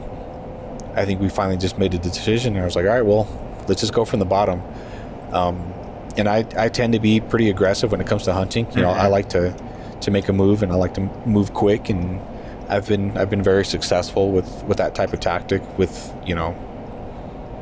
I 0.96 1.04
think 1.04 1.20
we 1.20 1.28
finally 1.28 1.56
just 1.58 1.78
made 1.78 1.94
a 1.94 1.98
decision. 1.98 2.54
And 2.54 2.62
I 2.62 2.64
was 2.64 2.74
like, 2.74 2.86
all 2.86 2.92
right, 2.92 3.04
well, 3.04 3.28
let's 3.68 3.80
just 3.80 3.92
go 3.92 4.04
from 4.04 4.18
the 4.18 4.24
bottom. 4.24 4.62
Um, 5.32 5.72
and 6.16 6.28
I, 6.28 6.46
I 6.56 6.68
tend 6.68 6.94
to 6.94 6.98
be 6.98 7.20
pretty 7.20 7.50
aggressive 7.50 7.92
when 7.92 8.00
it 8.00 8.06
comes 8.06 8.22
to 8.24 8.32
hunting. 8.32 8.66
You 8.74 8.82
know, 8.82 8.88
Mhm. 8.92 8.98
I 8.98 9.06
like 9.08 9.28
to 9.30 9.54
to 10.00 10.10
make 10.10 10.28
a 10.28 10.32
move, 10.32 10.62
and 10.62 10.72
I 10.72 10.76
like 10.76 10.94
to 10.94 11.02
move 11.26 11.52
quick. 11.54 11.88
And 11.90 12.20
I've 12.68 12.88
been 12.88 13.16
I've 13.18 13.28
been 13.30 13.42
very 13.42 13.64
successful 13.64 14.30
with 14.30 14.64
with 14.64 14.78
that 14.78 14.94
type 14.94 15.12
of 15.12 15.20
tactic. 15.20 15.62
With 15.78 16.12
you 16.24 16.34
know, 16.34 16.54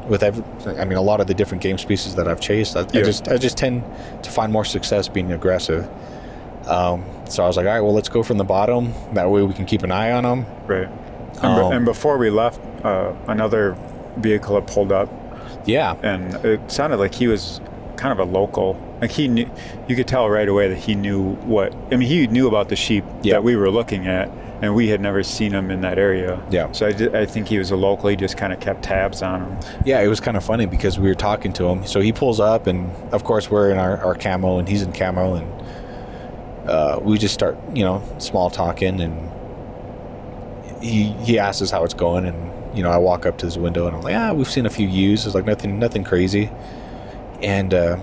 with 0.09 0.23
every, 0.23 0.45
I 0.79 0.85
mean, 0.85 0.99
a 0.99 1.03
lot 1.03 1.21
of 1.21 1.27
the 1.27 1.35
different 1.35 1.63
game 1.63 1.79
species 1.79 2.15
that 2.15 2.29
I've 2.29 2.41
chased, 2.41 2.77
I, 2.77 2.81
I 2.81 2.85
just 3.03 3.27
I 3.29 3.37
just 3.39 3.57
tend 3.57 3.83
to 4.23 4.31
find 4.31 4.53
more 4.53 4.65
success 4.65 5.09
being 5.09 5.33
aggressive. 5.33 5.89
Um, 6.67 7.05
so 7.29 7.43
I 7.43 7.47
was 7.47 7.57
like, 7.57 7.67
all 7.67 7.73
right, 7.73 7.81
well, 7.81 7.93
let's 7.95 8.09
go 8.09 8.23
from 8.23 8.39
the 8.39 8.45
bottom. 8.45 8.93
That 9.15 9.29
way 9.31 9.43
we 9.43 9.53
can 9.55 9.65
keep 9.67 9.83
an 9.83 9.91
eye 9.93 10.13
on 10.13 10.23
them. 10.25 10.47
Right. 10.67 10.89
And, 11.45 11.61
Um, 11.63 11.73
and 11.73 11.85
before 11.85 12.17
we 12.19 12.31
left, 12.31 12.61
uh, 12.85 13.13
another 13.29 13.77
vehicle 14.17 14.55
had 14.55 14.67
pulled 14.67 14.93
up 14.93 15.09
Yeah, 15.67 15.95
and 16.03 16.35
it 16.45 16.61
sounded 16.71 16.99
like 16.99 17.15
he 17.15 17.27
was 17.27 17.61
kind 17.97 18.13
of 18.13 18.19
a 18.29 18.31
local. 18.31 18.77
Like 19.01 19.11
he 19.13 19.29
knew, 19.29 19.49
you 19.89 19.97
could 19.97 20.07
tell 20.07 20.29
right 20.29 20.49
away 20.49 20.69
that 20.69 20.79
he 20.79 20.95
knew 20.95 21.35
what. 21.47 21.75
I 21.91 21.97
mean, 21.97 22.09
he 22.09 22.27
knew 22.27 22.47
about 22.49 22.69
the 22.69 22.77
sheep 22.77 23.05
Yeah. 23.23 23.35
that 23.35 23.45
we 23.45 23.57
were 23.57 23.71
looking 23.71 24.07
at, 24.07 24.29
and 24.63 24.75
we 24.75 24.89
had 24.89 25.01
never 25.01 25.23
seen 25.23 25.53
him 25.53 25.71
in 25.71 25.81
that 25.83 25.99
area. 25.99 26.39
Yeah. 26.51 26.71
So 26.73 26.87
I, 26.87 26.93
di- 26.93 27.15
I 27.19 27.25
think 27.25 27.49
he 27.49 27.59
was 27.59 27.71
a 27.71 27.77
local. 27.77 28.09
He 28.11 28.17
just 28.17 28.37
kind 28.37 28.53
of 28.53 28.61
kept 28.61 28.83
tabs 28.83 29.23
on 29.23 29.41
him. 29.43 29.57
yeah. 29.87 30.01
It 30.03 30.09
was 30.09 30.21
kind 30.21 30.37
of 30.37 30.45
funny 30.45 30.67
because 30.67 30.99
we 30.99 31.09
were 31.09 31.15
talking 31.15 31.53
to 31.55 31.65
him. 31.69 31.87
So 31.87 32.01
he 32.01 32.13
pulls 32.13 32.41
up, 32.41 32.67
and 32.67 32.91
of 33.13 33.25
course 33.25 33.51
we're 33.51 33.71
in 33.71 33.79
our, 33.79 33.97
our 34.05 34.15
camo, 34.15 34.59
and 34.59 34.69
he's 34.69 34.83
in 34.83 34.93
camo, 34.93 35.35
and 35.37 36.69
uh, 36.69 36.99
we 37.03 37.17
just 37.19 37.35
start, 37.35 37.57
you 37.75 37.85
know, 37.85 38.03
small 38.19 38.51
talking, 38.51 39.01
and 39.01 39.31
he 40.85 41.05
he 41.25 41.39
asks 41.39 41.63
us 41.63 41.71
how 41.71 41.85
it's 41.85 41.95
going, 41.95 42.27
and 42.27 42.77
you 42.77 42.83
know, 42.83 42.91
I 42.91 42.99
walk 42.99 43.27
up 43.27 43.39
to 43.39 43.47
his 43.47 43.59
window, 43.59 43.87
and 43.87 43.97
I'm 43.97 44.03
like, 44.03 44.15
ah, 44.15 44.33
we've 44.33 44.51
seen 44.51 44.67
a 44.67 44.71
few 44.71 44.89
ewes. 44.89 45.27
It's 45.27 45.35
like 45.35 45.47
nothing, 45.47 45.79
nothing 45.79 46.05
crazy, 46.05 46.51
and. 47.43 47.73
Uh, 47.73 47.99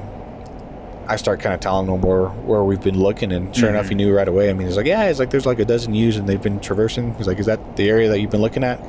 I 1.08 1.18
start 1.18 1.42
kind 1.42 1.54
of 1.54 1.60
telling 1.60 1.88
him 1.88 2.00
where 2.02 2.28
where 2.28 2.64
we've 2.64 2.80
been 2.80 2.98
looking, 2.98 3.34
and 3.34 3.54
sure 3.54 3.68
enough, 3.68 3.90
he 3.90 3.96
knew 3.96 4.16
right 4.16 4.28
away. 4.28 4.50
I 4.50 4.54
mean, 4.54 4.68
he's 4.68 4.78
like, 4.78 4.86
"Yeah." 4.86 5.08
He's 5.08 5.20
like, 5.20 5.30
"There's 5.30 5.46
like 5.46 5.60
a 5.60 5.66
dozen 5.66 5.94
ewes, 5.94 6.16
and 6.16 6.30
they've 6.30 6.42
been 6.42 6.62
traversing." 6.62 7.16
He's 7.16 7.28
like, 7.28 7.38
"Is 7.38 7.48
that 7.48 7.76
the 7.76 7.90
area 7.90 8.08
that 8.08 8.22
you've 8.22 8.30
been 8.30 8.40
looking 8.40 8.64
at?" 8.64 8.80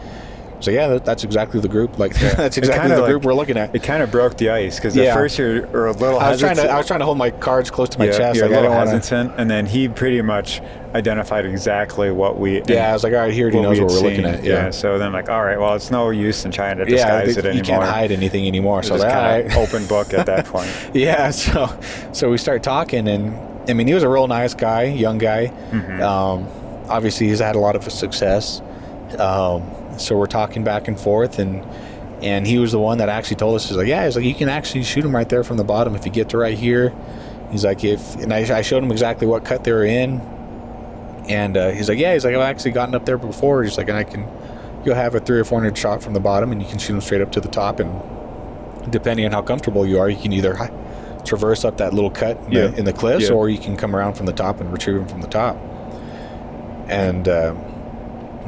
So 0.63 0.71
yeah, 0.71 0.89
that, 0.89 1.05
that's 1.05 1.25
exactly 1.25 1.61
the 1.61 1.69
group. 1.69 1.99
Like 1.99 2.15
that's 2.19 2.57
exactly 2.59 2.91
the 2.95 3.01
like- 3.03 3.11
group 3.11 3.25
we're 3.25 3.35
looking 3.35 3.57
at. 3.57 3.75
It 3.75 3.83
kind 3.83 4.03
of 4.03 4.11
broke 4.11 4.37
the 4.39 4.51
ice 4.51 4.77
because 4.77 4.97
Yeah. 4.97 5.05
at 5.11 5.15
first 5.15 5.39
you're, 5.39 5.67
you're 5.71 5.87
a 5.87 5.93
little 5.93 6.19
I 6.19 6.31
was 6.31 6.41
trying 6.41 6.57
to. 6.57 6.69
I 6.71 6.77
was 6.79 6.87
trying 6.87 7.01
to 7.01 7.07
hold 7.07 7.19
my 7.19 7.31
cards 7.31 7.71
close 7.71 7.89
to 7.91 7.99
my 7.99 8.07
yeah, 8.07 8.13
chest. 8.19 8.39
you're 8.39 8.49
Like 8.49 8.55
a 8.57 8.59
I 8.59 8.63
little 8.63 8.93
want 8.93 9.05
to. 9.05 9.35
and 9.37 9.51
then 9.51 9.67
he 9.67 9.89
pretty 9.89 10.23
much 10.23 10.61
identified 10.95 11.47
exactly 11.47 12.11
what 12.11 12.39
we. 12.39 12.63
Yeah, 12.69 12.91
I 12.91 12.93
was 12.93 13.03
like, 13.03 13.13
all 13.15 13.21
right, 13.21 13.33
here 13.33 13.49
he 13.51 13.61
knows 13.61 13.81
what 13.81 13.91
we're 13.91 14.01
looking 14.01 14.25
at. 14.27 14.45
Yeah, 14.45 14.71
So 14.71 14.99
then, 14.99 15.13
like, 15.13 15.29
all 15.31 15.43
right, 15.43 15.59
well, 15.59 15.75
it's 15.75 15.91
no 15.91 16.11
use 16.11 16.45
in 16.45 16.51
trying 16.51 16.77
to 16.79 16.83
yeah. 16.85 17.23
disguise 17.25 17.37
it 17.39 17.45
you 17.45 17.51
anymore. 17.51 17.65
can't 17.79 17.85
hide 17.85 18.13
anything 18.13 18.47
anymore. 18.47 18.83
So 18.83 18.91
I 18.91 18.93
was 18.95 19.03
just 19.03 19.15
like, 19.15 19.45
right. 19.47 19.57
open 19.57 19.87
book 19.87 20.13
at 20.15 20.27
that 20.27 20.45
point. 20.47 20.71
yeah 20.95 21.31
so 21.31 21.69
so 22.13 22.31
we 22.31 22.37
start 22.37 22.63
talking 22.63 23.09
and 23.09 23.35
i 23.71 23.73
mean 23.73 23.87
he 23.87 23.95
was 23.95 24.03
a 24.03 24.09
real 24.09 24.27
nice 24.29 24.53
guy 24.55 24.85
young 24.85 25.17
guy 25.19 25.47
Mm-hmm. 25.71 26.03
um, 26.03 26.47
obviously 26.91 27.29
he's 27.29 27.39
had 27.41 27.57
a 27.57 27.59
lot 27.59 27.75
of 27.77 27.91
success 27.91 28.61
um, 29.19 29.63
so 29.99 30.17
we're 30.17 30.27
talking 30.27 30.65
back 30.65 30.89
and 30.89 30.99
forth 30.99 31.39
and 31.39 31.65
and 32.23 32.47
he 32.47 32.59
was 32.59 32.73
the 32.73 32.79
one 32.79 32.99
that 32.99 33.09
actually 33.09 33.37
told 33.37 33.57
us 33.57 33.69
he's 33.69 33.77
like 33.77 33.87
yeah 33.89 34.05
he's 34.05 34.17
like 34.17 34.25
you 34.25 34.35
can 34.35 34.49
actually 34.49 34.83
shoot 34.85 35.05
him 35.05 35.15
right 35.15 35.29
there 35.29 35.43
from 35.45 35.57
the 35.57 35.65
bottom 35.65 35.95
if 35.95 36.05
you 36.07 36.13
get 36.13 36.29
to 36.29 36.37
right 36.39 36.57
here 36.59 36.93
he's 37.51 37.65
like 37.65 37.85
if 37.85 38.15
and 38.17 38.33
i, 38.33 38.39
I 38.59 38.63
showed 38.63 38.83
him 38.83 38.91
exactly 38.93 39.27
what 39.27 39.45
cut 39.45 39.65
they 39.65 39.73
were 39.73 39.85
in 39.85 40.21
and 41.29 41.57
uh, 41.57 41.71
he's 41.71 41.89
like 41.89 41.99
yeah 41.99 42.13
he's 42.15 42.25
like 42.25 42.35
i've 42.35 42.41
actually 42.41 42.73
gotten 42.73 42.95
up 42.95 43.05
there 43.07 43.19
before 43.19 43.63
he's 43.63 43.77
like 43.77 43.89
and 43.89 43.97
i 43.99 44.05
can 44.05 44.27
you'll 44.85 44.95
have 44.95 45.15
a 45.15 45.21
three 45.21 45.39
or 45.39 45.45
four 45.45 45.61
hundred 45.61 45.77
shot 45.77 46.03
from 46.03 46.13
the 46.15 46.21
bottom 46.21 46.51
and 46.53 46.63
you 46.63 46.69
can 46.69 46.79
shoot 46.79 46.93
them 46.93 47.01
straight 47.01 47.21
up 47.21 47.31
to 47.33 47.41
the 47.41 47.49
top 47.49 47.79
and 47.81 47.91
depending 48.91 49.25
on 49.25 49.31
how 49.31 49.41
comfortable 49.41 49.87
you 49.87 50.01
are, 50.01 50.11
you 50.11 50.21
can 50.21 50.33
either 50.33 50.57
traverse 51.25 51.65
up 51.65 51.77
that 51.77 51.95
little 51.95 52.11
cut 52.11 52.37
in, 52.47 52.53
Yeah. 52.53 52.67
the, 52.67 52.79
in 52.81 52.85
the 52.85 52.93
cliffs, 52.93 53.29
Yeah. 53.29 53.35
or 53.35 53.49
you 53.49 53.57
can 53.59 53.77
come 53.77 53.95
around 53.95 54.15
from 54.15 54.27
the 54.27 54.33
top 54.33 54.61
and 54.61 54.73
retrieve 54.73 54.97
them 54.97 55.07
from 55.07 55.21
the 55.21 55.29
top. 55.29 55.57
And 56.89 57.29
uh, 57.29 57.55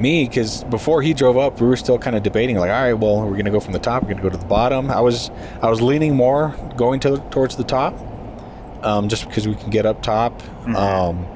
me, 0.00 0.26
because 0.26 0.64
before 0.64 1.02
he 1.02 1.14
drove 1.14 1.36
up, 1.36 1.60
we 1.60 1.66
were 1.66 1.76
still 1.76 1.98
kind 1.98 2.16
of 2.16 2.22
debating, 2.22 2.56
like, 2.56 2.70
all 2.70 2.82
right, 2.82 2.94
well, 2.94 3.22
we're 3.22 3.36
to 3.42 3.50
go 3.50 3.60
from 3.60 3.72
the 3.72 3.78
top, 3.78 4.02
we're 4.02 4.14
to 4.14 4.22
go 4.22 4.30
to 4.30 4.36
the 4.36 4.46
bottom. 4.46 4.90
I 4.90 5.00
was, 5.00 5.30
I 5.62 5.70
was 5.70 5.80
leaning 5.80 6.16
more 6.16 6.54
going 6.76 7.00
to 7.00 7.18
towards 7.30 7.56
the 7.56 7.64
top, 7.64 7.94
um, 8.82 9.08
just 9.08 9.26
because 9.28 9.46
we 9.46 9.54
can 9.54 9.70
get 9.70 9.86
up 9.86 10.02
top. 10.02 10.42
Um, 10.76 11.26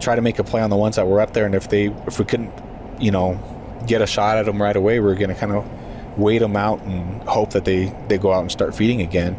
try 0.00 0.16
to 0.16 0.22
make 0.22 0.38
a 0.38 0.44
play 0.44 0.60
on 0.60 0.70
the 0.70 0.76
ones 0.76 0.96
that 0.96 1.06
were 1.06 1.20
up 1.20 1.32
there, 1.32 1.46
and 1.46 1.54
if 1.54 1.68
they, 1.68 1.86
if 2.06 2.18
we 2.18 2.24
couldn't, 2.24 2.52
you 2.98 3.10
know, 3.10 3.38
get 3.86 4.02
a 4.02 4.06
shot 4.06 4.38
at 4.38 4.46
them 4.46 4.60
right 4.60 4.76
away, 4.76 5.00
we 5.00 5.10
are 5.10 5.14
to 5.14 5.34
kind 5.34 5.52
of 5.52 5.64
wait 6.18 6.38
them 6.38 6.56
out 6.56 6.80
and 6.82 7.22
hope 7.28 7.50
that 7.50 7.64
they 7.64 7.94
they 8.08 8.18
go 8.18 8.32
out 8.32 8.40
and 8.40 8.50
start 8.50 8.74
feeding 8.74 9.00
again. 9.00 9.36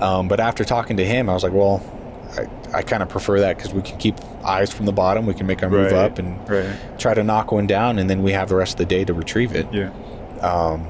Um, 0.00 0.28
but 0.28 0.40
after 0.40 0.64
talking 0.64 0.96
to 0.96 1.04
him, 1.04 1.28
I 1.28 1.34
was 1.34 1.42
like, 1.42 1.52
well, 1.52 1.80
I, 2.36 2.78
I 2.78 2.82
kind 2.82 3.02
of 3.02 3.08
prefer 3.08 3.40
that 3.40 3.56
because 3.56 3.74
we 3.74 3.82
can 3.82 3.98
keep 3.98 4.14
eyes 4.44 4.72
from 4.72 4.86
the 4.86 4.92
bottom. 4.92 5.26
We 5.26 5.34
can 5.34 5.46
make 5.46 5.62
our 5.62 5.68
move 5.68 5.92
Right. 5.92 6.04
up 6.12 6.18
and 6.18 6.38
Right. 6.48 6.74
try 6.98 7.14
to 7.14 7.22
knock 7.22 7.52
one 7.52 7.66
down, 7.66 7.98
and 7.98 8.08
then 8.08 8.22
we 8.22 8.32
have 8.32 8.48
the 8.48 8.56
rest 8.56 8.74
of 8.74 8.78
the 8.78 8.84
day 8.86 9.04
to 9.04 9.12
retrieve 9.12 9.54
it. 9.54 9.66
Yeah. 9.72 9.90
Um, 10.40 10.86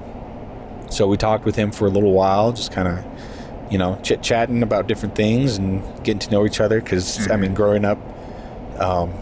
so 0.88 1.06
we 1.08 1.16
talked 1.16 1.44
with 1.44 1.56
him 1.56 1.70
for 1.72 1.86
a 1.86 1.90
little 1.90 2.12
while, 2.12 2.52
just 2.52 2.70
kind 2.70 2.86
of, 2.88 2.98
you 3.70 3.78
know, 3.78 3.98
chit 4.02 4.22
chatting 4.22 4.62
about 4.62 4.86
different 4.86 5.14
things 5.14 5.56
and 5.58 5.82
getting 6.04 6.20
to 6.20 6.30
know 6.30 6.44
each 6.46 6.60
other. 6.60 6.80
Because 6.80 7.30
I 7.30 7.36
mean, 7.36 7.54
growing 7.54 7.84
up, 7.84 7.98
um, 8.78 9.12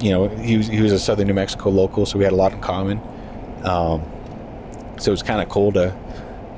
you 0.00 0.10
know, 0.10 0.28
he 0.28 0.56
was 0.56 0.66
he 0.68 0.80
was 0.80 0.92
a 0.92 0.98
Southern 0.98 1.26
New 1.26 1.34
Mexico 1.34 1.70
local, 1.70 2.06
so 2.06 2.16
we 2.18 2.24
had 2.24 2.32
a 2.32 2.36
lot 2.36 2.52
in 2.52 2.60
common. 2.60 3.00
Um, 3.64 4.02
so 4.98 5.10
it 5.10 5.12
was 5.12 5.22
kind 5.22 5.40
of 5.42 5.48
cool 5.48 5.72
to 5.72 5.94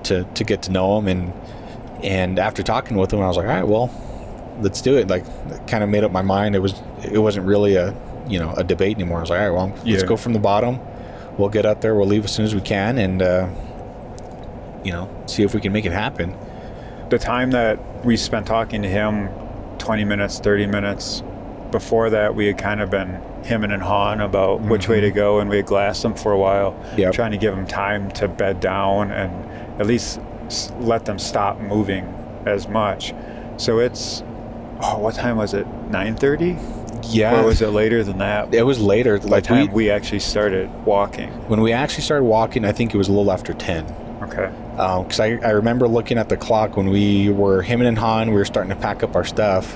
to 0.05 0.25
to 0.25 0.45
get 0.45 0.63
to 0.63 0.71
know 0.73 0.99
him, 0.99 1.09
and 1.09 1.33
and 2.03 2.39
after 2.39 2.63
talking 2.63 2.97
with 2.97 3.13
him, 3.13 3.21
I 3.21 3.27
was 3.29 3.37
like, 3.37 3.47
all 3.47 3.53
right, 3.55 3.67
well, 3.67 3.91
let's 4.63 4.81
do 4.81 4.97
it. 4.97 5.09
Like, 5.09 5.25
kind 5.67 5.83
of 5.85 5.91
made 5.91 6.05
up 6.05 6.13
my 6.13 6.23
mind. 6.23 6.55
It 6.55 6.61
was 6.61 6.81
it 7.05 7.19
wasn't 7.19 7.47
really 7.47 7.75
a 7.77 7.95
you 8.29 8.39
know 8.39 8.53
a 8.57 8.65
debate 8.65 8.97
anymore. 8.97 9.19
I 9.19 9.21
was 9.23 9.31
like, 9.31 9.41
all 9.41 9.51
right, 9.51 9.69
well, 9.69 9.79
let's 9.85 10.03
go 10.05 10.17
from 10.17 10.33
the 10.33 10.39
bottom. 10.39 10.79
We'll 11.39 11.49
get 11.49 11.65
up 11.67 11.81
there. 11.81 11.95
We'll 11.95 12.07
leave 12.07 12.25
as 12.25 12.33
soon 12.33 12.45
as 12.45 12.55
we 12.55 12.61
can, 12.61 12.99
and 12.99 13.23
uh, 13.23 13.49
you 14.85 14.93
know, 14.93 15.09
see 15.27 15.43
if 15.43 15.55
we 15.55 15.61
can 15.61 15.73
make 15.73 15.85
it 15.87 15.93
happen. 15.93 16.37
the 17.11 17.19
time 17.19 17.51
that 17.53 18.05
we 18.05 18.17
spent 18.17 18.47
talking 18.47 18.83
to 18.83 18.89
him 18.89 19.29
20 19.79 20.05
minutes 20.05 20.39
30 20.41 20.67
minutes 20.67 21.23
before 21.71 22.11
that 22.11 22.35
we 22.35 22.47
had 22.47 22.57
kind 22.59 22.81
of 22.81 22.91
been 22.91 23.21
hemming 23.45 23.71
and 23.71 23.83
hawing 23.83 24.21
about 24.21 24.61
which 24.63 24.89
way 24.89 25.01
to 25.01 25.11
go 25.11 25.39
and 25.41 25.49
we 25.51 25.57
had 25.57 25.67
glassed 25.67 26.05
him 26.05 26.15
for 26.15 26.33
a 26.33 26.39
while 26.39 26.75
Yep. 26.97 27.13
trying 27.15 27.33
to 27.33 27.37
give 27.39 27.53
him 27.55 27.67
time 27.67 28.11
to 28.13 28.29
bed 28.29 28.61
down 28.61 29.11
and 29.11 29.81
at 29.81 29.87
least 29.87 30.21
let 30.81 31.05
them 31.05 31.19
stop 31.19 31.61
moving 31.61 32.05
as 32.47 32.67
much 32.69 33.13
so 33.57 33.79
it's 33.79 34.23
oh 34.83 34.99
what 34.99 35.15
time 35.15 35.37
was 35.37 35.55
it 35.55 35.67
9.30 35.91 37.15
Yeah, 37.15 37.41
or 37.41 37.47
was 37.47 37.63
it 37.63 37.69
later 37.69 38.03
than 38.05 38.19
that 38.19 38.55
it 38.55 38.63
was 38.63 38.81
later. 38.81 39.19
by 39.19 39.25
the 39.25 39.29
Like 39.31 39.45
time 39.45 39.67
we, 39.69 39.85
we 39.85 39.91
actually 39.91 40.21
started 40.21 40.71
walking 40.85 41.31
when 41.49 41.61
we 41.61 41.73
actually 41.73 42.03
started 42.05 42.25
walking, 42.25 42.65
I 42.65 42.73
think 42.73 42.95
it 42.95 42.99
was 42.99 43.09
a 43.09 43.13
little 43.13 43.31
after 43.33 43.53
ten. 43.55 43.85
okay 44.23 44.51
because 44.73 45.21
I, 45.21 45.33
I 45.45 45.51
remember 45.51 45.87
looking 45.87 46.17
at 46.19 46.29
the 46.31 46.37
clock 46.37 46.77
when 46.77 46.89
we 46.89 47.29
were 47.29 47.61
him 47.63 47.83
and 47.83 47.99
Han. 47.99 48.29
We 48.31 48.37
were 48.37 48.45
starting 48.47 48.71
to 48.71 48.77
pack 48.81 49.03
up 49.03 49.15
our 49.15 49.25
stuff 49.25 49.75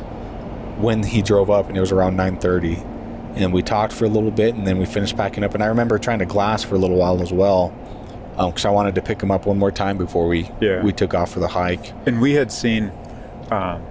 when 0.78 1.02
he 1.02 1.20
drove 1.22 1.50
up, 1.50 1.68
and 1.68 1.76
it 1.76 1.80
was 1.80 1.92
around 1.92 2.16
9:30. 2.16 3.36
And 3.36 3.52
we 3.52 3.62
talked 3.62 3.92
for 3.92 4.06
a 4.06 4.08
little 4.08 4.30
bit, 4.30 4.54
and 4.54 4.66
then 4.66 4.78
we 4.78 4.86
finished 4.86 5.14
packing 5.16 5.44
up. 5.44 5.52
And 5.54 5.62
I 5.62 5.66
remember 5.66 5.98
trying 5.98 6.20
to 6.20 6.24
glass 6.24 6.62
for 6.64 6.76
a 6.76 6.78
little 6.78 6.96
while 6.96 7.20
as 7.20 7.30
well, 7.30 7.74
because 8.36 8.64
I 8.64 8.70
wanted 8.70 8.94
to 8.94 9.02
pick 9.02 9.20
him 9.22 9.30
up 9.30 9.44
one 9.44 9.58
more 9.58 9.70
time 9.70 9.98
before 9.98 10.26
we 10.28 10.50
Yeah. 10.62 10.82
we 10.82 10.92
took 10.92 11.12
off 11.12 11.30
for 11.30 11.40
the 11.40 11.48
hike. 11.48 11.92
And 12.06 12.18
we 12.22 12.32
had 12.32 12.50
seen, 12.50 12.90
um, 13.50 13.82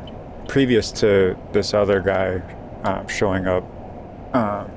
previous 0.47 0.91
to 0.93 1.37
this 1.51 1.73
other 1.73 1.99
guy 1.99 2.41
um, 2.83 3.07
showing 3.07 3.47
up, 3.47 3.63
um, 4.35 4.71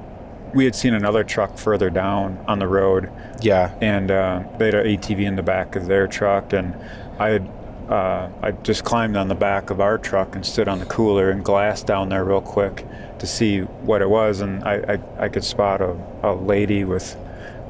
we 0.55 0.65
had 0.65 0.75
seen 0.75 0.95
another 0.95 1.25
truck 1.25 1.59
further 1.59 1.91
down 1.91 2.43
on 2.49 2.59
the 2.59 2.67
road, 2.67 3.11
Yeah, 3.43 3.75
and 3.81 4.11
uh, 4.11 4.45
they 4.59 4.67
had 4.67 4.75
an 4.75 4.87
ATV 4.87 5.21
in 5.21 5.37
the 5.37 5.43
back 5.43 5.77
of 5.77 5.87
their 5.87 6.07
truck, 6.07 6.53
and 6.53 6.75
I 7.19 7.29
had. 7.31 7.49
Uh, 7.89 8.29
I 8.43 8.51
just 8.51 8.85
climbed 8.85 9.17
on 9.17 9.29
the 9.29 9.35
back 9.35 9.71
of 9.71 9.81
our 9.81 9.97
truck 9.97 10.35
and 10.35 10.45
stood 10.45 10.69
on 10.69 10.79
the 10.79 10.85
cooler 10.85 11.31
and 11.31 11.43
glassed 11.43 11.87
down 11.87 12.11
there 12.11 12.23
real 12.23 12.43
quick 12.43 12.85
to 13.19 13.27
see 13.27 13.61
what 13.61 14.03
it 14.03 14.11
was, 14.11 14.43
and 14.43 14.63
I, 14.63 14.99
I, 15.19 15.25
I 15.25 15.29
could 15.31 15.43
spot 15.43 15.81
a, 15.81 15.97
a 16.23 16.35
lady 16.35 16.85
with, 16.85 17.17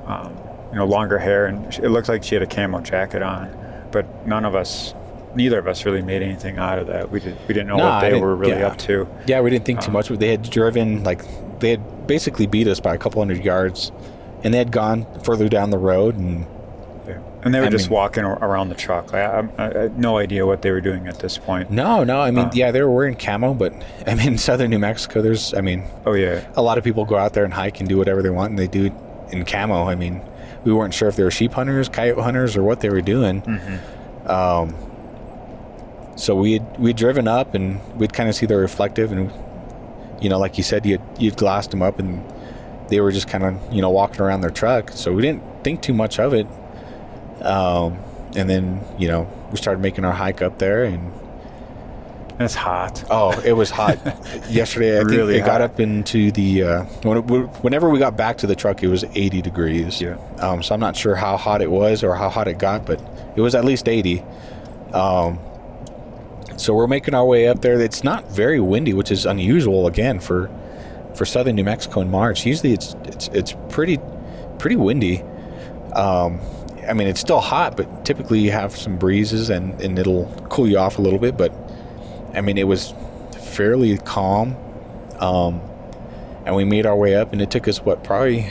um, 0.07 0.37
you 0.71 0.77
know, 0.77 0.87
longer 0.87 1.19
hair, 1.19 1.47
and 1.47 1.73
it 1.73 1.91
looked 1.91 2.09
like 2.09 2.25
she 2.25 2.35
had 2.35 2.43
a 2.43 2.49
camo 2.49 2.81
jacket 2.81 3.23
on, 3.23 3.49
but 3.93 4.27
none 4.27 4.45
of 4.45 4.57
us, 4.57 4.93
neither 5.35 5.59
of 5.59 5.67
us, 5.67 5.85
really 5.85 6.03
made 6.03 6.23
anything 6.23 6.59
out 6.59 6.79
of 6.79 6.87
that. 6.89 7.11
We 7.11 7.21
did, 7.21 7.37
we 7.47 7.55
didn't 7.55 7.69
know 7.69 7.77
No, 7.77 7.87
what 7.89 8.01
they 8.01 8.19
were 8.19 8.35
really 8.37 8.59
yeah. 8.59 8.69
up 8.69 8.79
to. 8.79 9.07
yeah. 9.27 9.41
We 9.41 9.51
didn't 9.51 9.65
think 9.65 9.79
Uh. 9.81 9.83
too 9.83 9.93
much. 9.93 10.09
They 10.09 10.31
had 10.31 10.49
driven 10.49 11.05
like 11.05 11.23
they 11.61 11.71
had 11.71 12.07
basically 12.07 12.47
beat 12.47 12.67
us 12.69 12.81
by 12.81 12.95
a 12.95 12.99
couple 12.99 13.21
hundred 13.21 13.45
yards, 13.45 13.93
and 14.45 14.53
they 14.55 14.59
had 14.59 14.71
gone 14.73 15.07
further 15.25 15.49
down 15.49 15.71
the 15.71 15.79
road 15.79 16.17
and. 16.17 16.47
Yeah. 17.07 17.19
And 17.43 17.55
they 17.55 17.61
were 17.61 17.67
I 17.67 17.71
just 17.71 17.89
mean- 17.89 17.95
walking 17.97 18.25
around 18.25 18.69
the 18.69 18.75
truck. 18.75 19.15
I, 19.15 19.23
I, 19.23 19.49
I 19.59 19.79
had 19.83 19.99
no 19.99 20.19
idea 20.19 20.45
what 20.45 20.61
they 20.63 20.71
were 20.73 20.81
doing 20.81 21.07
at 21.07 21.21
this 21.21 21.39
point. 21.39 21.71
No, 21.71 22.05
no. 22.05 22.21
I 22.21 22.31
mean, 22.31 22.47
Uh. 22.47 22.51
yeah, 22.53 22.71
they 22.71 22.83
were 22.83 22.91
wearing 22.91 23.15
camo, 23.17 23.55
but 23.55 23.73
I 24.07 24.15
mean, 24.15 24.27
in 24.35 24.39
southern 24.39 24.71
New 24.71 24.79
Mexico, 24.79 25.23
there's, 25.23 25.55
I 25.55 25.61
mean, 25.63 25.85
Oh 26.05 26.13
yeah, 26.15 26.47
a 26.57 26.63
lot 26.63 26.77
of 26.79 26.85
people 26.85 27.05
go 27.07 27.17
out 27.17 27.33
there 27.35 27.45
and 27.45 27.55
hike 27.55 27.81
and 27.81 27.89
do 27.89 27.97
whatever 27.97 28.23
they 28.23 28.31
want, 28.31 28.51
and 28.51 28.59
they 28.59 28.67
do 28.67 28.87
it 28.87 28.93
in 29.31 29.45
camo. 29.45 29.89
I 29.89 29.95
mean, 29.95 30.21
we 30.65 30.73
weren't 30.73 30.93
sure 30.93 31.09
if 31.09 31.17
they 31.17 31.23
were 31.23 31.31
sheep 31.31 31.53
hunters, 31.53 31.89
coyote 31.89 32.21
hunters, 32.21 32.57
or 32.57 32.63
what 32.63 32.81
they 32.81 32.91
were 32.91 33.01
doing. 33.01 33.43
Um, 34.27 34.75
so 36.19 36.35
we 36.35 36.55
had 36.55 36.79
we'd 36.81 36.97
driven 36.97 37.29
up, 37.29 37.55
and 37.55 37.81
we'd 37.97 38.13
kind 38.13 38.29
of 38.29 38.35
see 38.35 38.47
the 38.47 38.57
reflective, 38.57 39.13
and 39.13 39.33
you 40.21 40.29
know, 40.29 40.39
like 40.39 40.59
you 40.59 40.65
said, 40.65 40.85
you 40.85 41.01
you'd 41.19 41.37
glassed 41.37 41.71
them 41.71 41.81
up, 41.81 41.99
and 41.99 42.23
they 42.89 43.01
were 43.01 43.13
just 43.13 43.29
kind 43.29 43.45
of 43.45 43.73
you 43.73 43.81
know 43.81 43.91
walking 43.91 44.21
around 44.21 44.41
their 44.41 44.51
truck. 44.51 44.91
So 44.91 45.13
we 45.13 45.23
didn't 45.23 45.43
think 45.63 45.81
too 45.81 45.95
much 45.95 46.19
of 46.19 46.35
it. 46.35 46.47
Um, 47.41 47.99
and 48.37 48.51
then 48.51 48.81
you 48.99 49.07
know 49.09 49.31
we 49.51 49.57
started 49.57 49.81
making 49.81 50.05
our 50.05 50.13
hike 50.13 50.43
up 50.43 50.59
there, 50.59 50.83
and 50.83 51.13
it's 52.41 52.55
hot. 52.55 53.05
Oh, 53.11 53.39
it 53.41 53.53
was 53.53 53.71
hot 53.71 53.99
yesterday. 54.51 54.97
I 54.97 54.99
think 55.01 55.11
Really 55.11 55.37
it 55.37 55.47
got 55.47 55.61
up 55.61 55.79
into 55.79 56.33
the 56.33 56.63
uh, 56.63 56.85
when 57.03 57.19
it, 57.19 57.23
whenever 57.63 57.91
we 57.91 58.01
got 58.01 58.17
back 58.17 58.39
to 58.39 58.47
the 58.47 58.57
truck, 58.57 58.83
it 58.83 58.89
was 58.89 59.05
80 59.15 59.43
degrees. 59.43 60.01
Yeah. 60.01 60.17
Um, 60.39 60.63
so 60.63 60.75
I'm 60.75 60.81
not 60.81 60.97
sure 60.97 61.15
how 61.15 61.37
hot 61.37 61.63
it 61.63 61.71
was 61.71 62.03
or 62.03 62.15
how 62.15 62.29
hot 62.29 62.49
it 62.49 62.59
got, 62.59 62.87
but 62.87 63.01
it 63.37 63.41
was 63.41 63.55
at 63.55 63.65
least 63.65 63.89
80. 63.89 64.23
Um, 64.93 65.39
so 66.59 66.75
we're 66.75 66.87
making 66.87 67.15
our 67.15 67.25
way 67.25 67.49
up 67.49 67.63
there. 67.63 67.81
It's 67.81 68.05
not 68.05 68.31
very 68.31 68.61
windy, 68.61 68.93
which 68.93 69.11
is 69.11 69.25
unusual 69.27 69.87
again 69.87 70.21
for 70.21 70.51
for 71.15 71.25
southern 71.25 71.57
New 71.57 71.65
Mexico 71.65 72.01
in 72.01 72.11
March. 72.11 72.45
Usually 72.45 72.73
it's 72.73 72.95
it's 73.05 73.29
it's 73.29 73.55
pretty 73.71 73.99
pretty 74.59 74.77
windy. 74.77 75.23
Um, 75.95 76.41
I 76.89 76.93
mean, 76.95 77.09
it's 77.09 77.21
still 77.21 77.41
hot, 77.41 77.77
but 77.77 78.05
typically 78.05 78.41
you 78.41 78.51
have 78.51 78.77
some 78.77 78.99
breezes 78.99 79.51
and, 79.51 79.79
and 79.81 79.99
it'll 79.99 80.27
cool 80.49 80.67
you 80.69 80.79
off 80.79 80.99
a 80.99 81.03
little 81.03 81.19
bit. 81.19 81.37
But 81.37 81.53
I 82.35 82.41
mean, 82.41 82.57
it 82.59 82.67
was 82.67 82.95
fairly 83.41 83.99
calm. 83.99 84.57
Um, 85.19 85.61
and 86.47 86.55
we 86.57 86.65
made 86.65 86.87
our 86.87 86.97
way 86.97 87.15
up, 87.17 87.33
and 87.33 87.43
it 87.43 87.51
took 87.51 87.69
us 87.69 87.81
what 87.83 88.03
probably, 88.05 88.47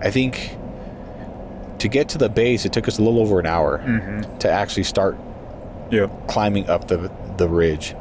I 0.00 0.10
think, 0.10 0.56
to 1.78 1.88
get 1.88 2.08
to 2.10 2.18
the 2.18 2.28
base, 2.30 2.64
it 2.64 2.72
took 2.72 2.88
us 2.88 2.98
a 2.98 3.02
little 3.02 3.20
over 3.20 3.38
an 3.40 3.46
hour 3.46 3.78
Mm-hmm. 3.78 4.38
to 4.38 4.50
actually 4.50 4.84
start 4.84 5.18
Yeah. 5.92 6.06
climbing 6.26 6.68
up 6.70 6.88
the 6.88 7.12
the 7.36 7.48
ridge. 7.48 7.94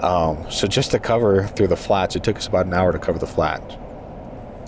Um, 0.00 0.44
so 0.50 0.66
just 0.66 0.90
to 0.90 0.98
cover 0.98 1.46
through 1.46 1.68
the 1.68 1.76
flats, 1.76 2.16
it 2.16 2.22
took 2.22 2.36
us 2.36 2.46
about 2.46 2.66
an 2.66 2.74
hour 2.74 2.92
to 2.92 2.98
cover 2.98 3.18
the 3.18 3.26
flat. 3.26 3.62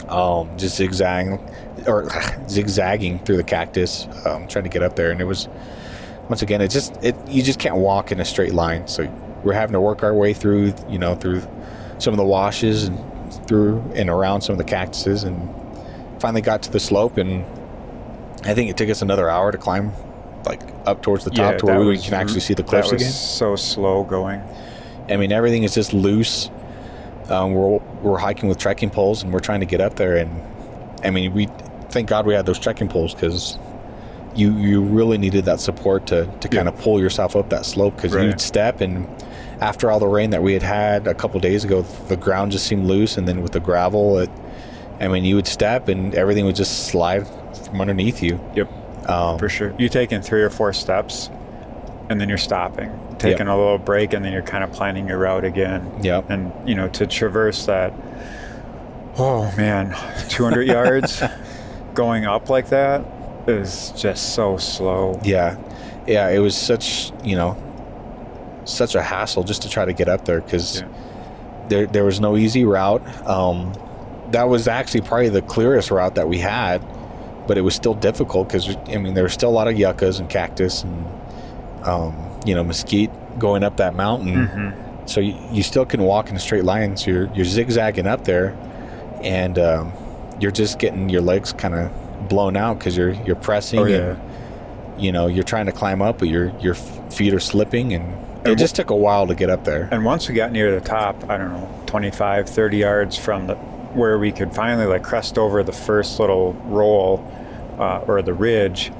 Um, 0.08 0.56
just 0.56 0.76
zigzagging 0.76 1.38
or 1.86 2.08
zigzagging 2.48 3.18
through 3.20 3.36
the 3.36 3.44
cactus, 3.44 4.06
um, 4.24 4.48
trying 4.48 4.64
to 4.64 4.70
get 4.70 4.82
up 4.82 4.96
there, 4.96 5.10
and 5.10 5.20
it 5.20 5.24
was 5.24 5.48
once 6.30 6.40
again, 6.40 6.62
it 6.62 6.68
just 6.68 6.96
it 7.04 7.14
you 7.28 7.42
just 7.42 7.58
can't 7.58 7.76
walk 7.76 8.10
in 8.10 8.20
a 8.20 8.24
straight 8.24 8.54
line. 8.54 8.88
So 8.88 9.04
we're 9.44 9.52
having 9.52 9.74
to 9.74 9.80
work 9.80 10.02
our 10.02 10.14
way 10.14 10.32
through, 10.32 10.72
you 10.88 10.98
know, 10.98 11.14
through 11.14 11.42
some 11.98 12.14
of 12.14 12.18
the 12.18 12.24
washes 12.24 12.84
and 12.84 12.98
through 13.46 13.82
and 13.94 14.08
around 14.08 14.40
some 14.40 14.54
of 14.54 14.58
the 14.58 14.64
cactuses, 14.64 15.24
and 15.24 15.48
finally 16.20 16.40
got 16.40 16.62
to 16.62 16.72
the 16.72 16.80
slope, 16.80 17.18
and 17.18 17.44
I 18.44 18.54
think 18.54 18.70
it 18.70 18.78
took 18.78 18.88
us 18.88 19.02
another 19.02 19.28
hour 19.28 19.52
to 19.52 19.58
climb 19.58 19.92
like 20.46 20.60
up 20.86 21.02
towards 21.02 21.24
the 21.24 21.30
top 21.30 21.52
Yeah, 21.52 21.58
to 21.58 21.66
where 21.66 21.80
we 21.80 21.86
was 21.86 22.04
can 22.04 22.14
actually 22.14 22.40
see 22.40 22.54
the 22.54 22.62
cliffs 22.62 22.92
again. 22.92 23.10
so 23.10 23.56
slow 23.56 24.04
going. 24.04 24.40
I 25.08 25.16
mean, 25.16 25.32
everything 25.32 25.62
is 25.64 25.74
just 25.74 25.92
loose. 25.92 26.50
Um, 27.28 27.54
we're 27.54 27.78
we're 28.02 28.18
hiking 28.18 28.48
with 28.48 28.58
trekking 28.58 28.90
poles, 28.90 29.22
and 29.22 29.32
we're 29.32 29.40
trying 29.40 29.60
to 29.60 29.66
get 29.66 29.80
up 29.80 29.96
there. 29.96 30.16
And 30.16 30.30
I 31.04 31.10
mean, 31.10 31.32
we 31.34 31.48
thank 31.90 32.08
God 32.08 32.26
we 32.26 32.34
had 32.34 32.46
those 32.46 32.58
trekking 32.58 32.88
poles 32.88 33.14
because 33.14 33.58
you 34.34 34.52
you 34.56 34.82
really 34.82 35.18
needed 35.18 35.44
that 35.46 35.60
support 35.60 36.06
to 36.08 36.26
to 36.40 36.48
kind 36.48 36.68
of 36.68 36.78
pull 36.78 37.00
yourself 37.00 37.34
up 37.36 37.50
that 37.50 37.64
slope 37.66 37.96
because 37.96 38.12
Right. 38.14 38.26
you'd 38.26 38.40
step 38.40 38.80
and 38.80 39.06
after 39.60 39.90
all 39.90 39.98
the 39.98 40.06
rain 40.06 40.28
that 40.30 40.42
we 40.42 40.52
had 40.52 40.62
had 40.62 41.06
a 41.06 41.14
couple 41.14 41.40
days 41.40 41.64
ago, 41.64 41.80
the 42.08 42.16
ground 42.16 42.52
just 42.52 42.66
seemed 42.66 42.86
loose, 42.86 43.16
and 43.16 43.26
then 43.26 43.42
with 43.42 43.52
the 43.52 43.60
gravel, 43.60 44.18
it. 44.18 44.30
I 45.00 45.08
mean, 45.08 45.24
you 45.24 45.34
would 45.36 45.46
step 45.46 45.88
and 45.88 46.14
everything 46.14 46.44
would 46.46 46.56
just 46.56 46.86
slide 46.88 47.26
from 47.66 47.80
underneath 47.80 48.22
you. 48.22 48.38
Yep, 48.54 48.70
Um, 49.06 49.38
for 49.38 49.48
sure. 49.48 49.74
You're 49.78 49.88
taking 49.88 50.20
three 50.20 50.42
or 50.42 50.50
four 50.50 50.72
steps, 50.72 51.30
and 52.10 52.20
then 52.20 52.28
you're 52.28 52.38
stopping, 52.38 52.90
taking 53.18 53.46
a 53.48 53.56
little 53.56 53.78
break, 53.78 54.12
and 54.12 54.24
then 54.24 54.32
you're 54.32 54.42
kind 54.42 54.64
of 54.64 54.72
planning 54.72 55.08
your 55.08 55.18
route 55.18 55.44
again. 55.44 55.90
Yep. 56.02 56.30
And 56.30 56.52
you 56.68 56.74
know, 56.74 56.88
to 56.88 57.06
traverse 57.06 57.66
that. 57.66 57.92
Oh 59.18 59.52
man, 59.56 59.96
200 60.28 60.62
yards 60.66 61.22
going 61.94 62.26
up 62.26 62.50
like 62.50 62.68
that 62.68 63.04
is 63.46 63.92
just 63.96 64.34
so 64.34 64.56
slow. 64.58 65.18
Yeah, 65.24 65.56
yeah. 66.06 66.28
It 66.28 66.38
was 66.40 66.56
such 66.56 67.12
you 67.24 67.36
know 67.36 67.56
such 68.64 68.94
a 68.94 69.02
hassle 69.02 69.44
just 69.44 69.62
to 69.62 69.68
try 69.70 69.84
to 69.84 69.92
get 69.92 70.08
up 70.08 70.24
there 70.24 70.40
because 70.40 70.80
Yeah. 70.80 70.88
there 71.68 71.86
there 71.86 72.04
was 72.04 72.20
no 72.20 72.36
easy 72.36 72.64
route. 72.64 73.02
Um, 73.26 73.72
that 74.32 74.48
was 74.48 74.66
actually 74.68 75.02
probably 75.02 75.28
the 75.28 75.42
clearest 75.42 75.90
route 75.92 76.16
that 76.16 76.28
we 76.28 76.38
had, 76.38 76.82
but 77.46 77.56
it 77.58 77.62
was 77.62 77.74
still 77.74 77.94
difficult 77.94 78.48
because 78.48 78.76
I 78.88 78.96
mean 78.98 79.14
there 79.14 79.24
were 79.24 79.28
still 79.28 79.50
a 79.50 79.56
lot 79.60 79.68
of 79.68 79.78
yuccas 79.78 80.18
and 80.18 80.28
cactus 80.28 80.82
and 80.82 81.06
um, 81.84 82.14
you 82.44 82.54
know 82.54 82.64
mesquite 82.64 83.10
going 83.38 83.62
up 83.62 83.76
that 83.78 83.94
mountain. 83.94 84.46
hmm 84.46 84.70
so 85.08 85.20
you, 85.20 85.38
you 85.52 85.62
still 85.62 85.86
can 85.86 86.02
walk 86.02 86.30
in 86.30 86.34
a 86.34 86.40
straight 86.40 86.64
line. 86.64 86.96
So 86.96 87.12
you're 87.12 87.32
you're 87.32 87.44
zigzagging 87.44 88.08
up 88.08 88.24
there, 88.24 88.56
and 89.22 89.56
um, 89.56 89.92
you're 90.40 90.50
just 90.50 90.80
getting 90.80 91.08
your 91.08 91.20
legs 91.20 91.52
kind 91.52 91.74
of 91.74 92.28
blown 92.28 92.56
out 92.56 92.80
because 92.80 92.96
you're 92.96 93.12
you're 93.24 93.36
pressing 93.36 93.78
Oh, 93.78 93.84
yeah. 93.84 93.96
and 94.16 95.00
you 95.00 95.12
know 95.12 95.28
you're 95.28 95.44
trying 95.44 95.66
to 95.66 95.72
climb 95.72 96.02
up, 96.02 96.18
but 96.18 96.26
your 96.28 96.48
your 96.58 96.74
feet 96.74 97.32
are 97.34 97.38
slipping, 97.38 97.92
and 97.92 98.16
it 98.48 98.56
just 98.58 98.74
took 98.74 98.90
a 98.90 98.96
while 98.96 99.28
to 99.28 99.36
get 99.36 99.48
up 99.48 99.62
there. 99.64 99.88
And 99.92 100.04
once 100.04 100.28
we 100.28 100.34
got 100.34 100.50
near 100.50 100.74
the 100.74 100.84
top, 100.84 101.30
I 101.30 101.38
don't 101.38 101.52
know, 101.52 101.82
25, 101.86 102.48
30 102.48 102.76
yards 102.76 103.16
from 103.16 103.46
the 103.46 103.54
where 103.54 104.18
we 104.18 104.32
could 104.32 104.52
finally 104.52 104.86
like 104.86 105.04
crest 105.04 105.38
over 105.38 105.62
the 105.62 105.72
first 105.72 106.18
little 106.18 106.54
roll 106.64 107.18
uh, 107.78 108.04
or 108.06 108.22
the 108.22 108.34
ridge, 108.34 108.92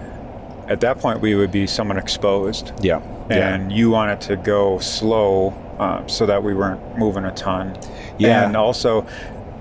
at 0.69 0.81
that 0.81 0.99
point 0.99 1.21
we 1.21 1.35
would 1.35 1.51
be 1.51 1.67
somewhat 1.67 1.97
exposed. 1.97 2.73
Yeah, 2.83 3.01
And 3.31 3.73
you 3.73 3.91
wanted 3.91 4.21
to 4.23 4.37
go 4.37 4.79
slow 4.79 5.51
uh, 5.79 6.07
so 6.07 6.27
that 6.27 6.43
we 6.43 6.55
weren't 6.55 6.99
moving 6.99 7.25
a 7.25 7.33
ton. 7.33 7.79
Yeah. 8.19 8.47
And 8.47 8.57
also 8.57 9.07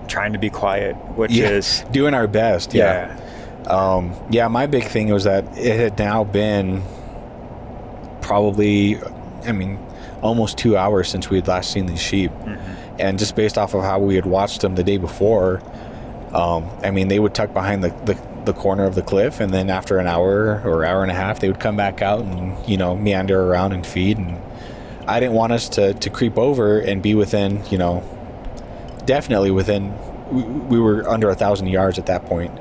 trying 0.07 0.33
to 0.33 0.39
be 0.39 0.49
quiet, 0.49 0.95
which 1.15 1.31
yeah, 1.31 1.49
is, 1.49 1.83
doing 1.91 2.13
our 2.13 2.27
best. 2.27 2.73
Yeah. 2.73 3.17
yeah. 3.17 3.21
Um, 3.67 4.13
yeah, 4.29 4.47
my 4.47 4.67
big 4.67 4.83
thing 4.85 5.09
was 5.09 5.23
that 5.23 5.57
it 5.57 5.79
had 5.79 5.97
now 5.97 6.23
been 6.23 6.83
probably, 8.21 8.99
I 9.45 9.51
mean, 9.51 9.79
almost 10.21 10.57
two 10.57 10.77
hours 10.77 11.09
since 11.09 11.29
we 11.29 11.37
had 11.37 11.47
last 11.47 11.71
seen 11.71 11.85
these 11.85 12.01
sheep. 12.01 12.31
And 12.97 13.19
just 13.19 13.35
based 13.35 13.57
off 13.57 13.73
of 13.73 13.83
how 13.83 13.99
we 13.99 14.15
had 14.15 14.25
watched 14.25 14.61
them 14.61 14.75
the 14.75 14.83
day 14.83 14.97
before, 14.97 15.61
um, 16.33 16.69
I 16.83 16.91
mean, 16.91 17.07
they 17.07 17.19
would 17.19 17.33
tuck 17.33 17.53
behind 17.53 17.83
the, 17.83 17.89
the, 18.05 18.17
the 18.45 18.53
corner 18.53 18.85
of 18.85 18.95
the 18.95 19.01
cliff, 19.01 19.39
and 19.39 19.53
then 19.53 19.69
after 19.69 19.97
an 19.97 20.07
hour 20.07 20.61
or 20.65 20.85
hour 20.85 21.01
and 21.01 21.11
a 21.11 21.15
half, 21.15 21.39
they 21.39 21.47
would 21.47 21.59
come 21.59 21.75
back 21.75 22.01
out 22.01 22.21
and, 22.21 22.67
you 22.67 22.77
know, 22.77 22.95
meander 22.95 23.41
around 23.41 23.73
and 23.73 23.85
feed. 23.85 24.17
And 24.17 24.39
I 25.07 25.19
didn't 25.19 25.35
want 25.35 25.53
us 25.53 25.69
to, 25.69 25.93
to 25.93 26.09
creep 26.09 26.37
over 26.37 26.79
and 26.79 27.01
be 27.01 27.15
within, 27.15 27.63
you 27.69 27.77
know, 27.77 28.03
definitely 29.05 29.51
within, 29.51 29.93
we, 30.31 30.43
we 30.43 30.79
were 30.79 31.07
under 31.07 31.29
a 31.29 31.35
thousand 31.35 31.67
yards 31.67 31.99
at 31.99 32.05
that 32.07 32.25
point 32.25 32.51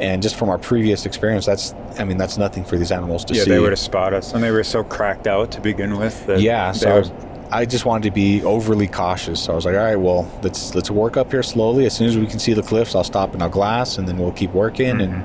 and 0.00 0.22
just 0.22 0.36
from 0.36 0.48
our 0.48 0.58
previous 0.58 1.06
experience 1.06 1.46
that's 1.46 1.74
i 1.98 2.04
mean 2.04 2.16
that's 2.16 2.38
nothing 2.38 2.64
for 2.64 2.76
these 2.76 2.90
animals 2.90 3.24
to 3.24 3.34
Yeah, 3.34 3.44
see 3.44 3.50
Yeah, 3.50 3.56
they 3.56 3.60
would 3.60 3.72
have 3.72 3.78
spotted 3.78 4.16
us, 4.16 4.32
and 4.32 4.42
they 4.42 4.50
were 4.50 4.64
so 4.64 4.82
cracked 4.82 5.26
out 5.26 5.52
to 5.52 5.60
begin 5.60 5.98
with. 5.98 6.26
That 6.26 6.40
yeah 6.40 6.72
so 6.72 6.98
was, 6.98 7.12
I 7.52 7.66
just 7.66 7.84
wanted 7.84 8.04
to 8.04 8.10
be 8.10 8.42
overly 8.44 8.88
cautious. 8.88 9.44
So 9.44 9.52
i 9.52 9.54
was 9.56 9.66
like 9.66 9.74
all 9.74 9.82
right 9.82 9.96
well 9.96 10.26
let's 10.42 10.74
let's 10.74 10.90
work 10.90 11.16
up 11.18 11.30
here 11.30 11.42
slowly. 11.42 11.84
As 11.84 11.94
soon 11.94 12.08
as 12.08 12.16
we 12.16 12.26
can 12.26 12.38
see 12.38 12.54
the 12.54 12.62
cliffs 12.62 12.94
i'll 12.94 13.04
stop 13.04 13.34
and 13.34 13.42
i'll 13.42 13.50
glass 13.50 13.98
and 13.98 14.08
then 14.08 14.16
we'll 14.16 14.32
keep 14.32 14.52
working 14.52 15.00
and 15.02 15.24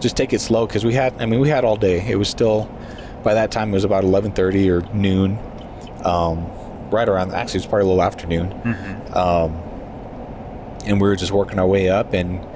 just 0.00 0.16
take 0.16 0.32
it 0.32 0.40
slow. 0.40 0.66
Because 0.66 0.84
we 0.84 0.94
had 0.94 1.20
i 1.20 1.26
mean 1.26 1.40
we 1.40 1.48
had 1.48 1.64
all 1.64 1.76
day. 1.76 2.06
It 2.08 2.16
was 2.16 2.28
still 2.28 2.70
by 3.24 3.34
that 3.34 3.50
time 3.50 3.70
it 3.70 3.72
was 3.72 3.84
about 3.84 4.04
11.30 4.04 4.68
or 4.70 4.94
noon. 4.94 5.38
Um, 6.04 6.46
right 6.90 7.08
around 7.08 7.32
actually 7.32 7.58
it's 7.58 7.66
probably 7.66 7.86
a 7.86 7.88
little 7.88 8.02
afternoon. 8.02 8.52
Um, 9.12 9.60
and 10.86 11.00
we 11.00 11.08
were 11.08 11.16
just 11.16 11.32
working 11.32 11.58
our 11.58 11.66
way 11.66 11.88
up 11.88 12.12
and 12.12 12.46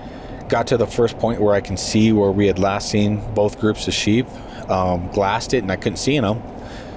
got 0.48 0.66
to 0.68 0.76
the 0.76 0.86
first 0.86 1.18
point 1.18 1.40
where 1.40 1.54
I 1.54 1.60
can 1.60 1.76
see 1.76 2.12
where 2.12 2.30
we 2.30 2.46
had 2.46 2.58
last 2.58 2.88
seen 2.88 3.20
both 3.34 3.58
groups 3.58 3.88
of 3.88 3.94
sheep. 3.94 4.26
Um, 4.70 5.08
glassed 5.12 5.54
it 5.54 5.58
and 5.62 5.72
I 5.72 5.76
couldn't 5.76 5.96
see 5.96 6.20
them, 6.20 6.42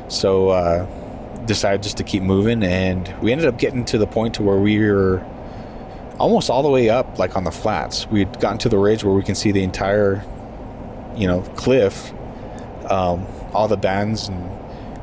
so 0.09 0.49
uh, 0.49 0.85
decided 1.51 1.83
just 1.83 1.97
to 1.97 2.03
keep 2.03 2.23
moving. 2.23 2.63
And 2.63 3.13
we 3.21 3.33
ended 3.33 3.47
up 3.47 3.59
getting 3.59 3.83
to 3.85 3.97
the 3.97 4.07
point 4.07 4.35
to 4.35 4.43
where 4.43 4.57
we 4.57 4.79
were 4.79 5.21
almost 6.17 6.49
all 6.49 6.63
the 6.63 6.69
way 6.69 6.89
up, 6.89 7.19
like 7.19 7.35
on 7.35 7.43
the 7.43 7.51
flats. 7.51 8.07
We 8.07 8.19
had 8.19 8.39
gotten 8.39 8.57
to 8.59 8.69
the 8.69 8.77
ridge 8.77 9.03
where 9.03 9.13
we 9.13 9.23
can 9.23 9.35
see 9.35 9.51
the 9.51 9.63
entire, 9.63 10.23
you 11.15 11.27
know, 11.27 11.41
cliff, 11.57 12.13
um, 12.89 13.25
all 13.53 13.67
the 13.67 13.75
bands, 13.75 14.29
and 14.29 14.39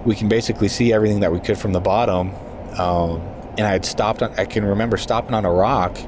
we 0.07 0.15
can 0.15 0.29
basically 0.29 0.69
see 0.69 0.93
everything 0.93 1.21
that 1.21 1.33
we 1.33 1.41
could 1.41 1.59
from 1.59 1.73
the 1.73 1.81
bottom. 1.81 2.33
Um, 2.79 3.21
and 3.59 3.67
I 3.67 3.73
had 3.73 3.85
stopped. 3.85 4.23
On, 4.23 4.33
I 4.39 4.47
can 4.47 4.65
remember 4.65 4.97
stopping 4.97 5.35
on 5.35 5.45
a 5.45 5.53
rock 5.53 5.99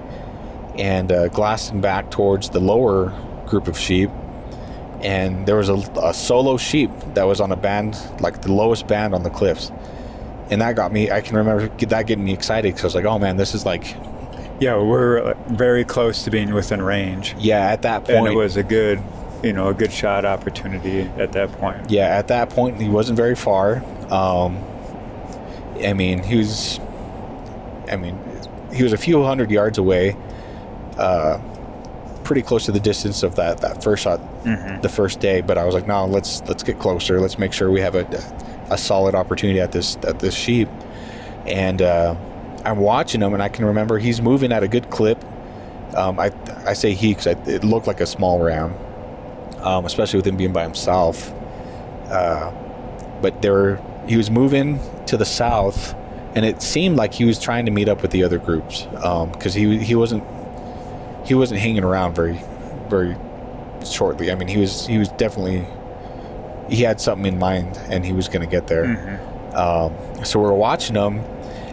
and 0.79 1.13
uh, 1.13 1.29
glassing 1.29 1.81
back 1.83 2.11
towards 2.11 2.49
the 2.51 2.61
lower 2.61 3.13
group 3.47 3.69
of 3.69 3.77
sheep. 3.77 4.11
And 5.03 5.47
there 5.47 5.57
was 5.57 5.69
a, 5.69 5.77
a 6.03 6.15
solo 6.15 6.57
sheep 6.57 6.91
that 7.15 7.25
was 7.25 7.41
on 7.41 7.53
a 7.53 7.57
band, 7.57 7.99
like 8.21 8.43
the 8.43 8.53
lowest 8.53 8.87
band 8.87 9.15
on 9.15 9.23
the 9.23 9.31
cliffs. 9.31 9.73
And 10.51 10.61
that 10.61 10.75
got 10.75 10.93
me, 10.93 11.11
I 11.11 11.21
can 11.21 11.37
remember 11.37 11.69
that 11.87 12.07
getting 12.07 12.25
me 12.25 12.33
excited 12.33 12.75
because 12.75 12.83
I 12.83 12.87
was 12.89 12.95
like, 12.97 13.05
oh 13.05 13.19
man, 13.19 13.37
this 13.37 13.55
is 13.55 13.65
like, 13.65 13.97
yeah, 14.61 14.77
we're 14.77 15.35
very 15.49 15.85
close 15.85 16.25
to 16.25 16.31
being 16.31 16.53
within 16.53 16.83
range. 16.83 17.35
yeah, 17.39 17.69
at 17.71 17.83
that 17.83 18.05
point. 18.05 18.19
and 18.19 18.27
it 18.27 18.35
was 18.35 18.57
a 18.57 18.63
good 18.63 19.01
you 19.43 19.55
know 19.55 19.69
a 19.69 19.75
good 19.75 19.91
shot 19.91 20.27
opportunity 20.27 21.01
at 21.17 21.33
that 21.33 21.51
point 21.53 21.91
yeah, 21.91 22.09
at 22.09 22.29
that 22.29 22.51
point, 22.51 22.79
he 22.79 22.89
wasn't 22.91 23.17
very 23.17 23.35
far. 23.35 23.77
Um, 24.13 24.59
I 25.83 25.95
mean, 25.95 26.23
he 26.23 26.37
was, 26.37 26.79
I 27.91 27.97
mean, 27.97 28.19
he 28.73 28.83
was 28.83 28.93
a 28.93 28.99
few 28.99 29.23
hundred 29.25 29.51
yards 29.51 29.79
away, 29.79 30.15
uh, 30.99 31.41
pretty 32.23 32.43
close 32.43 32.67
to 32.67 32.73
the 32.73 32.81
distance 32.81 33.23
of 33.23 33.37
that, 33.37 33.63
that 33.63 33.83
first 33.83 34.03
shot 34.03 34.21
the 34.83 34.89
first 34.91 35.21
day. 35.21 35.41
But 35.41 35.57
I 35.57 35.65
was 35.65 35.75
like, 35.75 35.87
no, 35.87 36.05
let's 36.07 36.43
let's 36.43 36.63
get 36.63 36.79
closer. 36.79 37.19
Let's 37.21 37.39
make 37.39 37.53
sure 37.53 37.71
we 37.71 37.81
have 37.81 37.95
a, 37.95 38.05
a 38.71 38.79
solid 38.79 39.15
opportunity 39.15 39.61
at 39.61 39.73
this 39.73 39.97
at 40.07 40.21
this 40.21 40.35
sheep. 40.35 40.69
And 41.47 41.83
uh, 41.83 42.15
I'm 42.65 42.79
watching 42.79 43.21
him, 43.21 43.35
and 43.35 43.43
I 43.43 43.49
can 43.49 43.65
remember 43.65 43.99
he's 43.99 44.21
moving 44.21 44.53
at 44.53 44.63
a 44.63 44.69
good 44.69 44.91
clip. 44.91 45.23
Um, 45.95 46.19
I 46.21 46.33
I 46.67 46.75
say 46.75 46.95
he 46.95 47.15
because 47.15 47.27
it 47.27 47.65
looked 47.65 47.87
like 47.87 48.01
a 48.01 48.07
small 48.07 48.41
ram, 48.41 48.75
um, 49.61 49.85
especially 49.85 50.19
with 50.19 50.27
him 50.27 50.37
being 50.37 50.53
by 50.53 50.63
himself. 50.63 51.33
Uh, 52.09 52.53
but 53.23 53.43
there 53.43 53.53
were, 53.53 53.81
he 54.07 54.17
was 54.17 54.31
moving 54.31 54.81
to 55.07 55.17
the 55.17 55.25
south, 55.25 55.95
and 56.35 56.45
it 56.45 56.63
seemed 56.63 56.97
like 56.97 57.15
he 57.15 57.25
was 57.25 57.39
trying 57.39 57.65
to 57.67 57.71
meet 57.71 57.89
up 57.89 58.03
with 58.03 58.11
the 58.11 58.23
other 58.23 58.39
groups 58.39 58.85
because 59.33 59.55
he 59.55 59.79
he 59.79 59.95
wasn't 59.95 60.23
he 61.25 61.35
wasn't 61.35 61.61
hanging 61.61 61.85
around 61.85 62.15
very 62.15 62.41
very 62.89 63.17
shortly. 63.85 64.31
I 64.31 64.35
mean, 64.35 64.49
he 64.49 64.59
was 64.59 64.87
he 64.87 64.99
was 64.99 65.09
definitely 65.11 65.67
he 66.71 66.83
had 66.83 67.01
something 67.01 67.27
in 67.27 67.39
mind, 67.39 67.77
and 67.89 68.05
he 68.05 68.13
was 68.13 68.29
going 68.29 68.43
to 68.43 68.51
get 68.51 68.67
there. 68.69 69.21
Um, 69.55 70.25
so 70.25 70.41
we're 70.41 70.53
watching 70.53 70.95
him, 70.95 71.19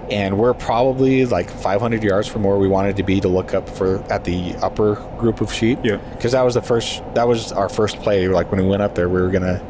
and 0.09 0.37
we're 0.37 0.53
probably 0.53 1.25
like 1.25 1.49
500 1.49 2.03
yards 2.03 2.27
from 2.27 2.43
where 2.43 2.57
we 2.57 2.67
wanted 2.67 2.97
to 2.97 3.03
be 3.03 3.19
to 3.21 3.27
look 3.27 3.53
up 3.53 3.69
for 3.69 4.01
at 4.11 4.23
the 4.23 4.55
upper 4.55 4.95
group 5.19 5.41
of 5.41 5.53
sheep. 5.53 5.79
Yeah. 5.83 5.97
Because 6.15 6.31
that 6.31 6.41
was 6.41 6.55
the 6.55 6.61
first 6.61 7.03
that 7.13 7.27
was 7.27 7.51
our 7.51 7.69
first 7.69 7.97
play. 7.97 8.27
Like 8.27 8.51
when 8.51 8.61
we 8.61 8.67
went 8.67 8.81
up 8.81 8.95
there, 8.95 9.09
we 9.09 9.21
were 9.21 9.29
gonna 9.29 9.61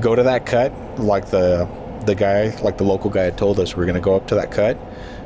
go 0.00 0.14
to 0.14 0.22
that 0.24 0.46
cut, 0.46 0.72
like 0.98 1.26
the 1.30 1.68
the 2.04 2.14
guy, 2.14 2.56
like 2.62 2.78
the 2.78 2.84
local 2.84 3.10
guy 3.10 3.24
had 3.24 3.38
told 3.38 3.58
us, 3.60 3.76
we 3.76 3.82
are 3.82 3.86
gonna 3.86 4.00
go 4.00 4.16
up 4.16 4.26
to 4.28 4.34
that 4.34 4.50
cut, 4.50 4.76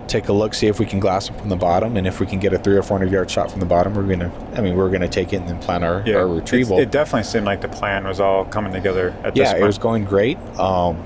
take 0.09 0.29
a 0.29 0.33
look, 0.33 0.55
see 0.55 0.67
if 0.67 0.79
we 0.79 0.87
can 0.87 1.01
glass 1.01 1.29
them 1.29 1.39
from 1.39 1.49
the 1.49 1.57
bottom, 1.57 1.97
and 1.97 2.07
if 2.07 2.21
we 2.21 2.27
can 2.27 2.39
get 2.39 2.53
a 2.53 2.59
three 2.59 2.77
or 2.77 2.83
four 2.83 2.99
hundred 2.99 3.13
yard 3.13 3.31
shot 3.31 3.51
from 3.51 3.61
the 3.61 3.67
bottom, 3.67 3.95
we're 3.95 4.07
gonna. 4.07 4.33
I 4.55 4.61
mean, 4.61 4.77
we're 4.77 4.91
gonna 4.91 5.09
take 5.09 5.33
it 5.33 5.37
and 5.37 5.49
then 5.49 5.59
plan 5.61 5.83
our, 5.85 6.03
yeah 6.07 6.17
our 6.17 6.29
retrieval. 6.29 6.79
it 6.79 6.91
definitely 6.91 7.25
seemed 7.25 7.47
like 7.47 7.61
the 7.61 7.69
plan 7.69 8.05
was 8.05 8.21
all 8.21 8.45
coming 8.45 8.73
together 8.73 9.11
at 9.25 9.35
this 9.35 9.47
yeah, 9.47 9.53
point 9.53 9.63
it 9.63 9.67
was 9.67 9.79
going 9.79 10.05
great. 10.05 10.39
Um, 10.59 11.03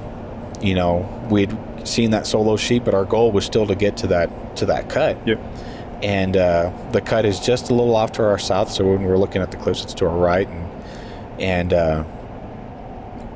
you 0.61 0.75
know, 0.75 1.29
we'd 1.31 1.57
seen 1.85 2.11
that 2.11 2.27
solo 2.27 2.57
sheep, 2.57 2.85
but 2.85 2.95
our 2.95 3.05
goal 3.05 3.33
was 3.33 3.45
still 3.45 3.67
to 3.67 3.75
get 3.75 3.97
to 3.99 4.07
that 4.09 4.57
to 4.57 4.67
that 4.67 4.89
cut. 4.89 5.17
yep 5.27 5.41
And 6.03 6.37
uh, 6.37 6.73
the 6.93 7.01
cut 7.01 7.25
is 7.25 7.41
just 7.41 7.71
a 7.71 7.75
little 7.75 7.95
off 7.95 8.13
to 8.13 8.25
our 8.25 8.39
south. 8.39 8.71
So 8.71 8.85
when 8.85 9.05
we're 9.05 9.19
looking 9.19 9.43
at 9.43 9.51
the 9.51 9.57
cliffs, 9.57 9.83
it's 9.85 9.95
to 9.95 10.07
our 10.07 10.17
right, 10.17 10.49
and 10.49 10.67
and 11.41 11.73
uh, 11.73 12.05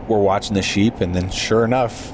we're 0.08 0.18
watching 0.18 0.54
the 0.54 0.62
sheep, 0.62 1.00
and 1.00 1.14
then 1.14 1.30
sure 1.30 1.64
enough, 1.64 2.12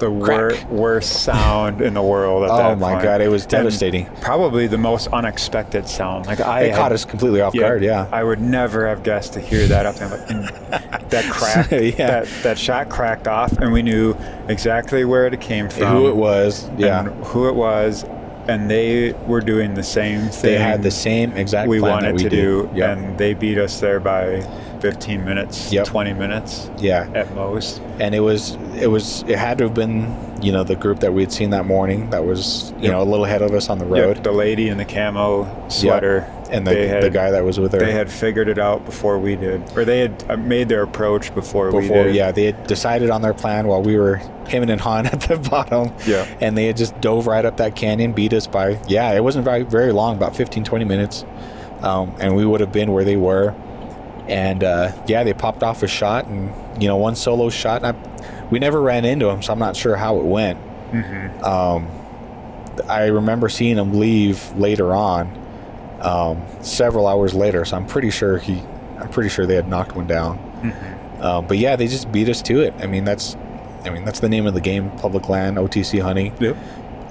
the 0.00 0.10
wor- 0.10 0.52
worst 0.68 1.22
sound 1.22 1.80
in 1.80 1.94
the 1.94 2.02
world 2.02 2.42
at 2.44 2.50
oh 2.52 2.56
that 2.56 2.78
my 2.78 2.92
point. 2.92 3.04
god, 3.04 3.20
it 3.20 3.28
was 3.28 3.42
And 3.44 3.50
devastating. 3.52 4.06
probably 4.20 4.66
the 4.66 4.78
most 4.78 5.06
unexpected 5.08 5.86
sound 5.88 6.26
like 6.26 6.40
i 6.40 6.62
It 6.62 6.70
had- 6.72 6.78
caught 6.78 6.92
us 6.92 7.04
completely 7.04 7.40
off 7.40 7.54
guard. 7.54 7.82
Yeah. 7.84 8.06
I 8.10 8.24
would 8.24 8.40
never 8.40 8.88
have 8.88 9.02
guessed 9.02 9.34
to 9.34 9.40
hear 9.40 9.66
that 9.68 9.86
up 9.86 9.94
there. 9.96 10.08
And 10.28 10.44
that 11.10 11.24
crack, 11.30 11.70
Yeah. 11.70 11.92
that, 12.22 12.28
that 12.42 12.58
shot 12.58 12.88
cracked 12.88 13.28
off, 13.28 13.52
and 13.58 13.72
we 13.72 13.82
knew 13.82 14.16
exactly 14.48 15.04
where 15.04 15.26
it 15.26 15.40
came 15.40 15.68
from, 15.68 15.96
Who 15.96 16.08
it 16.08 16.16
was? 16.16 16.68
Yeah. 16.76 17.00
and 17.06 17.24
who 17.26 17.48
it 17.48 17.54
was, 17.54 18.04
and 18.48 18.70
they 18.70 19.12
were 19.26 19.40
doing 19.40 19.74
the 19.74 19.82
same 19.82 20.28
thing. 20.28 20.52
They 20.54 20.58
had 20.58 20.82
the 20.82 20.90
same 20.90 21.32
exact 21.32 21.64
thing 21.64 21.70
we 21.70 21.78
plan 21.78 21.92
wanted 21.92 22.06
that 22.08 22.14
we 22.14 22.22
to 22.24 22.28
did. 22.30 22.36
do, 22.36 22.70
Yep. 22.74 22.98
and 22.98 23.18
they 23.18 23.34
beat 23.34 23.58
us 23.58 23.78
there 23.80 24.00
by 24.00 24.40
15 24.80 25.24
minutes, 25.24 25.72
Yep. 25.72 25.86
20 25.86 26.12
minutes 26.14 26.70
yeah. 26.78 27.08
at 27.14 27.34
most. 27.34 27.80
and 28.00 28.14
it 28.14 28.20
was 28.20 28.56
it 28.80 28.86
was 28.90 29.22
it 29.28 29.38
had 29.38 29.58
to 29.58 29.64
have 29.64 29.74
been 29.74 30.06
you 30.42 30.50
know 30.52 30.64
the 30.64 30.74
group 30.76 31.00
that 31.00 31.12
we 31.12 31.20
had 31.22 31.30
seen 31.32 31.50
that 31.50 31.66
morning 31.66 32.08
that 32.10 32.24
was 32.24 32.70
you 32.78 32.84
Yep. 32.84 32.92
know 32.92 33.02
a 33.02 33.04
little 33.04 33.24
ahead 33.26 33.42
of 33.42 33.52
us 33.52 33.68
on 33.68 33.78
the 33.78 33.84
Yep, 33.84 33.92
road 34.16 34.24
the 34.24 34.32
lady 34.32 34.68
in 34.68 34.78
the 34.78 34.84
camo 34.86 35.46
sweater, 35.68 36.26
and 36.50 36.66
the, 36.66 36.88
had, 36.88 37.02
the 37.02 37.10
guy 37.10 37.30
that 37.30 37.44
was 37.44 37.60
with 37.60 37.72
her 37.72 37.78
they 37.78 37.92
had 37.92 38.10
figured 38.10 38.48
it 38.48 38.58
out 38.58 38.84
before 38.86 39.18
we 39.18 39.36
did, 39.36 39.60
or 39.76 39.84
they 39.84 40.00
had 40.00 40.24
uh, 40.30 40.36
made 40.38 40.68
their 40.70 40.82
approach 40.82 41.34
before, 41.34 41.70
we 41.70 41.86
did. 41.86 42.14
yeah 42.14 42.32
they 42.32 42.46
had 42.46 42.66
decided 42.66 43.10
on 43.10 43.20
their 43.22 43.34
plan 43.34 43.66
while 43.66 43.82
we 43.82 43.96
were 43.98 44.16
him 44.48 44.62
and 44.68 44.80
Han 44.80 45.06
at 45.14 45.20
the 45.20 45.36
bottom 45.36 45.92
Yeah. 46.06 46.26
and 46.40 46.56
they 46.56 46.66
had 46.66 46.76
just 46.76 46.98
dove 47.00 47.26
right 47.26 47.44
up 47.44 47.58
that 47.58 47.76
canyon 47.76 48.12
beat 48.12 48.32
us 48.32 48.46
by 48.46 48.78
yeah 48.88 49.12
it 49.12 49.22
wasn't 49.22 49.44
very 49.44 49.62
very 49.62 49.92
long 49.92 50.16
about 50.16 50.34
15 50.34 50.64
20 50.64 50.84
minutes 50.86 51.24
um, 51.82 52.14
and 52.18 52.34
we 52.34 52.44
would 52.44 52.60
have 52.60 52.72
been 52.72 52.92
where 52.92 53.04
they 53.04 53.16
were 53.16 53.54
and 54.30 54.64
uh, 54.64 54.92
yeah 55.06 55.22
they 55.24 55.34
popped 55.34 55.62
off 55.62 55.82
a 55.82 55.86
shot 55.88 56.26
and 56.26 56.50
you 56.82 56.88
know 56.88 56.96
one 56.96 57.14
solo 57.16 57.50
shot 57.50 57.82
and 57.84 57.94
I, 57.96 58.46
we 58.50 58.58
never 58.58 58.80
ran 58.80 59.04
into 59.04 59.28
him 59.28 59.42
so 59.42 59.52
i'm 59.52 59.58
not 59.58 59.76
sure 59.76 59.96
how 59.96 60.18
it 60.18 60.24
went 60.24 60.58
Mm-hmm. 60.92 61.44
um, 61.44 61.86
I 62.88 63.06
remember 63.06 63.48
seeing 63.48 63.76
him 63.76 63.94
leave 64.00 64.50
later 64.56 64.92
on, 64.94 65.28
um, 66.00 66.42
several 66.62 67.06
hours 67.06 67.32
later. 67.34 67.64
So 67.64 67.76
I'm 67.76 67.86
pretty 67.86 68.10
sure 68.10 68.38
he, 68.38 68.60
I'm 68.98 69.08
pretty 69.08 69.28
sure 69.28 69.46
they 69.46 69.54
had 69.54 69.68
knocked 69.68 69.94
one 69.94 70.06
down. 70.06 70.38
Um, 71.20 71.46
but 71.46 71.58
yeah, 71.58 71.76
they 71.76 71.86
just 71.86 72.10
beat 72.10 72.28
us 72.28 72.42
to 72.42 72.60
it. 72.62 72.74
I 72.80 72.86
mean, 72.86 73.04
that's, 73.04 73.36
I 73.84 73.90
mean, 73.90 74.04
that's 74.04 74.20
the 74.20 74.28
name 74.28 74.46
of 74.46 74.54
the 74.54 74.60
game, 74.60 74.90
public 74.98 75.28
land, 75.28 75.58
OTC 75.58 76.00
hunting. 76.00 76.34
Yep. 76.40 76.56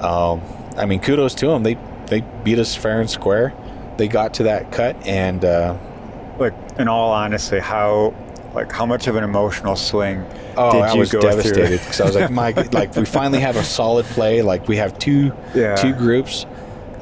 Um, 0.02 0.42
I 0.76 0.86
mean, 0.86 1.00
kudos 1.00 1.36
to 1.36 1.48
them. 1.48 1.64
They 1.64 1.78
they 2.08 2.22
beat 2.44 2.58
us 2.60 2.76
fair 2.76 3.00
and 3.00 3.10
square. 3.10 3.54
They 3.98 4.08
got 4.08 4.34
to 4.36 4.44
that 4.44 4.72
cut, 4.72 4.96
and 5.06 5.46
uh, 5.46 5.78
in 6.80 6.88
all 6.88 7.12
honesty, 7.12 7.60
how 7.60 8.14
like 8.56 8.72
how 8.72 8.86
much 8.86 9.08
of 9.08 9.16
an 9.16 9.24
emotional 9.24 9.76
swing 9.76 10.26
oh, 10.58 10.72
did 10.72 10.82
I 10.82 10.94
you 10.94 11.00
was 11.00 11.12
go 11.12 11.22
devastated 11.22 11.80
because 11.80 12.02
I 12.02 12.06
was 12.06 12.16
like, 12.16 12.32
my, 12.44 12.52
like 12.72 12.96
we 12.96 13.06
finally 13.06 13.40
have 13.42 13.56
a 13.56 13.64
solid 13.64 14.06
play. 14.08 14.42
Like 14.42 14.68
we 14.68 14.78
have 14.78 14.98
two 14.98 15.32
Yeah. 15.54 15.76
two 15.76 15.94
groups, 15.94 16.46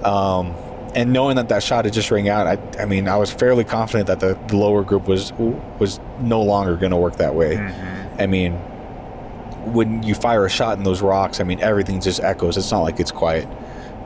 um, 0.04 0.54
and 0.96 1.14
knowing 1.14 1.36
that 1.38 1.50
that 1.50 1.64
shot 1.64 1.86
had 1.86 1.94
just 1.94 2.12
rang 2.12 2.28
out, 2.28 2.48
I, 2.48 2.82
I 2.82 2.86
mean, 2.86 3.08
I 3.08 3.18
was 3.18 3.32
fairly 3.32 3.64
confident 3.64 4.08
that 4.08 4.20
the, 4.20 4.38
the 4.48 4.58
lower 4.58 4.84
group 4.84 5.08
was 5.08 5.32
was 5.80 6.00
no 6.20 6.42
longer 6.42 6.76
going 6.76 6.92
to 6.92 6.98
work 6.98 7.18
that 7.18 7.36
way. 7.36 7.56
Mm-hmm. 7.56 8.22
I 8.22 8.26
mean, 8.26 8.54
when 9.74 10.02
you 10.04 10.16
fire 10.16 10.46
a 10.46 10.50
shot 10.50 10.78
in 10.78 10.84
those 10.84 11.02
rocks, 11.02 11.40
I 11.40 11.44
mean, 11.44 11.60
everything 11.62 12.02
just 12.02 12.20
echoes. 12.22 12.58
It's 12.58 12.72
not 12.72 12.82
like 12.82 13.00
it's 13.00 13.12
quiet. 13.12 13.48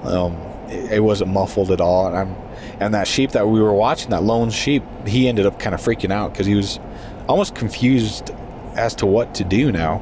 Um, 0.03 0.36
it, 0.72 0.93
it 0.93 0.99
wasn't 1.03 1.32
muffled 1.32 1.72
at 1.72 1.82
all. 1.82 2.07
And 2.07 2.15
I'm, 2.17 2.36
and 2.80 2.93
that 2.93 3.07
sheep 3.07 3.32
that 3.32 3.47
we 3.47 3.61
were 3.61 3.74
watching, 3.74 4.09
that 4.11 4.24
lone 4.24 4.49
sheep, 4.49 4.84
he 5.05 5.28
ended 5.28 5.45
up 5.45 5.59
kind 5.59 5.76
of 5.76 5.82
freaking 5.82 6.11
out 6.11 6.32
because 6.34 6.47
he 6.47 6.55
was 6.55 6.80
almost 7.28 7.55
confused 7.55 8.32
as 8.76 8.95
to 8.95 9.05
what 9.05 9.36
to 9.36 9.43
do 9.43 9.72
now. 9.72 10.01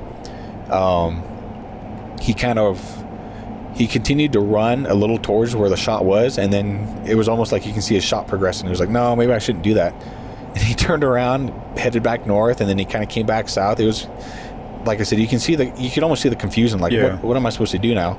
Um, 0.70 1.24
he 2.22 2.34
kind 2.34 2.59
of 2.59 2.80
he 3.76 3.88
continued 3.88 4.34
to 4.34 4.39
run 4.41 4.86
a 4.86 4.93
little 4.93 5.17
towards 5.17 5.55
where 5.55 5.70
the 5.70 5.78
shot 5.78 6.03
was, 6.05 6.38
and 6.38 6.51
then 6.51 7.03
it 7.07 7.15
was 7.15 7.28
almost 7.30 7.51
like 7.51 7.65
you 7.65 7.72
can 7.74 7.82
see 7.82 7.95
his 7.95 8.03
shot 8.03 8.28
progressing. 8.28 8.65
He 8.65 8.70
was 8.72 8.80
like, 8.80 8.89
"No, 8.89 9.15
maybe 9.15 9.32
I 9.32 9.39
shouldn't 9.39 9.63
do 9.63 9.74
that." 9.76 9.93
And 10.49 10.63
he 10.63 10.74
turned 10.74 11.03
around, 11.03 11.49
headed 11.78 12.01
back 12.01 12.26
north, 12.26 12.59
and 12.59 12.67
then 12.67 12.80
he 12.80 12.84
kind 12.84 13.03
of 13.03 13.09
came 13.09 13.28
back 13.28 13.47
south. 13.49 13.80
It 13.80 13.86
was 13.86 14.07
like 14.84 14.99
I 14.99 15.03
said, 15.03 15.20
you 15.20 15.28
can 15.28 15.38
see 15.39 15.53
the 15.55 15.65
you 15.78 15.91
can 15.91 16.01
almost 16.03 16.24
see 16.24 16.30
the 16.30 16.36
confusion. 16.36 16.80
Like, 16.80 16.91
Yeah. 16.91 17.13
what, 17.17 17.24
what 17.24 17.38
am 17.38 17.45
I 17.45 17.51
supposed 17.51 17.72
to 17.74 17.78
do 17.78 17.93
now? 17.93 18.11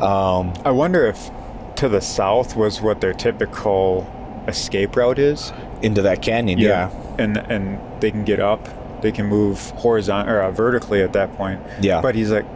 Um, 0.00 0.54
I 0.64 0.70
wonder 0.70 1.06
if 1.06 1.30
to 1.76 1.88
the 1.88 2.00
south 2.00 2.56
was 2.56 2.80
what 2.80 3.00
their 3.00 3.12
typical 3.14 4.06
escape 4.48 4.96
route 4.96 5.18
is. 5.18 5.52
into 5.82 6.02
that 6.02 6.22
canyon, 6.22 6.58
yeah, 6.58 6.90
And 7.18 7.36
and 7.36 7.78
they 8.00 8.10
can 8.10 8.24
get 8.24 8.40
up, 8.40 8.66
they 9.02 9.12
can 9.12 9.26
move 9.26 9.58
horizontal 9.70 10.34
or 10.34 10.40
uh, 10.40 10.50
vertically 10.50 11.02
at 11.02 11.12
that 11.12 11.34
point. 11.36 11.60
yeah, 11.80 12.00
But 12.00 12.14
he's 12.14 12.30
like, 12.30 12.46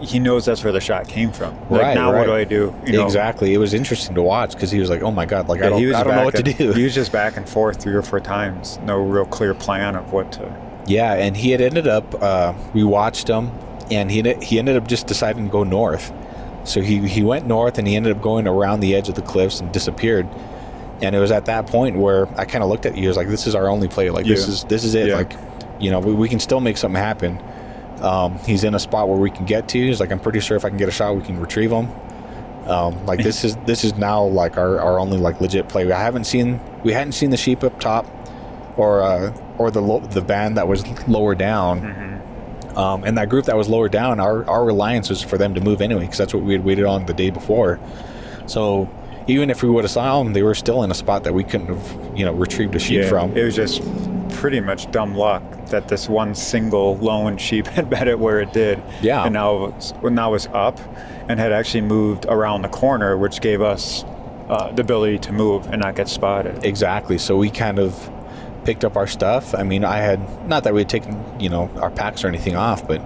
he 0.00 0.18
knows 0.18 0.44
that's 0.44 0.62
where 0.62 0.72
the 0.72 0.80
shot 0.80 1.08
came 1.08 1.32
from. 1.32 1.54
Like 1.70 1.82
Right, 1.82 1.94
now, 1.94 2.12
right. 2.12 2.20
what 2.20 2.26
do 2.26 2.34
I 2.34 2.44
do? 2.44 2.74
You 2.86 2.92
know, 2.98 3.04
exactly. 3.04 3.54
It 3.54 3.58
was 3.58 3.74
interesting 3.74 4.14
to 4.16 4.22
watch 4.22 4.52
because 4.52 4.70
he 4.70 4.78
was 4.78 4.90
like, 4.90 5.02
"Oh 5.02 5.10
my 5.10 5.24
god, 5.26 5.48
like 5.48 5.62
I 5.62 5.70
don't, 5.70 5.78
he 5.80 5.86
was 5.86 5.96
I 5.96 6.04
don't 6.04 6.14
know 6.16 6.24
what 6.24 6.36
to 6.36 6.42
do." 6.42 6.72
He 6.72 6.84
was 6.84 6.94
just 6.94 7.10
back 7.10 7.36
and 7.36 7.48
forth 7.48 7.80
three 7.82 7.94
or 7.94 8.02
four 8.02 8.20
times. 8.20 8.78
No 8.84 8.98
real 8.98 9.24
clear 9.24 9.54
plan 9.54 9.96
of 9.96 10.12
what 10.12 10.30
to. 10.32 10.82
Yeah, 10.86 11.14
and 11.14 11.36
he 11.36 11.50
had 11.52 11.60
ended 11.60 11.86
up. 11.88 12.14
Uh, 12.22 12.52
we 12.74 12.84
watched 12.84 13.26
him, 13.28 13.50
and 13.90 14.10
he 14.10 14.20
he 14.42 14.58
ended 14.58 14.76
up 14.76 14.86
just 14.86 15.06
deciding 15.06 15.46
to 15.46 15.50
go 15.50 15.64
north. 15.64 16.12
So 16.64 16.80
he 16.80 17.06
he 17.06 17.22
went 17.22 17.46
north, 17.46 17.78
and 17.78 17.86
he 17.86 17.96
ended 17.96 18.16
up 18.16 18.22
going 18.22 18.46
around 18.46 18.80
the 18.80 18.94
edge 18.94 19.08
of 19.08 19.14
the 19.14 19.22
cliffs 19.22 19.60
and 19.60 19.70
disappeared. 19.72 20.26
And 21.02 21.14
it 21.14 21.18
was 21.18 21.30
at 21.30 21.46
that 21.46 21.66
point 21.66 21.96
where 21.96 22.26
I 22.38 22.44
kind 22.44 22.64
of 22.64 22.70
looked 22.70 22.86
at 22.86 22.96
you. 22.96 23.04
I 23.04 23.08
was 23.08 23.16
like, 23.16 23.28
"This 23.28 23.46
is 23.46 23.54
our 23.54 23.68
only 23.68 23.88
play. 23.88 24.10
Like 24.10 24.26
this 24.26 24.48
is 24.48 24.64
this 24.64 24.84
is 24.84 24.94
it. 24.94 25.08
Yeah. 25.08 25.16
Like, 25.16 25.34
you 25.80 25.90
know, 25.90 26.00
we, 26.00 26.12
we 26.14 26.28
can 26.28 26.40
still 26.40 26.60
make 26.60 26.76
something 26.76 27.00
happen." 27.00 27.38
Um, 28.00 28.38
he's 28.40 28.64
in 28.64 28.74
a 28.74 28.78
spot 28.78 29.08
where 29.08 29.18
we 29.18 29.30
can 29.30 29.44
get 29.44 29.68
to. 29.68 29.78
He's 29.78 30.00
like, 30.00 30.10
"I'm 30.12 30.20
pretty 30.20 30.40
sure 30.40 30.56
if 30.56 30.64
I 30.64 30.68
can 30.68 30.78
get 30.78 30.88
a 30.88 30.92
shot, 30.92 31.14
we 31.16 31.22
can 31.22 31.38
retrieve 31.40 31.70
him." 31.70 31.88
Um, 32.66 33.04
like 33.04 33.22
this 33.22 33.44
is 33.44 33.56
this 33.66 33.84
is 33.84 33.94
now 33.94 34.24
like 34.24 34.56
our, 34.56 34.80
our 34.80 34.98
only 34.98 35.18
like 35.18 35.40
legit 35.40 35.68
play. 35.68 35.90
I 35.92 36.00
haven't 36.00 36.24
seen 36.24 36.60
we 36.82 36.92
hadn't 36.92 37.12
seen 37.12 37.30
the 37.30 37.36
sheep 37.36 37.62
up 37.62 37.78
top, 37.78 38.06
or 38.78 39.02
uh, 39.02 39.36
or 39.58 39.70
the 39.70 39.82
lo- 39.82 40.00
the 40.00 40.22
band 40.22 40.56
that 40.56 40.66
was 40.66 40.86
lower 41.06 41.34
down. 41.34 41.80
Mm-hmm. 41.82 42.13
Um, 42.76 43.04
and 43.04 43.16
that 43.18 43.28
group 43.28 43.44
that 43.46 43.56
was 43.56 43.68
lower 43.68 43.88
down, 43.88 44.20
our, 44.20 44.48
our 44.48 44.64
reliance 44.64 45.08
was 45.08 45.22
for 45.22 45.38
them 45.38 45.54
to 45.54 45.60
move 45.60 45.80
anyway, 45.80 46.02
because 46.02 46.18
that's 46.18 46.34
what 46.34 46.42
we 46.42 46.52
had 46.52 46.64
waited 46.64 46.84
on 46.84 47.06
the 47.06 47.14
day 47.14 47.30
before. 47.30 47.78
So 48.46 48.88
even 49.26 49.50
if 49.50 49.62
we 49.62 49.68
would 49.68 49.84
have 49.84 49.90
saw 49.90 50.22
them, 50.22 50.32
they 50.32 50.42
were 50.42 50.54
still 50.54 50.82
in 50.82 50.90
a 50.90 50.94
spot 50.94 51.24
that 51.24 51.34
we 51.34 51.44
couldn't 51.44 51.68
have, 51.68 52.18
you 52.18 52.24
know, 52.24 52.32
retrieved 52.32 52.74
a 52.74 52.78
sheep 52.78 53.04
from. 53.04 53.36
It 53.36 53.44
was 53.44 53.54
just 53.54 53.82
pretty 54.34 54.60
much 54.60 54.90
dumb 54.90 55.14
luck 55.14 55.42
that 55.66 55.88
this 55.88 56.08
one 56.08 56.34
single 56.34 56.96
lone 56.98 57.38
sheep 57.38 57.66
had 57.68 57.90
met 57.90 58.08
it 58.08 58.18
where 58.18 58.40
it 58.40 58.52
did. 58.52 58.82
Yeah. 59.00 59.24
And 59.24 59.32
now 59.34 59.64
it 59.64 59.74
was, 59.74 59.94
well, 60.02 60.12
now 60.12 60.32
was 60.32 60.46
up 60.48 60.78
and 61.28 61.40
had 61.40 61.52
actually 61.52 61.82
moved 61.82 62.26
around 62.26 62.62
the 62.62 62.68
corner, 62.68 63.16
which 63.16 63.40
gave 63.40 63.62
us 63.62 64.04
uh, 64.48 64.70
the 64.72 64.82
ability 64.82 65.18
to 65.18 65.32
move 65.32 65.66
and 65.68 65.80
not 65.80 65.94
get 65.94 66.08
spotted. 66.08 66.64
Exactly. 66.64 67.16
So 67.16 67.36
we 67.36 67.50
kind 67.50 67.78
of 67.78 68.10
picked 68.64 68.84
up 68.84 68.96
our 68.96 69.06
stuff. 69.06 69.54
I 69.54 69.62
mean, 69.62 69.84
I 69.84 69.98
had 69.98 70.48
not 70.48 70.64
that 70.64 70.74
we 70.74 70.80
had 70.80 70.88
taken, 70.88 71.22
you 71.40 71.48
know, 71.48 71.70
our 71.76 71.90
packs 71.90 72.24
or 72.24 72.28
anything 72.28 72.56
off, 72.56 72.86
but 72.86 73.00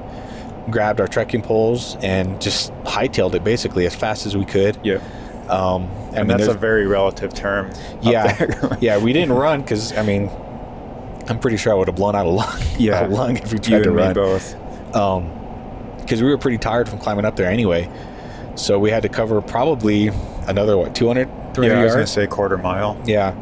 grabbed 0.70 1.00
our 1.00 1.08
trekking 1.08 1.42
poles 1.42 1.96
and 2.02 2.40
just 2.40 2.72
hightailed 2.84 3.34
it 3.34 3.42
basically 3.44 3.86
as 3.86 3.94
fast 3.94 4.26
as 4.26 4.36
we 4.36 4.44
could. 4.44 4.78
Yeah. 4.84 4.96
Um, 5.48 5.88
I 6.12 6.18
And 6.18 6.28
mean, 6.28 6.36
that's 6.38 6.46
a 6.48 6.54
very 6.54 6.86
relative 6.86 7.32
term. 7.34 7.70
yeah, 8.02 8.76
yeah. 8.80 8.98
We 8.98 9.12
didn't 9.12 9.32
run 9.32 9.62
because 9.62 9.92
I 9.96 10.02
mean, 10.02 10.30
I'm 11.28 11.38
pretty 11.38 11.56
sure 11.56 11.72
I 11.72 11.76
would 11.76 11.88
have 11.88 11.96
blown 11.96 12.14
out 12.14 12.26
a 12.26 12.28
lung, 12.28 12.58
Yeah. 12.78 13.06
a 13.06 13.08
lung 13.08 13.36
if 13.38 13.52
we 13.52 13.58
you 13.58 13.58
tried 13.58 13.82
to 13.84 13.88
and 13.88 13.96
me 13.96 14.02
run. 14.02 14.14
both. 14.14 14.56
because 16.00 16.22
we 16.22 16.28
were 16.28 16.38
pretty 16.38 16.58
tired 16.58 16.88
from 16.88 16.98
climbing 16.98 17.24
up 17.24 17.36
there 17.36 17.50
anyway. 17.50 17.88
So 18.56 18.78
we 18.78 18.90
had 18.90 19.02
to 19.04 19.08
cover 19.08 19.40
probably 19.40 20.08
another 20.48 20.76
what 20.76 20.94
200, 20.94 21.28
300 21.54 21.62
Yeah, 21.74 21.80
I 21.80 21.84
was 21.84 21.92
gonna 21.92 22.00
yards. 22.00 22.10
say 22.12 22.26
quarter 22.26 22.58
mile. 22.58 23.00
Yeah, 23.06 23.34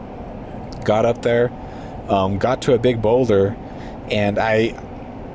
got 0.85 1.07
up 1.07 1.23
there, 1.23 1.51
um, 2.09 2.39
got 2.39 2.63
to 2.63 2.75
a 2.75 2.79
big 2.79 3.03
boulder, 3.03 3.57
and 4.11 4.39
I 4.39 4.75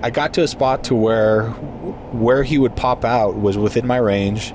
I 0.03 0.09
got 0.09 0.33
to 0.35 0.43
a 0.43 0.47
spot 0.47 0.83
to 0.85 0.95
where 0.95 1.49
where 2.11 2.43
he 2.43 2.57
would 2.57 2.75
pop 2.75 3.05
out 3.05 3.35
was 3.35 3.57
within 3.57 3.85
my 3.85 3.97
range. 3.97 4.53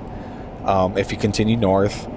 Um, 0.65 0.97
if 0.97 1.09
he 1.09 1.15
continued 1.15 1.59
north, 1.61 2.07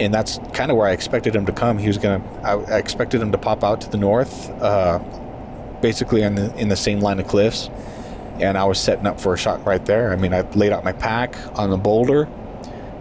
and 0.00 0.12
that's 0.12 0.38
kind 0.54 0.72
of 0.72 0.76
where 0.76 0.88
I 0.88 0.92
expected 0.92 1.36
him 1.36 1.46
to 1.46 1.52
come. 1.52 1.78
He 1.78 1.86
was 1.86 1.98
gonna. 1.98 2.22
I, 2.42 2.54
I 2.54 2.78
expected 2.78 3.20
him 3.20 3.30
to 3.32 3.38
pop 3.38 3.62
out 3.62 3.80
to 3.82 3.90
the 3.90 3.96
north, 3.96 4.50
uh, 4.60 4.98
basically 5.80 6.22
in 6.22 6.34
the 6.34 6.54
in 6.56 6.68
the 6.68 6.76
same 6.76 7.00
line 7.00 7.20
of 7.20 7.28
cliffs, 7.28 7.70
and 8.40 8.58
I 8.58 8.64
was 8.64 8.80
setting 8.80 9.06
up 9.06 9.20
for 9.20 9.34
a 9.34 9.38
shot 9.38 9.64
right 9.64 9.84
there. 9.86 10.12
I 10.12 10.16
mean, 10.16 10.34
I 10.34 10.40
laid 10.52 10.72
out 10.72 10.82
my 10.82 10.92
pack 10.92 11.36
on 11.56 11.70
the 11.70 11.76
boulder, 11.76 12.28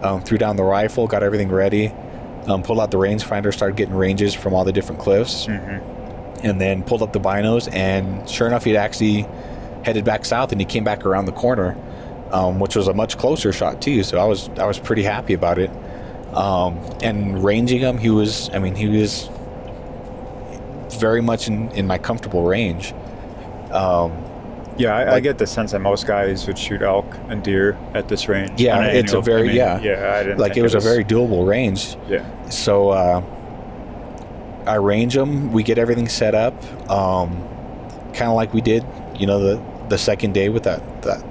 um, 0.04 0.22
threw 0.22 0.38
down 0.38 0.56
the 0.56 0.64
rifle, 0.64 1.08
got 1.08 1.24
everything 1.24 1.50
ready, 1.50 1.92
um, 2.46 2.62
pulled 2.62 2.80
out 2.80 2.92
the 2.92 2.98
rangefinder, 2.98 3.52
started 3.52 3.76
getting 3.78 3.96
ranges 3.96 4.36
from 4.36 4.54
all 4.54 4.64
the 4.66 4.74
different 4.74 5.02
cliffs, 5.02 5.48
Mm-hmm. 5.48 6.01
And 6.44 6.60
then 6.60 6.84
pulled 6.84 7.02
up 7.02 7.14
the 7.14 7.20
binos. 7.20 7.72
And 7.74 8.28
sure 8.30 8.48
enough, 8.48 8.64
he'd 8.64 8.78
actually 8.78 9.26
headed 9.84 10.06
back 10.06 10.26
south, 10.26 10.52
and 10.52 10.60
he 10.62 10.66
came 10.66 10.84
back 10.84 11.06
around 11.06 11.26
the 11.26 11.32
corner, 11.32 11.76
um, 12.32 12.60
which 12.60 12.76
was 12.76 12.88
a 12.88 12.94
much 12.94 13.18
closer 13.18 13.52
shot 13.52 13.82
too. 13.82 14.04
So 14.04 14.18
I 14.20 14.26
was 14.26 14.50
I 14.58 14.66
was 14.66 14.80
pretty 14.80 15.04
happy 15.04 15.34
about 15.34 15.58
it. 15.60 15.70
Um, 16.34 16.78
and 17.04 17.44
ranging 17.44 17.80
him, 17.80 17.98
he 17.98 18.10
was. 18.10 18.50
I 18.54 18.60
mean, 18.60 18.76
he 18.76 18.88
was 18.88 19.30
very 21.00 21.22
much 21.22 21.48
in, 21.48 21.70
in 21.72 21.88
my 21.88 21.98
comfortable 21.98 22.44
range. 22.44 22.94
Um, 23.72 24.12
Yeah, 24.78 24.96
I, 24.96 25.16
I 25.16 25.20
get 25.20 25.38
the 25.38 25.48
sense 25.48 25.72
that 25.72 25.80
most 25.80 26.06
guys 26.08 26.48
would 26.48 26.58
shoot 26.58 26.82
elk 26.82 27.06
and 27.30 27.44
deer 27.44 27.78
at 27.94 28.08
this 28.08 28.28
range. 28.30 28.60
Yeah, 28.62 28.86
it's 28.86 29.14
a 29.14 29.22
very- 29.22 29.42
I 29.42 29.48
mean, 29.48 29.56
yeah. 29.56 29.80
Yeah, 29.82 30.14
I 30.16 30.24
didn't 30.24 30.38
like 30.40 30.54
think 30.54 30.60
it 30.60 30.64
was 30.64 30.76
a 30.76 30.80
very 30.80 31.04
doable 31.04 31.46
range. 31.48 31.98
yeah. 32.08 32.24
So 32.50 32.90
uh, 32.90 33.22
I 34.68 34.76
range 34.76 35.14
them. 35.16 35.52
We 35.52 35.64
get 35.64 35.78
everything 35.78 36.08
set 36.10 36.36
up, 36.36 36.54
um, 36.90 37.32
kind 38.14 38.30
of 38.30 38.36
like 38.36 38.54
we 38.54 38.62
did, 38.62 38.86
you 39.18 39.26
know, 39.28 39.40
the 39.40 39.62
the 39.90 39.98
second 39.98 40.34
day 40.34 40.50
with 40.50 40.64
that 40.64 41.02
that 41.04 41.24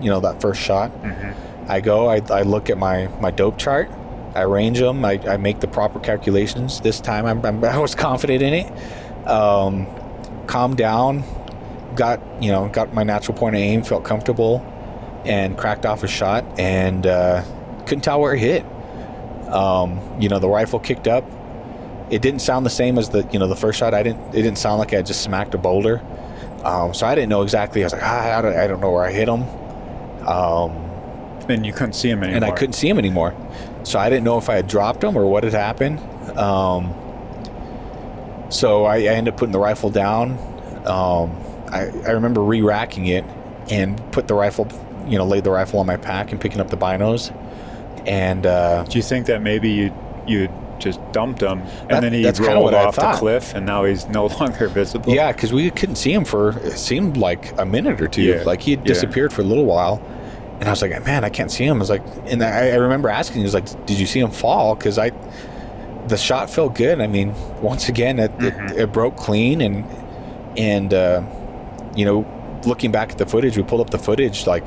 you 0.00 0.10
know 0.10 0.20
that 0.20 0.40
first 0.40 0.60
shot. 0.60 0.90
hmm 0.90 1.32
I 1.66 1.80
go. 1.80 2.10
I, 2.10 2.20
I 2.28 2.42
look 2.42 2.68
at 2.68 2.76
my 2.76 3.06
my 3.20 3.30
dope 3.30 3.56
chart. 3.58 3.90
I 4.34 4.42
range 4.42 4.80
them. 4.80 5.02
I, 5.04 5.12
I 5.26 5.36
make 5.38 5.60
the 5.60 5.66
proper 5.68 5.98
calculations. 5.98 6.80
This 6.82 7.00
time 7.00 7.24
I'm, 7.24 7.44
I'm 7.46 7.64
I 7.76 7.78
was 7.78 7.94
confident 7.94 8.42
in 8.42 8.52
it. 8.54 9.26
Um, 9.26 9.86
calmed 10.46 10.76
down. 10.76 11.22
Got 11.94 12.20
you 12.42 12.52
know 12.52 12.68
got 12.68 12.92
my 12.92 13.02
natural 13.02 13.36
point 13.36 13.54
of 13.54 13.60
aim. 13.62 13.82
Felt 13.82 14.04
comfortable, 14.04 14.60
and 15.24 15.56
cracked 15.56 15.86
off 15.86 16.02
a 16.02 16.08
shot 16.08 16.44
and 16.58 17.06
uh, 17.06 17.42
couldn't 17.86 18.02
tell 18.02 18.20
where 18.20 18.34
it 18.34 18.40
hit. 18.40 18.64
Um, 19.48 20.00
you 20.20 20.28
know 20.28 20.38
the 20.38 20.48
rifle 20.48 20.80
kicked 20.80 21.08
up. 21.08 21.24
It 22.10 22.20
didn't 22.22 22.40
sound 22.40 22.64
the 22.66 22.70
same 22.70 22.98
as 22.98 23.08
the 23.10 23.26
you 23.32 23.38
know 23.38 23.46
the 23.48 23.56
first 23.56 23.78
shot. 23.78 23.94
I 23.94 24.02
didn't. 24.02 24.20
It 24.34 24.42
didn't 24.42 24.58
sound 24.58 24.78
like 24.78 24.92
I 24.92 25.02
just 25.02 25.22
smacked 25.22 25.54
a 25.54 25.58
boulder. 25.58 26.00
Um, 26.64 26.94
so 26.94 27.06
I 27.06 27.14
didn't 27.14 27.28
know 27.30 27.42
exactly. 27.42 27.82
I 27.82 27.86
was 27.86 27.92
like, 27.92 28.02
ah, 28.02 28.38
I 28.38 28.42
don't, 28.42 28.56
I 28.56 28.66
don't 28.66 28.80
know 28.80 28.90
where 28.90 29.04
I 29.04 29.12
hit 29.12 29.28
him. 29.28 29.42
Um, 30.26 30.70
And 31.48 31.66
you 31.66 31.72
couldn't 31.74 31.92
see 31.92 32.08
him 32.08 32.22
anymore. 32.22 32.36
and 32.36 32.44
I 32.44 32.50
couldn't 32.52 32.72
see 32.72 32.88
him 32.88 32.96
anymore. 32.98 33.34
So 33.82 33.98
I 33.98 34.08
didn't 34.08 34.24
know 34.24 34.38
if 34.38 34.48
I 34.48 34.54
had 34.56 34.66
dropped 34.66 35.04
him 35.04 35.14
or 35.16 35.26
what 35.26 35.44
had 35.44 35.52
happened. 35.52 35.98
Um, 36.38 36.94
so 38.50 38.84
I, 38.84 38.96
I 38.96 39.00
ended 39.14 39.34
up 39.34 39.38
putting 39.38 39.52
the 39.52 39.58
rifle 39.58 39.90
down. 39.90 40.38
Um, 40.86 41.36
I, 41.68 41.90
I 42.06 42.10
remember 42.12 42.42
re-racking 42.42 43.06
it 43.06 43.24
and 43.70 44.00
put 44.12 44.28
the 44.28 44.34
rifle, 44.34 44.66
you 45.06 45.18
know, 45.18 45.26
laid 45.26 45.44
the 45.44 45.50
rifle 45.50 45.80
on 45.80 45.86
my 45.86 45.96
pack 45.96 46.32
and 46.32 46.40
picking 46.40 46.60
up 46.60 46.70
the 46.70 46.76
binos. 46.78 47.30
and 48.06 48.46
uh, 48.46 48.84
Do 48.84 48.96
you 48.98 49.02
think 49.02 49.26
that 49.26 49.42
maybe 49.42 49.70
you 49.70 49.92
you 50.26 50.48
just 50.78 51.00
dumped 51.12 51.40
him 51.42 51.60
and 51.60 51.90
That- 51.90 52.00
then 52.02 52.12
he 52.12 52.24
rolled 52.46 52.74
off 52.74 52.96
the 52.96 53.12
cliff 53.12 53.54
and 53.54 53.64
now 53.66 53.84
he's 53.84 54.06
no 54.08 54.26
longer 54.40 54.68
visible? 54.68 55.12
yeah, 55.14 55.32
because 55.32 55.52
we 55.52 55.70
couldn't 55.70 55.96
see 55.96 56.12
him 56.12 56.24
for 56.24 56.50
it 56.58 56.78
seemed 56.78 57.16
like 57.16 57.52
a 57.58 57.64
minute 57.64 58.00
or 58.00 58.08
two. 58.08 58.22
Yeah. 58.22 58.42
Like 58.44 58.62
he 58.62 58.72
had 58.72 58.80
Yeah. 58.80 58.86
disappeared 58.94 59.32
for 59.32 59.42
a 59.42 59.44
little 59.44 59.64
while, 59.66 60.00
and 60.60 60.68
I 60.68 60.70
was 60.70 60.82
like, 60.82 61.04
man, 61.04 61.24
I 61.24 61.28
can't 61.30 61.50
see 61.50 61.64
him. 61.64 61.76
I 61.76 61.80
was 61.80 61.90
like, 61.90 62.02
and 62.26 62.42
I, 62.42 62.70
I 62.70 62.74
remember 62.76 63.08
asking, 63.08 63.38
he 63.38 63.44
was 63.44 63.54
like, 63.54 63.66
did 63.86 63.98
you 63.98 64.06
see 64.06 64.20
him 64.20 64.30
fall? 64.30 64.74
Because 64.74 64.98
I, 64.98 65.10
the 66.08 66.16
shot 66.16 66.50
felt 66.50 66.74
good. 66.74 67.00
I 67.00 67.06
mean, 67.06 67.34
once 67.60 67.88
again, 67.88 68.18
it, 68.18 68.36
Mhm. 68.38 68.70
it, 68.72 68.78
it 68.78 68.92
broke 68.92 69.16
clean, 69.16 69.60
and 69.60 69.84
and 70.56 70.92
uh, 70.94 71.22
you 71.96 72.04
know, 72.04 72.24
looking 72.66 72.92
back 72.92 73.10
at 73.12 73.18
the 73.18 73.26
footage, 73.26 73.56
we 73.56 73.62
pulled 73.62 73.80
up 73.80 73.90
the 73.90 73.98
footage, 73.98 74.46
like 74.46 74.66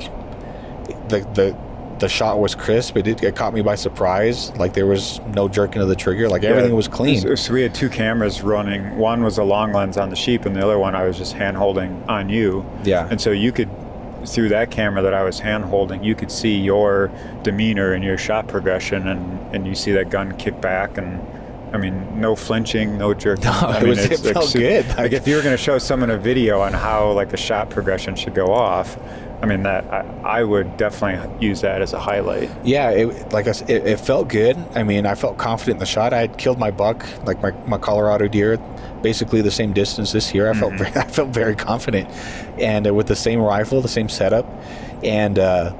the 1.08 1.20
the. 1.34 1.56
The 1.98 2.08
shot 2.08 2.38
was 2.38 2.54
crisp. 2.54 2.96
It, 2.96 3.02
did, 3.02 3.24
it 3.24 3.34
caught 3.34 3.52
me 3.54 3.60
by 3.62 3.74
surprise. 3.74 4.50
Like 4.56 4.72
there 4.74 4.86
was 4.86 5.20
no 5.34 5.48
jerking 5.48 5.82
of 5.82 5.88
the 5.88 5.96
trigger. 5.96 6.28
Like 6.28 6.44
everything 6.44 6.70
Yeah. 6.70 6.76
was 6.76 6.86
clean. 6.88 7.36
So, 7.36 7.52
we 7.52 7.62
had 7.62 7.74
two 7.74 7.88
cameras 7.88 8.42
running. 8.42 8.96
One 8.96 9.22
was 9.24 9.38
a 9.38 9.44
long 9.44 9.72
lens 9.72 9.96
on 9.96 10.10
the 10.10 10.16
sheep, 10.16 10.44
and 10.46 10.54
the 10.54 10.62
other 10.62 10.78
one 10.78 10.94
I 10.94 11.04
was 11.04 11.18
just 11.18 11.32
hand 11.32 11.56
holding 11.56 12.02
on 12.08 12.28
you. 12.28 12.64
Yeah. 12.84 13.08
And 13.10 13.20
so 13.20 13.30
you 13.32 13.50
could, 13.50 13.68
through 14.26 14.50
that 14.50 14.70
camera 14.70 15.02
that 15.02 15.14
I 15.14 15.24
was 15.24 15.40
hand 15.40 15.64
holding, 15.64 16.04
you 16.04 16.14
could 16.14 16.30
see 16.30 16.56
your 16.56 17.10
demeanor 17.42 17.92
and 17.92 18.04
your 18.04 18.16
shot 18.18 18.46
progression, 18.46 19.08
and, 19.08 19.54
and 19.54 19.66
you 19.66 19.74
see 19.74 19.90
that 19.92 20.10
gun 20.10 20.36
kick 20.36 20.60
back, 20.60 20.98
and 20.98 21.20
I 21.74 21.78
mean, 21.78 22.20
no 22.20 22.34
flinching, 22.36 22.96
no 22.96 23.12
jerking. 23.12 23.44
No, 23.44 23.50
I 23.52 23.76
it 23.78 23.80
mean, 23.80 23.88
was- 23.90 24.04
it 24.10 24.20
felt 24.32 24.52
good. 24.52 24.86
Like 24.96 25.12
if 25.12 25.26
you 25.26 25.34
were 25.36 25.42
going 25.42 25.56
to 25.56 25.62
show 25.62 25.78
someone 25.78 26.10
a 26.10 26.16
video 26.18 26.60
on 26.60 26.72
how 26.72 27.10
like 27.12 27.32
a 27.32 27.36
shot 27.36 27.70
progression 27.70 28.14
should 28.16 28.34
go 28.34 28.46
off, 28.52 28.96
I 29.40 29.46
mean 29.46 29.62
that 29.62 29.84
I, 29.92 30.40
I 30.40 30.44
would 30.44 30.76
definitely 30.76 31.46
use 31.46 31.60
that 31.60 31.80
as 31.80 31.92
a 31.92 31.98
highlight. 31.98 32.50
Yeah, 32.64 32.90
it, 32.90 33.32
like 33.32 33.46
I 33.46 33.52
said, 33.52 33.70
it, 33.70 33.86
it 33.86 34.00
felt 34.00 34.28
good. 34.28 34.56
I 34.74 34.82
mean, 34.82 35.06
I 35.06 35.14
felt 35.14 35.38
confident 35.38 35.76
in 35.76 35.78
the 35.78 35.86
shot. 35.86 36.12
I 36.12 36.18
had 36.18 36.38
killed 36.38 36.58
my 36.58 36.72
buck, 36.72 37.06
like 37.24 37.40
my, 37.40 37.52
my 37.66 37.78
Colorado 37.78 38.26
deer, 38.26 38.56
basically 39.00 39.40
the 39.40 39.50
same 39.50 39.72
distance 39.72 40.10
this 40.10 40.34
year. 40.34 40.50
I 40.50 40.54
felt 40.54 40.74
very, 40.74 40.90
I 40.96 41.06
felt 41.06 41.30
very 41.30 41.54
confident, 41.54 42.08
and 42.58 42.88
uh, 42.88 42.94
with 42.94 43.06
the 43.06 43.16
same 43.16 43.40
rifle, 43.40 43.80
the 43.80 43.88
same 43.88 44.08
setup, 44.08 44.46
and 45.04 45.38
uh, 45.38 45.72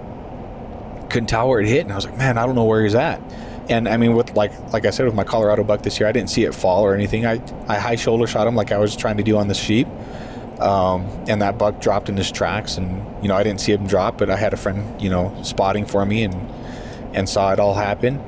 couldn't 1.11 1.27
tell 1.29 1.49
where 1.49 1.61
it 1.61 1.67
hit. 1.67 1.81
And 1.81 1.93
I 1.93 1.97
was 1.97 2.07
like, 2.07 2.17
man, 2.17 2.39
I 2.39 2.47
don't 2.47 2.55
know 2.55 2.65
where 2.65 2.85
he's 2.85 2.95
at. 2.95 3.21
And 3.69 3.89
I 3.89 3.97
mean, 3.97 4.15
with 4.15 4.35
like 4.35 4.53
like 4.73 4.87
I 4.87 4.91
said, 4.91 5.05
with 5.05 5.15
my 5.15 5.25
Colorado 5.25 5.65
buck 5.65 5.83
this 5.83 5.99
year, 5.99 6.09
I 6.09 6.13
didn't 6.13 6.31
see 6.31 6.45
it 6.45 6.55
fall 6.55 6.85
or 6.85 6.95
anything. 6.95 7.27
I 7.27 7.43
I 7.67 7.79
high 7.79 7.97
shoulder 7.97 8.27
shot 8.27 8.47
him 8.47 8.55
like 8.55 8.73
I 8.73 8.79
was 8.79 8.97
trying 8.97 9.17
to 9.19 9.23
do 9.23 9.37
on 9.37 9.49
the 9.49 9.55
sheep. 9.55 9.89
Um, 10.61 11.03
and 11.29 11.41
that 11.43 11.57
buck 11.57 11.81
dropped 11.81 12.09
in 12.09 12.17
his 12.17 12.33
tracks, 12.33 12.77
and 12.77 13.05
you 13.23 13.29
know 13.29 13.37
I 13.37 13.43
didn't 13.43 13.61
see 13.61 13.73
him 13.73 13.87
drop, 13.87 14.19
but 14.19 14.29
I 14.29 14.37
had 14.37 14.53
a 14.53 14.57
friend, 14.57 15.01
you 15.01 15.09
know, 15.09 15.37
spotting 15.43 15.87
for 15.87 16.05
me, 16.05 16.25
and 16.25 16.35
and 17.15 17.29
saw 17.29 17.53
it 17.53 17.61
all 17.61 17.75
happen. 17.75 18.21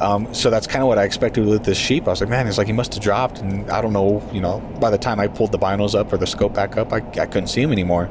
Um, 0.00 0.32
so 0.34 0.50
that's 0.50 0.66
kind 0.66 0.82
of 0.82 0.88
what 0.88 0.98
I 0.98 1.04
expected 1.04 1.46
with 1.46 1.64
this 1.64 1.78
sheep. 1.78 2.06
I 2.06 2.10
was 2.10 2.20
like, 2.20 2.30
man, 2.30 2.46
it's 2.46 2.58
like 2.58 2.66
he 2.66 2.72
must 2.72 2.94
have 2.94 3.02
dropped, 3.02 3.38
and 3.38 3.70
I 3.70 3.80
don't 3.80 3.92
know, 3.92 4.28
you 4.32 4.40
know. 4.40 4.60
By 4.80 4.90
the 4.90 4.98
time 4.98 5.20
I 5.20 5.28
pulled 5.28 5.52
the 5.52 5.58
binos 5.58 5.94
up 5.94 6.12
or 6.12 6.16
the 6.16 6.26
scope 6.26 6.54
back 6.54 6.76
up, 6.76 6.92
I, 6.92 6.96
I 6.96 7.26
couldn't 7.26 7.46
see 7.46 7.62
him 7.62 7.72
anymore. 7.72 8.10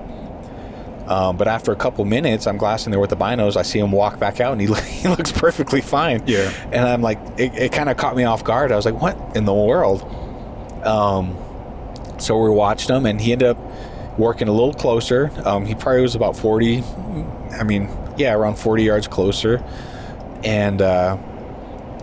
Um, 1.08 1.36
but 1.36 1.50
after 1.50 1.74
a 1.74 1.76
couple 1.76 2.06
minutes, 2.06 2.48
I'm 2.48 2.58
glassing 2.58 2.92
there 2.92 3.00
with 3.00 3.10
the 3.10 3.18
binos. 3.18 3.58
I 3.58 3.64
see 3.64 3.80
him 3.80 3.92
walk 3.92 4.18
back 4.20 4.40
out, 4.40 4.54
and 4.54 4.62
he, 4.62 4.68
he 5.02 5.08
looks 5.10 5.32
perfectly 5.32 5.82
fine. 5.82 6.24
Yeah. 6.26 6.52
And 6.72 6.88
I'm 6.88 7.02
like, 7.02 7.20
it, 7.38 7.54
it 7.56 7.72
kind 7.74 7.90
of 7.90 7.98
caught 7.98 8.16
me 8.16 8.24
off 8.24 8.44
guard. 8.44 8.72
I 8.72 8.76
was 8.78 8.86
like, 8.86 9.02
what 9.02 9.36
in 9.36 9.44
the 9.46 9.54
world? 9.54 10.04
Um, 10.86 11.38
so 12.18 12.42
we 12.42 12.50
watched 12.50 12.90
him, 12.90 13.06
and 13.06 13.20
he 13.20 13.32
ended 13.32 13.50
up 13.50 13.58
working 14.18 14.48
a 14.48 14.52
little 14.52 14.74
closer. 14.74 15.32
Um, 15.46 15.66
he 15.66 15.76
probably 15.76 16.02
was 16.02 16.16
about 16.16 16.36
40, 16.36 16.84
I 17.52 17.64
mean, 17.64 17.90
yeah, 18.18 18.34
around 18.34 18.56
40 18.56 18.84
yards 18.84 19.08
closer. 19.08 19.64
And 20.44 20.82
uh, 20.82 21.18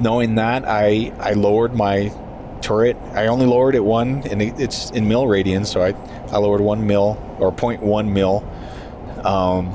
knowing 0.00 0.36
that, 0.36 0.64
I, 0.66 1.12
I 1.18 1.32
lowered 1.32 1.74
my 1.74 2.12
turret. 2.60 2.96
I 3.12 3.26
only 3.26 3.46
lowered 3.46 3.74
it 3.74 3.84
one, 3.84 4.22
and 4.28 4.42
it's 4.42 4.90
in 4.90 5.08
mil 5.08 5.24
radians, 5.24 5.66
so 5.66 5.82
I, 5.82 5.94
I 6.32 6.38
lowered 6.38 6.60
one 6.60 6.86
mil 6.86 7.18
or 7.38 7.52
0.1 7.52 8.08
mil. 8.08 8.44
Um, 9.24 9.74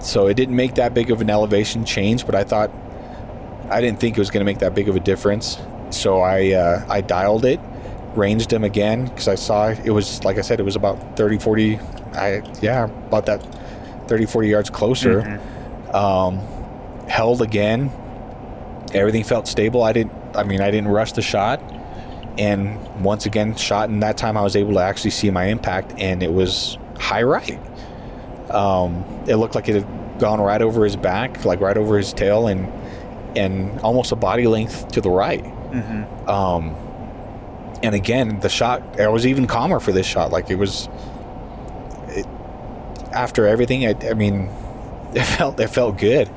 so 0.00 0.28
it 0.28 0.34
didn't 0.34 0.56
make 0.56 0.76
that 0.76 0.94
big 0.94 1.10
of 1.10 1.20
an 1.20 1.30
elevation 1.30 1.84
change, 1.84 2.24
but 2.26 2.34
I 2.34 2.44
thought 2.44 2.70
I 3.70 3.80
didn't 3.80 4.00
think 4.00 4.16
it 4.16 4.20
was 4.20 4.30
going 4.30 4.40
to 4.40 4.44
make 4.44 4.58
that 4.58 4.74
big 4.74 4.88
of 4.88 4.96
a 4.96 5.00
difference. 5.00 5.58
So 5.90 6.20
I 6.20 6.52
uh, 6.52 6.86
I 6.88 7.00
dialed 7.00 7.44
it, 7.44 7.60
ranged 8.16 8.52
him 8.52 8.64
again 8.64 9.06
because 9.06 9.28
I 9.28 9.34
saw 9.34 9.68
it 9.68 9.90
was 9.90 10.22
like 10.24 10.38
I 10.38 10.40
said 10.40 10.60
it 10.60 10.64
was 10.64 10.76
about 10.76 11.16
30 11.16 11.38
40 11.38 11.78
I 12.14 12.42
yeah 12.60 12.84
about 12.84 13.26
that 13.26 13.40
30 14.08 14.26
40 14.26 14.48
yards 14.48 14.70
closer. 14.70 15.40
Um, 15.92 16.38
held 17.08 17.42
again. 17.42 17.90
Everything 18.94 19.24
felt 19.24 19.46
stable. 19.46 19.82
I 19.82 19.92
didn't 19.92 20.12
I 20.34 20.44
mean 20.44 20.60
I 20.60 20.70
didn't 20.70 20.88
rush 20.88 21.12
the 21.12 21.22
shot. 21.22 21.60
And 22.38 23.04
once 23.04 23.26
again 23.26 23.54
shot 23.56 23.88
and 23.88 24.02
that 24.02 24.16
time 24.16 24.36
I 24.36 24.42
was 24.42 24.56
able 24.56 24.74
to 24.74 24.80
actually 24.80 25.10
see 25.10 25.30
my 25.30 25.46
impact 25.46 25.94
and 25.98 26.22
it 26.22 26.32
was 26.32 26.78
high 26.98 27.22
right. 27.22 27.58
Um, 28.50 29.04
it 29.28 29.36
looked 29.36 29.54
like 29.54 29.68
it 29.68 29.76
had 29.76 30.18
gone 30.20 30.40
right 30.40 30.60
over 30.60 30.84
his 30.84 30.96
back, 30.96 31.44
like 31.44 31.60
right 31.60 31.76
over 31.76 31.96
his 31.96 32.12
tail, 32.12 32.46
and 32.46 32.70
and 33.36 33.80
almost 33.80 34.12
a 34.12 34.16
body 34.16 34.46
length 34.46 34.88
to 34.88 35.00
the 35.00 35.10
right. 35.10 35.42
Mm-hmm. 35.42 36.28
Um, 36.28 36.76
and 37.82 37.94
again, 37.94 38.40
the 38.40 38.48
shot, 38.48 39.00
I 39.00 39.08
was 39.08 39.26
even 39.26 39.46
calmer 39.46 39.80
for 39.80 39.92
this 39.92 40.06
shot. 40.06 40.30
Like 40.30 40.50
it 40.50 40.56
was, 40.56 40.88
it, 42.08 42.26
after 43.12 43.46
everything, 43.46 43.86
I, 43.86 43.94
I 44.08 44.14
mean, 44.14 44.50
it 45.14 45.24
felt, 45.24 45.58
it 45.60 45.68
felt 45.68 45.98
good. 45.98 46.28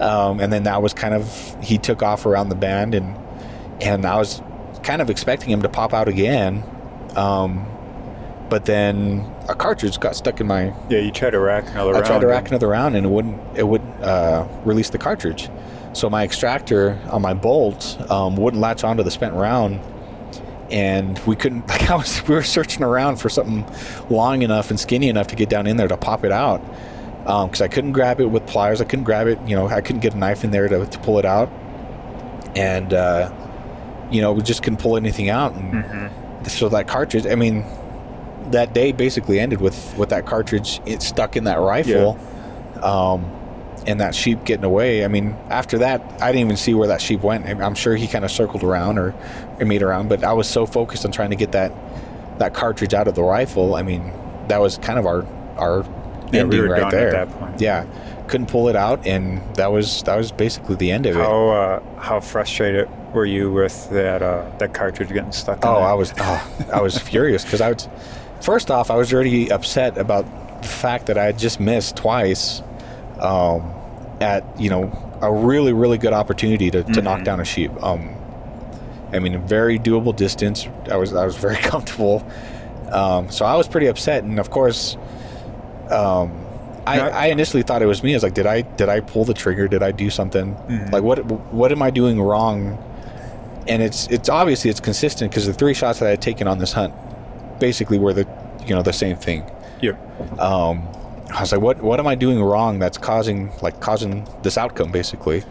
Um, 0.00 0.40
and 0.40 0.52
then 0.52 0.64
that 0.64 0.82
was 0.82 0.92
kind 0.92 1.14
of, 1.14 1.56
he 1.62 1.78
took 1.78 2.02
off 2.02 2.26
around 2.26 2.50
the 2.50 2.54
band 2.54 2.94
and, 2.94 3.16
and 3.80 4.04
I 4.04 4.16
was 4.16 4.42
kind 4.82 5.00
of 5.00 5.08
expecting 5.10 5.50
him 5.50 5.62
to 5.62 5.68
pop 5.68 5.94
out 5.94 6.06
again. 6.08 6.62
Um, 7.16 7.66
but 8.48 8.64
then 8.66 9.28
a 9.48 9.54
cartridge 9.54 9.98
got 9.98 10.14
stuck 10.14 10.40
in 10.40 10.46
my, 10.46 10.72
Yeah, 10.88 10.98
you 10.98 11.10
try 11.10 11.30
to 11.30 11.40
rack 11.40 11.64
another 11.70 11.90
I 11.90 11.94
round. 11.94 12.06
tried 12.06 12.20
to 12.20 12.26
rack 12.26 12.48
another 12.48 12.68
round 12.68 12.94
and 12.94 13.04
it 13.06 13.08
wouldn't 13.08 13.58
it 13.58 13.64
wouldn't 13.66 14.00
uh, 14.02 14.46
release 14.64 14.90
the 14.90 14.98
cartridge. 14.98 15.48
So 15.94 16.08
my 16.10 16.22
extractor 16.24 17.00
on 17.10 17.22
my 17.22 17.32
bolt 17.34 17.98
um, 18.10 18.36
wouldn't 18.36 18.60
latch 18.60 18.84
onto 18.84 19.02
the 19.02 19.10
spent 19.10 19.34
round, 19.34 19.80
and 20.70 21.18
we 21.26 21.36
couldn't. 21.36 21.66
Like 21.68 21.90
I 21.90 21.96
was, 21.96 22.26
we 22.28 22.34
were 22.34 22.42
searching 22.42 22.82
around 22.82 23.16
for 23.16 23.28
something 23.28 23.64
long 24.10 24.42
enough 24.42 24.70
and 24.70 24.78
skinny 24.80 25.08
enough 25.08 25.26
to 25.28 25.36
get 25.36 25.48
down 25.48 25.66
in 25.66 25.76
there 25.76 25.88
to 25.88 25.96
pop 25.96 26.24
it 26.24 26.32
out, 26.32 26.60
because 27.24 27.60
I 27.60 27.68
couldn't 27.68 27.92
grab 27.92 28.20
it 28.20 28.26
with 28.26 28.46
pliers. 28.46 28.80
I 28.80 28.84
couldn't 28.84 29.04
grab 29.04 29.26
it. 29.26 29.38
You 29.46 29.56
know, 29.56 29.66
I 29.68 29.80
couldn't 29.80 30.00
get 30.02 30.14
a 30.14 30.18
knife 30.18 30.44
in 30.44 30.50
there 30.50 30.68
to, 30.68 30.86
to 30.86 30.98
pull 31.00 31.18
it 31.18 31.24
out, 31.24 31.50
and 32.56 32.92
uh, 32.94 33.30
you 34.10 34.20
know, 34.20 34.32
we 34.32 34.42
just 34.42 34.62
couldn't 34.62 34.78
pull 34.80 34.96
anything 34.96 35.28
out. 35.30 35.54
And 35.54 35.84
Mhm. 35.84 36.10
so 36.50 36.68
that 36.68 36.86
cartridge, 36.86 37.26
I 37.26 37.34
mean, 37.34 37.64
that 38.52 38.72
day 38.72 38.92
basically 38.92 39.40
ended 39.40 39.60
with 39.60 39.96
with 39.98 40.08
that 40.10 40.24
cartridge 40.26 40.80
it 40.86 41.02
stuck 41.02 41.36
in 41.36 41.44
that 41.44 41.58
rifle, 41.60 42.16
um, 42.82 43.24
and 43.86 44.00
that 44.00 44.14
sheep 44.14 44.44
getting 44.44 44.64
away. 44.64 45.04
I 45.04 45.08
mean, 45.08 45.36
after 45.48 45.78
that, 45.78 46.00
I 46.20 46.32
didn't 46.32 46.46
even 46.46 46.56
see 46.56 46.74
where 46.74 46.88
that 46.88 47.00
sheep 47.00 47.20
went. 47.20 47.46
I'm 47.46 47.74
sure 47.74 47.94
he 47.96 48.06
kind 48.06 48.24
of 48.24 48.30
circled 48.30 48.62
around 48.64 48.98
or, 48.98 49.14
or 49.58 49.66
made 49.66 49.82
around, 49.82 50.08
but 50.08 50.24
I 50.24 50.32
was 50.32 50.48
so 50.48 50.66
focused 50.66 51.04
on 51.04 51.12
trying 51.12 51.30
to 51.30 51.36
get 51.36 51.52
that 51.52 51.72
that 52.38 52.52
cartridge 52.52 52.92
out 52.92 53.08
of 53.08 53.14
the 53.14 53.22
rifle. 53.22 53.74
I 53.74 53.82
mean, 53.82 54.12
that 54.48 54.58
was 54.60 54.78
kind 54.78 54.98
of 54.98 55.06
our 55.06 55.24
our 55.56 55.82
Yeah, 55.82 55.88
we 56.32 56.38
ending 56.40 56.60
were 56.62 56.68
right 56.68 56.90
there. 56.90 57.14
at 57.14 57.28
that 57.28 57.38
point. 57.38 57.60
Yeah, 57.60 57.86
couldn't 58.28 58.48
pull 58.48 58.68
it 58.68 58.76
out, 58.76 59.06
and 59.06 59.40
that 59.54 59.72
was 59.72 60.02
that 60.02 60.16
was 60.16 60.32
basically 60.32 60.76
the 60.76 60.90
end 60.90 61.06
of 61.06 61.16
it. 61.16 61.20
How 61.20 61.48
uh, 61.48 62.00
how 62.00 62.20
frustrated 62.20 62.88
were 63.14 63.24
you 63.24 63.52
with 63.52 63.88
that 63.90 64.22
uh, 64.22 64.50
that 64.58 64.74
cartridge 64.74 65.08
getting 65.08 65.32
stuck? 65.32 65.64
Oh? 65.64 65.76
I 65.76 65.94
was 65.94 66.12
oh, 66.18 66.66
I 66.72 66.82
was 66.82 66.98
furious 66.98 67.44
because 67.44 67.60
I 67.60 67.72
was 67.72 67.88
first 68.40 68.70
off 68.70 68.90
I 68.90 68.96
was 68.96 69.14
already 69.14 69.50
upset 69.50 69.96
about 69.96 70.26
the 70.62 70.68
fact 70.68 71.06
that 71.06 71.16
I 71.16 71.24
had 71.24 71.38
just 71.38 71.60
missed 71.60 71.96
twice 71.96 72.60
um, 73.20 73.72
at 74.20 74.44
you 74.60 74.70
know 74.70 74.90
a 75.22 75.32
really 75.32 75.72
really 75.72 75.98
good 75.98 76.12
opportunity 76.12 76.70
to, 76.70 76.82
to 76.84 77.02
knock 77.02 77.20
Mhm. 77.20 77.24
down 77.24 77.40
a 77.40 77.44
sheep. 77.44 77.70
Um, 77.82 78.10
I 79.12 79.18
mean, 79.18 79.34
a 79.34 79.38
very 79.38 79.78
doable 79.78 80.14
distance. 80.14 80.66
I 80.90 80.96
was 80.96 81.14
I 81.14 81.24
was 81.24 81.36
very 81.36 81.56
comfortable. 81.72 82.26
Um, 82.90 83.30
so 83.30 83.44
I 83.44 83.56
was 83.56 83.66
pretty 83.68 83.86
upset, 83.88 84.22
and 84.24 84.38
of 84.38 84.50
course, 84.50 84.96
um, 85.90 86.32
I, 86.86 86.96
Now- 86.98 87.08
I 87.08 87.26
initially 87.26 87.62
thought 87.62 87.82
it 87.82 87.86
was 87.86 88.02
me. 88.02 88.12
I 88.12 88.16
was 88.16 88.22
like, 88.22 88.34
did 88.34 88.46
I 88.46 88.60
did 88.62 88.88
I 88.88 89.00
pull 89.00 89.24
the 89.24 89.34
trigger? 89.34 89.68
Did 89.68 89.82
I 89.82 89.90
do 89.92 90.08
something? 90.10 90.54
Mhm. 90.68 90.92
Like 90.92 91.02
what 91.02 91.18
what 91.52 91.72
am 91.72 91.82
I 91.82 91.90
doing 91.90 92.20
wrong? 92.20 92.78
And 93.68 93.82
it's 93.82 94.06
it's 94.08 94.28
obviously 94.28 94.70
it's 94.70 94.80
consistent 94.80 95.30
because 95.30 95.46
the 95.46 95.52
three 95.52 95.74
shots 95.74 95.98
that 95.98 96.06
I 96.06 96.10
had 96.10 96.22
taken 96.22 96.46
on 96.46 96.58
this 96.58 96.72
hunt 96.72 96.94
basically 97.58 97.98
were 97.98 98.12
the 98.12 98.26
you 98.66 98.74
know 98.74 98.82
the 98.82 98.92
same 98.92 99.16
thing. 99.16 99.44
Yep. 99.82 100.40
Um, 100.40 100.86
I 101.34 101.40
was 101.40 101.52
like, 101.52 101.60
what 101.60 101.82
what 101.82 101.98
am 102.00 102.06
I 102.06 102.14
doing 102.14 102.42
wrong 102.42 102.78
that's 102.78 102.98
causing 102.98 103.50
like 103.62 103.80
causing 103.80 104.26
this 104.42 104.56
outcome 104.58 104.92
basically? 104.92 105.42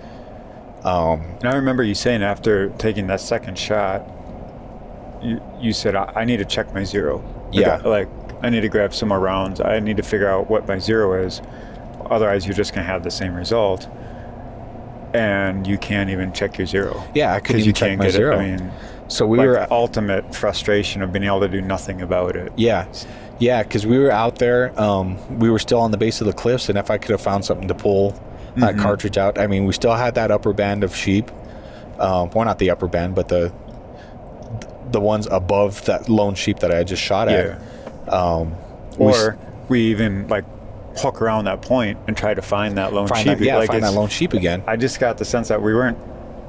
Um, 0.84 1.21
And 1.41 1.45
I 1.45 1.55
remember 1.55 1.84
you 1.84 1.95
saying 1.95 2.23
after 2.23 2.69
taking 2.78 3.07
that 3.07 3.19
second 3.21 3.57
shot, 3.57 4.03
you 5.21 5.41
you 5.59 5.73
said 5.73 5.95
I, 5.95 6.11
I 6.15 6.26
need 6.26 6.38
to 6.38 6.45
check 6.45 6.73
my 6.73 6.84
zero. 6.84 7.23
Yeah. 7.51 7.78
Like 7.78 8.07
I 8.43 8.49
need 8.49 8.61
to 8.61 8.69
grab 8.69 8.93
some 8.93 9.09
more 9.09 9.19
rounds. 9.19 9.59
I 9.61 9.80
need 9.80 9.97
to 9.97 10.03
figure 10.03 10.30
out 10.30 10.49
what 10.49 10.67
my 10.67 10.78
zero 10.80 11.23
is. 11.26 11.41
Otherwise, 12.09 12.45
you're 12.45 12.55
just 12.55 12.73
gonna 12.73 12.86
have 12.88 13.03
the 13.03 13.11
same 13.11 13.34
result. 13.36 13.88
and 15.13 15.65
you 15.65 15.78
can't 15.78 16.09
even 16.09 16.32
check 16.34 16.57
your 16.57 16.67
zero. 16.67 17.03
Yeah, 17.13 17.34
I 17.34 17.39
couldn't 17.39 17.63
because 17.63 17.65
you 17.65 17.69
even 17.69 17.73
check 17.73 17.88
can't 17.89 17.99
my 17.99 18.05
get 18.05 18.11
zero. 18.13 18.36
it. 18.36 18.39
I 18.39 18.57
mean, 18.57 18.71
so 19.07 19.26
we 19.26 19.38
like 19.38 19.47
were 19.47 19.67
ultimate 19.71 20.36
frustration 20.36 21.01
of 21.01 21.11
being 21.13 21.23
able 21.26 21.39
to 21.41 21.47
do 21.47 21.61
nothing 21.61 22.01
about 22.01 22.36
it. 22.36 22.51
Yeah, 22.57 22.86
yeah, 23.39 23.63
because 23.63 23.86
we 23.86 23.97
were 23.97 24.11
out 24.11 24.38
there. 24.39 24.79
Um, 24.79 25.17
we 25.39 25.49
were 25.49 25.59
still 25.59 25.79
on 25.79 25.91
the 25.91 25.97
base 25.97 26.21
of 26.21 26.27
the 26.27 26.33
cliffs, 26.33 26.69
and 26.69 26.77
if 26.77 26.89
I 26.89 26.97
could 26.97 27.11
have 27.11 27.21
found 27.21 27.45
something 27.45 27.67
to 27.67 27.75
pull 27.75 28.11
that 28.57 28.75
Mhm. 28.75 28.81
cartridge 28.81 29.17
out, 29.17 29.38
I 29.38 29.47
mean, 29.47 29.65
we 29.65 29.73
still 29.73 29.93
had 29.93 30.15
that 30.15 30.31
upper 30.31 30.53
band 30.53 30.83
of 30.83 30.95
sheep. 30.95 31.29
Um, 31.99 32.29
well, 32.33 32.45
not 32.45 32.59
the 32.59 32.69
upper 32.71 32.88
band, 32.88 33.15
but 33.15 33.27
the 33.27 33.51
the 34.91 35.01
ones 35.01 35.27
above 35.31 35.83
that 35.86 36.07
lone 36.07 36.36
sheep 36.36 36.59
that 36.59 36.71
I 36.71 36.75
had 36.75 36.88
just 36.88 37.01
shot 37.01 37.27
Yeah. 37.29 37.55
at. 38.07 38.13
Um, 38.13 38.53
we 38.99 39.07
Or 39.07 39.36
we 39.67 39.81
even 39.88 40.27
like 40.27 40.45
hook 40.97 41.21
around 41.23 41.45
that 41.45 41.61
point 41.63 41.97
and 42.07 42.15
try 42.15 42.33
to 42.36 42.41
find 42.41 42.77
that 42.77 42.93
lone 42.93 43.07
find 43.07 43.27
sheep. 43.27 43.39
that, 43.39 43.43
yeah, 43.43 43.57
like 43.57 43.67
find 43.71 43.83
that 43.83 43.93
lone 43.93 44.07
sheep 44.09 44.33
again. 44.33 44.61
I 44.67 44.75
just 44.75 44.99
got 44.99 45.17
the 45.17 45.25
sense 45.25 45.47
that 45.47 45.61
we 45.61 45.73
weren't 45.73 45.97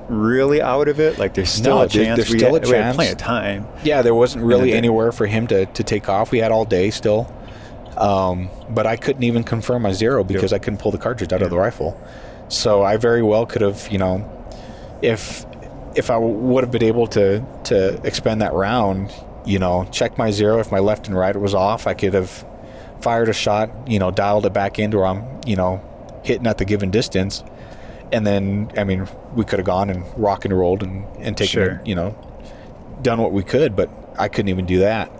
really 0.08 0.60
out 0.62 0.88
of 0.88 1.00
it. 1.00 1.18
Like 1.18 1.34
there's 1.34 1.50
still 1.50 1.76
No, 1.78 1.82
a 1.82 1.88
chance. 1.88 2.16
there's 2.16 2.30
we, 2.30 2.38
still 2.38 2.54
a 2.56 2.60
had, 2.60 2.68
we 2.68 2.74
had 2.74 2.82
chance. 2.82 2.96
plenty 2.96 3.12
of 3.12 3.18
time. 3.18 3.66
Yeah, 3.84 4.02
there 4.02 4.14
wasn't 4.14 4.44
really 4.44 4.72
anywhere 4.72 5.12
for 5.12 5.26
him 5.26 5.46
to, 5.48 5.66
to 5.66 5.82
take 5.84 6.08
off. 6.08 6.30
We 6.30 6.38
had 6.38 6.52
all 6.52 6.64
day 6.64 6.90
still. 6.90 7.32
Um, 7.96 8.50
but 8.68 8.86
I 8.86 8.96
couldn't 8.96 9.22
even 9.22 9.42
confirm 9.42 9.82
my 9.82 9.92
zero 9.92 10.22
because 10.22 10.52
I 10.52 10.58
couldn't 10.58 10.78
pull 10.80 10.92
the 10.92 10.98
cartridge 10.98 11.32
out 11.32 11.40
of 11.42 11.50
the 11.50 11.56
rifle. 11.56 11.98
So 12.48 12.82
I 12.82 12.96
very 12.98 13.22
well 13.22 13.46
could 13.46 13.62
have, 13.62 13.88
you 13.90 13.98
know, 13.98 14.22
if 15.02 15.46
if 15.94 16.10
I 16.10 16.18
would 16.18 16.62
have 16.62 16.70
been 16.70 16.82
able 16.82 17.06
to 17.08 17.42
to 17.64 18.00
expend 18.06 18.42
that 18.42 18.52
round, 18.52 19.12
you 19.46 19.58
know, 19.58 19.88
check 19.90 20.18
my 20.18 20.30
zero. 20.30 20.60
If 20.60 20.70
my 20.70 20.78
left 20.78 21.08
and 21.08 21.16
right 21.16 21.34
was 21.34 21.54
off, 21.54 21.86
I 21.86 21.94
could 21.94 22.12
have 22.12 22.44
fired 23.00 23.28
a 23.30 23.32
shot, 23.32 23.70
you 23.88 23.98
know, 23.98 24.10
dialed 24.10 24.44
it 24.44 24.52
back 24.52 24.78
into 24.78 24.98
where 24.98 25.06
I'm, 25.06 25.24
you 25.46 25.56
know, 25.56 25.80
hitting 26.22 26.46
at 26.46 26.58
the 26.58 26.64
given 26.66 26.90
distance. 26.90 27.42
And 28.12 28.26
then, 28.26 28.70
I 28.76 28.84
mean, 28.84 29.08
we 29.36 29.44
could 29.44 29.58
have 29.58 29.66
gone 29.66 29.90
and 29.90 30.04
rock 30.16 30.44
and 30.44 30.58
rolled 30.58 30.82
and, 30.82 31.04
and 31.18 31.36
taken, 31.36 31.52
Sure. 31.52 31.82
you 31.84 31.94
know, 31.94 32.16
done 33.02 33.20
what 33.20 33.32
we 33.32 33.42
could, 33.44 33.76
but 33.76 33.90
I 34.18 34.28
couldn't 34.28 34.48
even 34.48 34.66
do 34.66 34.78
that. 34.80 35.10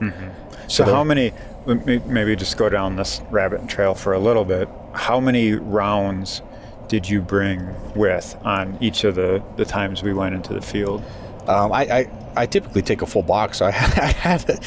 So, 0.69 0.85
there- 0.85 0.95
how 0.95 1.05
many? 1.05 1.33
let 1.67 1.85
me- 1.87 2.01
Maybe 2.07 2.35
just 2.37 2.57
go 2.57 2.69
down 2.69 2.97
this 2.97 3.21
rabbit 3.31 3.69
trail 3.69 3.95
for 3.95 4.13
a 4.13 4.19
little 4.19 4.45
bit. 4.45 4.69
How 4.93 5.21
many 5.21 5.53
rounds 5.53 6.41
did 6.89 7.09
you 7.09 7.21
bring 7.21 7.75
with 7.95 8.37
on 8.45 8.79
each 8.81 9.03
of 9.05 9.17
the 9.17 9.43
the 9.57 9.65
times 9.65 10.03
we 10.03 10.13
went 10.15 10.35
into 10.35 10.55
the 10.55 10.61
field? 10.63 11.03
Um, 11.49 11.73
I, 11.73 11.83
I, 11.83 12.11
I 12.37 12.47
typically 12.47 12.83
take 12.83 13.03
a 13.03 13.07
full 13.07 13.23
box. 13.23 13.59
So 13.59 13.67
I, 13.67 13.71
I 13.71 13.73
had, 13.73 14.65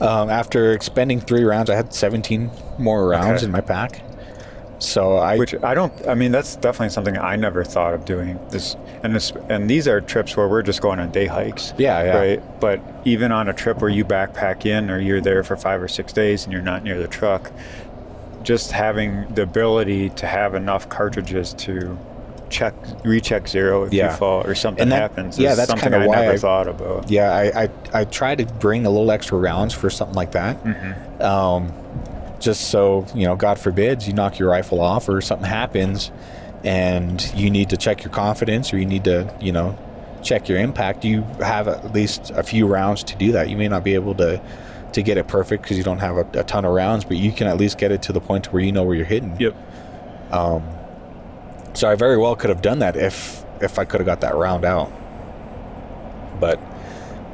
um, 0.00 0.28
after 0.30 0.72
expending 0.72 1.20
three 1.20 1.44
rounds, 1.44 1.70
I 1.70 1.74
had 1.76 1.94
17 1.94 2.50
more 2.78 3.08
rounds 3.08 3.38
Okay. 3.42 3.46
in 3.46 3.50
my 3.52 3.60
pack. 3.60 4.02
So 4.80 5.16
I, 5.16 5.36
Which 5.36 5.54
I 5.62 5.74
don't. 5.74 5.92
I 6.08 6.14
mean, 6.14 6.32
that's 6.32 6.56
definitely 6.56 6.88
something 6.88 7.16
I 7.18 7.36
never 7.36 7.62
thought 7.64 7.92
of 7.94 8.04
doing. 8.06 8.38
This 8.50 8.76
and 9.02 9.14
this 9.14 9.30
and 9.50 9.68
these 9.68 9.86
are 9.86 10.00
trips 10.00 10.36
where 10.36 10.48
we're 10.48 10.62
just 10.62 10.80
going 10.80 10.98
on 10.98 11.10
day 11.12 11.26
hikes. 11.26 11.74
Yeah, 11.78 12.02
yeah. 12.02 12.16
Right. 12.18 12.60
But 12.60 12.80
even 13.04 13.30
on 13.30 13.48
a 13.48 13.52
trip 13.52 13.82
where 13.82 13.90
you 13.90 14.04
backpack 14.06 14.64
in, 14.64 14.90
or 14.90 14.98
you're 14.98 15.20
there 15.20 15.44
for 15.44 15.56
five 15.56 15.82
or 15.82 15.88
six 15.88 16.12
days, 16.14 16.44
and 16.44 16.52
you're 16.52 16.62
not 16.62 16.82
near 16.82 16.98
the 16.98 17.08
truck, 17.08 17.52
just 18.42 18.72
having 18.72 19.26
the 19.34 19.42
ability 19.42 20.08
to 20.10 20.26
have 20.26 20.54
enough 20.54 20.88
cartridges 20.88 21.52
to 21.54 21.98
check, 22.48 22.72
recheck 23.04 23.46
zero 23.46 23.84
if 23.84 23.92
Yeah. 23.92 24.10
you 24.10 24.16
fall 24.16 24.46
or 24.46 24.54
something 24.54 24.88
that- 24.88 24.96
happens. 24.96 25.38
yeah, 25.38 25.50
is 25.50 25.56
that's 25.58 25.68
something 25.70 25.92
I 25.92 26.06
why 26.06 26.16
never 26.16 26.32
I- 26.32 26.36
thought 26.38 26.68
about. 26.68 27.10
yeah, 27.10 27.32
I, 27.32 27.64
I, 27.64 27.68
I 28.00 28.04
try 28.06 28.34
to 28.34 28.46
bring 28.46 28.86
a 28.86 28.90
little 28.90 29.10
extra 29.12 29.36
rounds 29.38 29.72
for 29.74 29.88
something 29.90 30.16
like 30.16 30.32
that. 30.32 30.56
Mm-hmm. 30.64 31.22
Um, 31.22 31.72
just 32.40 32.70
so, 32.70 33.06
you 33.14 33.26
know, 33.26 33.36
God 33.36 33.58
forbids 33.58 34.08
you 34.08 34.14
knock 34.14 34.38
your 34.38 34.48
rifle 34.48 34.80
off 34.80 35.08
or 35.08 35.20
something 35.20 35.46
happens 35.48 36.10
and 36.64 37.32
you 37.34 37.50
need 37.50 37.70
to 37.70 37.76
check 37.76 38.02
your 38.02 38.12
confidence 38.12 38.72
or 38.72 38.78
you 38.78 38.86
need 38.86 39.04
to, 39.04 39.32
you 39.40 39.52
know, 39.52 39.78
check 40.22 40.48
your 40.48 40.58
impact. 40.58 41.04
You 41.04 41.22
have 41.40 41.68
at 41.68 41.92
least 41.92 42.30
a 42.30 42.42
few 42.42 42.66
rounds 42.66 43.04
to 43.04 43.16
do 43.16 43.32
that. 43.32 43.48
You 43.48 43.56
may 43.56 43.68
not 43.68 43.84
be 43.84 43.94
able 43.94 44.14
to, 44.16 44.42
to 44.92 45.02
get 45.02 45.16
it 45.16 45.28
perfect 45.28 45.62
because 45.62 45.78
you 45.78 45.84
don't 45.84 45.98
have 45.98 46.16
a, 46.16 46.40
a 46.40 46.44
ton 46.44 46.64
of 46.64 46.72
rounds, 46.72 47.04
but 47.04 47.16
you 47.16 47.32
can 47.32 47.46
at 47.46 47.56
least 47.56 47.78
get 47.78 47.92
it 47.92 48.02
to 48.02 48.12
the 48.12 48.20
point 48.20 48.52
where 48.52 48.62
you 48.62 48.72
know 48.72 48.82
where 48.82 48.96
you're 48.96 49.06
hitting. 49.06 49.38
Yep. 49.38 49.56
Um, 50.32 50.62
so 51.74 51.88
I 51.88 51.94
very 51.94 52.16
well 52.16 52.36
could 52.36 52.50
have 52.50 52.62
done 52.62 52.80
that 52.80 52.96
if 52.96 53.44
if 53.60 53.78
I 53.78 53.84
could 53.84 54.00
have 54.00 54.06
got 54.06 54.22
that 54.22 54.34
round 54.34 54.64
out. 54.64 54.90
But 56.40 56.60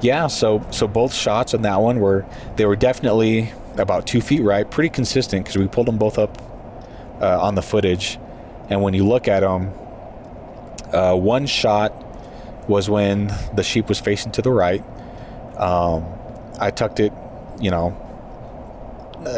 yeah, 0.00 0.26
so 0.26 0.66
so 0.70 0.86
both 0.86 1.14
shots 1.14 1.54
on 1.54 1.62
that 1.62 1.80
one 1.80 2.00
were 2.00 2.26
they 2.56 2.66
were 2.66 2.76
definitely 2.76 3.52
about 3.78 4.06
two 4.06 4.20
feet 4.20 4.42
right, 4.42 4.68
pretty 4.70 4.90
consistent 4.90 5.44
because 5.44 5.58
we 5.58 5.66
pulled 5.66 5.86
them 5.86 5.98
both 5.98 6.18
up 6.18 6.40
uh, 7.20 7.40
on 7.40 7.54
the 7.54 7.62
footage, 7.62 8.18
and 8.68 8.82
when 8.82 8.94
you 8.94 9.06
look 9.06 9.28
at 9.28 9.40
them, 9.40 9.72
uh, 10.92 11.14
one 11.14 11.46
shot 11.46 11.92
was 12.68 12.90
when 12.90 13.32
the 13.54 13.62
sheep 13.62 13.88
was 13.88 14.00
facing 14.00 14.32
to 14.32 14.42
the 14.42 14.50
right. 14.50 14.84
Um, 15.56 16.04
I 16.58 16.70
tucked 16.70 17.00
it, 17.00 17.12
you 17.60 17.70
know, 17.70 17.96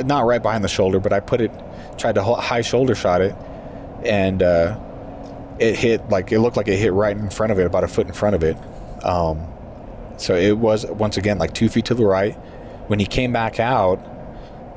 not 0.04 0.26
right 0.26 0.42
behind 0.42 0.64
the 0.64 0.68
shoulder, 0.68 1.00
but 1.00 1.12
I 1.12 1.20
put 1.20 1.40
it, 1.40 1.50
tried 1.96 2.14
to 2.16 2.22
high 2.22 2.62
shoulder 2.62 2.94
shot 2.94 3.20
it, 3.20 3.34
and 4.04 4.42
uh, 4.42 4.78
it 5.58 5.76
hit 5.76 6.08
like 6.08 6.32
it 6.32 6.40
looked 6.40 6.56
like 6.56 6.68
it 6.68 6.76
hit 6.76 6.92
right 6.92 7.16
in 7.16 7.30
front 7.30 7.52
of 7.52 7.58
it, 7.58 7.66
about 7.66 7.84
a 7.84 7.88
foot 7.88 8.06
in 8.06 8.12
front 8.12 8.34
of 8.34 8.42
it. 8.42 8.56
Um, 9.04 9.46
so 10.16 10.34
it 10.34 10.58
was 10.58 10.86
once 10.86 11.16
again 11.16 11.38
like 11.38 11.54
two 11.54 11.68
feet 11.68 11.84
to 11.86 11.94
the 11.94 12.04
right. 12.04 12.34
When 12.88 12.98
he 12.98 13.06
came 13.06 13.32
back 13.32 13.60
out, 13.60 14.00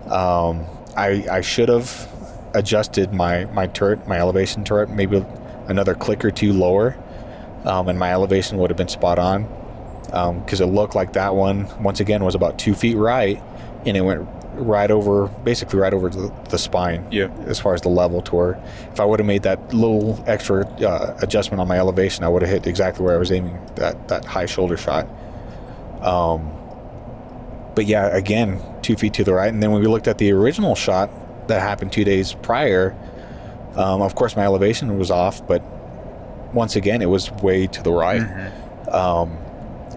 um, 0.08 0.66
I 0.96 1.26
I 1.30 1.42
should 1.42 1.70
have 1.70 2.08
adjusted 2.54 3.14
my 3.14 3.46
my 3.46 3.68
turret, 3.68 4.08
my 4.08 4.18
elevation 4.18 4.64
turret, 4.64 4.90
maybe 4.90 5.24
another 5.68 5.96
click 5.96 6.26
or 6.26 6.32
two 6.32 6.54
lower, 6.54 6.98
um, 7.66 7.88
and 7.88 7.98
my 7.98 8.12
elevation 8.12 8.58
would 8.58 8.70
have 8.70 8.78
been 8.78 8.88
spot 8.88 9.20
on. 9.20 9.48
Because 10.44 10.60
it 10.60 10.66
looked 10.66 10.94
like 10.94 11.14
that 11.14 11.36
one 11.36 11.68
once 11.82 12.02
again 12.02 12.24
was 12.24 12.36
about 12.36 12.60
two 12.60 12.74
feet 12.74 12.96
right, 12.96 13.42
and 13.86 13.96
it 13.96 14.02
went 14.02 14.28
right 14.56 14.92
over, 14.92 15.28
basically 15.46 15.80
right 15.80 15.94
over 15.94 16.10
the, 16.10 16.34
the 16.50 16.58
spine 16.58 17.08
Yep. 17.12 17.48
as 17.48 17.60
far 17.60 17.74
as 17.74 17.82
the 17.82 17.90
level 17.90 18.22
to 18.24 18.36
where 18.36 18.64
if 18.92 19.00
I 19.00 19.06
would 19.06 19.20
have 19.20 19.26
made 19.26 19.44
that 19.44 19.74
little 19.74 20.22
extra 20.28 20.68
uh, 20.82 21.18
adjustment 21.22 21.62
on 21.62 21.68
my 21.70 21.78
elevation, 21.78 22.26
I 22.26 22.28
would 22.28 22.42
have 22.42 22.52
hit 22.52 22.68
exactly 22.68 23.06
where 23.06 23.16
I 23.16 23.18
was 23.18 23.32
aiming 23.32 23.58
that, 23.76 24.10
that 24.10 24.26
high 24.26 24.46
shoulder 24.46 24.76
shot. 24.76 25.08
Um, 26.02 26.52
but 27.76 27.86
yeah, 27.86 28.08
again, 28.08 28.62
two 28.82 28.96
feet 28.96 29.14
to 29.16 29.24
the 29.24 29.34
right. 29.34 29.52
And 29.52 29.62
then 29.62 29.72
when 29.72 29.82
we 29.82 29.88
looked 29.88 30.08
at 30.08 30.18
the 30.18 30.32
original 30.32 30.76
shot 30.76 31.10
that 31.48 31.62
happened 31.62 31.92
two 31.92 32.04
days 32.04 32.34
prior, 32.34 32.96
um, 33.76 34.02
of 34.02 34.16
course, 34.16 34.36
my 34.36 34.44
elevation 34.44 34.98
was 34.98 35.10
off, 35.12 35.46
but 35.48 35.62
once 36.54 36.76
again, 36.76 37.02
it 37.02 37.06
was 37.10 37.32
way 37.32 37.68
to 37.68 37.82
the 37.82 37.92
right. 37.92 38.22
Um, 38.90 39.38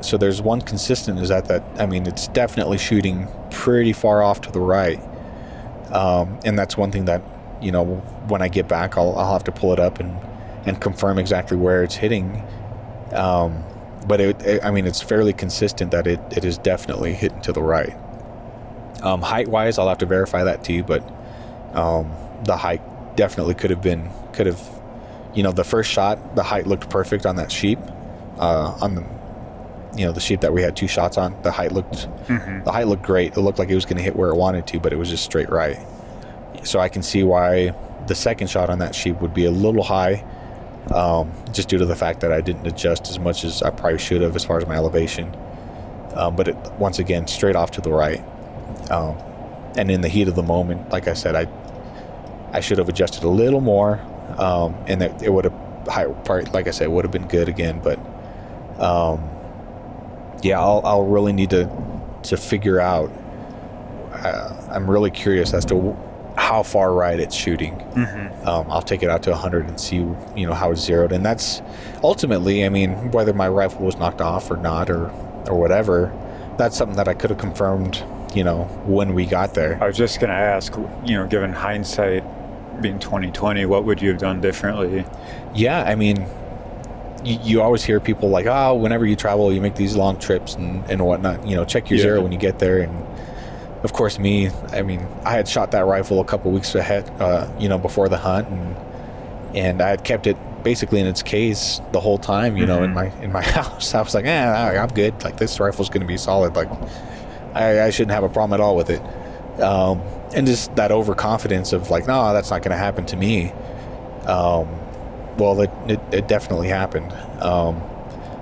so 0.02 0.16
there's 0.16 0.40
one 0.42 0.60
consistent 0.60 1.18
is 1.18 1.28
that 1.30 1.46
that 1.46 1.64
I 1.78 1.86
mean, 1.86 2.06
it's 2.06 2.28
definitely 2.28 2.78
shooting 2.78 3.26
pretty 3.50 3.92
far 3.92 4.22
off 4.22 4.40
to 4.42 4.52
the 4.52 4.60
right. 4.60 5.00
Um, 5.90 6.38
and 6.44 6.58
that's 6.58 6.76
one 6.76 6.90
thing 6.92 7.06
that 7.06 7.22
you 7.60 7.72
know 7.72 7.84
when 8.28 8.42
I 8.42 8.48
get 8.48 8.68
back, 8.68 8.96
I'll, 8.96 9.16
I'll 9.16 9.32
have 9.32 9.44
to 9.44 9.52
pull 9.52 9.72
it 9.72 9.80
up 9.80 9.98
and 9.98 10.16
and 10.66 10.80
confirm 10.80 11.18
exactly 11.18 11.56
where 11.56 11.82
it's 11.82 11.94
hitting. 11.94 12.42
Um, 13.12 13.64
but 14.06 14.20
it, 14.20 14.42
it, 14.42 14.64
I 14.64 14.70
mean, 14.70 14.86
it's 14.86 15.00
fairly 15.00 15.32
consistent 15.32 15.90
that 15.90 16.06
it, 16.06 16.20
it 16.30 16.44
is 16.44 16.58
definitely 16.58 17.14
hitting 17.14 17.40
to 17.42 17.52
the 17.52 17.62
right. 17.62 17.94
Um, 19.02 19.22
height 19.22 19.48
wise, 19.48 19.78
I'll 19.78 19.88
have 19.88 19.98
to 19.98 20.06
verify 20.06 20.44
that 20.44 20.64
too, 20.64 20.82
but 20.82 21.02
um, 21.74 22.10
the 22.44 22.56
height 22.56 22.80
definitely 23.16 23.54
could 23.54 23.70
have 23.70 23.82
been 23.82 24.08
could 24.32 24.46
have, 24.46 24.60
you 25.34 25.42
know, 25.42 25.52
the 25.52 25.64
first 25.64 25.90
shot, 25.90 26.36
the 26.36 26.42
height 26.42 26.66
looked 26.66 26.88
perfect 26.90 27.26
on 27.26 27.36
that 27.36 27.52
sheep, 27.52 27.78
uh, 28.38 28.76
on 28.80 28.94
the, 28.94 29.04
you 29.96 30.04
know, 30.04 30.12
the 30.12 30.20
sheep 30.20 30.40
that 30.40 30.52
we 30.52 30.62
had 30.62 30.74
two 30.76 30.88
shots 30.88 31.18
on. 31.18 31.40
The 31.42 31.50
height 31.52 31.72
looked 31.72 32.08
the 32.64 32.72
height 32.72 32.88
looked 32.88 33.02
great. 33.02 33.36
It 33.36 33.40
looked 33.40 33.58
like 33.58 33.68
it 33.68 33.74
was 33.74 33.84
going 33.84 33.98
to 33.98 34.02
hit 34.02 34.16
where 34.16 34.30
it 34.30 34.36
wanted 34.36 34.66
to, 34.68 34.80
but 34.80 34.92
it 34.92 34.96
was 34.96 35.10
just 35.10 35.24
straight 35.24 35.50
right. 35.50 35.78
So 36.64 36.80
I 36.80 36.88
can 36.88 37.02
see 37.02 37.22
why 37.24 37.74
the 38.06 38.14
second 38.14 38.48
shot 38.48 38.70
on 38.70 38.78
that 38.78 38.94
sheep 38.94 39.20
would 39.20 39.34
be 39.34 39.44
a 39.44 39.50
little 39.50 39.82
high, 39.82 40.24
um, 40.92 41.32
just 41.52 41.68
due 41.68 41.78
to 41.78 41.86
the 41.86 41.96
fact 41.96 42.20
that 42.20 42.32
I 42.32 42.40
didn't 42.40 42.66
adjust 42.66 43.08
as 43.08 43.18
much 43.18 43.44
as 43.44 43.62
I 43.62 43.70
probably 43.70 43.98
should 43.98 44.20
have 44.20 44.36
as 44.36 44.44
far 44.44 44.58
as 44.58 44.66
my 44.66 44.76
elevation. 44.76 45.34
Um, 46.14 46.36
but 46.36 46.48
it, 46.48 46.56
once 46.78 46.98
again, 46.98 47.26
straight 47.26 47.56
off 47.56 47.70
to 47.72 47.80
the 47.80 47.92
right. 47.92 48.22
Um, 48.90 49.16
and 49.76 49.90
in 49.90 50.00
the 50.00 50.08
heat 50.08 50.28
of 50.28 50.36
the 50.36 50.42
moment, 50.42 50.90
like 50.90 51.08
I 51.08 51.14
said, 51.14 51.34
I 51.34 51.48
I 52.52 52.60
should 52.60 52.78
have 52.78 52.88
adjusted 52.88 53.24
a 53.24 53.28
little 53.28 53.60
more, 53.60 54.00
um, 54.38 54.76
and 54.86 55.02
it, 55.02 55.22
it 55.22 55.32
would 55.32 55.44
have 55.44 55.54
like 55.86 56.68
I 56.68 56.70
said, 56.70 56.88
would 56.88 57.04
have 57.04 57.12
been 57.12 57.26
good 57.26 57.48
again. 57.48 57.80
But 57.82 57.98
um, 58.80 59.28
yeah, 60.42 60.60
I'll, 60.60 60.80
I'll 60.84 61.06
really 61.06 61.32
need 61.32 61.50
to 61.50 61.68
to 62.24 62.36
figure 62.36 62.80
out. 62.80 63.10
Uh, 64.12 64.68
I'm 64.70 64.88
really 64.88 65.10
curious 65.10 65.52
as 65.52 65.64
to 65.66 65.74
how 66.36 66.62
far 66.62 66.92
right 66.92 67.18
it's 67.20 67.34
shooting. 67.34 67.80
Um, 68.44 68.66
I'll 68.70 68.82
take 68.82 69.02
it 69.02 69.10
out 69.10 69.22
to 69.24 69.30
100 69.30 69.68
and 69.68 69.80
see, 69.80 69.96
you 69.96 70.46
know, 70.46 70.52
how 70.54 70.72
it's 70.72 70.80
zeroed. 70.80 71.12
And 71.12 71.24
that's 71.24 71.62
ultimately, 72.02 72.64
I 72.64 72.68
mean, 72.68 73.10
whether 73.12 73.32
my 73.32 73.48
rifle 73.48 73.86
was 73.86 73.96
knocked 73.96 74.20
off 74.20 74.50
or 74.50 74.56
not, 74.56 74.90
or 74.90 75.10
or 75.46 75.58
whatever, 75.58 76.12
that's 76.56 76.76
something 76.76 76.96
that 76.96 77.06
I 77.06 77.14
could 77.14 77.30
have 77.30 77.38
confirmed, 77.38 78.02
you 78.34 78.42
know, 78.44 78.64
when 78.86 79.14
we 79.14 79.26
got 79.26 79.54
there. 79.54 79.78
I 79.82 79.86
was 79.86 79.96
just 79.96 80.18
going 80.20 80.30
to 80.30 80.36
ask, 80.36 80.74
you 81.04 81.14
know, 81.16 81.26
given 81.26 81.52
hindsight 81.52 82.24
being 82.82 82.98
2020, 82.98 83.66
what 83.66 83.84
would 83.84 84.00
you 84.02 84.08
have 84.08 84.18
done 84.18 84.40
differently? 84.40 85.04
Yeah, 85.54 85.84
I 85.84 85.94
mean, 85.94 86.26
you, 87.24 87.38
you 87.42 87.62
always 87.62 87.84
hear 87.84 88.00
people 88.00 88.30
like, 88.30 88.46
oh, 88.46 88.74
whenever 88.74 89.06
you 89.06 89.16
travel, 89.16 89.52
you 89.52 89.60
make 89.60 89.76
these 89.76 89.94
long 89.96 90.18
trips 90.18 90.54
and, 90.54 90.82
and 90.90 91.04
whatnot. 91.04 91.46
You 91.46 91.56
know, 91.56 91.64
check 91.64 91.90
your 91.90 91.98
Yeah. 91.98 92.02
zero 92.04 92.22
when 92.22 92.32
you 92.32 92.38
get 92.38 92.58
there. 92.58 92.80
And 92.80 93.06
of 93.84 93.92
course, 93.92 94.18
me, 94.18 94.48
I 94.72 94.82
mean, 94.82 95.06
I 95.24 95.32
had 95.32 95.46
shot 95.46 95.70
that 95.72 95.84
rifle 95.86 96.20
a 96.20 96.24
couple 96.24 96.50
weeks 96.50 96.74
ahead, 96.74 97.08
uh, 97.20 97.46
you 97.58 97.68
know, 97.68 97.78
before 97.78 98.08
the 98.08 98.18
hunt, 98.18 98.48
and 98.48 98.76
and 99.56 99.80
I 99.82 99.88
had 99.90 100.02
kept 100.04 100.26
it 100.26 100.36
basically 100.64 100.98
in 100.98 101.06
its 101.06 101.22
case 101.22 101.80
the 101.92 102.00
whole 102.00 102.18
time, 102.18 102.56
you 102.56 102.66
know, 102.66 102.82
in 102.82 102.90
Mhm. 102.90 102.94
my 102.94 103.22
in 103.22 103.30
my 103.30 103.42
house. 103.58 103.94
I 103.94 104.00
was 104.00 104.14
like, 104.14 104.24
eh, 104.24 104.78
I'm 104.80 104.88
good. 104.88 105.22
Like 105.22 105.36
this 105.36 105.60
rifle's 105.60 105.88
going 105.90 106.00
to 106.00 106.06
be 106.08 106.16
solid. 106.16 106.56
Like 106.56 106.68
I, 107.54 107.82
I 107.84 107.90
shouldn't 107.90 108.12
have 108.12 108.24
a 108.24 108.28
problem 108.28 108.58
at 108.58 108.64
all 108.64 108.74
with 108.74 108.90
it. 108.90 109.00
Um, 109.62 110.00
and 110.34 110.46
just 110.46 110.74
that 110.74 110.90
overconfidence 110.90 111.72
of 111.72 111.90
like, 111.90 112.08
no, 112.08 112.32
that's 112.32 112.50
not 112.50 112.62
going 112.62 112.72
to 112.72 112.76
happen 112.78 113.06
to 113.06 113.16
me. 113.16 113.52
Um, 114.26 114.66
well, 115.36 115.60
it, 115.60 115.70
it, 115.86 116.00
it 116.10 116.26
definitely 116.28 116.68
happened. 116.68 117.12
Um, 117.40 117.80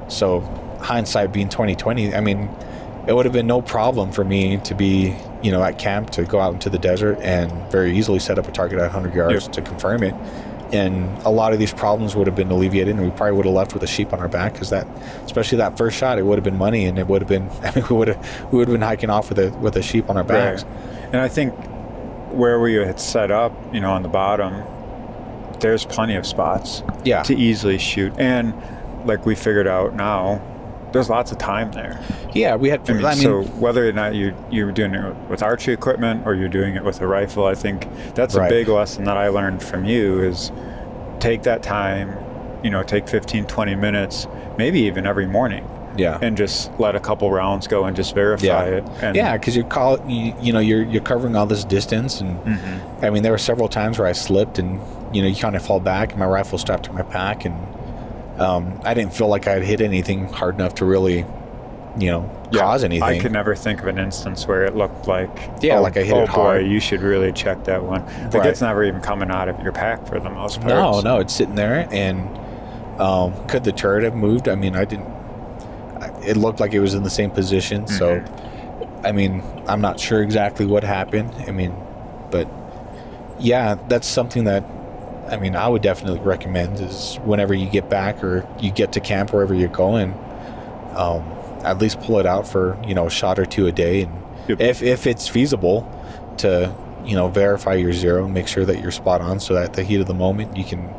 so 0.09 0.41
hindsight 0.81 1.33
being 1.33 1.51
2020, 1.51 2.15
I 2.15 2.21
mean, 2.21 2.49
it 3.07 3.13
would 3.13 3.27
have 3.27 3.35
been 3.35 3.47
no 3.49 3.61
problem 3.61 4.13
for 4.13 4.25
me 4.25 4.57
to 4.59 4.75
be, 4.75 5.15
you 5.43 5.51
know, 5.51 5.63
at 5.63 5.79
camp 5.79 6.11
to 6.11 6.25
go 6.25 6.41
out 6.41 6.55
into 6.55 6.71
the 6.71 6.79
desert 6.79 7.19
and 7.21 7.51
very 7.71 7.97
easily 7.97 8.19
set 8.19 8.39
up 8.39 8.49
a 8.49 8.53
target 8.53 8.79
at 8.79 8.85
100 8.93 9.15
yards 9.15 9.45
Yep. 9.45 9.53
to 9.55 9.63
confirm 9.63 10.03
it. 10.03 10.15
And 10.73 11.07
a 11.27 11.31
lot 11.31 11.53
of 11.53 11.59
these 11.59 11.73
problems 11.73 12.17
would 12.17 12.27
have 12.27 12.37
been 12.37 12.51
alleviated, 12.51 12.95
and 12.95 13.05
we 13.05 13.11
probably 13.11 13.33
would 13.37 13.45
have 13.45 13.55
left 13.55 13.75
with 13.75 13.83
a 13.83 13.87
sheep 13.87 14.13
on 14.15 14.21
our 14.21 14.29
back 14.29 14.55
because 14.55 14.71
that, 14.71 14.87
especially 15.27 15.59
that 15.59 15.77
first 15.77 15.99
shot, 15.99 16.19
it 16.19 16.25
would 16.25 16.37
have 16.39 16.45
been 16.45 16.57
money, 16.57 16.87
and 16.87 16.99
it 16.99 17.07
would 17.09 17.21
have 17.21 17.29
been. 17.29 17.51
I 17.63 17.75
mean, 17.75 17.85
we 17.91 17.97
would 17.97 18.09
have 18.09 18.53
we 18.53 18.59
would 18.59 18.69
have 18.69 18.75
been 18.75 18.81
hiking 18.81 19.11
off 19.11 19.29
with 19.29 19.39
a 19.39 19.51
with 19.59 19.77
a 19.77 19.83
sheep 19.83 20.09
on 20.09 20.17
our 20.17 20.25
backs. 20.25 20.65
And 21.13 21.17
I 21.17 21.29
think 21.29 21.53
where 22.33 22.59
we 22.59 22.73
had 22.75 22.99
set 22.99 23.31
up, 23.31 23.53
you 23.75 23.81
know, 23.81 23.91
on 23.91 24.03
the 24.03 24.09
bottom, 24.09 24.63
there's 25.61 25.85
plenty 25.85 26.15
of 26.17 26.27
spots 26.27 26.83
Yeah, 27.05 27.23
to 27.25 27.35
easily 27.37 27.77
shoot. 27.77 28.15
And 28.17 28.55
like 29.05 29.27
we 29.27 29.35
figured 29.35 29.67
out 29.67 29.95
now, 29.95 30.41
there's 30.93 31.09
lots 31.11 31.33
of 31.33 31.39
time 31.39 31.73
there. 31.73 32.01
yeah. 32.35 32.55
We 32.57 32.69
had. 32.69 32.89
I 32.89 32.93
mean, 32.95 33.05
I 33.05 33.15
mean, 33.15 33.23
so 33.23 33.43
whether 33.59 33.89
or 33.89 33.93
not 33.93 34.15
you 34.15 34.35
you're 34.51 34.73
doing 34.73 34.95
it 34.95 35.15
with 35.29 35.43
archery 35.43 35.75
equipment 35.75 36.27
or 36.27 36.35
you're 36.35 36.49
doing 36.49 36.75
it 36.77 36.85
with 36.85 37.01
a 37.01 37.07
rifle, 37.07 37.47
I 37.47 37.55
think 37.55 37.87
that's 38.15 38.35
Right. 38.35 38.47
a 38.47 38.51
big 38.51 38.69
lesson 38.69 39.05
that 39.05 39.17
I 39.17 39.29
learned 39.29 39.63
from 39.63 39.85
you 39.85 40.21
is 40.23 40.53
take 41.21 41.43
that 41.45 41.63
time, 41.63 42.17
you 42.63 42.71
know, 42.71 42.83
take 42.83 43.09
15, 43.09 43.47
20 43.47 43.75
minutes, 43.75 44.27
maybe 44.59 44.81
even 44.81 45.07
every 45.07 45.27
morning, 45.27 45.65
yeah. 45.97 46.19
and 46.21 46.37
just 46.37 46.71
let 46.79 46.95
a 46.97 47.01
couple 47.01 47.31
rounds 47.31 47.67
go 47.67 47.85
and 47.85 47.95
just 47.97 48.15
verify 48.15 48.45
Yeah. 48.47 48.65
it. 48.77 48.85
And 49.03 49.17
yeah, 49.17 49.37
because 49.37 49.55
you're 49.57 49.65
call 49.67 49.99
you, 50.09 50.35
you 50.41 50.53
know 50.53 50.59
you're 50.59 50.83
you're 50.83 51.03
covering 51.03 51.37
all 51.37 51.47
this 51.47 51.65
distance, 51.65 52.21
and 52.21 52.37
Mhm. 52.45 52.81
I 53.05 53.11
mean 53.11 53.23
there 53.23 53.33
were 53.33 53.39
several 53.39 53.69
times 53.69 53.99
where 53.99 54.09
I 54.09 54.13
slipped, 54.13 54.59
and 54.59 54.81
you 55.13 55.23
know 55.23 55.29
you 55.29 55.37
kind 55.37 55.55
of 55.57 55.63
fall 55.63 55.81
back, 55.81 56.11
and 56.11 56.19
my 56.19 56.27
rifle 56.27 56.59
strapped 56.59 56.85
to 56.85 56.93
my 56.93 57.03
pack, 57.03 57.45
and 57.45 57.55
um, 58.39 58.81
I 58.85 58.95
didn't 58.95 59.15
feel 59.15 59.29
like 59.29 59.47
I 59.47 59.53
had 59.55 59.63
hit 59.63 59.81
anything 59.81 60.27
hard 60.27 60.55
enough 60.55 60.75
to 60.77 60.85
really, 60.85 61.25
you 61.99 62.11
know, 62.11 62.49
Yeah, 62.51 62.61
cause 62.63 62.85
anything. 62.85 63.03
I 63.03 63.19
could 63.19 63.33
never 63.33 63.55
think 63.55 63.81
of 63.81 63.87
an 63.89 63.99
instance 63.99 64.47
where 64.47 64.65
it 64.65 64.75
looked 64.75 65.07
like, 65.07 65.31
Yeah, 65.61 65.79
oh, 65.79 65.83
like 65.83 65.97
I 65.97 66.03
hit 66.03 66.15
oh 66.15 66.23
it 66.23 66.27
boy, 66.29 66.33
hard. 66.33 66.67
you 66.67 66.81
should 66.81 67.03
really 67.03 67.33
check 67.33 67.65
that 67.65 67.83
one. 67.83 68.05
Like 68.07 68.35
Right. 68.35 68.47
it's 68.47 68.61
never 68.63 68.85
even 68.85 69.01
coming 69.01 69.31
out 69.31 69.49
of 69.49 69.61
your 69.61 69.73
pack 69.73 70.07
for 70.07 70.19
the 70.19 70.31
most 70.31 70.61
part. 70.61 70.69
No, 70.71 71.01
no, 71.01 71.19
it's 71.19 71.35
sitting 71.35 71.55
there, 71.55 71.87
and 71.93 72.27
um, 73.01 73.35
could 73.49 73.65
the 73.65 73.73
turret 73.73 74.05
have 74.05 74.15
moved? 74.15 74.49
I 74.49 74.55
mean, 74.55 74.75
I 74.77 74.85
didn't. 74.85 75.11
It 76.25 76.37
looked 76.37 76.61
like 76.61 76.73
it 76.73 76.81
was 76.81 76.95
in 76.95 77.03
the 77.03 77.11
same 77.11 77.31
position, 77.31 77.87
so 77.87 78.17
Mm-hmm. 78.21 79.07
I 79.07 79.11
mean, 79.11 79.43
I'm 79.67 79.81
not 79.81 79.99
sure 79.99 80.23
exactly 80.23 80.65
what 80.65 80.85
happened. 80.85 81.35
I 81.49 81.51
mean, 81.51 81.75
but 82.31 82.47
yeah, 83.41 83.75
that's 83.89 84.07
something 84.07 84.45
that 84.45 84.63
I 85.33 85.39
mean, 85.39 85.57
I 85.57 85.67
would 85.67 85.81
definitely 85.81 86.21
recommend 86.21 86.79
is 86.79 87.17
whenever 87.25 87.55
you 87.55 87.67
get 87.69 87.89
back 87.89 88.23
or 88.23 88.47
you 88.61 88.71
get 88.71 88.93
to 88.93 89.01
camp 89.01 89.33
wherever 89.33 89.55
you're 89.55 89.69
going, 89.71 90.13
um, 90.95 91.23
at 91.65 91.79
least 91.79 92.01
pull 92.01 92.19
it 92.19 92.27
out 92.27 92.47
for 92.47 92.79
you 92.87 92.95
know 92.95 93.07
a 93.07 93.11
shot 93.11 93.39
or 93.39 93.47
two 93.47 93.67
a 93.67 93.73
day, 93.73 94.03
and 94.03 94.13
Yep. 94.49 94.61
if 94.61 94.83
if 94.83 95.07
it's 95.07 95.29
feasible 95.29 95.89
to 96.39 96.75
you 97.07 97.15
know 97.15 97.29
verify 97.29 97.75
your 97.75 97.93
zero 97.93 98.25
and 98.25 98.35
make 98.35 98.47
sure 98.47 98.65
that 98.67 98.83
you're 98.83 98.91
spot 98.91 99.23
on, 99.23 99.41
so 99.41 99.55
that 99.55 99.65
at 99.65 99.73
the 99.73 99.85
heat 99.85 100.01
of 100.01 100.07
the 100.07 100.15
moment 100.15 100.57
you 100.57 100.65
can 100.65 100.93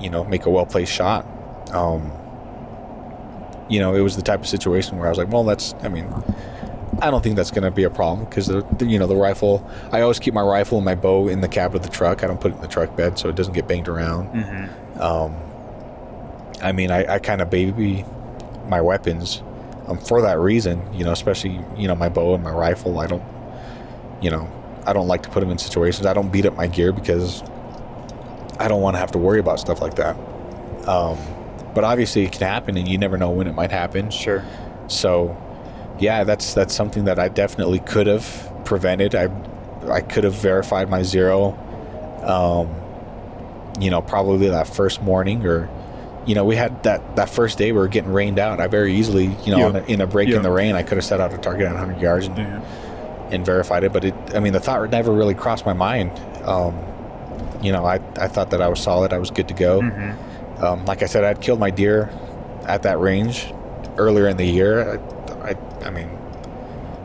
you 0.00 0.10
know 0.10 0.24
make 0.24 0.46
a 0.46 0.50
well 0.50 0.66
placed 0.66 0.92
shot. 0.92 1.26
Um, 1.74 2.12
you 3.68 3.80
know, 3.80 3.94
it 3.94 4.00
was 4.00 4.14
the 4.16 4.22
type 4.22 4.40
of 4.40 4.46
situation 4.48 4.96
where 4.98 5.06
I 5.06 5.10
was 5.10 5.18
like, 5.18 5.32
well, 5.32 5.44
that's 5.44 5.74
I 5.82 5.88
mean. 5.88 6.06
I 7.00 7.10
don't 7.10 7.22
think 7.22 7.36
that's 7.36 7.50
going 7.50 7.62
to 7.62 7.70
be 7.70 7.84
a 7.84 7.90
problem 7.90 8.28
because 8.28 8.48
the, 8.48 8.62
the- 8.78 8.86
you 8.86 8.98
know 8.98 9.06
the 9.06 9.16
rifle. 9.16 9.68
I 9.92 10.00
always 10.00 10.18
keep 10.18 10.34
my 10.34 10.42
rifle 10.42 10.78
and 10.78 10.84
my 10.84 10.94
bow 10.94 11.28
in 11.28 11.40
the 11.40 11.48
cab 11.48 11.74
of 11.74 11.82
the 11.82 11.88
truck. 11.88 12.24
I 12.24 12.26
don't 12.26 12.40
put 12.40 12.52
it 12.52 12.56
in 12.56 12.60
the 12.62 12.68
truck 12.68 12.96
bed 12.96 13.18
so 13.18 13.28
it 13.28 13.36
doesn't 13.36 13.54
get 13.54 13.68
banged 13.68 13.88
around. 13.88 14.26
hmm 14.26 15.00
Um, 15.00 15.34
I 16.62 16.72
mean, 16.72 16.90
I, 16.90 17.14
I 17.14 17.18
kind 17.20 17.40
of 17.40 17.48
baby 17.48 18.04
my 18.68 18.80
weapons 18.80 19.42
um, 19.88 19.98
for 19.98 20.20
that 20.22 20.38
reason. 20.38 20.82
You 20.92 21.04
know, 21.04 21.12
especially 21.12 21.58
you 21.76 21.88
know 21.88 21.94
my 21.94 22.08
bow 22.08 22.34
and 22.34 22.42
my 22.44 22.50
rifle. 22.52 22.98
I 22.98 23.06
don't, 23.06 23.22
you 24.20 24.30
know, 24.30 24.50
I 24.84 24.92
don't 24.92 25.08
like 25.08 25.22
to 25.22 25.30
put 25.30 25.40
them 25.40 25.50
in 25.50 25.58
situations. 25.58 26.06
I 26.06 26.12
don't 26.12 26.30
beat 26.30 26.44
up 26.44 26.54
my 26.56 26.66
gear 26.66 26.92
because 26.92 27.42
I 28.58 28.68
don't 28.68 28.82
want 28.82 28.96
to 28.96 28.98
have 28.98 29.12
to 29.12 29.18
worry 29.18 29.38
about 29.40 29.58
stuff 29.60 29.80
like 29.80 29.94
that. 29.94 30.16
Um, 30.86 31.16
but 31.74 31.84
obviously, 31.84 32.24
it 32.24 32.32
can 32.32 32.42
happen, 32.42 32.76
and 32.76 32.86
you 32.88 32.98
never 32.98 33.16
know 33.16 33.30
when 33.30 33.46
it 33.46 33.54
might 33.54 33.70
happen. 33.70 34.10
Sure. 34.10 34.44
So, 34.88 35.36
yeah, 36.00 36.24
that's 36.24 36.54
that's 36.54 36.74
something 36.74 37.04
that 37.04 37.18
I 37.18 37.28
definitely 37.28 37.78
could 37.80 38.06
have 38.06 38.52
prevented. 38.64 39.14
I 39.14 39.28
I 39.90 40.00
could 40.00 40.24
have 40.24 40.34
verified 40.34 40.88
my 40.90 41.02
zero. 41.02 41.52
Um, 42.24 42.68
you 43.80 43.90
know, 43.90 44.02
probably 44.02 44.48
that 44.48 44.66
first 44.68 45.02
morning, 45.02 45.46
or 45.46 45.68
you 46.26 46.34
know, 46.34 46.44
we 46.44 46.56
had 46.56 46.82
that 46.82 47.16
that 47.16 47.30
first 47.30 47.56
day 47.58 47.72
we 47.72 47.78
were 47.78 47.88
getting 47.88 48.12
rained 48.12 48.38
out. 48.38 48.60
I 48.60 48.66
very 48.66 48.94
easily, 48.94 49.34
you 49.44 49.52
know, 49.52 49.58
Yeah. 49.58 49.66
on 49.66 49.76
a, 49.76 49.82
in 49.84 50.00
a 50.00 50.06
break 50.06 50.28
Yeah. 50.28 50.36
in 50.36 50.42
the 50.42 50.50
rain, 50.50 50.74
I 50.74 50.82
could 50.82 50.96
have 50.98 51.04
set 51.04 51.20
out 51.20 51.32
a 51.32 51.38
target 51.38 51.66
at 51.66 51.74
100 51.74 52.00
yards 52.00 52.26
and, 52.26 52.36
Yeah. 52.36 52.60
and 53.30 53.44
verified 53.46 53.84
it. 53.84 53.92
But 53.92 54.04
it, 54.04 54.14
I 54.34 54.40
mean, 54.40 54.52
the 54.52 54.60
thought 54.60 54.90
never 54.90 55.12
really 55.12 55.34
crossed 55.34 55.64
my 55.64 55.72
mind. 55.72 56.10
Um, 56.44 56.74
you 57.62 57.72
know, 57.72 57.84
I 57.86 58.00
I 58.18 58.28
thought 58.28 58.50
that 58.50 58.60
I 58.60 58.68
was 58.68 58.80
solid. 58.80 59.12
I 59.12 59.18
was 59.18 59.30
good 59.30 59.48
to 59.48 59.54
go. 59.54 59.80
hmm 59.80 60.10
Um, 60.64 60.84
like 60.84 61.02
I 61.02 61.06
said, 61.06 61.24
I'd 61.24 61.40
killed 61.40 61.58
my 61.58 61.70
deer 61.70 62.10
at 62.66 62.82
that 62.82 63.00
range 63.00 63.50
earlier 63.96 64.28
in 64.28 64.36
the 64.36 64.44
year. 64.44 64.92
I, 64.98 65.19
I, 65.82 65.90
mean, 65.90 66.08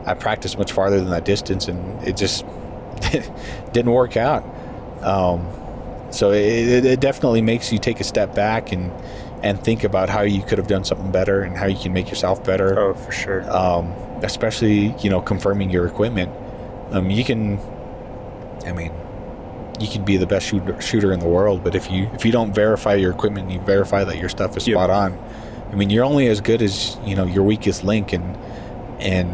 I 0.06 0.14
practiced 0.14 0.58
much 0.58 0.72
farther 0.72 0.98
than 1.00 1.10
that 1.10 1.24
distance, 1.24 1.68
and 1.68 2.02
it 2.06 2.16
just 2.16 2.44
didn't 3.72 3.92
work 3.92 4.16
out. 4.16 4.44
Um, 5.02 5.46
so 6.10 6.30
it, 6.32 6.44
it, 6.68 6.84
it 6.84 7.00
definitely 7.00 7.42
makes 7.42 7.72
you 7.72 7.78
take 7.78 8.00
a 8.00 8.04
step 8.04 8.34
back 8.34 8.72
and 8.72 8.90
and 9.42 9.62
think 9.62 9.84
about 9.84 10.08
how 10.08 10.22
you 10.22 10.42
could 10.42 10.56
have 10.56 10.66
done 10.66 10.82
something 10.82 11.12
better 11.12 11.42
and 11.42 11.56
how 11.56 11.66
you 11.66 11.76
can 11.78 11.92
make 11.92 12.08
yourself 12.08 12.42
better 12.42 12.78
Oh, 12.80 12.94
for 12.94 13.12
sure. 13.12 13.48
um, 13.54 13.88
especially 14.22 14.94
you 15.02 15.10
know 15.10 15.20
confirming 15.20 15.68
your 15.70 15.86
equipment. 15.86 16.30
Um, 16.90 17.10
you 17.10 17.22
can, 17.22 17.58
I 18.64 18.72
mean, 18.72 18.92
you 19.78 19.88
can 19.88 20.04
be 20.04 20.16
the 20.16 20.26
best 20.26 20.46
shooter, 20.46 20.80
shooter 20.80 21.12
in 21.12 21.20
the 21.20 21.28
world, 21.28 21.62
but 21.62 21.74
if 21.74 21.90
you 21.90 22.08
if 22.14 22.24
you 22.24 22.32
don't 22.32 22.54
verify 22.54 22.94
your 22.94 23.10
equipment, 23.12 23.46
and 23.50 23.54
you 23.54 23.60
verify 23.60 24.04
that 24.04 24.18
your 24.18 24.28
stuff 24.30 24.56
is 24.56 24.66
Yep. 24.66 24.74
spot 24.74 24.90
on. 24.90 25.18
I 25.70 25.74
mean, 25.74 25.90
you're 25.90 26.04
only 26.04 26.28
as 26.28 26.40
good 26.40 26.62
as 26.62 26.96
you 27.04 27.14
know 27.14 27.26
your 27.26 27.42
weakest 27.44 27.84
link, 27.84 28.12
and 28.14 28.36
and 29.00 29.28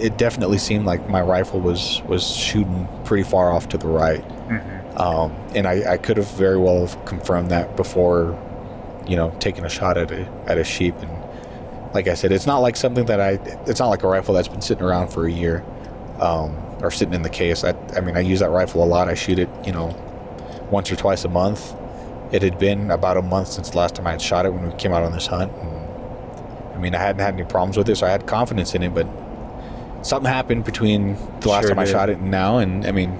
it 0.00 0.16
definitely 0.16 0.58
seemed 0.58 0.84
like 0.86 1.08
my 1.08 1.20
rifle 1.20 1.60
was 1.60 2.02
was 2.06 2.26
shooting 2.26 2.88
pretty 3.04 3.24
far 3.24 3.52
off 3.52 3.68
to 3.70 3.78
the 3.78 3.88
right. 3.88 4.22
hmm 4.22 5.00
Um, 5.00 5.30
and 5.54 5.66
I, 5.66 5.92
I 5.92 5.96
could 5.96 6.16
have 6.16 6.28
very 6.32 6.58
well 6.58 6.84
have 6.86 7.04
confirmed 7.04 7.50
that 7.50 7.76
before, 7.76 8.36
you 9.06 9.14
know, 9.16 9.30
taking 9.38 9.64
a 9.64 9.68
shot 9.68 9.96
at 9.96 10.10
a 10.10 10.26
at 10.46 10.58
a 10.58 10.64
sheep. 10.64 10.94
And 10.98 11.10
like 11.94 12.08
I 12.08 12.14
said, 12.14 12.32
it's 12.32 12.46
not 12.46 12.58
like 12.58 12.76
something 12.76 13.06
that 13.06 13.20
I. 13.20 13.38
It's 13.66 13.80
not 13.80 13.88
like 13.88 14.02
a 14.02 14.08
rifle 14.08 14.34
that's 14.34 14.48
been 14.48 14.60
sitting 14.60 14.84
around 14.84 15.08
for 15.08 15.26
a 15.26 15.30
year, 15.30 15.64
um, 16.20 16.50
or 16.82 16.90
sitting 16.90 17.14
in 17.14 17.22
the 17.22 17.30
case. 17.30 17.62
I, 17.64 17.74
I 17.96 18.00
mean, 18.00 18.16
I 18.16 18.20
use 18.20 18.40
that 18.40 18.50
rifle 18.50 18.82
a 18.82 18.86
lot. 18.86 19.08
I 19.08 19.14
shoot 19.14 19.38
it, 19.38 19.48
you 19.64 19.72
know, 19.72 19.94
once 20.70 20.90
or 20.90 20.96
twice 20.96 21.24
a 21.24 21.28
month. 21.28 21.74
It 22.32 22.42
had 22.42 22.58
been 22.58 22.90
about 22.90 23.16
a 23.16 23.22
month 23.22 23.48
since 23.48 23.70
the 23.70 23.78
last 23.78 23.94
time 23.94 24.06
I 24.06 24.10
had 24.12 24.20
shot 24.20 24.44
it 24.46 24.52
when 24.52 24.68
we 24.68 24.74
came 24.76 24.92
out 24.92 25.02
on 25.02 25.12
this 25.12 25.26
hunt. 25.26 25.50
And, 25.52 25.77
I 26.78 26.80
mean, 26.80 26.94
I 26.94 26.98
hadn't 26.98 27.20
had 27.20 27.34
any 27.34 27.44
problems 27.44 27.76
with 27.76 27.88
it, 27.88 27.96
so 27.96 28.06
I 28.06 28.10
had 28.10 28.26
confidence 28.26 28.74
in 28.74 28.82
it. 28.84 28.94
But 28.94 29.06
something 30.02 30.30
happened 30.30 30.64
between 30.64 31.16
the 31.40 31.48
last 31.48 31.62
Sure 31.64 31.70
time 31.70 31.78
I 31.80 31.84
shot 31.84 32.08
it 32.08 32.18
and 32.18 32.30
now, 32.30 32.58
and 32.58 32.86
I 32.86 32.92
mean, 32.92 33.18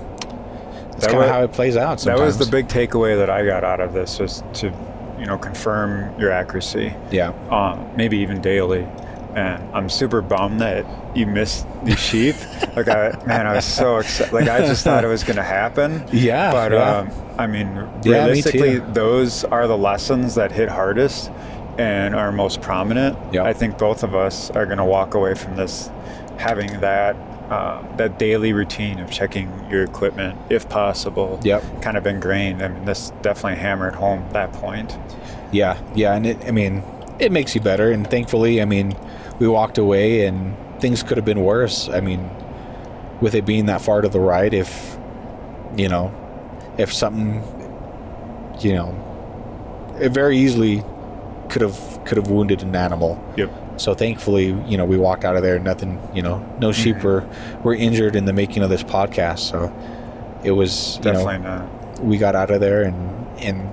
that's 0.93 1.07
That 1.07 1.11
kind 1.13 1.25
of 1.25 1.31
how 1.31 1.43
it 1.43 1.53
plays 1.53 1.77
out. 1.77 1.99
That 2.03 2.19
was 2.19 2.39
the 2.39 2.47
big 2.47 2.69
takeaway 2.69 3.17
that 3.19 3.31
I 3.31 3.45
got 3.45 3.65
out 3.65 3.81
of 3.81 3.93
this 3.93 4.19
was 4.21 4.43
to, 4.55 4.73
you 5.19 5.27
know, 5.27 5.39
confirm 5.39 6.19
your 6.21 6.31
accuracy, 6.31 6.95
Yeah. 7.11 7.33
um, 7.51 7.89
maybe 7.97 8.19
even 8.19 8.41
daily. 8.41 8.87
And 9.35 9.63
I'm 9.75 9.89
super 9.89 10.23
bummed 10.23 10.61
that 10.61 10.85
you 11.17 11.27
missed 11.27 11.67
the 11.85 11.95
sheep. 12.09 12.35
like, 12.75 12.89
I, 12.89 13.11
man, 13.27 13.47
I 13.47 13.55
was 13.55 13.65
so 13.65 13.99
excited. 13.99 14.33
Like, 14.33 14.49
I 14.49 14.61
just 14.67 14.83
thought 14.85 15.05
it 15.05 15.09
was 15.09 15.23
going 15.23 15.37
to 15.37 15.43
happen. 15.45 16.05
Yeah. 16.13 16.51
But 16.51 16.73
yeah. 16.73 16.97
um, 16.99 17.11
I 17.39 17.47
mean, 17.47 17.69
Yeah, 17.77 17.87
me 18.05 18.11
realistically, 18.13 18.79
those 18.79 19.45
are 19.45 19.67
the 19.69 19.77
lessons 19.79 20.35
that 20.37 20.51
hit 20.51 20.69
hardest 20.69 21.31
and 21.79 22.15
are 22.15 22.33
most 22.33 22.61
prominent. 22.61 23.17
Yep. 23.33 23.45
I 23.45 23.53
think 23.53 23.79
both 23.79 24.03
of 24.03 24.15
us 24.15 24.51
are 24.51 24.67
going 24.67 24.79
to 24.79 24.85
walk 24.85 25.15
away 25.15 25.35
from 25.35 25.57
this 25.57 25.91
having 26.39 26.81
that 26.81 27.17
uh, 27.51 27.83
that 27.97 28.19
daily 28.19 28.53
routine 28.53 28.99
of 28.99 29.11
checking 29.11 29.51
your 29.71 29.83
equipment, 29.83 30.39
if 30.51 30.69
possible, 30.69 31.41
Yep. 31.45 31.81
kind 31.81 31.97
of 31.97 32.07
ingrained. 32.07 32.63
I 32.63 32.69
mean, 32.69 32.85
this 32.85 33.11
definitely 33.23 33.59
hammered 33.59 33.95
home 33.95 34.23
that 34.33 34.53
point. 34.53 34.99
Yeah, 35.51 35.81
yeah, 35.95 36.15
and 36.15 36.27
it, 36.27 36.37
I 36.47 36.51
mean, 36.51 36.83
it 37.19 37.33
makes 37.33 37.55
you 37.55 37.63
better. 37.63 37.91
And 37.91 38.07
thankfully, 38.11 38.61
I 38.61 38.67
mean, 38.67 38.95
we 39.39 39.49
walked 39.49 39.79
away, 39.79 40.27
and 40.27 40.55
things 40.79 41.03
could 41.03 41.17
have 41.17 41.25
been 41.25 41.43
worse. 41.43 41.89
I 41.89 42.01
mean, 42.01 42.29
with 43.23 43.35
it 43.35 43.47
being 43.47 43.65
that 43.67 43.81
far 43.81 44.03
to 44.03 44.09
the 44.11 44.21
right, 44.21 44.53
if 44.53 44.99
you 45.75 45.89
know, 45.89 46.13
if 46.77 46.93
something, 46.93 47.43
you 48.61 48.75
know, 48.75 49.97
it 49.99 50.11
very 50.11 50.37
easily 50.37 50.85
could 51.49 51.63
have 51.63 52.01
could 52.05 52.17
have 52.17 52.29
wounded 52.31 52.63
an 52.63 52.75
animal. 52.77 53.23
Yep. 53.37 53.51
So 53.77 53.95
thankfully, 53.95 54.47
you 54.67 54.77
know, 54.77 54.85
we 54.85 54.97
walked 54.97 55.25
out 55.25 55.37
of 55.37 55.43
there. 55.43 55.59
Nothing, 55.59 56.01
you 56.15 56.23
know, 56.23 56.45
no 56.59 56.73
sheep 56.73 56.97
Mhm. 56.97 57.03
were 57.05 57.25
were 57.65 57.75
injured 57.75 58.17
in 58.17 58.25
the 58.25 58.33
making 58.33 58.63
of 58.63 58.71
this 58.71 58.83
podcast. 58.83 59.39
So 59.41 59.73
it 60.45 60.53
was 60.53 60.97
you 60.97 61.13
know, 61.13 61.25
Definitely 61.25 61.39
not. 61.49 62.05
we 62.05 62.19
got 62.19 62.35
out 62.35 62.51
of 62.51 62.61
there 62.61 62.83
and 62.83 63.27
and 63.41 63.69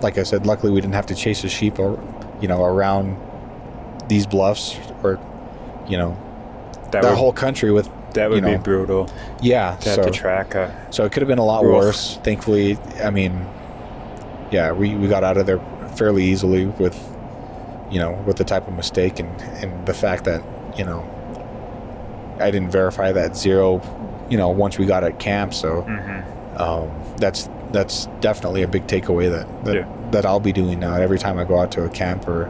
like 0.00 0.16
I 0.18 0.22
said, 0.22 0.46
luckily 0.46 0.72
we 0.72 0.80
didn't 0.80 0.94
have 0.94 1.06
to 1.06 1.14
chase 1.14 1.42
the 1.42 1.48
sheep 1.48 1.78
or 1.78 1.98
you 2.40 2.48
know 2.48 2.64
around 2.64 3.16
these 4.08 4.26
bluffs 4.26 4.76
or 5.02 5.18
you 5.88 5.96
know 5.98 6.16
That 6.92 7.02
the 7.02 7.08
would, 7.08 7.18
whole 7.18 7.32
country 7.32 7.70
with 7.72 7.88
that 8.14 8.30
would 8.30 8.42
you 8.44 8.50
be 8.52 8.56
brutal 8.56 9.08
yeah 9.42 9.76
to 9.80 9.88
have 9.90 9.96
so 9.96 10.02
to 10.04 10.10
track 10.10 10.54
a. 10.54 10.74
so 10.90 11.04
it 11.04 11.12
could 11.12 11.20
have 11.20 11.28
been 11.28 11.38
a 11.38 11.44
lot 11.44 11.62
worse 11.64 12.18
thankfully 12.24 12.78
I 13.04 13.10
mean 13.10 13.44
yeah 14.50 14.72
we, 14.72 14.94
we 14.94 15.08
got 15.08 15.24
out 15.24 15.36
of 15.36 15.46
there 15.46 15.60
fairly 15.98 16.24
easily 16.24 16.66
with 16.66 16.96
you 17.90 17.98
know 17.98 18.12
with 18.26 18.36
the 18.36 18.44
type 18.44 18.66
of 18.68 18.74
mistake 18.74 19.18
and 19.18 19.28
and 19.62 19.86
the 19.86 19.94
fact 19.94 20.24
that 20.24 20.42
you 20.78 20.84
know 20.84 21.00
I 22.40 22.50
didn't 22.50 22.70
verify 22.70 23.12
that 23.12 23.36
zero 23.36 23.80
you 24.30 24.36
know 24.38 24.48
once 24.48 24.78
we 24.78 24.86
got 24.86 25.02
at 25.04 25.18
camp 25.18 25.52
so 25.54 25.82
Mhm. 25.82 26.60
um, 26.60 26.90
that's 27.18 27.48
that's 27.72 28.06
definitely 28.20 28.62
a 28.62 28.68
big 28.68 28.86
takeaway 28.86 29.28
that 29.30 29.46
that, 29.64 29.74
Yeah. 29.74 29.86
that 30.12 30.24
I'll 30.24 30.40
be 30.40 30.52
doing 30.52 30.78
now. 30.80 30.94
Every 30.94 31.18
time 31.18 31.38
I 31.38 31.44
go 31.44 31.58
out 31.60 31.70
to 31.72 31.84
a 31.84 31.88
camp 31.90 32.26
or 32.28 32.48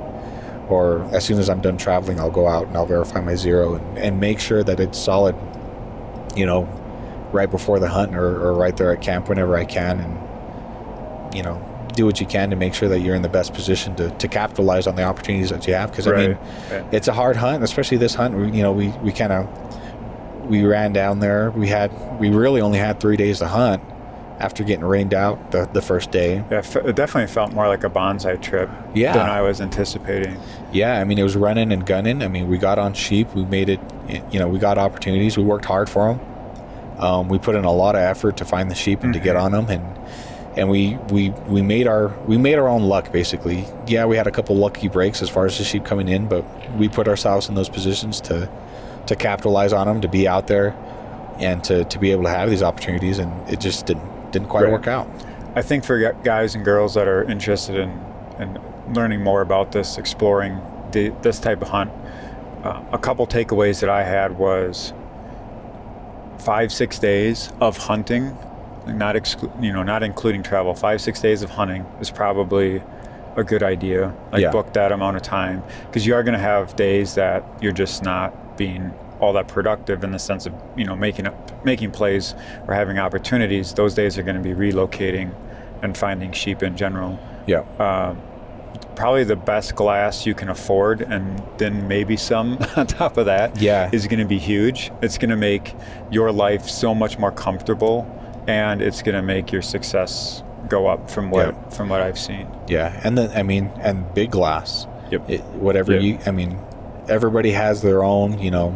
or 0.68 1.02
as 1.12 1.24
soon 1.24 1.38
as 1.38 1.48
I'm 1.48 1.60
done 1.62 1.76
traveling, 1.78 2.20
I'll 2.20 2.30
go 2.30 2.46
out 2.46 2.66
and 2.68 2.76
I'll 2.76 2.84
verify 2.86 3.20
my 3.22 3.34
zero 3.34 3.74
and, 3.74 3.98
and 3.98 4.20
make 4.20 4.38
sure 4.38 4.62
that 4.62 4.78
it's 4.78 4.98
solid. 4.98 5.34
You 6.36 6.46
know, 6.46 6.68
right 7.32 7.50
before 7.50 7.78
the 7.80 7.88
hunt 7.88 8.14
or, 8.14 8.26
or 8.44 8.52
right 8.54 8.76
there 8.76 8.92
at 8.92 9.00
camp 9.02 9.28
whenever 9.28 9.56
I 9.56 9.64
can, 9.64 9.98
and 9.98 11.34
you 11.36 11.42
know, 11.42 11.56
do 11.94 12.06
what 12.06 12.20
you 12.20 12.26
can 12.26 12.50
to 12.50 12.56
make 12.56 12.74
sure 12.74 12.88
that 12.88 13.00
you're 13.00 13.14
in 13.16 13.22
the 13.22 13.28
best 13.28 13.52
position 13.54 13.94
to, 13.96 14.10
to 14.10 14.28
capitalize 14.28 14.86
on 14.86 14.94
the 14.96 15.02
opportunities 15.02 15.50
that 15.50 15.66
you 15.66 15.74
have. 15.74 15.90
Because 15.90 16.06
I 16.06 16.16
mean, 16.16 16.38
Right. 16.70 16.84
it's 16.92 17.08
a 17.08 17.12
hard 17.12 17.36
hunt, 17.36 17.62
especially 17.64 17.96
this 17.98 18.14
hunt. 18.14 18.34
We, 18.36 18.46
you 18.56 18.62
know, 18.62 18.72
we, 18.72 18.88
we 19.02 19.12
kind 19.12 19.32
of 19.32 19.48
we 20.48 20.64
ran 20.64 20.92
down 20.92 21.18
there. 21.20 21.50
We 21.50 21.68
had 21.68 21.90
we 22.20 22.30
really 22.30 22.60
only 22.60 22.78
had 22.78 23.00
three 23.00 23.16
days 23.16 23.38
to 23.40 23.48
hunt 23.48 23.82
after 24.38 24.62
getting 24.62 24.84
rained 24.84 25.12
out 25.14 25.50
the, 25.50 25.68
the 25.72 25.82
first 25.82 26.10
day. 26.12 26.44
Yeah, 26.50 26.62
it 26.84 26.94
definitely 26.94 27.26
felt 27.26 27.52
more 27.52 27.66
like 27.66 27.82
a 27.82 27.88
banzai 27.90 28.36
trip 28.36 28.70
Yeah. 28.94 29.12
than 29.14 29.28
I 29.28 29.42
was 29.42 29.60
anticipating. 29.60 30.38
Yeah, 30.72 31.00
I 31.00 31.04
mean 31.04 31.18
it 31.18 31.24
was 31.24 31.36
running 31.36 31.72
and 31.72 31.84
gunning. 31.84 32.22
I 32.22 32.28
mean 32.28 32.48
we 32.48 32.56
got 32.58 32.78
on 32.78 32.94
sheep. 32.94 33.34
We 33.34 33.44
made 33.44 33.68
it. 33.68 33.80
You 34.30 34.38
know, 34.38 34.48
we 34.48 34.58
got 34.58 34.78
opportunities. 34.78 35.36
We 35.36 35.42
worked 35.42 35.64
hard 35.64 35.88
for 35.90 36.14
them. 36.14 36.20
Um, 37.02 37.28
we 37.28 37.38
put 37.38 37.54
in 37.56 37.64
a 37.64 37.72
lot 37.72 37.94
of 37.94 38.00
effort 38.00 38.36
to 38.38 38.44
find 38.44 38.70
the 38.70 38.74
sheep 38.74 39.02
and 39.02 39.12
to 39.12 39.20
get 39.20 39.36
Mhm. 39.36 39.42
on 39.42 39.52
them, 39.52 39.68
and 39.68 39.84
and 40.58 40.68
we 40.68 40.96
we 41.10 41.30
we 41.46 41.62
made 41.62 41.86
our 41.86 42.08
we 42.26 42.36
made 42.36 42.58
our 42.58 42.68
own 42.68 42.82
luck 42.82 43.12
basically. 43.12 43.64
Yeah, 43.86 44.04
we 44.06 44.16
had 44.16 44.26
a 44.26 44.30
couple 44.30 44.56
lucky 44.56 44.88
breaks 44.88 45.22
as 45.22 45.30
far 45.30 45.46
as 45.46 45.56
the 45.56 45.64
sheep 45.64 45.84
coming 45.84 46.08
in, 46.08 46.28
but 46.28 46.44
we 46.76 46.88
put 46.88 47.06
ourselves 47.08 47.48
in 47.48 47.54
those 47.54 47.68
positions 47.68 48.20
to 48.22 48.50
to 49.06 49.16
capitalize 49.16 49.72
on 49.72 49.86
them, 49.86 50.00
to 50.02 50.08
be 50.08 50.26
out 50.28 50.48
there, 50.48 50.74
and 51.38 51.62
to 51.64 51.84
to 51.84 51.98
be 51.98 52.10
able 52.10 52.24
to 52.24 52.30
have 52.30 52.50
these 52.50 52.62
opportunities, 52.62 53.18
and 53.18 53.30
it 53.48 53.60
just 53.60 53.86
didn't 53.86 54.32
didn't 54.32 54.48
quite 54.48 54.64
Right. 54.64 54.72
work 54.72 54.86
out. 54.88 55.08
I 55.54 55.62
think 55.62 55.84
for 55.84 56.12
guys 56.24 56.54
and 56.54 56.64
girls 56.64 56.94
that 56.94 57.08
are 57.08 57.24
interested 57.24 57.76
in, 57.76 57.90
in 58.38 58.58
learning 58.94 59.22
more 59.22 59.40
about 59.40 59.72
this, 59.72 59.96
exploring 59.96 60.60
the, 60.92 61.08
this 61.22 61.40
type 61.40 61.62
of 61.62 61.68
hunt, 61.68 61.90
uh, 62.62 62.82
a 62.92 62.98
couple 62.98 63.26
takeaways 63.26 63.80
that 63.80 63.88
I 63.90 64.04
had 64.04 64.38
was 64.38 64.92
five 66.38 66.72
six 66.72 66.98
days 66.98 67.50
of 67.60 67.76
hunting, 67.76 68.36
not 68.88 69.14
exclu- 69.14 69.62
you 69.62 69.72
know 69.72 69.82
not 69.82 70.02
including 70.02 70.42
travel. 70.42 70.74
Five 70.74 71.00
six 71.00 71.20
days 71.20 71.42
of 71.42 71.50
hunting 71.50 71.84
is 72.00 72.10
probably 72.10 72.82
a 73.36 73.44
good 73.44 73.62
idea. 73.62 74.14
Like 74.32 74.42
Yeah. 74.42 74.50
book 74.50 74.72
that 74.74 74.92
amount 74.92 75.16
of 75.16 75.22
time 75.22 75.62
because 75.86 76.06
you 76.06 76.14
are 76.14 76.22
going 76.22 76.32
to 76.34 76.38
have 76.40 76.74
days 76.76 77.14
that 77.14 77.44
you're 77.60 77.72
just 77.72 78.02
not 78.02 78.56
being 78.56 78.92
all 79.20 79.32
that 79.32 79.48
productive 79.48 80.04
in 80.04 80.12
the 80.12 80.18
sense 80.18 80.46
of 80.46 80.52
you 80.76 80.84
know 80.84 80.96
making 80.96 81.26
up 81.26 81.64
making 81.64 81.90
plays 81.90 82.34
or 82.66 82.74
having 82.74 82.98
opportunities. 82.98 83.72
Those 83.74 83.94
days 83.94 84.16
are 84.18 84.22
going 84.22 84.36
to 84.36 84.42
be 84.42 84.54
relocating 84.54 85.32
and 85.82 85.96
finding 85.96 86.32
sheep 86.32 86.62
in 86.62 86.76
general. 86.76 87.18
Yeah. 87.46 87.62
Um, 87.78 88.20
probably 88.96 89.22
the 89.22 89.36
best 89.36 89.76
glass 89.76 90.26
you 90.26 90.34
can 90.34 90.48
afford, 90.48 91.00
and 91.02 91.40
then 91.58 91.86
maybe 91.86 92.16
some 92.16 92.58
on 92.76 92.86
top 92.86 93.16
of 93.16 93.26
that 93.26 93.60
Yeah. 93.60 93.88
is 93.92 94.06
going 94.08 94.18
to 94.18 94.24
be 94.26 94.38
huge. 94.38 94.90
It's 95.02 95.18
going 95.18 95.30
to 95.30 95.36
make 95.36 95.74
your 96.10 96.32
life 96.32 96.68
so 96.68 96.94
much 96.96 97.16
more 97.18 97.30
comfortable, 97.30 98.06
and 98.48 98.82
it's 98.82 99.02
going 99.02 99.14
to 99.14 99.22
make 99.22 99.52
your 99.52 99.62
success 99.62 100.42
go 100.68 100.86
up 100.88 101.08
from 101.10 101.30
what 101.30 101.54
Yeah. 101.54 101.68
from 101.70 101.88
what 101.88 102.00
I've 102.00 102.18
seen. 102.18 102.48
Yeah, 102.66 102.98
and 103.04 103.16
then 103.16 103.30
I 103.36 103.42
mean, 103.44 103.70
and 103.80 104.12
big 104.14 104.30
glass. 104.32 104.86
Yep. 105.10 105.30
It, 105.30 105.44
whatever 105.54 105.92
Yeah. 105.92 106.00
you, 106.00 106.18
I 106.26 106.30
mean, 106.32 106.58
everybody 107.08 107.52
has 107.52 107.80
their 107.82 108.02
own, 108.02 108.38
you 108.40 108.50
know, 108.50 108.70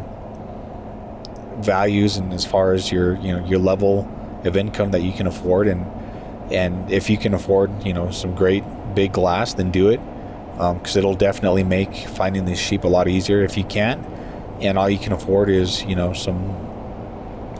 values, 1.61 2.17
and 2.17 2.33
as 2.33 2.45
far 2.45 2.73
as 2.73 2.91
your, 2.93 3.17
you 3.17 3.37
know, 3.37 3.45
your 3.47 3.59
level 3.59 4.09
of 4.45 4.57
income 4.57 4.91
that 4.93 5.03
you 5.03 5.13
can 5.13 5.27
afford, 5.27 5.67
and 5.69 5.85
and 6.51 6.91
if 6.93 7.09
you 7.09 7.17
can 7.17 7.35
afford, 7.35 7.71
you 7.85 7.93
know, 7.95 8.11
some 8.11 8.35
great 8.35 8.63
big 8.95 9.13
glass, 9.13 9.55
then 9.55 9.71
do 9.71 9.89
it, 9.89 10.01
um, 10.59 10.79
because 10.79 10.97
it'll 10.97 11.15
definitely 11.15 11.65
make 11.65 11.95
finding 11.95 12.45
these 12.45 12.59
sheep 12.61 12.85
a 12.85 12.89
lot 12.89 13.09
easier. 13.09 13.43
If 13.43 13.57
you 13.57 13.65
can't, 13.65 14.05
and 14.61 14.77
all 14.79 14.91
you 14.91 14.99
can 14.99 15.13
afford 15.13 15.49
is, 15.49 15.83
you 15.85 15.97
know, 15.97 16.13
some 16.13 16.57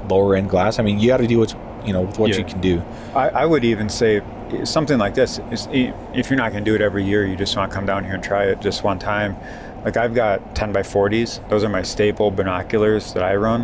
lower 0.09 0.35
end 0.37 0.51
glass. 0.51 0.79
I 0.79 0.83
mean, 0.83 0.99
you 0.99 1.09
got 1.09 1.19
to 1.19 1.27
do 1.27 1.39
what's, 1.39 1.55
you 1.85 1.93
know, 1.93 2.03
with 2.03 2.19
what 2.19 2.31
Yeah. 2.31 2.39
you 2.39 2.45
can 2.45 2.61
do. 2.61 2.83
I, 3.15 3.29
I 3.31 3.47
would 3.47 3.65
even 3.65 3.89
say 3.89 4.23
something 4.65 4.99
like 4.99 5.15
this 5.15 5.41
is 5.51 5.67
if 5.73 6.29
you're 6.31 6.37
not 6.37 6.53
going 6.53 6.65
to 6.65 6.71
do 6.71 6.75
it 6.75 6.81
every 6.81 7.05
year, 7.05 7.27
you 7.27 7.37
just 7.37 7.57
want 7.57 7.71
to 7.71 7.75
come 7.75 7.87
down 7.87 8.05
here 8.05 8.15
and 8.15 8.23
try 8.23 8.45
it 8.45 8.61
just 8.61 8.85
one 8.85 8.99
time. 8.99 9.37
Like 9.85 9.97
I've 9.97 10.15
got 10.15 10.55
10 10.55 10.73
by 10.73 10.83
40s; 10.83 11.47
those 11.49 11.65
are 11.65 11.69
my 11.69 11.83
staple 11.83 12.31
binoculars 12.31 13.13
that 13.15 13.23
I 13.25 13.35
run. 13.37 13.63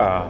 Uh, 0.00 0.28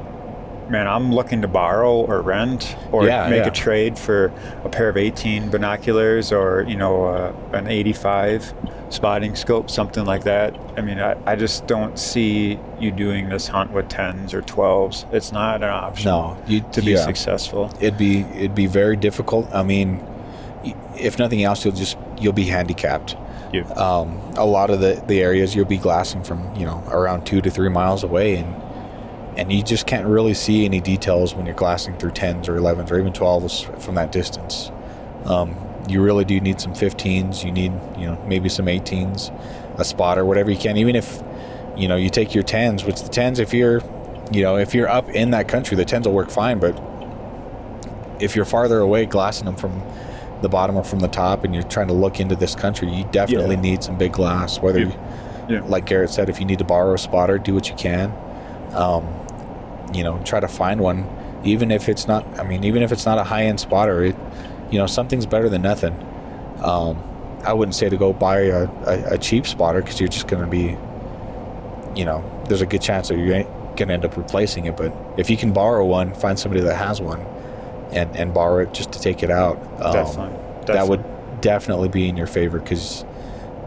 man, 0.68 0.86
I'm 0.86 1.12
looking 1.12 1.42
to 1.42 1.48
borrow 1.48 1.92
or 1.92 2.20
rent 2.22 2.76
or 2.92 3.06
Yeah, 3.06 3.28
make 3.28 3.42
yeah. 3.44 3.48
a 3.48 3.52
trade 3.52 3.98
for 3.98 4.32
a 4.64 4.68
pair 4.68 4.88
of 4.88 4.96
18 4.96 5.50
binoculars 5.50 6.32
or 6.32 6.64
you 6.68 6.76
know 6.76 7.04
uh, 7.06 7.32
an 7.52 7.66
85 7.68 8.52
spotting 8.90 9.34
scope, 9.34 9.70
something 9.70 10.04
like 10.04 10.24
that. 10.24 10.56
I 10.76 10.80
mean, 10.80 10.98
I, 11.00 11.16
I 11.30 11.36
just 11.36 11.66
don't 11.66 11.98
see 11.98 12.58
you 12.78 12.90
doing 12.92 13.28
this 13.28 13.48
hunt 13.48 13.72
with 13.72 13.88
10s 13.88 14.32
or 14.32 14.42
12s. 14.42 15.12
It's 15.12 15.32
not 15.32 15.62
an 15.62 15.70
option 15.70 16.06
No, 16.10 16.36
you 16.46 16.60
to 16.72 16.80
be 16.82 16.92
yeah. 16.92 17.04
successful. 17.04 17.72
it'd 17.80 17.98
be 17.98 18.20
it'd 18.34 18.54
be 18.54 18.66
very 18.66 18.96
difficult. 18.96 19.52
I 19.52 19.62
mean, 19.62 20.04
if 20.96 21.18
nothing 21.18 21.42
else, 21.42 21.64
you'll 21.64 21.74
just 21.74 21.96
you'll 22.20 22.32
be 22.32 22.44
handicapped. 22.44 23.16
Um, 23.76 24.18
a 24.36 24.44
lot 24.44 24.70
of 24.70 24.80
the, 24.80 25.00
the 25.06 25.20
areas 25.20 25.54
you'll 25.54 25.64
be 25.64 25.76
glassing 25.76 26.24
from 26.24 26.54
you 26.56 26.66
know 26.66 26.82
around 26.88 27.24
two 27.24 27.40
to 27.40 27.50
three 27.50 27.68
miles 27.68 28.02
away, 28.02 28.34
and 28.36 28.52
and 29.36 29.52
you 29.52 29.62
just 29.62 29.86
can't 29.86 30.06
really 30.06 30.34
see 30.34 30.64
any 30.64 30.80
details 30.80 31.34
when 31.34 31.46
you're 31.46 31.54
glassing 31.54 31.96
through 31.98 32.12
tens 32.12 32.48
or 32.48 32.56
elevens 32.56 32.90
or 32.90 32.98
even 32.98 33.12
twelves 33.12 33.62
from 33.80 33.94
that 33.96 34.12
distance. 34.12 34.70
Um, 35.24 35.56
you 35.88 36.02
really 36.02 36.24
do 36.24 36.40
need 36.40 36.60
some 36.60 36.72
15s. 36.72 37.44
You 37.44 37.52
need 37.52 37.72
you 37.98 38.06
know 38.06 38.22
maybe 38.26 38.48
some 38.48 38.66
18s, 38.66 39.30
a 39.78 39.84
spotter, 39.84 40.24
whatever 40.24 40.50
you 40.50 40.56
can. 40.58 40.76
Even 40.76 40.96
if 40.96 41.22
you 41.76 41.88
know 41.88 41.96
you 41.96 42.08
take 42.10 42.34
your 42.34 42.44
10s, 42.44 42.86
which 42.86 43.02
the 43.02 43.08
10s 43.08 43.38
if 43.38 43.52
you're 43.52 43.82
you 44.32 44.42
know 44.42 44.56
if 44.56 44.74
you're 44.74 44.88
up 44.88 45.08
in 45.10 45.30
that 45.32 45.48
country, 45.48 45.76
the 45.76 45.84
10s 45.84 46.06
will 46.06 46.12
work 46.14 46.30
fine, 46.30 46.58
but 46.58 46.80
if 48.20 48.36
you're 48.36 48.44
farther 48.44 48.78
away 48.80 49.04
glassing 49.06 49.44
them 49.44 49.56
from 49.56 49.82
the 50.40 50.48
bottom 50.48 50.76
or 50.76 50.84
from 50.84 51.00
the 51.00 51.08
top 51.08 51.42
and 51.44 51.54
you're 51.54 51.64
trying 51.64 51.88
to 51.88 51.92
look 51.94 52.20
into 52.20 52.36
this 52.36 52.54
country 52.54 52.88
you 52.92 53.04
definitely 53.10 53.56
Yeah. 53.56 53.60
need 53.62 53.82
some 53.82 53.96
big 53.96 54.12
glass 54.12 54.60
whether 54.60 54.78
Yeah. 54.80 54.86
you, 55.48 55.54
Yeah. 55.56 55.62
like 55.66 55.86
garrett 55.86 56.10
said 56.10 56.28
if 56.28 56.38
you 56.38 56.44
need 56.46 56.58
to 56.58 56.64
borrow 56.64 56.92
a 56.94 56.98
spotter 56.98 57.38
do 57.38 57.54
what 57.54 57.68
you 57.68 57.74
can 57.74 58.12
um, 58.74 59.06
you 59.94 60.02
know 60.02 60.20
try 60.24 60.40
to 60.40 60.48
find 60.48 60.80
one 60.80 61.08
even 61.44 61.70
if 61.70 61.88
it's 61.88 62.08
not 62.08 62.26
i 62.38 62.42
mean 62.42 62.64
even 62.64 62.82
if 62.82 62.90
it's 62.90 63.06
not 63.06 63.18
a 63.18 63.24
high-end 63.24 63.60
spotter 63.60 64.02
it 64.02 64.16
you 64.70 64.78
know 64.78 64.86
something's 64.86 65.26
better 65.26 65.48
than 65.48 65.62
nothing. 65.62 65.94
Um, 66.62 67.02
i 67.44 67.52
wouldn't 67.52 67.74
say 67.74 67.88
to 67.88 67.96
go 67.96 68.12
buy 68.12 68.40
a, 68.40 68.64
a, 68.86 69.14
a 69.14 69.18
cheap 69.18 69.46
spotter 69.46 69.82
because 69.82 70.00
you're 70.00 70.08
just 70.08 70.28
going 70.28 70.42
to 70.42 70.50
be 70.50 70.76
you 71.98 72.04
know 72.04 72.24
there's 72.48 72.62
a 72.62 72.66
good 72.66 72.82
chance 72.82 73.08
that 73.08 73.18
you're 73.18 73.44
going 73.76 73.88
to 73.88 73.94
end 73.94 74.04
up 74.04 74.16
replacing 74.16 74.66
it. 74.66 74.76
But 74.76 74.94
if 75.16 75.30
you 75.30 75.36
can 75.36 75.52
borrow 75.52 75.84
one 75.84 76.14
find 76.14 76.38
somebody 76.38 76.62
that 76.62 76.76
has 76.76 77.00
one 77.00 77.20
and, 77.92 78.14
and 78.16 78.34
borrow 78.34 78.58
it 78.58 78.74
just 78.74 78.92
to 78.92 79.00
take 79.00 79.22
it 79.22 79.30
out 79.30 79.56
um, 79.80 79.92
Definitely. 79.92 80.64
that 80.66 80.88
would 80.88 81.04
definitely. 81.40 81.88
be 81.88 82.08
in 82.08 82.16
your 82.16 82.26
favor 82.26 82.58
because 82.58 83.04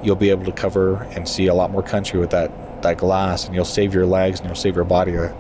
you'll 0.04 0.16
be 0.16 0.30
able 0.30 0.46
to 0.46 0.52
cover 0.52 1.04
and 1.16 1.28
see 1.28 1.48
a 1.48 1.54
lot 1.54 1.72
more 1.72 1.84
country 1.84 2.20
with 2.20 2.32
that 2.32 2.52
that 2.84 2.98
glass 2.98 3.46
and 3.46 3.56
you'll 3.56 3.66
save 3.66 3.94
your 3.94 4.06
legs 4.06 4.40
and 4.40 4.48
you'll 4.50 4.56
save 4.56 4.76
your 4.76 4.86
body 4.86 5.16
a 5.16 5.34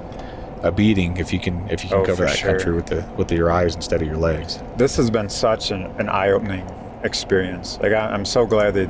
a 0.63 0.71
beating 0.71 1.17
if 1.17 1.31
you 1.31 1.39
can 1.39 1.69
if 1.69 1.83
you 1.83 1.89
can 1.89 1.99
Oh, 1.99 2.05
cover 2.05 2.25
that 2.25 2.35
sure. 2.37 2.49
country 2.51 2.73
with 2.73 2.87
the 2.87 3.05
with 3.15 3.31
your 3.31 3.51
eyes 3.51 3.75
instead 3.75 4.01
of 4.01 4.07
your 4.07 4.17
legs. 4.17 4.59
this 4.75 4.95
has 4.97 5.09
been 5.11 5.29
such 5.29 5.69
an, 5.71 5.83
an 5.99 6.09
eye-opening 6.09 6.65
experience. 7.03 7.77
Like 7.81 7.93
I, 7.93 8.07
I'm 8.07 8.25
so 8.25 8.45
glad 8.45 8.73
that 8.73 8.89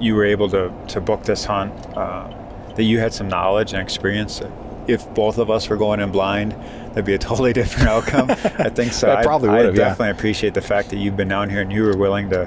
you 0.00 0.14
were 0.14 0.24
able 0.24 0.48
to 0.50 0.72
to 0.88 1.00
book 1.00 1.22
this 1.24 1.44
hunt. 1.46 1.72
Uh, 1.96 2.28
that 2.74 2.82
you 2.82 2.98
had 2.98 3.14
some 3.14 3.28
knowledge 3.28 3.72
and 3.72 3.80
experience. 3.80 4.42
If 4.88 5.08
both 5.14 5.38
of 5.38 5.48
us 5.48 5.68
were 5.70 5.76
going 5.78 6.00
in 6.00 6.10
blind, 6.12 6.52
that'd 6.90 7.04
be 7.06 7.14
a 7.14 7.18
totally 7.30 7.52
different 7.54 7.88
outcome. 7.88 8.30
I 8.30 8.68
think 8.68 8.92
so. 8.92 9.10
I 9.16 9.22
probably 9.22 9.48
I 9.48 9.62
yeah. 9.62 9.70
definitely 9.70 10.10
appreciate 10.10 10.52
the 10.54 10.60
fact 10.60 10.90
that 10.90 10.96
you've 10.96 11.16
been 11.16 11.28
down 11.28 11.48
here 11.48 11.60
and 11.62 11.72
you 11.72 11.84
were 11.84 11.96
willing 11.96 12.28
to 12.30 12.42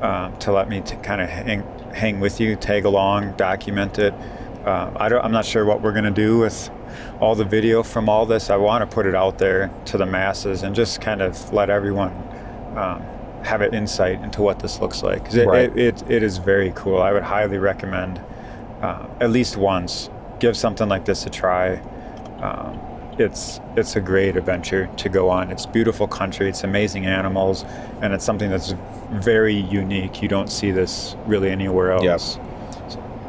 um, 0.00 0.36
to 0.38 0.50
let 0.50 0.68
me 0.68 0.80
t- 0.80 0.96
kind 1.02 1.20
of 1.20 1.28
hang 1.28 1.62
hang 1.94 2.18
with 2.20 2.40
you, 2.40 2.56
tag 2.56 2.84
along, 2.84 3.36
document 3.36 3.98
it. 3.98 4.12
Um, 4.66 4.96
I 4.96 5.08
don't, 5.08 5.24
I'm 5.24 5.32
not 5.32 5.44
sure 5.44 5.64
what 5.64 5.80
we're 5.80 5.92
gonna 5.92 6.10
do 6.10 6.38
with 6.38 6.70
all 7.20 7.34
the 7.34 7.44
video 7.44 7.82
from 7.82 8.08
all 8.08 8.26
this. 8.26 8.50
I 8.50 8.56
want 8.56 8.88
to 8.88 8.92
put 8.92 9.06
it 9.06 9.14
out 9.14 9.38
there 9.38 9.70
to 9.86 9.96
the 9.96 10.06
masses 10.06 10.62
and 10.64 10.74
just 10.74 11.00
kind 11.00 11.22
of 11.22 11.52
let 11.52 11.70
everyone 11.70 12.12
um, 12.76 13.00
have 13.44 13.60
an 13.60 13.72
insight 13.74 14.20
into 14.22 14.42
what 14.42 14.58
this 14.58 14.80
looks 14.80 15.02
like. 15.02 15.32
it, 15.32 15.46
Right. 15.46 15.70
it, 15.76 16.02
it, 16.02 16.10
it 16.10 16.22
is 16.22 16.38
very 16.38 16.72
cool. 16.74 17.00
I 17.00 17.12
would 17.12 17.22
highly 17.22 17.58
recommend 17.58 18.20
uh, 18.82 19.06
at 19.20 19.30
least 19.30 19.56
once 19.56 20.10
give 20.40 20.56
something 20.56 20.88
like 20.88 21.04
this 21.04 21.24
a 21.26 21.30
try. 21.30 21.76
Um, 22.42 22.80
it's 23.18 23.60
it's 23.76 23.96
a 23.96 24.00
great 24.00 24.36
adventure 24.36 24.90
to 24.98 25.08
go 25.08 25.30
on. 25.30 25.50
It's 25.50 25.64
beautiful 25.64 26.06
country. 26.06 26.48
It's 26.50 26.64
amazing 26.64 27.06
animals, 27.06 27.64
and 28.02 28.12
it's 28.12 28.24
something 28.24 28.50
that's 28.50 28.74
very 29.10 29.54
unique. 29.54 30.20
You 30.20 30.28
don't 30.28 30.50
see 30.50 30.70
this 30.70 31.16
really 31.24 31.50
anywhere 31.50 31.92
else. 31.92 32.36
Yep. 32.36 32.46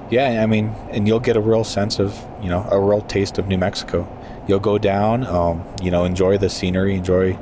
Yeah, 0.09 0.41
I 0.41 0.45
mean, 0.45 0.73
and 0.91 1.07
you'll 1.07 1.19
get 1.19 1.35
a 1.35 1.41
real 1.41 1.63
sense 1.63 1.99
of, 1.99 2.17
you 2.41 2.49
know, 2.49 2.65
a 2.71 2.79
real 2.79 3.01
taste 3.01 3.37
of 3.37 3.47
New 3.47 3.57
Mexico. 3.57 4.07
You'll 4.47 4.59
go 4.59 4.77
down, 4.77 5.25
um, 5.25 5.65
you 5.81 5.91
know, 5.91 6.05
enjoy 6.05 6.37
the 6.37 6.49
scenery, 6.49 6.95
enjoy, 6.95 7.37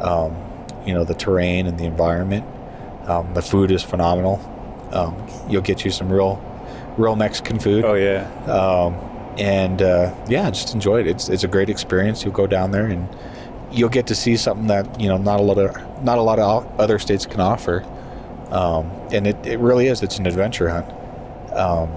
um, 0.00 0.36
you 0.86 0.92
know, 0.92 1.04
the 1.04 1.14
terrain 1.14 1.66
and 1.66 1.78
the 1.78 1.84
environment. 1.84 2.44
Um, 3.08 3.32
the 3.34 3.42
food 3.42 3.70
is 3.70 3.82
phenomenal. 3.82 4.40
Um, 4.92 5.16
you'll 5.48 5.62
get 5.62 5.84
you 5.84 5.90
some 5.90 6.10
real, 6.12 6.42
real 6.98 7.16
Mexican 7.16 7.58
food. 7.58 7.84
Oh 7.84 7.94
yeah. 7.94 8.28
um, 8.44 8.94
and 9.38 9.80
uh, 9.82 10.14
yeah, 10.28 10.50
just 10.50 10.74
enjoy 10.74 11.00
it. 11.00 11.06
It's 11.06 11.28
it's 11.28 11.44
a 11.44 11.48
great 11.48 11.68
experience. 11.68 12.24
You'll 12.24 12.34
go 12.34 12.46
down 12.46 12.70
there 12.70 12.86
and 12.86 13.08
you'll 13.70 13.88
get 13.88 14.06
to 14.08 14.14
see 14.14 14.36
something 14.36 14.66
that 14.68 15.00
you 15.00 15.08
know 15.08 15.18
not 15.18 15.40
a 15.40 15.42
lot 15.42 15.58
of 15.58 16.02
not 16.04 16.18
a 16.18 16.22
lot 16.22 16.38
of 16.38 16.80
other 16.80 16.98
states 16.98 17.26
can 17.26 17.40
offer. 17.40 17.84
Um, 18.50 18.90
and 19.12 19.26
it, 19.26 19.36
it 19.46 19.58
really 19.58 19.88
is. 19.88 20.02
It's 20.02 20.18
an 20.18 20.26
adventure 20.26 20.68
hunt. 20.68 20.86
Um, 21.56 21.90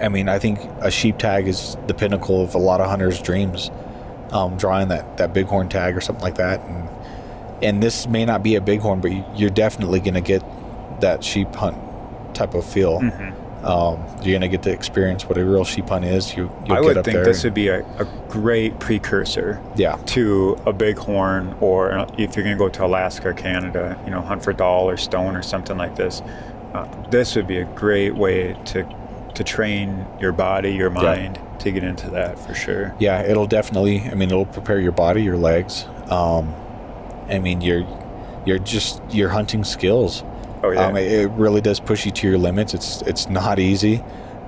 I 0.00 0.08
mean, 0.08 0.28
I 0.28 0.38
think 0.38 0.60
a 0.80 0.90
sheep 0.90 1.18
tag 1.18 1.48
is 1.48 1.76
the 1.86 1.94
pinnacle 1.94 2.42
of 2.42 2.54
a 2.54 2.58
lot 2.58 2.80
of 2.80 2.88
hunters' 2.88 3.20
dreams. 3.20 3.70
Um, 4.30 4.58
drawing 4.58 4.88
that, 4.88 5.16
that 5.16 5.32
bighorn 5.32 5.70
tag 5.70 5.96
or 5.96 6.02
something 6.02 6.22
like 6.22 6.34
that, 6.34 6.60
and 6.60 6.88
and 7.62 7.82
this 7.82 8.06
may 8.06 8.26
not 8.26 8.42
be 8.42 8.56
a 8.56 8.60
bighorn, 8.60 9.00
but 9.00 9.10
you're 9.38 9.48
definitely 9.48 10.00
going 10.00 10.14
to 10.14 10.20
get 10.20 10.42
that 11.00 11.24
sheep 11.24 11.54
hunt 11.54 11.78
type 12.34 12.54
of 12.54 12.64
feel. 12.64 13.00
Mhm. 13.00 13.32
Um, 13.64 13.98
you're 14.22 14.38
gonna 14.38 14.48
get 14.48 14.62
to 14.62 14.70
experience 14.70 15.28
what 15.28 15.36
a 15.36 15.44
real 15.44 15.64
sheep 15.64 15.88
hunt 15.88 16.04
is. 16.04 16.36
You, 16.36 16.50
I 16.68 16.80
would 16.80 17.02
think 17.04 17.24
this 17.24 17.42
would 17.42 17.54
be 17.54 17.68
a, 17.68 17.80
a 17.98 18.06
great 18.28 18.78
precursor 18.78 19.60
yeah, 19.74 19.96
to 20.06 20.56
a 20.64 20.72
bighorn, 20.72 21.56
or 21.60 22.06
if 22.16 22.36
you're 22.36 22.44
going 22.44 22.56
to 22.56 22.58
go 22.58 22.68
to 22.68 22.84
Alaska 22.84 23.30
or 23.30 23.32
Canada, 23.32 24.00
you 24.04 24.12
know, 24.12 24.20
hunt 24.20 24.44
for 24.44 24.52
Dall 24.52 24.88
or 24.88 24.96
stone 24.96 25.34
or 25.34 25.42
something 25.42 25.76
like 25.76 25.96
this. 25.96 26.22
Uh, 26.74 26.86
this 27.10 27.34
would 27.36 27.46
be 27.46 27.58
a 27.58 27.64
great 27.64 28.14
way 28.14 28.56
to 28.66 28.86
to 29.34 29.44
train 29.44 30.04
your 30.20 30.32
body, 30.32 30.72
your 30.72 30.90
mind 30.90 31.36
yeah. 31.36 31.58
to 31.58 31.70
get 31.70 31.84
into 31.84 32.10
that 32.10 32.38
for 32.38 32.54
sure. 32.54 32.94
yeah. 32.98 33.22
It'll 33.22 33.46
definitely. 33.46 34.00
I 34.00 34.14
mean, 34.14 34.30
it'll 34.30 34.46
prepare 34.46 34.80
your 34.80 34.92
body, 34.92 35.22
your 35.22 35.36
legs. 35.36 35.84
Um, 36.10 36.54
I 37.28 37.38
mean, 37.38 37.60
your 37.60 37.86
your 38.46 38.58
just 38.58 39.02
your 39.10 39.28
hunting 39.28 39.64
skills. 39.64 40.24
Oh 40.62 40.70
yeah, 40.70 40.86
Um, 40.86 40.96
it, 40.96 41.12
it 41.12 41.30
really 41.32 41.60
does 41.60 41.78
push 41.78 42.04
you 42.04 42.12
to 42.12 42.28
your 42.28 42.38
limits. 42.38 42.74
It's 42.74 43.02
it's 43.02 43.28
not 43.28 43.58
easy. 43.58 44.02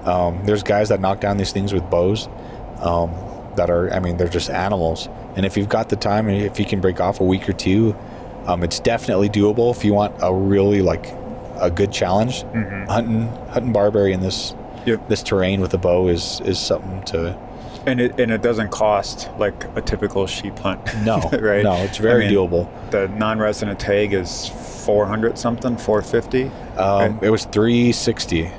Um, 0.04 0.44
there's 0.44 0.62
guys 0.62 0.88
that 0.88 1.00
knock 1.00 1.20
down 1.20 1.36
these 1.36 1.52
things 1.52 1.72
with 1.72 1.88
bows. 1.90 2.28
Um, 2.80 3.12
that 3.56 3.70
are, 3.70 3.92
I 3.92 4.00
mean, 4.00 4.16
they're 4.16 4.28
just 4.28 4.48
animals. 4.48 5.08
And 5.36 5.44
if 5.44 5.56
you've 5.56 5.68
got 5.68 5.88
the 5.88 5.96
time, 5.96 6.28
and 6.28 6.42
if 6.42 6.58
you 6.58 6.64
can 6.64 6.80
break 6.80 7.00
off 7.00 7.20
a 7.20 7.24
week 7.24 7.48
or 7.48 7.52
two, 7.52 7.96
um, 8.46 8.62
it's 8.62 8.80
definitely 8.80 9.28
doable. 9.28 9.74
If 9.74 9.84
you 9.84 9.92
want 9.92 10.14
a 10.22 10.32
really 10.32 10.82
like 10.82 11.06
a 11.60 11.70
good 11.70 11.92
challenge, 11.92 12.44
Mhm. 12.54 12.88
hunting 12.88 13.28
hunting 13.50 13.72
Barbary 13.72 14.12
in 14.12 14.20
this 14.20 14.54
Yep. 14.86 15.08
this 15.08 15.22
terrain 15.22 15.60
with 15.60 15.74
a 15.74 15.78
bow 15.78 16.08
is 16.08 16.40
is 16.44 16.58
something 16.58 17.02
to 17.06 17.34
and 17.86 18.00
it 18.00 18.18
and 18.20 18.30
it 18.30 18.42
doesn't 18.42 18.70
cost 18.70 19.28
like 19.38 19.64
a 19.76 19.80
typical 19.80 20.26
sheep 20.26 20.58
hunt. 20.58 20.80
no 21.04 21.18
right? 21.40 21.62
no 21.62 21.74
it's 21.76 21.98
very 21.98 22.26
I 22.26 22.28
mean, 22.30 22.36
doable. 22.38 22.66
The 22.90 23.08
non-resident 23.08 23.78
tag 23.78 24.12
is 24.14 24.48
400 24.84 25.38
something, 25.38 25.76
450. 25.76 26.50
Um, 26.78 27.18
It 27.22 27.30
was 27.30 27.44
three 27.44 27.92
sixty, 27.92 28.50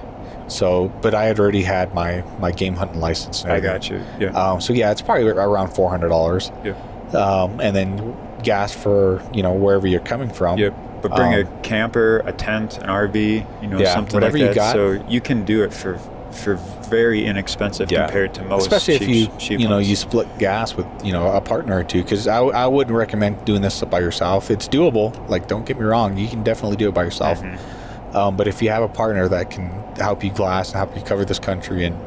so 0.47 0.91
but 1.01 1.13
I 1.15 1.25
had 1.25 1.39
already 1.39 1.63
had 1.63 1.93
my 1.95 2.23
my 2.39 2.51
game 2.51 2.75
hunting 2.75 2.99
license. 2.99 3.43
I 3.45 3.59
got 3.59 3.89
you. 3.89 3.99
Yeah. 4.19 4.29
Um, 4.29 4.61
so 4.61 4.73
yeah, 4.73 4.91
it's 4.91 5.01
probably 5.01 5.27
around 5.27 5.69
four 5.69 5.89
hundred 5.89 6.09
dollars. 6.09 6.51
Yeah. 6.63 6.73
Um, 7.17 7.59
and 7.59 7.75
then 7.75 8.15
gas 8.43 8.71
for 8.73 9.21
you 9.33 9.41
know 9.43 9.51
wherever 9.53 9.87
you're 9.87 9.99
coming 10.01 10.29
from. 10.29 10.57
Yep. 10.59 10.73
But 11.01 11.15
bring 11.15 11.33
um, 11.33 11.39
a 11.41 11.61
camper, 11.61 12.19
a 12.25 12.31
tent, 12.31 12.77
an 12.77 12.87
RV, 12.89 13.45
you 13.61 13.67
know, 13.67 13.79
Yeah, 13.79 13.93
something 13.93 14.19
like 14.21 14.33
that. 14.33 14.55
got. 14.55 14.73
So 14.73 15.03
you 15.07 15.21
can 15.21 15.43
do 15.45 15.63
it 15.63 15.73
for 15.73 15.99
for 16.31 16.55
very 16.89 17.25
inexpensive 17.25 17.91
Yeah. 17.91 18.05
compared 18.05 18.33
to 18.35 18.43
most 18.45 18.61
Especially 18.61 18.93
if 18.93 19.01
you 19.05 19.27
cheap 19.37 19.59
you 19.59 19.67
know 19.67 19.79
you 19.79 19.97
split 19.97 20.27
gas 20.39 20.73
with 20.75 20.85
you 21.03 21.11
know 21.11 21.27
a 21.29 21.41
partner 21.41 21.77
or 21.79 21.83
two 21.83 22.01
because 22.03 22.25
I, 22.25 22.37
I 22.39 22.67
wouldn't 22.67 22.95
recommend 22.95 23.43
doing 23.43 23.61
this 23.61 23.83
by 23.83 23.99
yourself. 23.99 24.49
It's 24.49 24.65
doable. 24.69 25.11
Like 25.29 25.49
don't 25.49 25.65
get 25.65 25.77
me 25.77 25.83
wrong, 25.83 26.17
you 26.17 26.29
can 26.29 26.41
definitely 26.41 26.77
do 26.77 26.87
it 26.87 26.93
by 26.93 27.03
yourself. 27.03 27.41
Mhm. 27.41 28.15
Um, 28.15 28.37
but 28.37 28.47
if 28.47 28.61
you 28.61 28.69
have 28.69 28.81
a 28.81 28.87
partner 28.87 29.27
that 29.27 29.49
can 29.51 29.71
help 29.97 30.23
you 30.23 30.31
glass 30.31 30.69
and 30.69 30.77
help 30.77 30.95
you 30.95 31.01
cover 31.03 31.25
this 31.25 31.39
country 31.39 31.83
and 31.83 31.97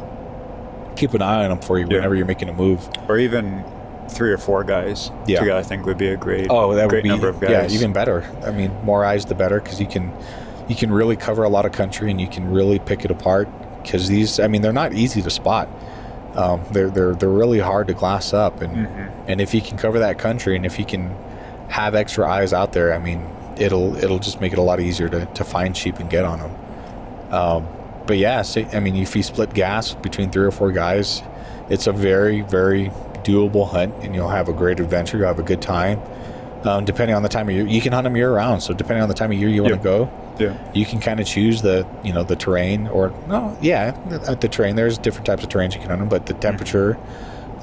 keep 0.97 1.13
an 1.13 1.21
eye 1.21 1.43
on 1.45 1.51
them 1.51 1.59
for 1.61 1.79
you 1.79 1.85
Yeah. 1.91 1.97
whenever 1.99 2.15
you're 2.15 2.25
making 2.27 2.49
a 2.49 2.53
move. 2.55 2.89
or 3.09 3.19
even 3.19 3.63
three 4.09 4.31
or 4.33 4.39
four 4.39 4.65
guys 4.65 5.11
Yeah. 5.27 5.41
together, 5.41 5.59
I 5.59 5.63
think 5.63 5.87
would 5.87 5.99
be 5.99 6.09
a 6.09 6.17
great 6.17 6.47
Oh, 6.51 6.75
that 6.75 6.89
great 6.89 6.99
would 6.99 7.03
be 7.05 7.09
number 7.09 7.29
of 7.29 7.41
guys. 7.41 7.51
yeah, 7.51 7.79
even 7.79 7.93
better. 7.93 8.25
I 8.47 8.51
mean, 8.51 8.71
more 8.85 9.05
eyes 9.05 9.25
the 9.25 9.35
better 9.35 9.61
because 9.61 9.81
you 9.81 9.87
can 9.87 10.13
you 10.69 10.75
can 10.75 10.91
really 10.91 11.17
cover 11.17 11.45
a 11.45 11.49
lot 11.49 11.67
of 11.67 11.73
country 11.73 12.11
and 12.11 12.19
you 12.21 12.27
can 12.29 12.51
really 12.51 12.79
pick 12.79 13.05
it 13.05 13.11
apart 13.11 13.49
because 13.83 14.09
these 14.09 14.41
I 14.41 14.47
mean 14.49 14.63
they're 14.63 14.73
not 14.73 14.93
easy 14.95 15.21
to 15.23 15.31
spot. 15.31 15.69
Um, 16.35 16.61
they're 16.73 16.91
they're 16.91 17.15
they're 17.15 17.29
really 17.29 17.61
hard 17.61 17.87
to 17.89 17.95
glass 17.95 18.33
up 18.33 18.61
and 18.63 18.87
Mhm. 18.87 19.09
and 19.29 19.41
if 19.41 19.55
you 19.55 19.61
can 19.61 19.77
cover 19.79 19.99
that 20.01 20.19
country 20.19 20.57
and 20.57 20.65
if 20.67 20.79
you 20.79 20.85
can 20.85 21.11
have 21.69 21.95
extra 21.95 22.29
eyes 22.29 22.53
out 22.53 22.73
there, 22.73 22.93
I 22.95 22.99
mean 22.99 23.25
it'll 23.57 23.97
it'll 23.97 24.19
just 24.19 24.41
make 24.41 24.53
it 24.53 24.59
a 24.59 24.63
lot 24.63 24.81
easier 24.81 25.09
to, 25.09 25.27
to 25.27 25.45
find 25.45 25.77
sheep 25.77 25.99
and 26.01 26.11
get 26.11 26.25
on 26.25 26.41
them. 26.41 26.51
Um, 27.31 27.67
but 28.07 28.17
yeah, 28.19 28.43
so, 28.43 28.65
I 28.73 28.81
mean 28.81 28.97
if 28.97 29.15
you 29.17 29.23
split 29.23 29.55
gas 29.55 29.95
between 29.95 30.31
three 30.31 30.45
or 30.45 30.51
four 30.51 30.73
guys, 30.73 31.23
it's 31.69 31.87
a 31.87 31.93
very 31.93 32.41
very 32.43 32.91
doable 33.25 33.69
hunt 33.69 33.95
and 34.03 34.15
you'll 34.15 34.29
have 34.29 34.49
a 34.49 34.53
great 34.53 34.79
adventure. 34.81 35.17
You'll 35.19 35.27
have 35.29 35.39
a 35.39 35.43
good 35.43 35.63
time. 35.63 36.01
Um, 36.65 36.85
depending 36.87 37.15
on 37.15 37.23
the 37.23 37.29
time 37.29 37.49
of 37.49 37.55
year, 37.55 37.67
you 37.67 37.81
can 37.83 37.93
hunt 37.93 38.05
them 38.05 38.17
year 38.17 38.33
round. 38.33 38.63
So 38.63 38.73
depending 38.73 39.03
on 39.03 39.09
the 39.09 39.15
time 39.15 39.31
of 39.33 39.39
year 39.39 39.49
you 39.49 39.63
want 39.63 39.73
to 39.75 39.77
Yep. 39.77 39.83
go, 39.85 40.11
Yeah. 40.39 40.57
you 40.73 40.87
can 40.87 40.99
kind 41.01 41.21
of 41.21 41.27
choose 41.27 41.61
the 41.63 41.87
you 42.03 42.13
know 42.13 42.23
the 42.25 42.37
terrain 42.37 42.87
or 42.89 43.13
no 43.29 43.57
yeah 43.61 43.91
the, 44.09 44.35
the 44.35 44.49
terrain. 44.49 44.75
There's 44.77 44.97
different 44.99 45.27
types 45.27 45.43
of 45.43 45.49
terrains 45.51 45.75
you 45.75 45.81
can 45.81 45.91
hunt 45.91 46.01
them, 46.01 46.09
but 46.09 46.25
the 46.27 46.33
temperature, 46.35 46.97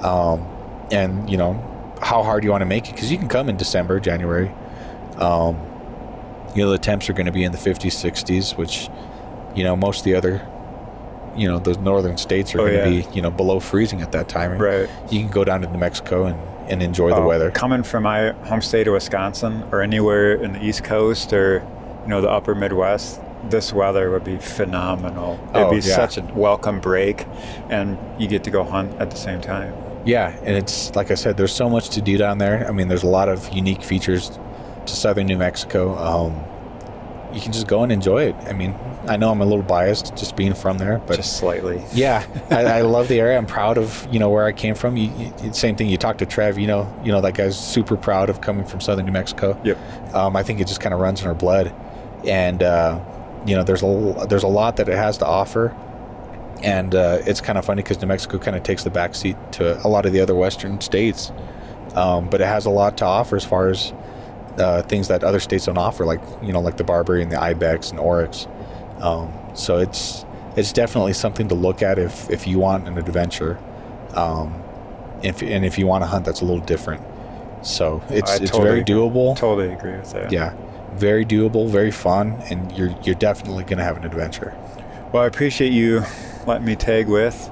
um, 0.01 0.45
and 0.91 1.29
you 1.29 1.37
know 1.37 1.53
how 2.01 2.21
hard 2.23 2.43
you 2.43 2.51
want 2.51 2.61
to 2.61 2.65
make 2.67 2.89
it 2.89 2.93
because 2.95 3.11
you 3.11 3.17
can 3.17 3.27
come 3.27 3.49
in 3.49 3.57
December, 3.57 3.99
January. 3.99 4.51
Um, 5.17 5.57
you 6.55 6.63
know 6.63 6.69
the 6.71 6.77
temps 6.77 7.09
are 7.09 7.13
going 7.13 7.25
to 7.27 7.31
be 7.31 7.43
in 7.43 7.51
the 7.51 7.57
50s, 7.57 7.91
60s, 8.11 8.55
which 8.57 8.89
you 9.55 9.63
know 9.63 9.75
most 9.75 9.99
of 9.99 10.03
the 10.05 10.15
other 10.15 10.47
you 11.35 11.47
know 11.47 11.59
those 11.59 11.77
northern 11.77 12.17
states 12.17 12.53
are 12.55 12.61
Oh, 12.61 12.67
going 12.67 12.83
to 12.83 12.89
yeah. 12.91 13.07
be 13.09 13.15
you 13.15 13.21
know 13.21 13.31
below 13.31 13.59
freezing 13.59 14.01
at 14.01 14.11
that 14.11 14.27
time. 14.29 14.57
Right. 14.57 14.89
You 15.09 15.19
can 15.21 15.29
go 15.29 15.43
down 15.43 15.61
to 15.61 15.69
New 15.71 15.77
Mexico 15.79 16.25
and, 16.25 16.37
and 16.69 16.81
enjoy 16.83 17.09
the 17.09 17.15
Oh, 17.17 17.27
weather. 17.27 17.51
Coming 17.51 17.83
from 17.83 18.03
my 18.03 18.31
home 18.45 18.61
state 18.61 18.87
of 18.87 18.93
Wisconsin 18.93 19.63
or 19.71 19.81
anywhere 19.81 20.33
in 20.33 20.53
the 20.53 20.63
East 20.63 20.83
Coast 20.83 21.31
or 21.33 21.65
you 22.03 22.07
know 22.09 22.21
the 22.21 22.29
upper 22.29 22.55
Midwest, 22.55 23.21
this 23.49 23.71
weather 23.73 24.09
would 24.11 24.23
be 24.23 24.37
phenomenal. 24.37 25.39
It'd 25.51 25.55
Oh, 25.67 25.69
be 25.71 25.77
yeah. 25.77 25.95
such 25.95 26.17
a 26.17 26.21
welcome 26.33 26.79
break, 26.79 27.25
and 27.69 27.97
you 28.19 28.27
get 28.27 28.43
to 28.45 28.51
go 28.51 28.63
hunt 28.63 28.99
at 28.99 29.09
the 29.11 29.17
same 29.17 29.39
time. 29.41 29.73
Yeah, 30.05 30.35
and 30.43 30.57
it's 30.57 30.95
like 30.95 31.11
I 31.11 31.15
said, 31.15 31.37
there's 31.37 31.53
so 31.53 31.69
much 31.69 31.89
to 31.91 32.01
do 32.01 32.17
down 32.17 32.39
there. 32.39 32.67
I 32.67 32.71
mean, 32.71 32.87
there's 32.87 33.03
a 33.03 33.07
lot 33.07 33.29
of 33.29 33.47
unique 33.53 33.83
features 33.83 34.31
to 34.87 34.93
southern 34.95 35.27
New 35.27 35.37
Mexico. 35.37 35.95
Um, 35.95 36.43
you 37.33 37.41
can 37.41 37.51
just 37.51 37.67
go 37.67 37.83
and 37.83 37.91
enjoy 37.91 38.23
it. 38.23 38.35
I 38.47 38.53
mean, 38.53 38.75
I 39.07 39.17
know 39.17 39.31
I'm 39.31 39.41
a 39.41 39.45
little 39.45 39.63
biased 39.63 40.15
just 40.15 40.35
being 40.35 40.53
from 40.53 40.77
there, 40.77 40.99
but 41.07 41.15
Just 41.17 41.37
slightly. 41.37 41.83
yeah, 41.93 42.25
I, 42.51 42.65
I 42.65 42.81
love 42.81 43.07
the 43.07 43.19
area. 43.19 43.37
I'm 43.37 43.45
proud 43.47 43.77
of 43.77 44.07
you 44.11 44.19
know 44.19 44.29
where 44.29 44.45
I 44.45 44.51
came 44.51 44.75
from. 44.75 44.97
You, 44.97 45.11
you, 45.43 45.53
same 45.53 45.75
thing. 45.75 45.89
You 45.89 45.97
talk 45.97 46.17
to 46.19 46.25
Trev, 46.25 46.57
you 46.59 46.67
know, 46.67 46.93
you 47.03 47.11
know 47.11 47.21
that 47.21 47.33
guy's 47.33 47.57
super 47.59 47.97
proud 47.97 48.29
of 48.29 48.41
coming 48.41 48.65
from 48.65 48.79
southern 48.81 49.05
New 49.05 49.11
Mexico. 49.11 49.59
Yep. 49.63 49.77
Um, 50.15 50.35
I 50.35 50.43
think 50.43 50.59
it 50.59 50.67
just 50.67 50.81
kind 50.81 50.93
of 50.93 50.99
runs 50.99 51.21
in 51.21 51.27
our 51.27 51.35
blood, 51.35 51.73
and 52.27 52.61
uh, 52.61 52.99
you 53.45 53.55
know, 53.55 53.63
there's 53.63 53.81
a 53.83 54.25
there's 54.29 54.43
a 54.43 54.47
lot 54.47 54.77
that 54.77 54.87
it 54.89 54.97
has 54.97 55.17
to 55.19 55.25
offer. 55.25 55.75
and 56.63 56.93
uh, 56.93 57.17
it's 57.25 57.41
kind 57.41 57.57
of 57.57 57.65
funny 57.65 57.81
because 57.81 57.99
New 58.01 58.07
Mexico 58.07 58.37
kind 58.37 58.55
of 58.55 58.61
takes 58.63 58.83
the 58.83 58.91
backseat 58.91 59.35
to 59.53 59.83
a 59.85 59.89
lot 59.89 60.05
of 60.05 60.13
the 60.13 60.19
other 60.21 60.35
western 60.35 60.79
states, 60.79 61.31
um, 61.95 62.29
but 62.29 62.39
it 62.39 62.45
has 62.45 62.67
a 62.67 62.69
lot 62.69 62.97
to 62.99 63.05
offer 63.05 63.35
as 63.35 63.43
far 63.43 63.69
as 63.69 63.93
uh, 64.57 64.81
things 64.83 65.07
that 65.07 65.23
other 65.23 65.39
states 65.39 65.65
don't 65.65 65.77
offer, 65.77 66.05
like 66.05 66.21
you 66.41 66.51
know, 66.51 66.61
like 66.61 66.77
the 66.77 66.83
Barbary 66.83 67.21
and 67.21 67.31
the 67.31 67.41
Ibex 67.41 67.91
and 67.91 67.99
Oryx. 67.99 68.47
Um, 68.99 69.33
so 69.53 69.77
it's 69.77 70.25
it's 70.55 70.71
definitely 70.71 71.13
something 71.13 71.47
to 71.47 71.55
look 71.55 71.81
at 71.81 71.97
if 71.97 72.29
if 72.29 72.47
you 72.47 72.59
want 72.59 72.87
an 72.87 72.97
adventure, 72.97 73.59
um, 74.13 74.61
if 75.23 75.41
and 75.41 75.65
if 75.65 75.77
you 75.77 75.87
want 75.87 76.03
to 76.03 76.07
hunt 76.07 76.25
that's 76.25 76.41
a 76.41 76.45
little 76.45 76.63
different. 76.63 77.03
So 77.61 78.01
it's 78.09 78.31
I 78.31 78.35
it's 78.43 78.51
totally 78.51 78.69
very 78.69 78.83
doable. 78.83 79.35
Totally 79.37 79.71
agree 79.71 79.93
with 79.93 80.11
that. 80.13 80.31
Yeah, 80.31 80.55
very 80.93 81.25
doable, 81.25 81.69
very 81.69 81.91
fun, 81.91 82.33
and 82.49 82.71
you're 82.77 82.95
you're 83.03 83.15
definitely 83.15 83.63
gonna 83.63 83.83
have 83.83 83.97
an 83.97 84.03
adventure. 84.03 84.55
Well, 85.11 85.23
I 85.23 85.27
appreciate 85.27 85.73
you 85.73 86.03
letting 86.47 86.65
me 86.65 86.75
tag 86.75 87.07
with, 87.07 87.49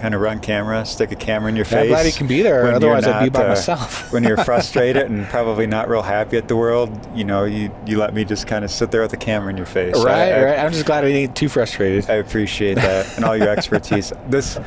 kind 0.00 0.14
of 0.14 0.20
run 0.20 0.40
camera, 0.40 0.84
stick 0.86 1.12
a 1.12 1.16
camera 1.16 1.50
in 1.50 1.56
your 1.56 1.66
Yeah, 1.66 1.78
I'm 1.78 1.82
face. 1.82 1.90
glad 1.90 2.06
you 2.06 2.12
can 2.12 2.26
be 2.26 2.42
there. 2.42 2.72
Otherwise, 2.72 3.04
you're 3.04 3.14
I'd 3.14 3.24
be 3.24 3.30
by 3.30 3.44
uh, 3.44 3.48
myself. 3.48 4.12
when 4.12 4.24
you're 4.24 4.36
frustrated 4.44 5.04
and 5.10 5.26
probably 5.28 5.66
not 5.66 5.88
real 5.88 6.02
happy 6.02 6.36
at 6.36 6.48
the 6.48 6.56
world, 6.56 6.90
you 7.14 7.24
know, 7.24 7.44
you, 7.44 7.70
you 7.86 7.98
let 7.98 8.14
me 8.14 8.24
just 8.24 8.46
kind 8.46 8.64
of 8.64 8.70
sit 8.70 8.90
there 8.90 9.02
with 9.02 9.10
the 9.10 9.16
camera 9.16 9.50
in 9.50 9.56
your 9.56 9.66
face. 9.66 9.94
Right, 9.96 10.32
I, 10.32 10.44
right. 10.44 10.58
I'm 10.58 10.72
just 10.72 10.86
glad 10.86 11.04
I 11.04 11.08
ain't 11.08 11.36
too 11.36 11.48
frustrated. 11.48 12.08
I 12.08 12.14
appreciate 12.14 12.74
that 12.74 13.16
and 13.16 13.24
all 13.24 13.36
your 13.36 13.48
expertise. 13.50 14.12
This, 14.30 14.58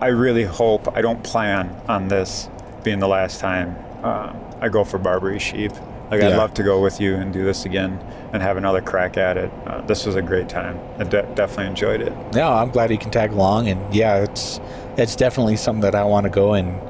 I 0.00 0.08
really 0.08 0.44
hope 0.44 0.96
I 0.96 1.02
don't 1.02 1.22
plan 1.24 1.74
on 1.88 2.08
this 2.08 2.48
being 2.84 3.00
the 3.00 3.08
last 3.08 3.40
time 3.40 3.76
um, 4.04 4.40
I 4.60 4.68
go 4.68 4.84
for 4.84 4.98
Barbary 4.98 5.38
sheep. 5.38 5.72
Like 6.10 6.22
I'd 6.22 6.36
love 6.36 6.54
to 6.54 6.62
go 6.64 6.80
with 6.82 7.00
you 7.00 7.14
and 7.14 7.32
do 7.32 7.44
this 7.44 7.64
again 7.64 7.98
and 8.32 8.42
have 8.42 8.56
another 8.56 8.80
crack 8.80 9.16
at 9.16 9.36
it. 9.36 9.50
Uh, 9.66 9.80
this 9.82 10.04
was 10.06 10.16
a 10.16 10.22
great 10.22 10.48
time. 10.48 10.78
I 10.98 11.04
de- 11.04 11.22
definitely 11.34 11.66
enjoyed 11.66 12.00
it. 12.00 12.12
no, 12.34 12.48
I'm 12.52 12.70
glad 12.70 12.90
you 12.90 12.98
can 12.98 13.10
tag 13.12 13.32
along, 13.32 13.68
and 13.68 13.94
yeah, 13.94 14.16
it's 14.24 14.60
it's 14.96 15.14
definitely 15.14 15.56
something 15.56 15.82
that 15.82 15.94
I 15.94 16.02
want 16.04 16.24
to 16.24 16.30
go 16.30 16.54
and 16.54 16.80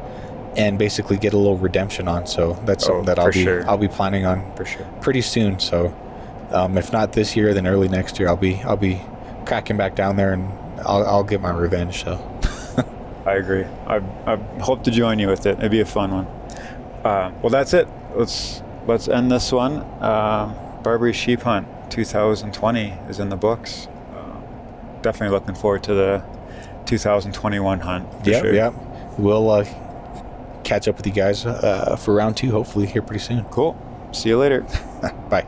and 0.59 0.79
basically 0.79 1.17
get 1.19 1.33
a 1.35 1.37
little 1.39 1.59
redemption 1.59 2.09
on. 2.09 2.27
So 2.27 2.55
that's 2.65 2.85
Oh, 2.85 2.89
something 2.89 3.05
that 3.07 3.19
I'll 3.19 3.31
be 3.31 3.45
sure. 3.45 3.69
I'll 3.69 3.77
be 3.79 3.89
planning 3.89 4.25
on 4.25 4.51
For 4.57 4.65
sure. 4.65 4.87
pretty 5.03 5.21
soon. 5.21 5.59
So 5.61 5.95
um, 6.51 6.77
if 6.79 6.91
not 6.93 7.13
this 7.13 7.37
year, 7.37 7.53
then 7.55 7.67
early 7.67 7.89
next 7.89 8.19
year, 8.19 8.29
I'll 8.29 8.37
be 8.37 8.57
I'll 8.63 8.77
be 8.77 9.01
cracking 9.45 9.77
back 9.77 9.95
down 9.95 10.17
there, 10.17 10.33
and 10.33 10.51
I'll 10.81 11.05
I'll 11.07 11.25
get 11.25 11.41
my 11.43 11.51
revenge. 11.53 12.03
So 12.05 12.15
I 13.27 13.35
agree. 13.35 13.65
I, 13.87 13.97
I 14.27 14.37
hope 14.63 14.83
to 14.85 14.91
join 14.91 15.19
you 15.19 15.29
with 15.29 15.45
it. 15.45 15.59
It'd 15.59 15.71
be 15.71 15.81
a 15.81 15.87
fun 15.87 16.11
one. 16.11 16.27
Uh, 17.05 17.33
well, 17.43 17.51
that's 17.51 17.75
it. 17.75 17.87
Let's 18.17 18.63
let's 18.87 19.09
end 19.09 19.31
this 19.31 19.53
one. 19.53 19.79
Uh, 20.01 20.81
Barbary 20.83 21.13
Sheep 21.13 21.43
Hunt 21.43 21.67
2020 21.91 22.89
is 23.09 23.21
in 23.21 23.29
the 23.29 23.37
books. 23.37 23.89
Uh, 24.15 24.41
definitely 25.03 25.35
looking 25.35 25.55
forward 25.55 25.83
to 25.85 25.95
the 25.95 26.23
2021 26.87 27.81
hunt. 27.81 28.09
Yeah, 28.25 28.41
sure. 28.41 28.55
yeah, 28.55 28.73
we'll 29.19 29.51
uh, 29.51 29.65
catch 30.65 30.89
up 30.89 30.97
with 30.97 31.07
you 31.07 31.13
guys 31.13 31.47
uh, 31.47 31.97
for 31.97 32.15
round 32.15 32.37
two, 32.37 32.51
hopefully 32.51 32.87
here 32.87 33.03
pretty 33.03 33.23
soon. 33.23 33.45
Cool. 33.45 33.77
See 34.13 34.29
you 34.29 34.39
later. 34.39 34.61
Bye. 35.31 35.47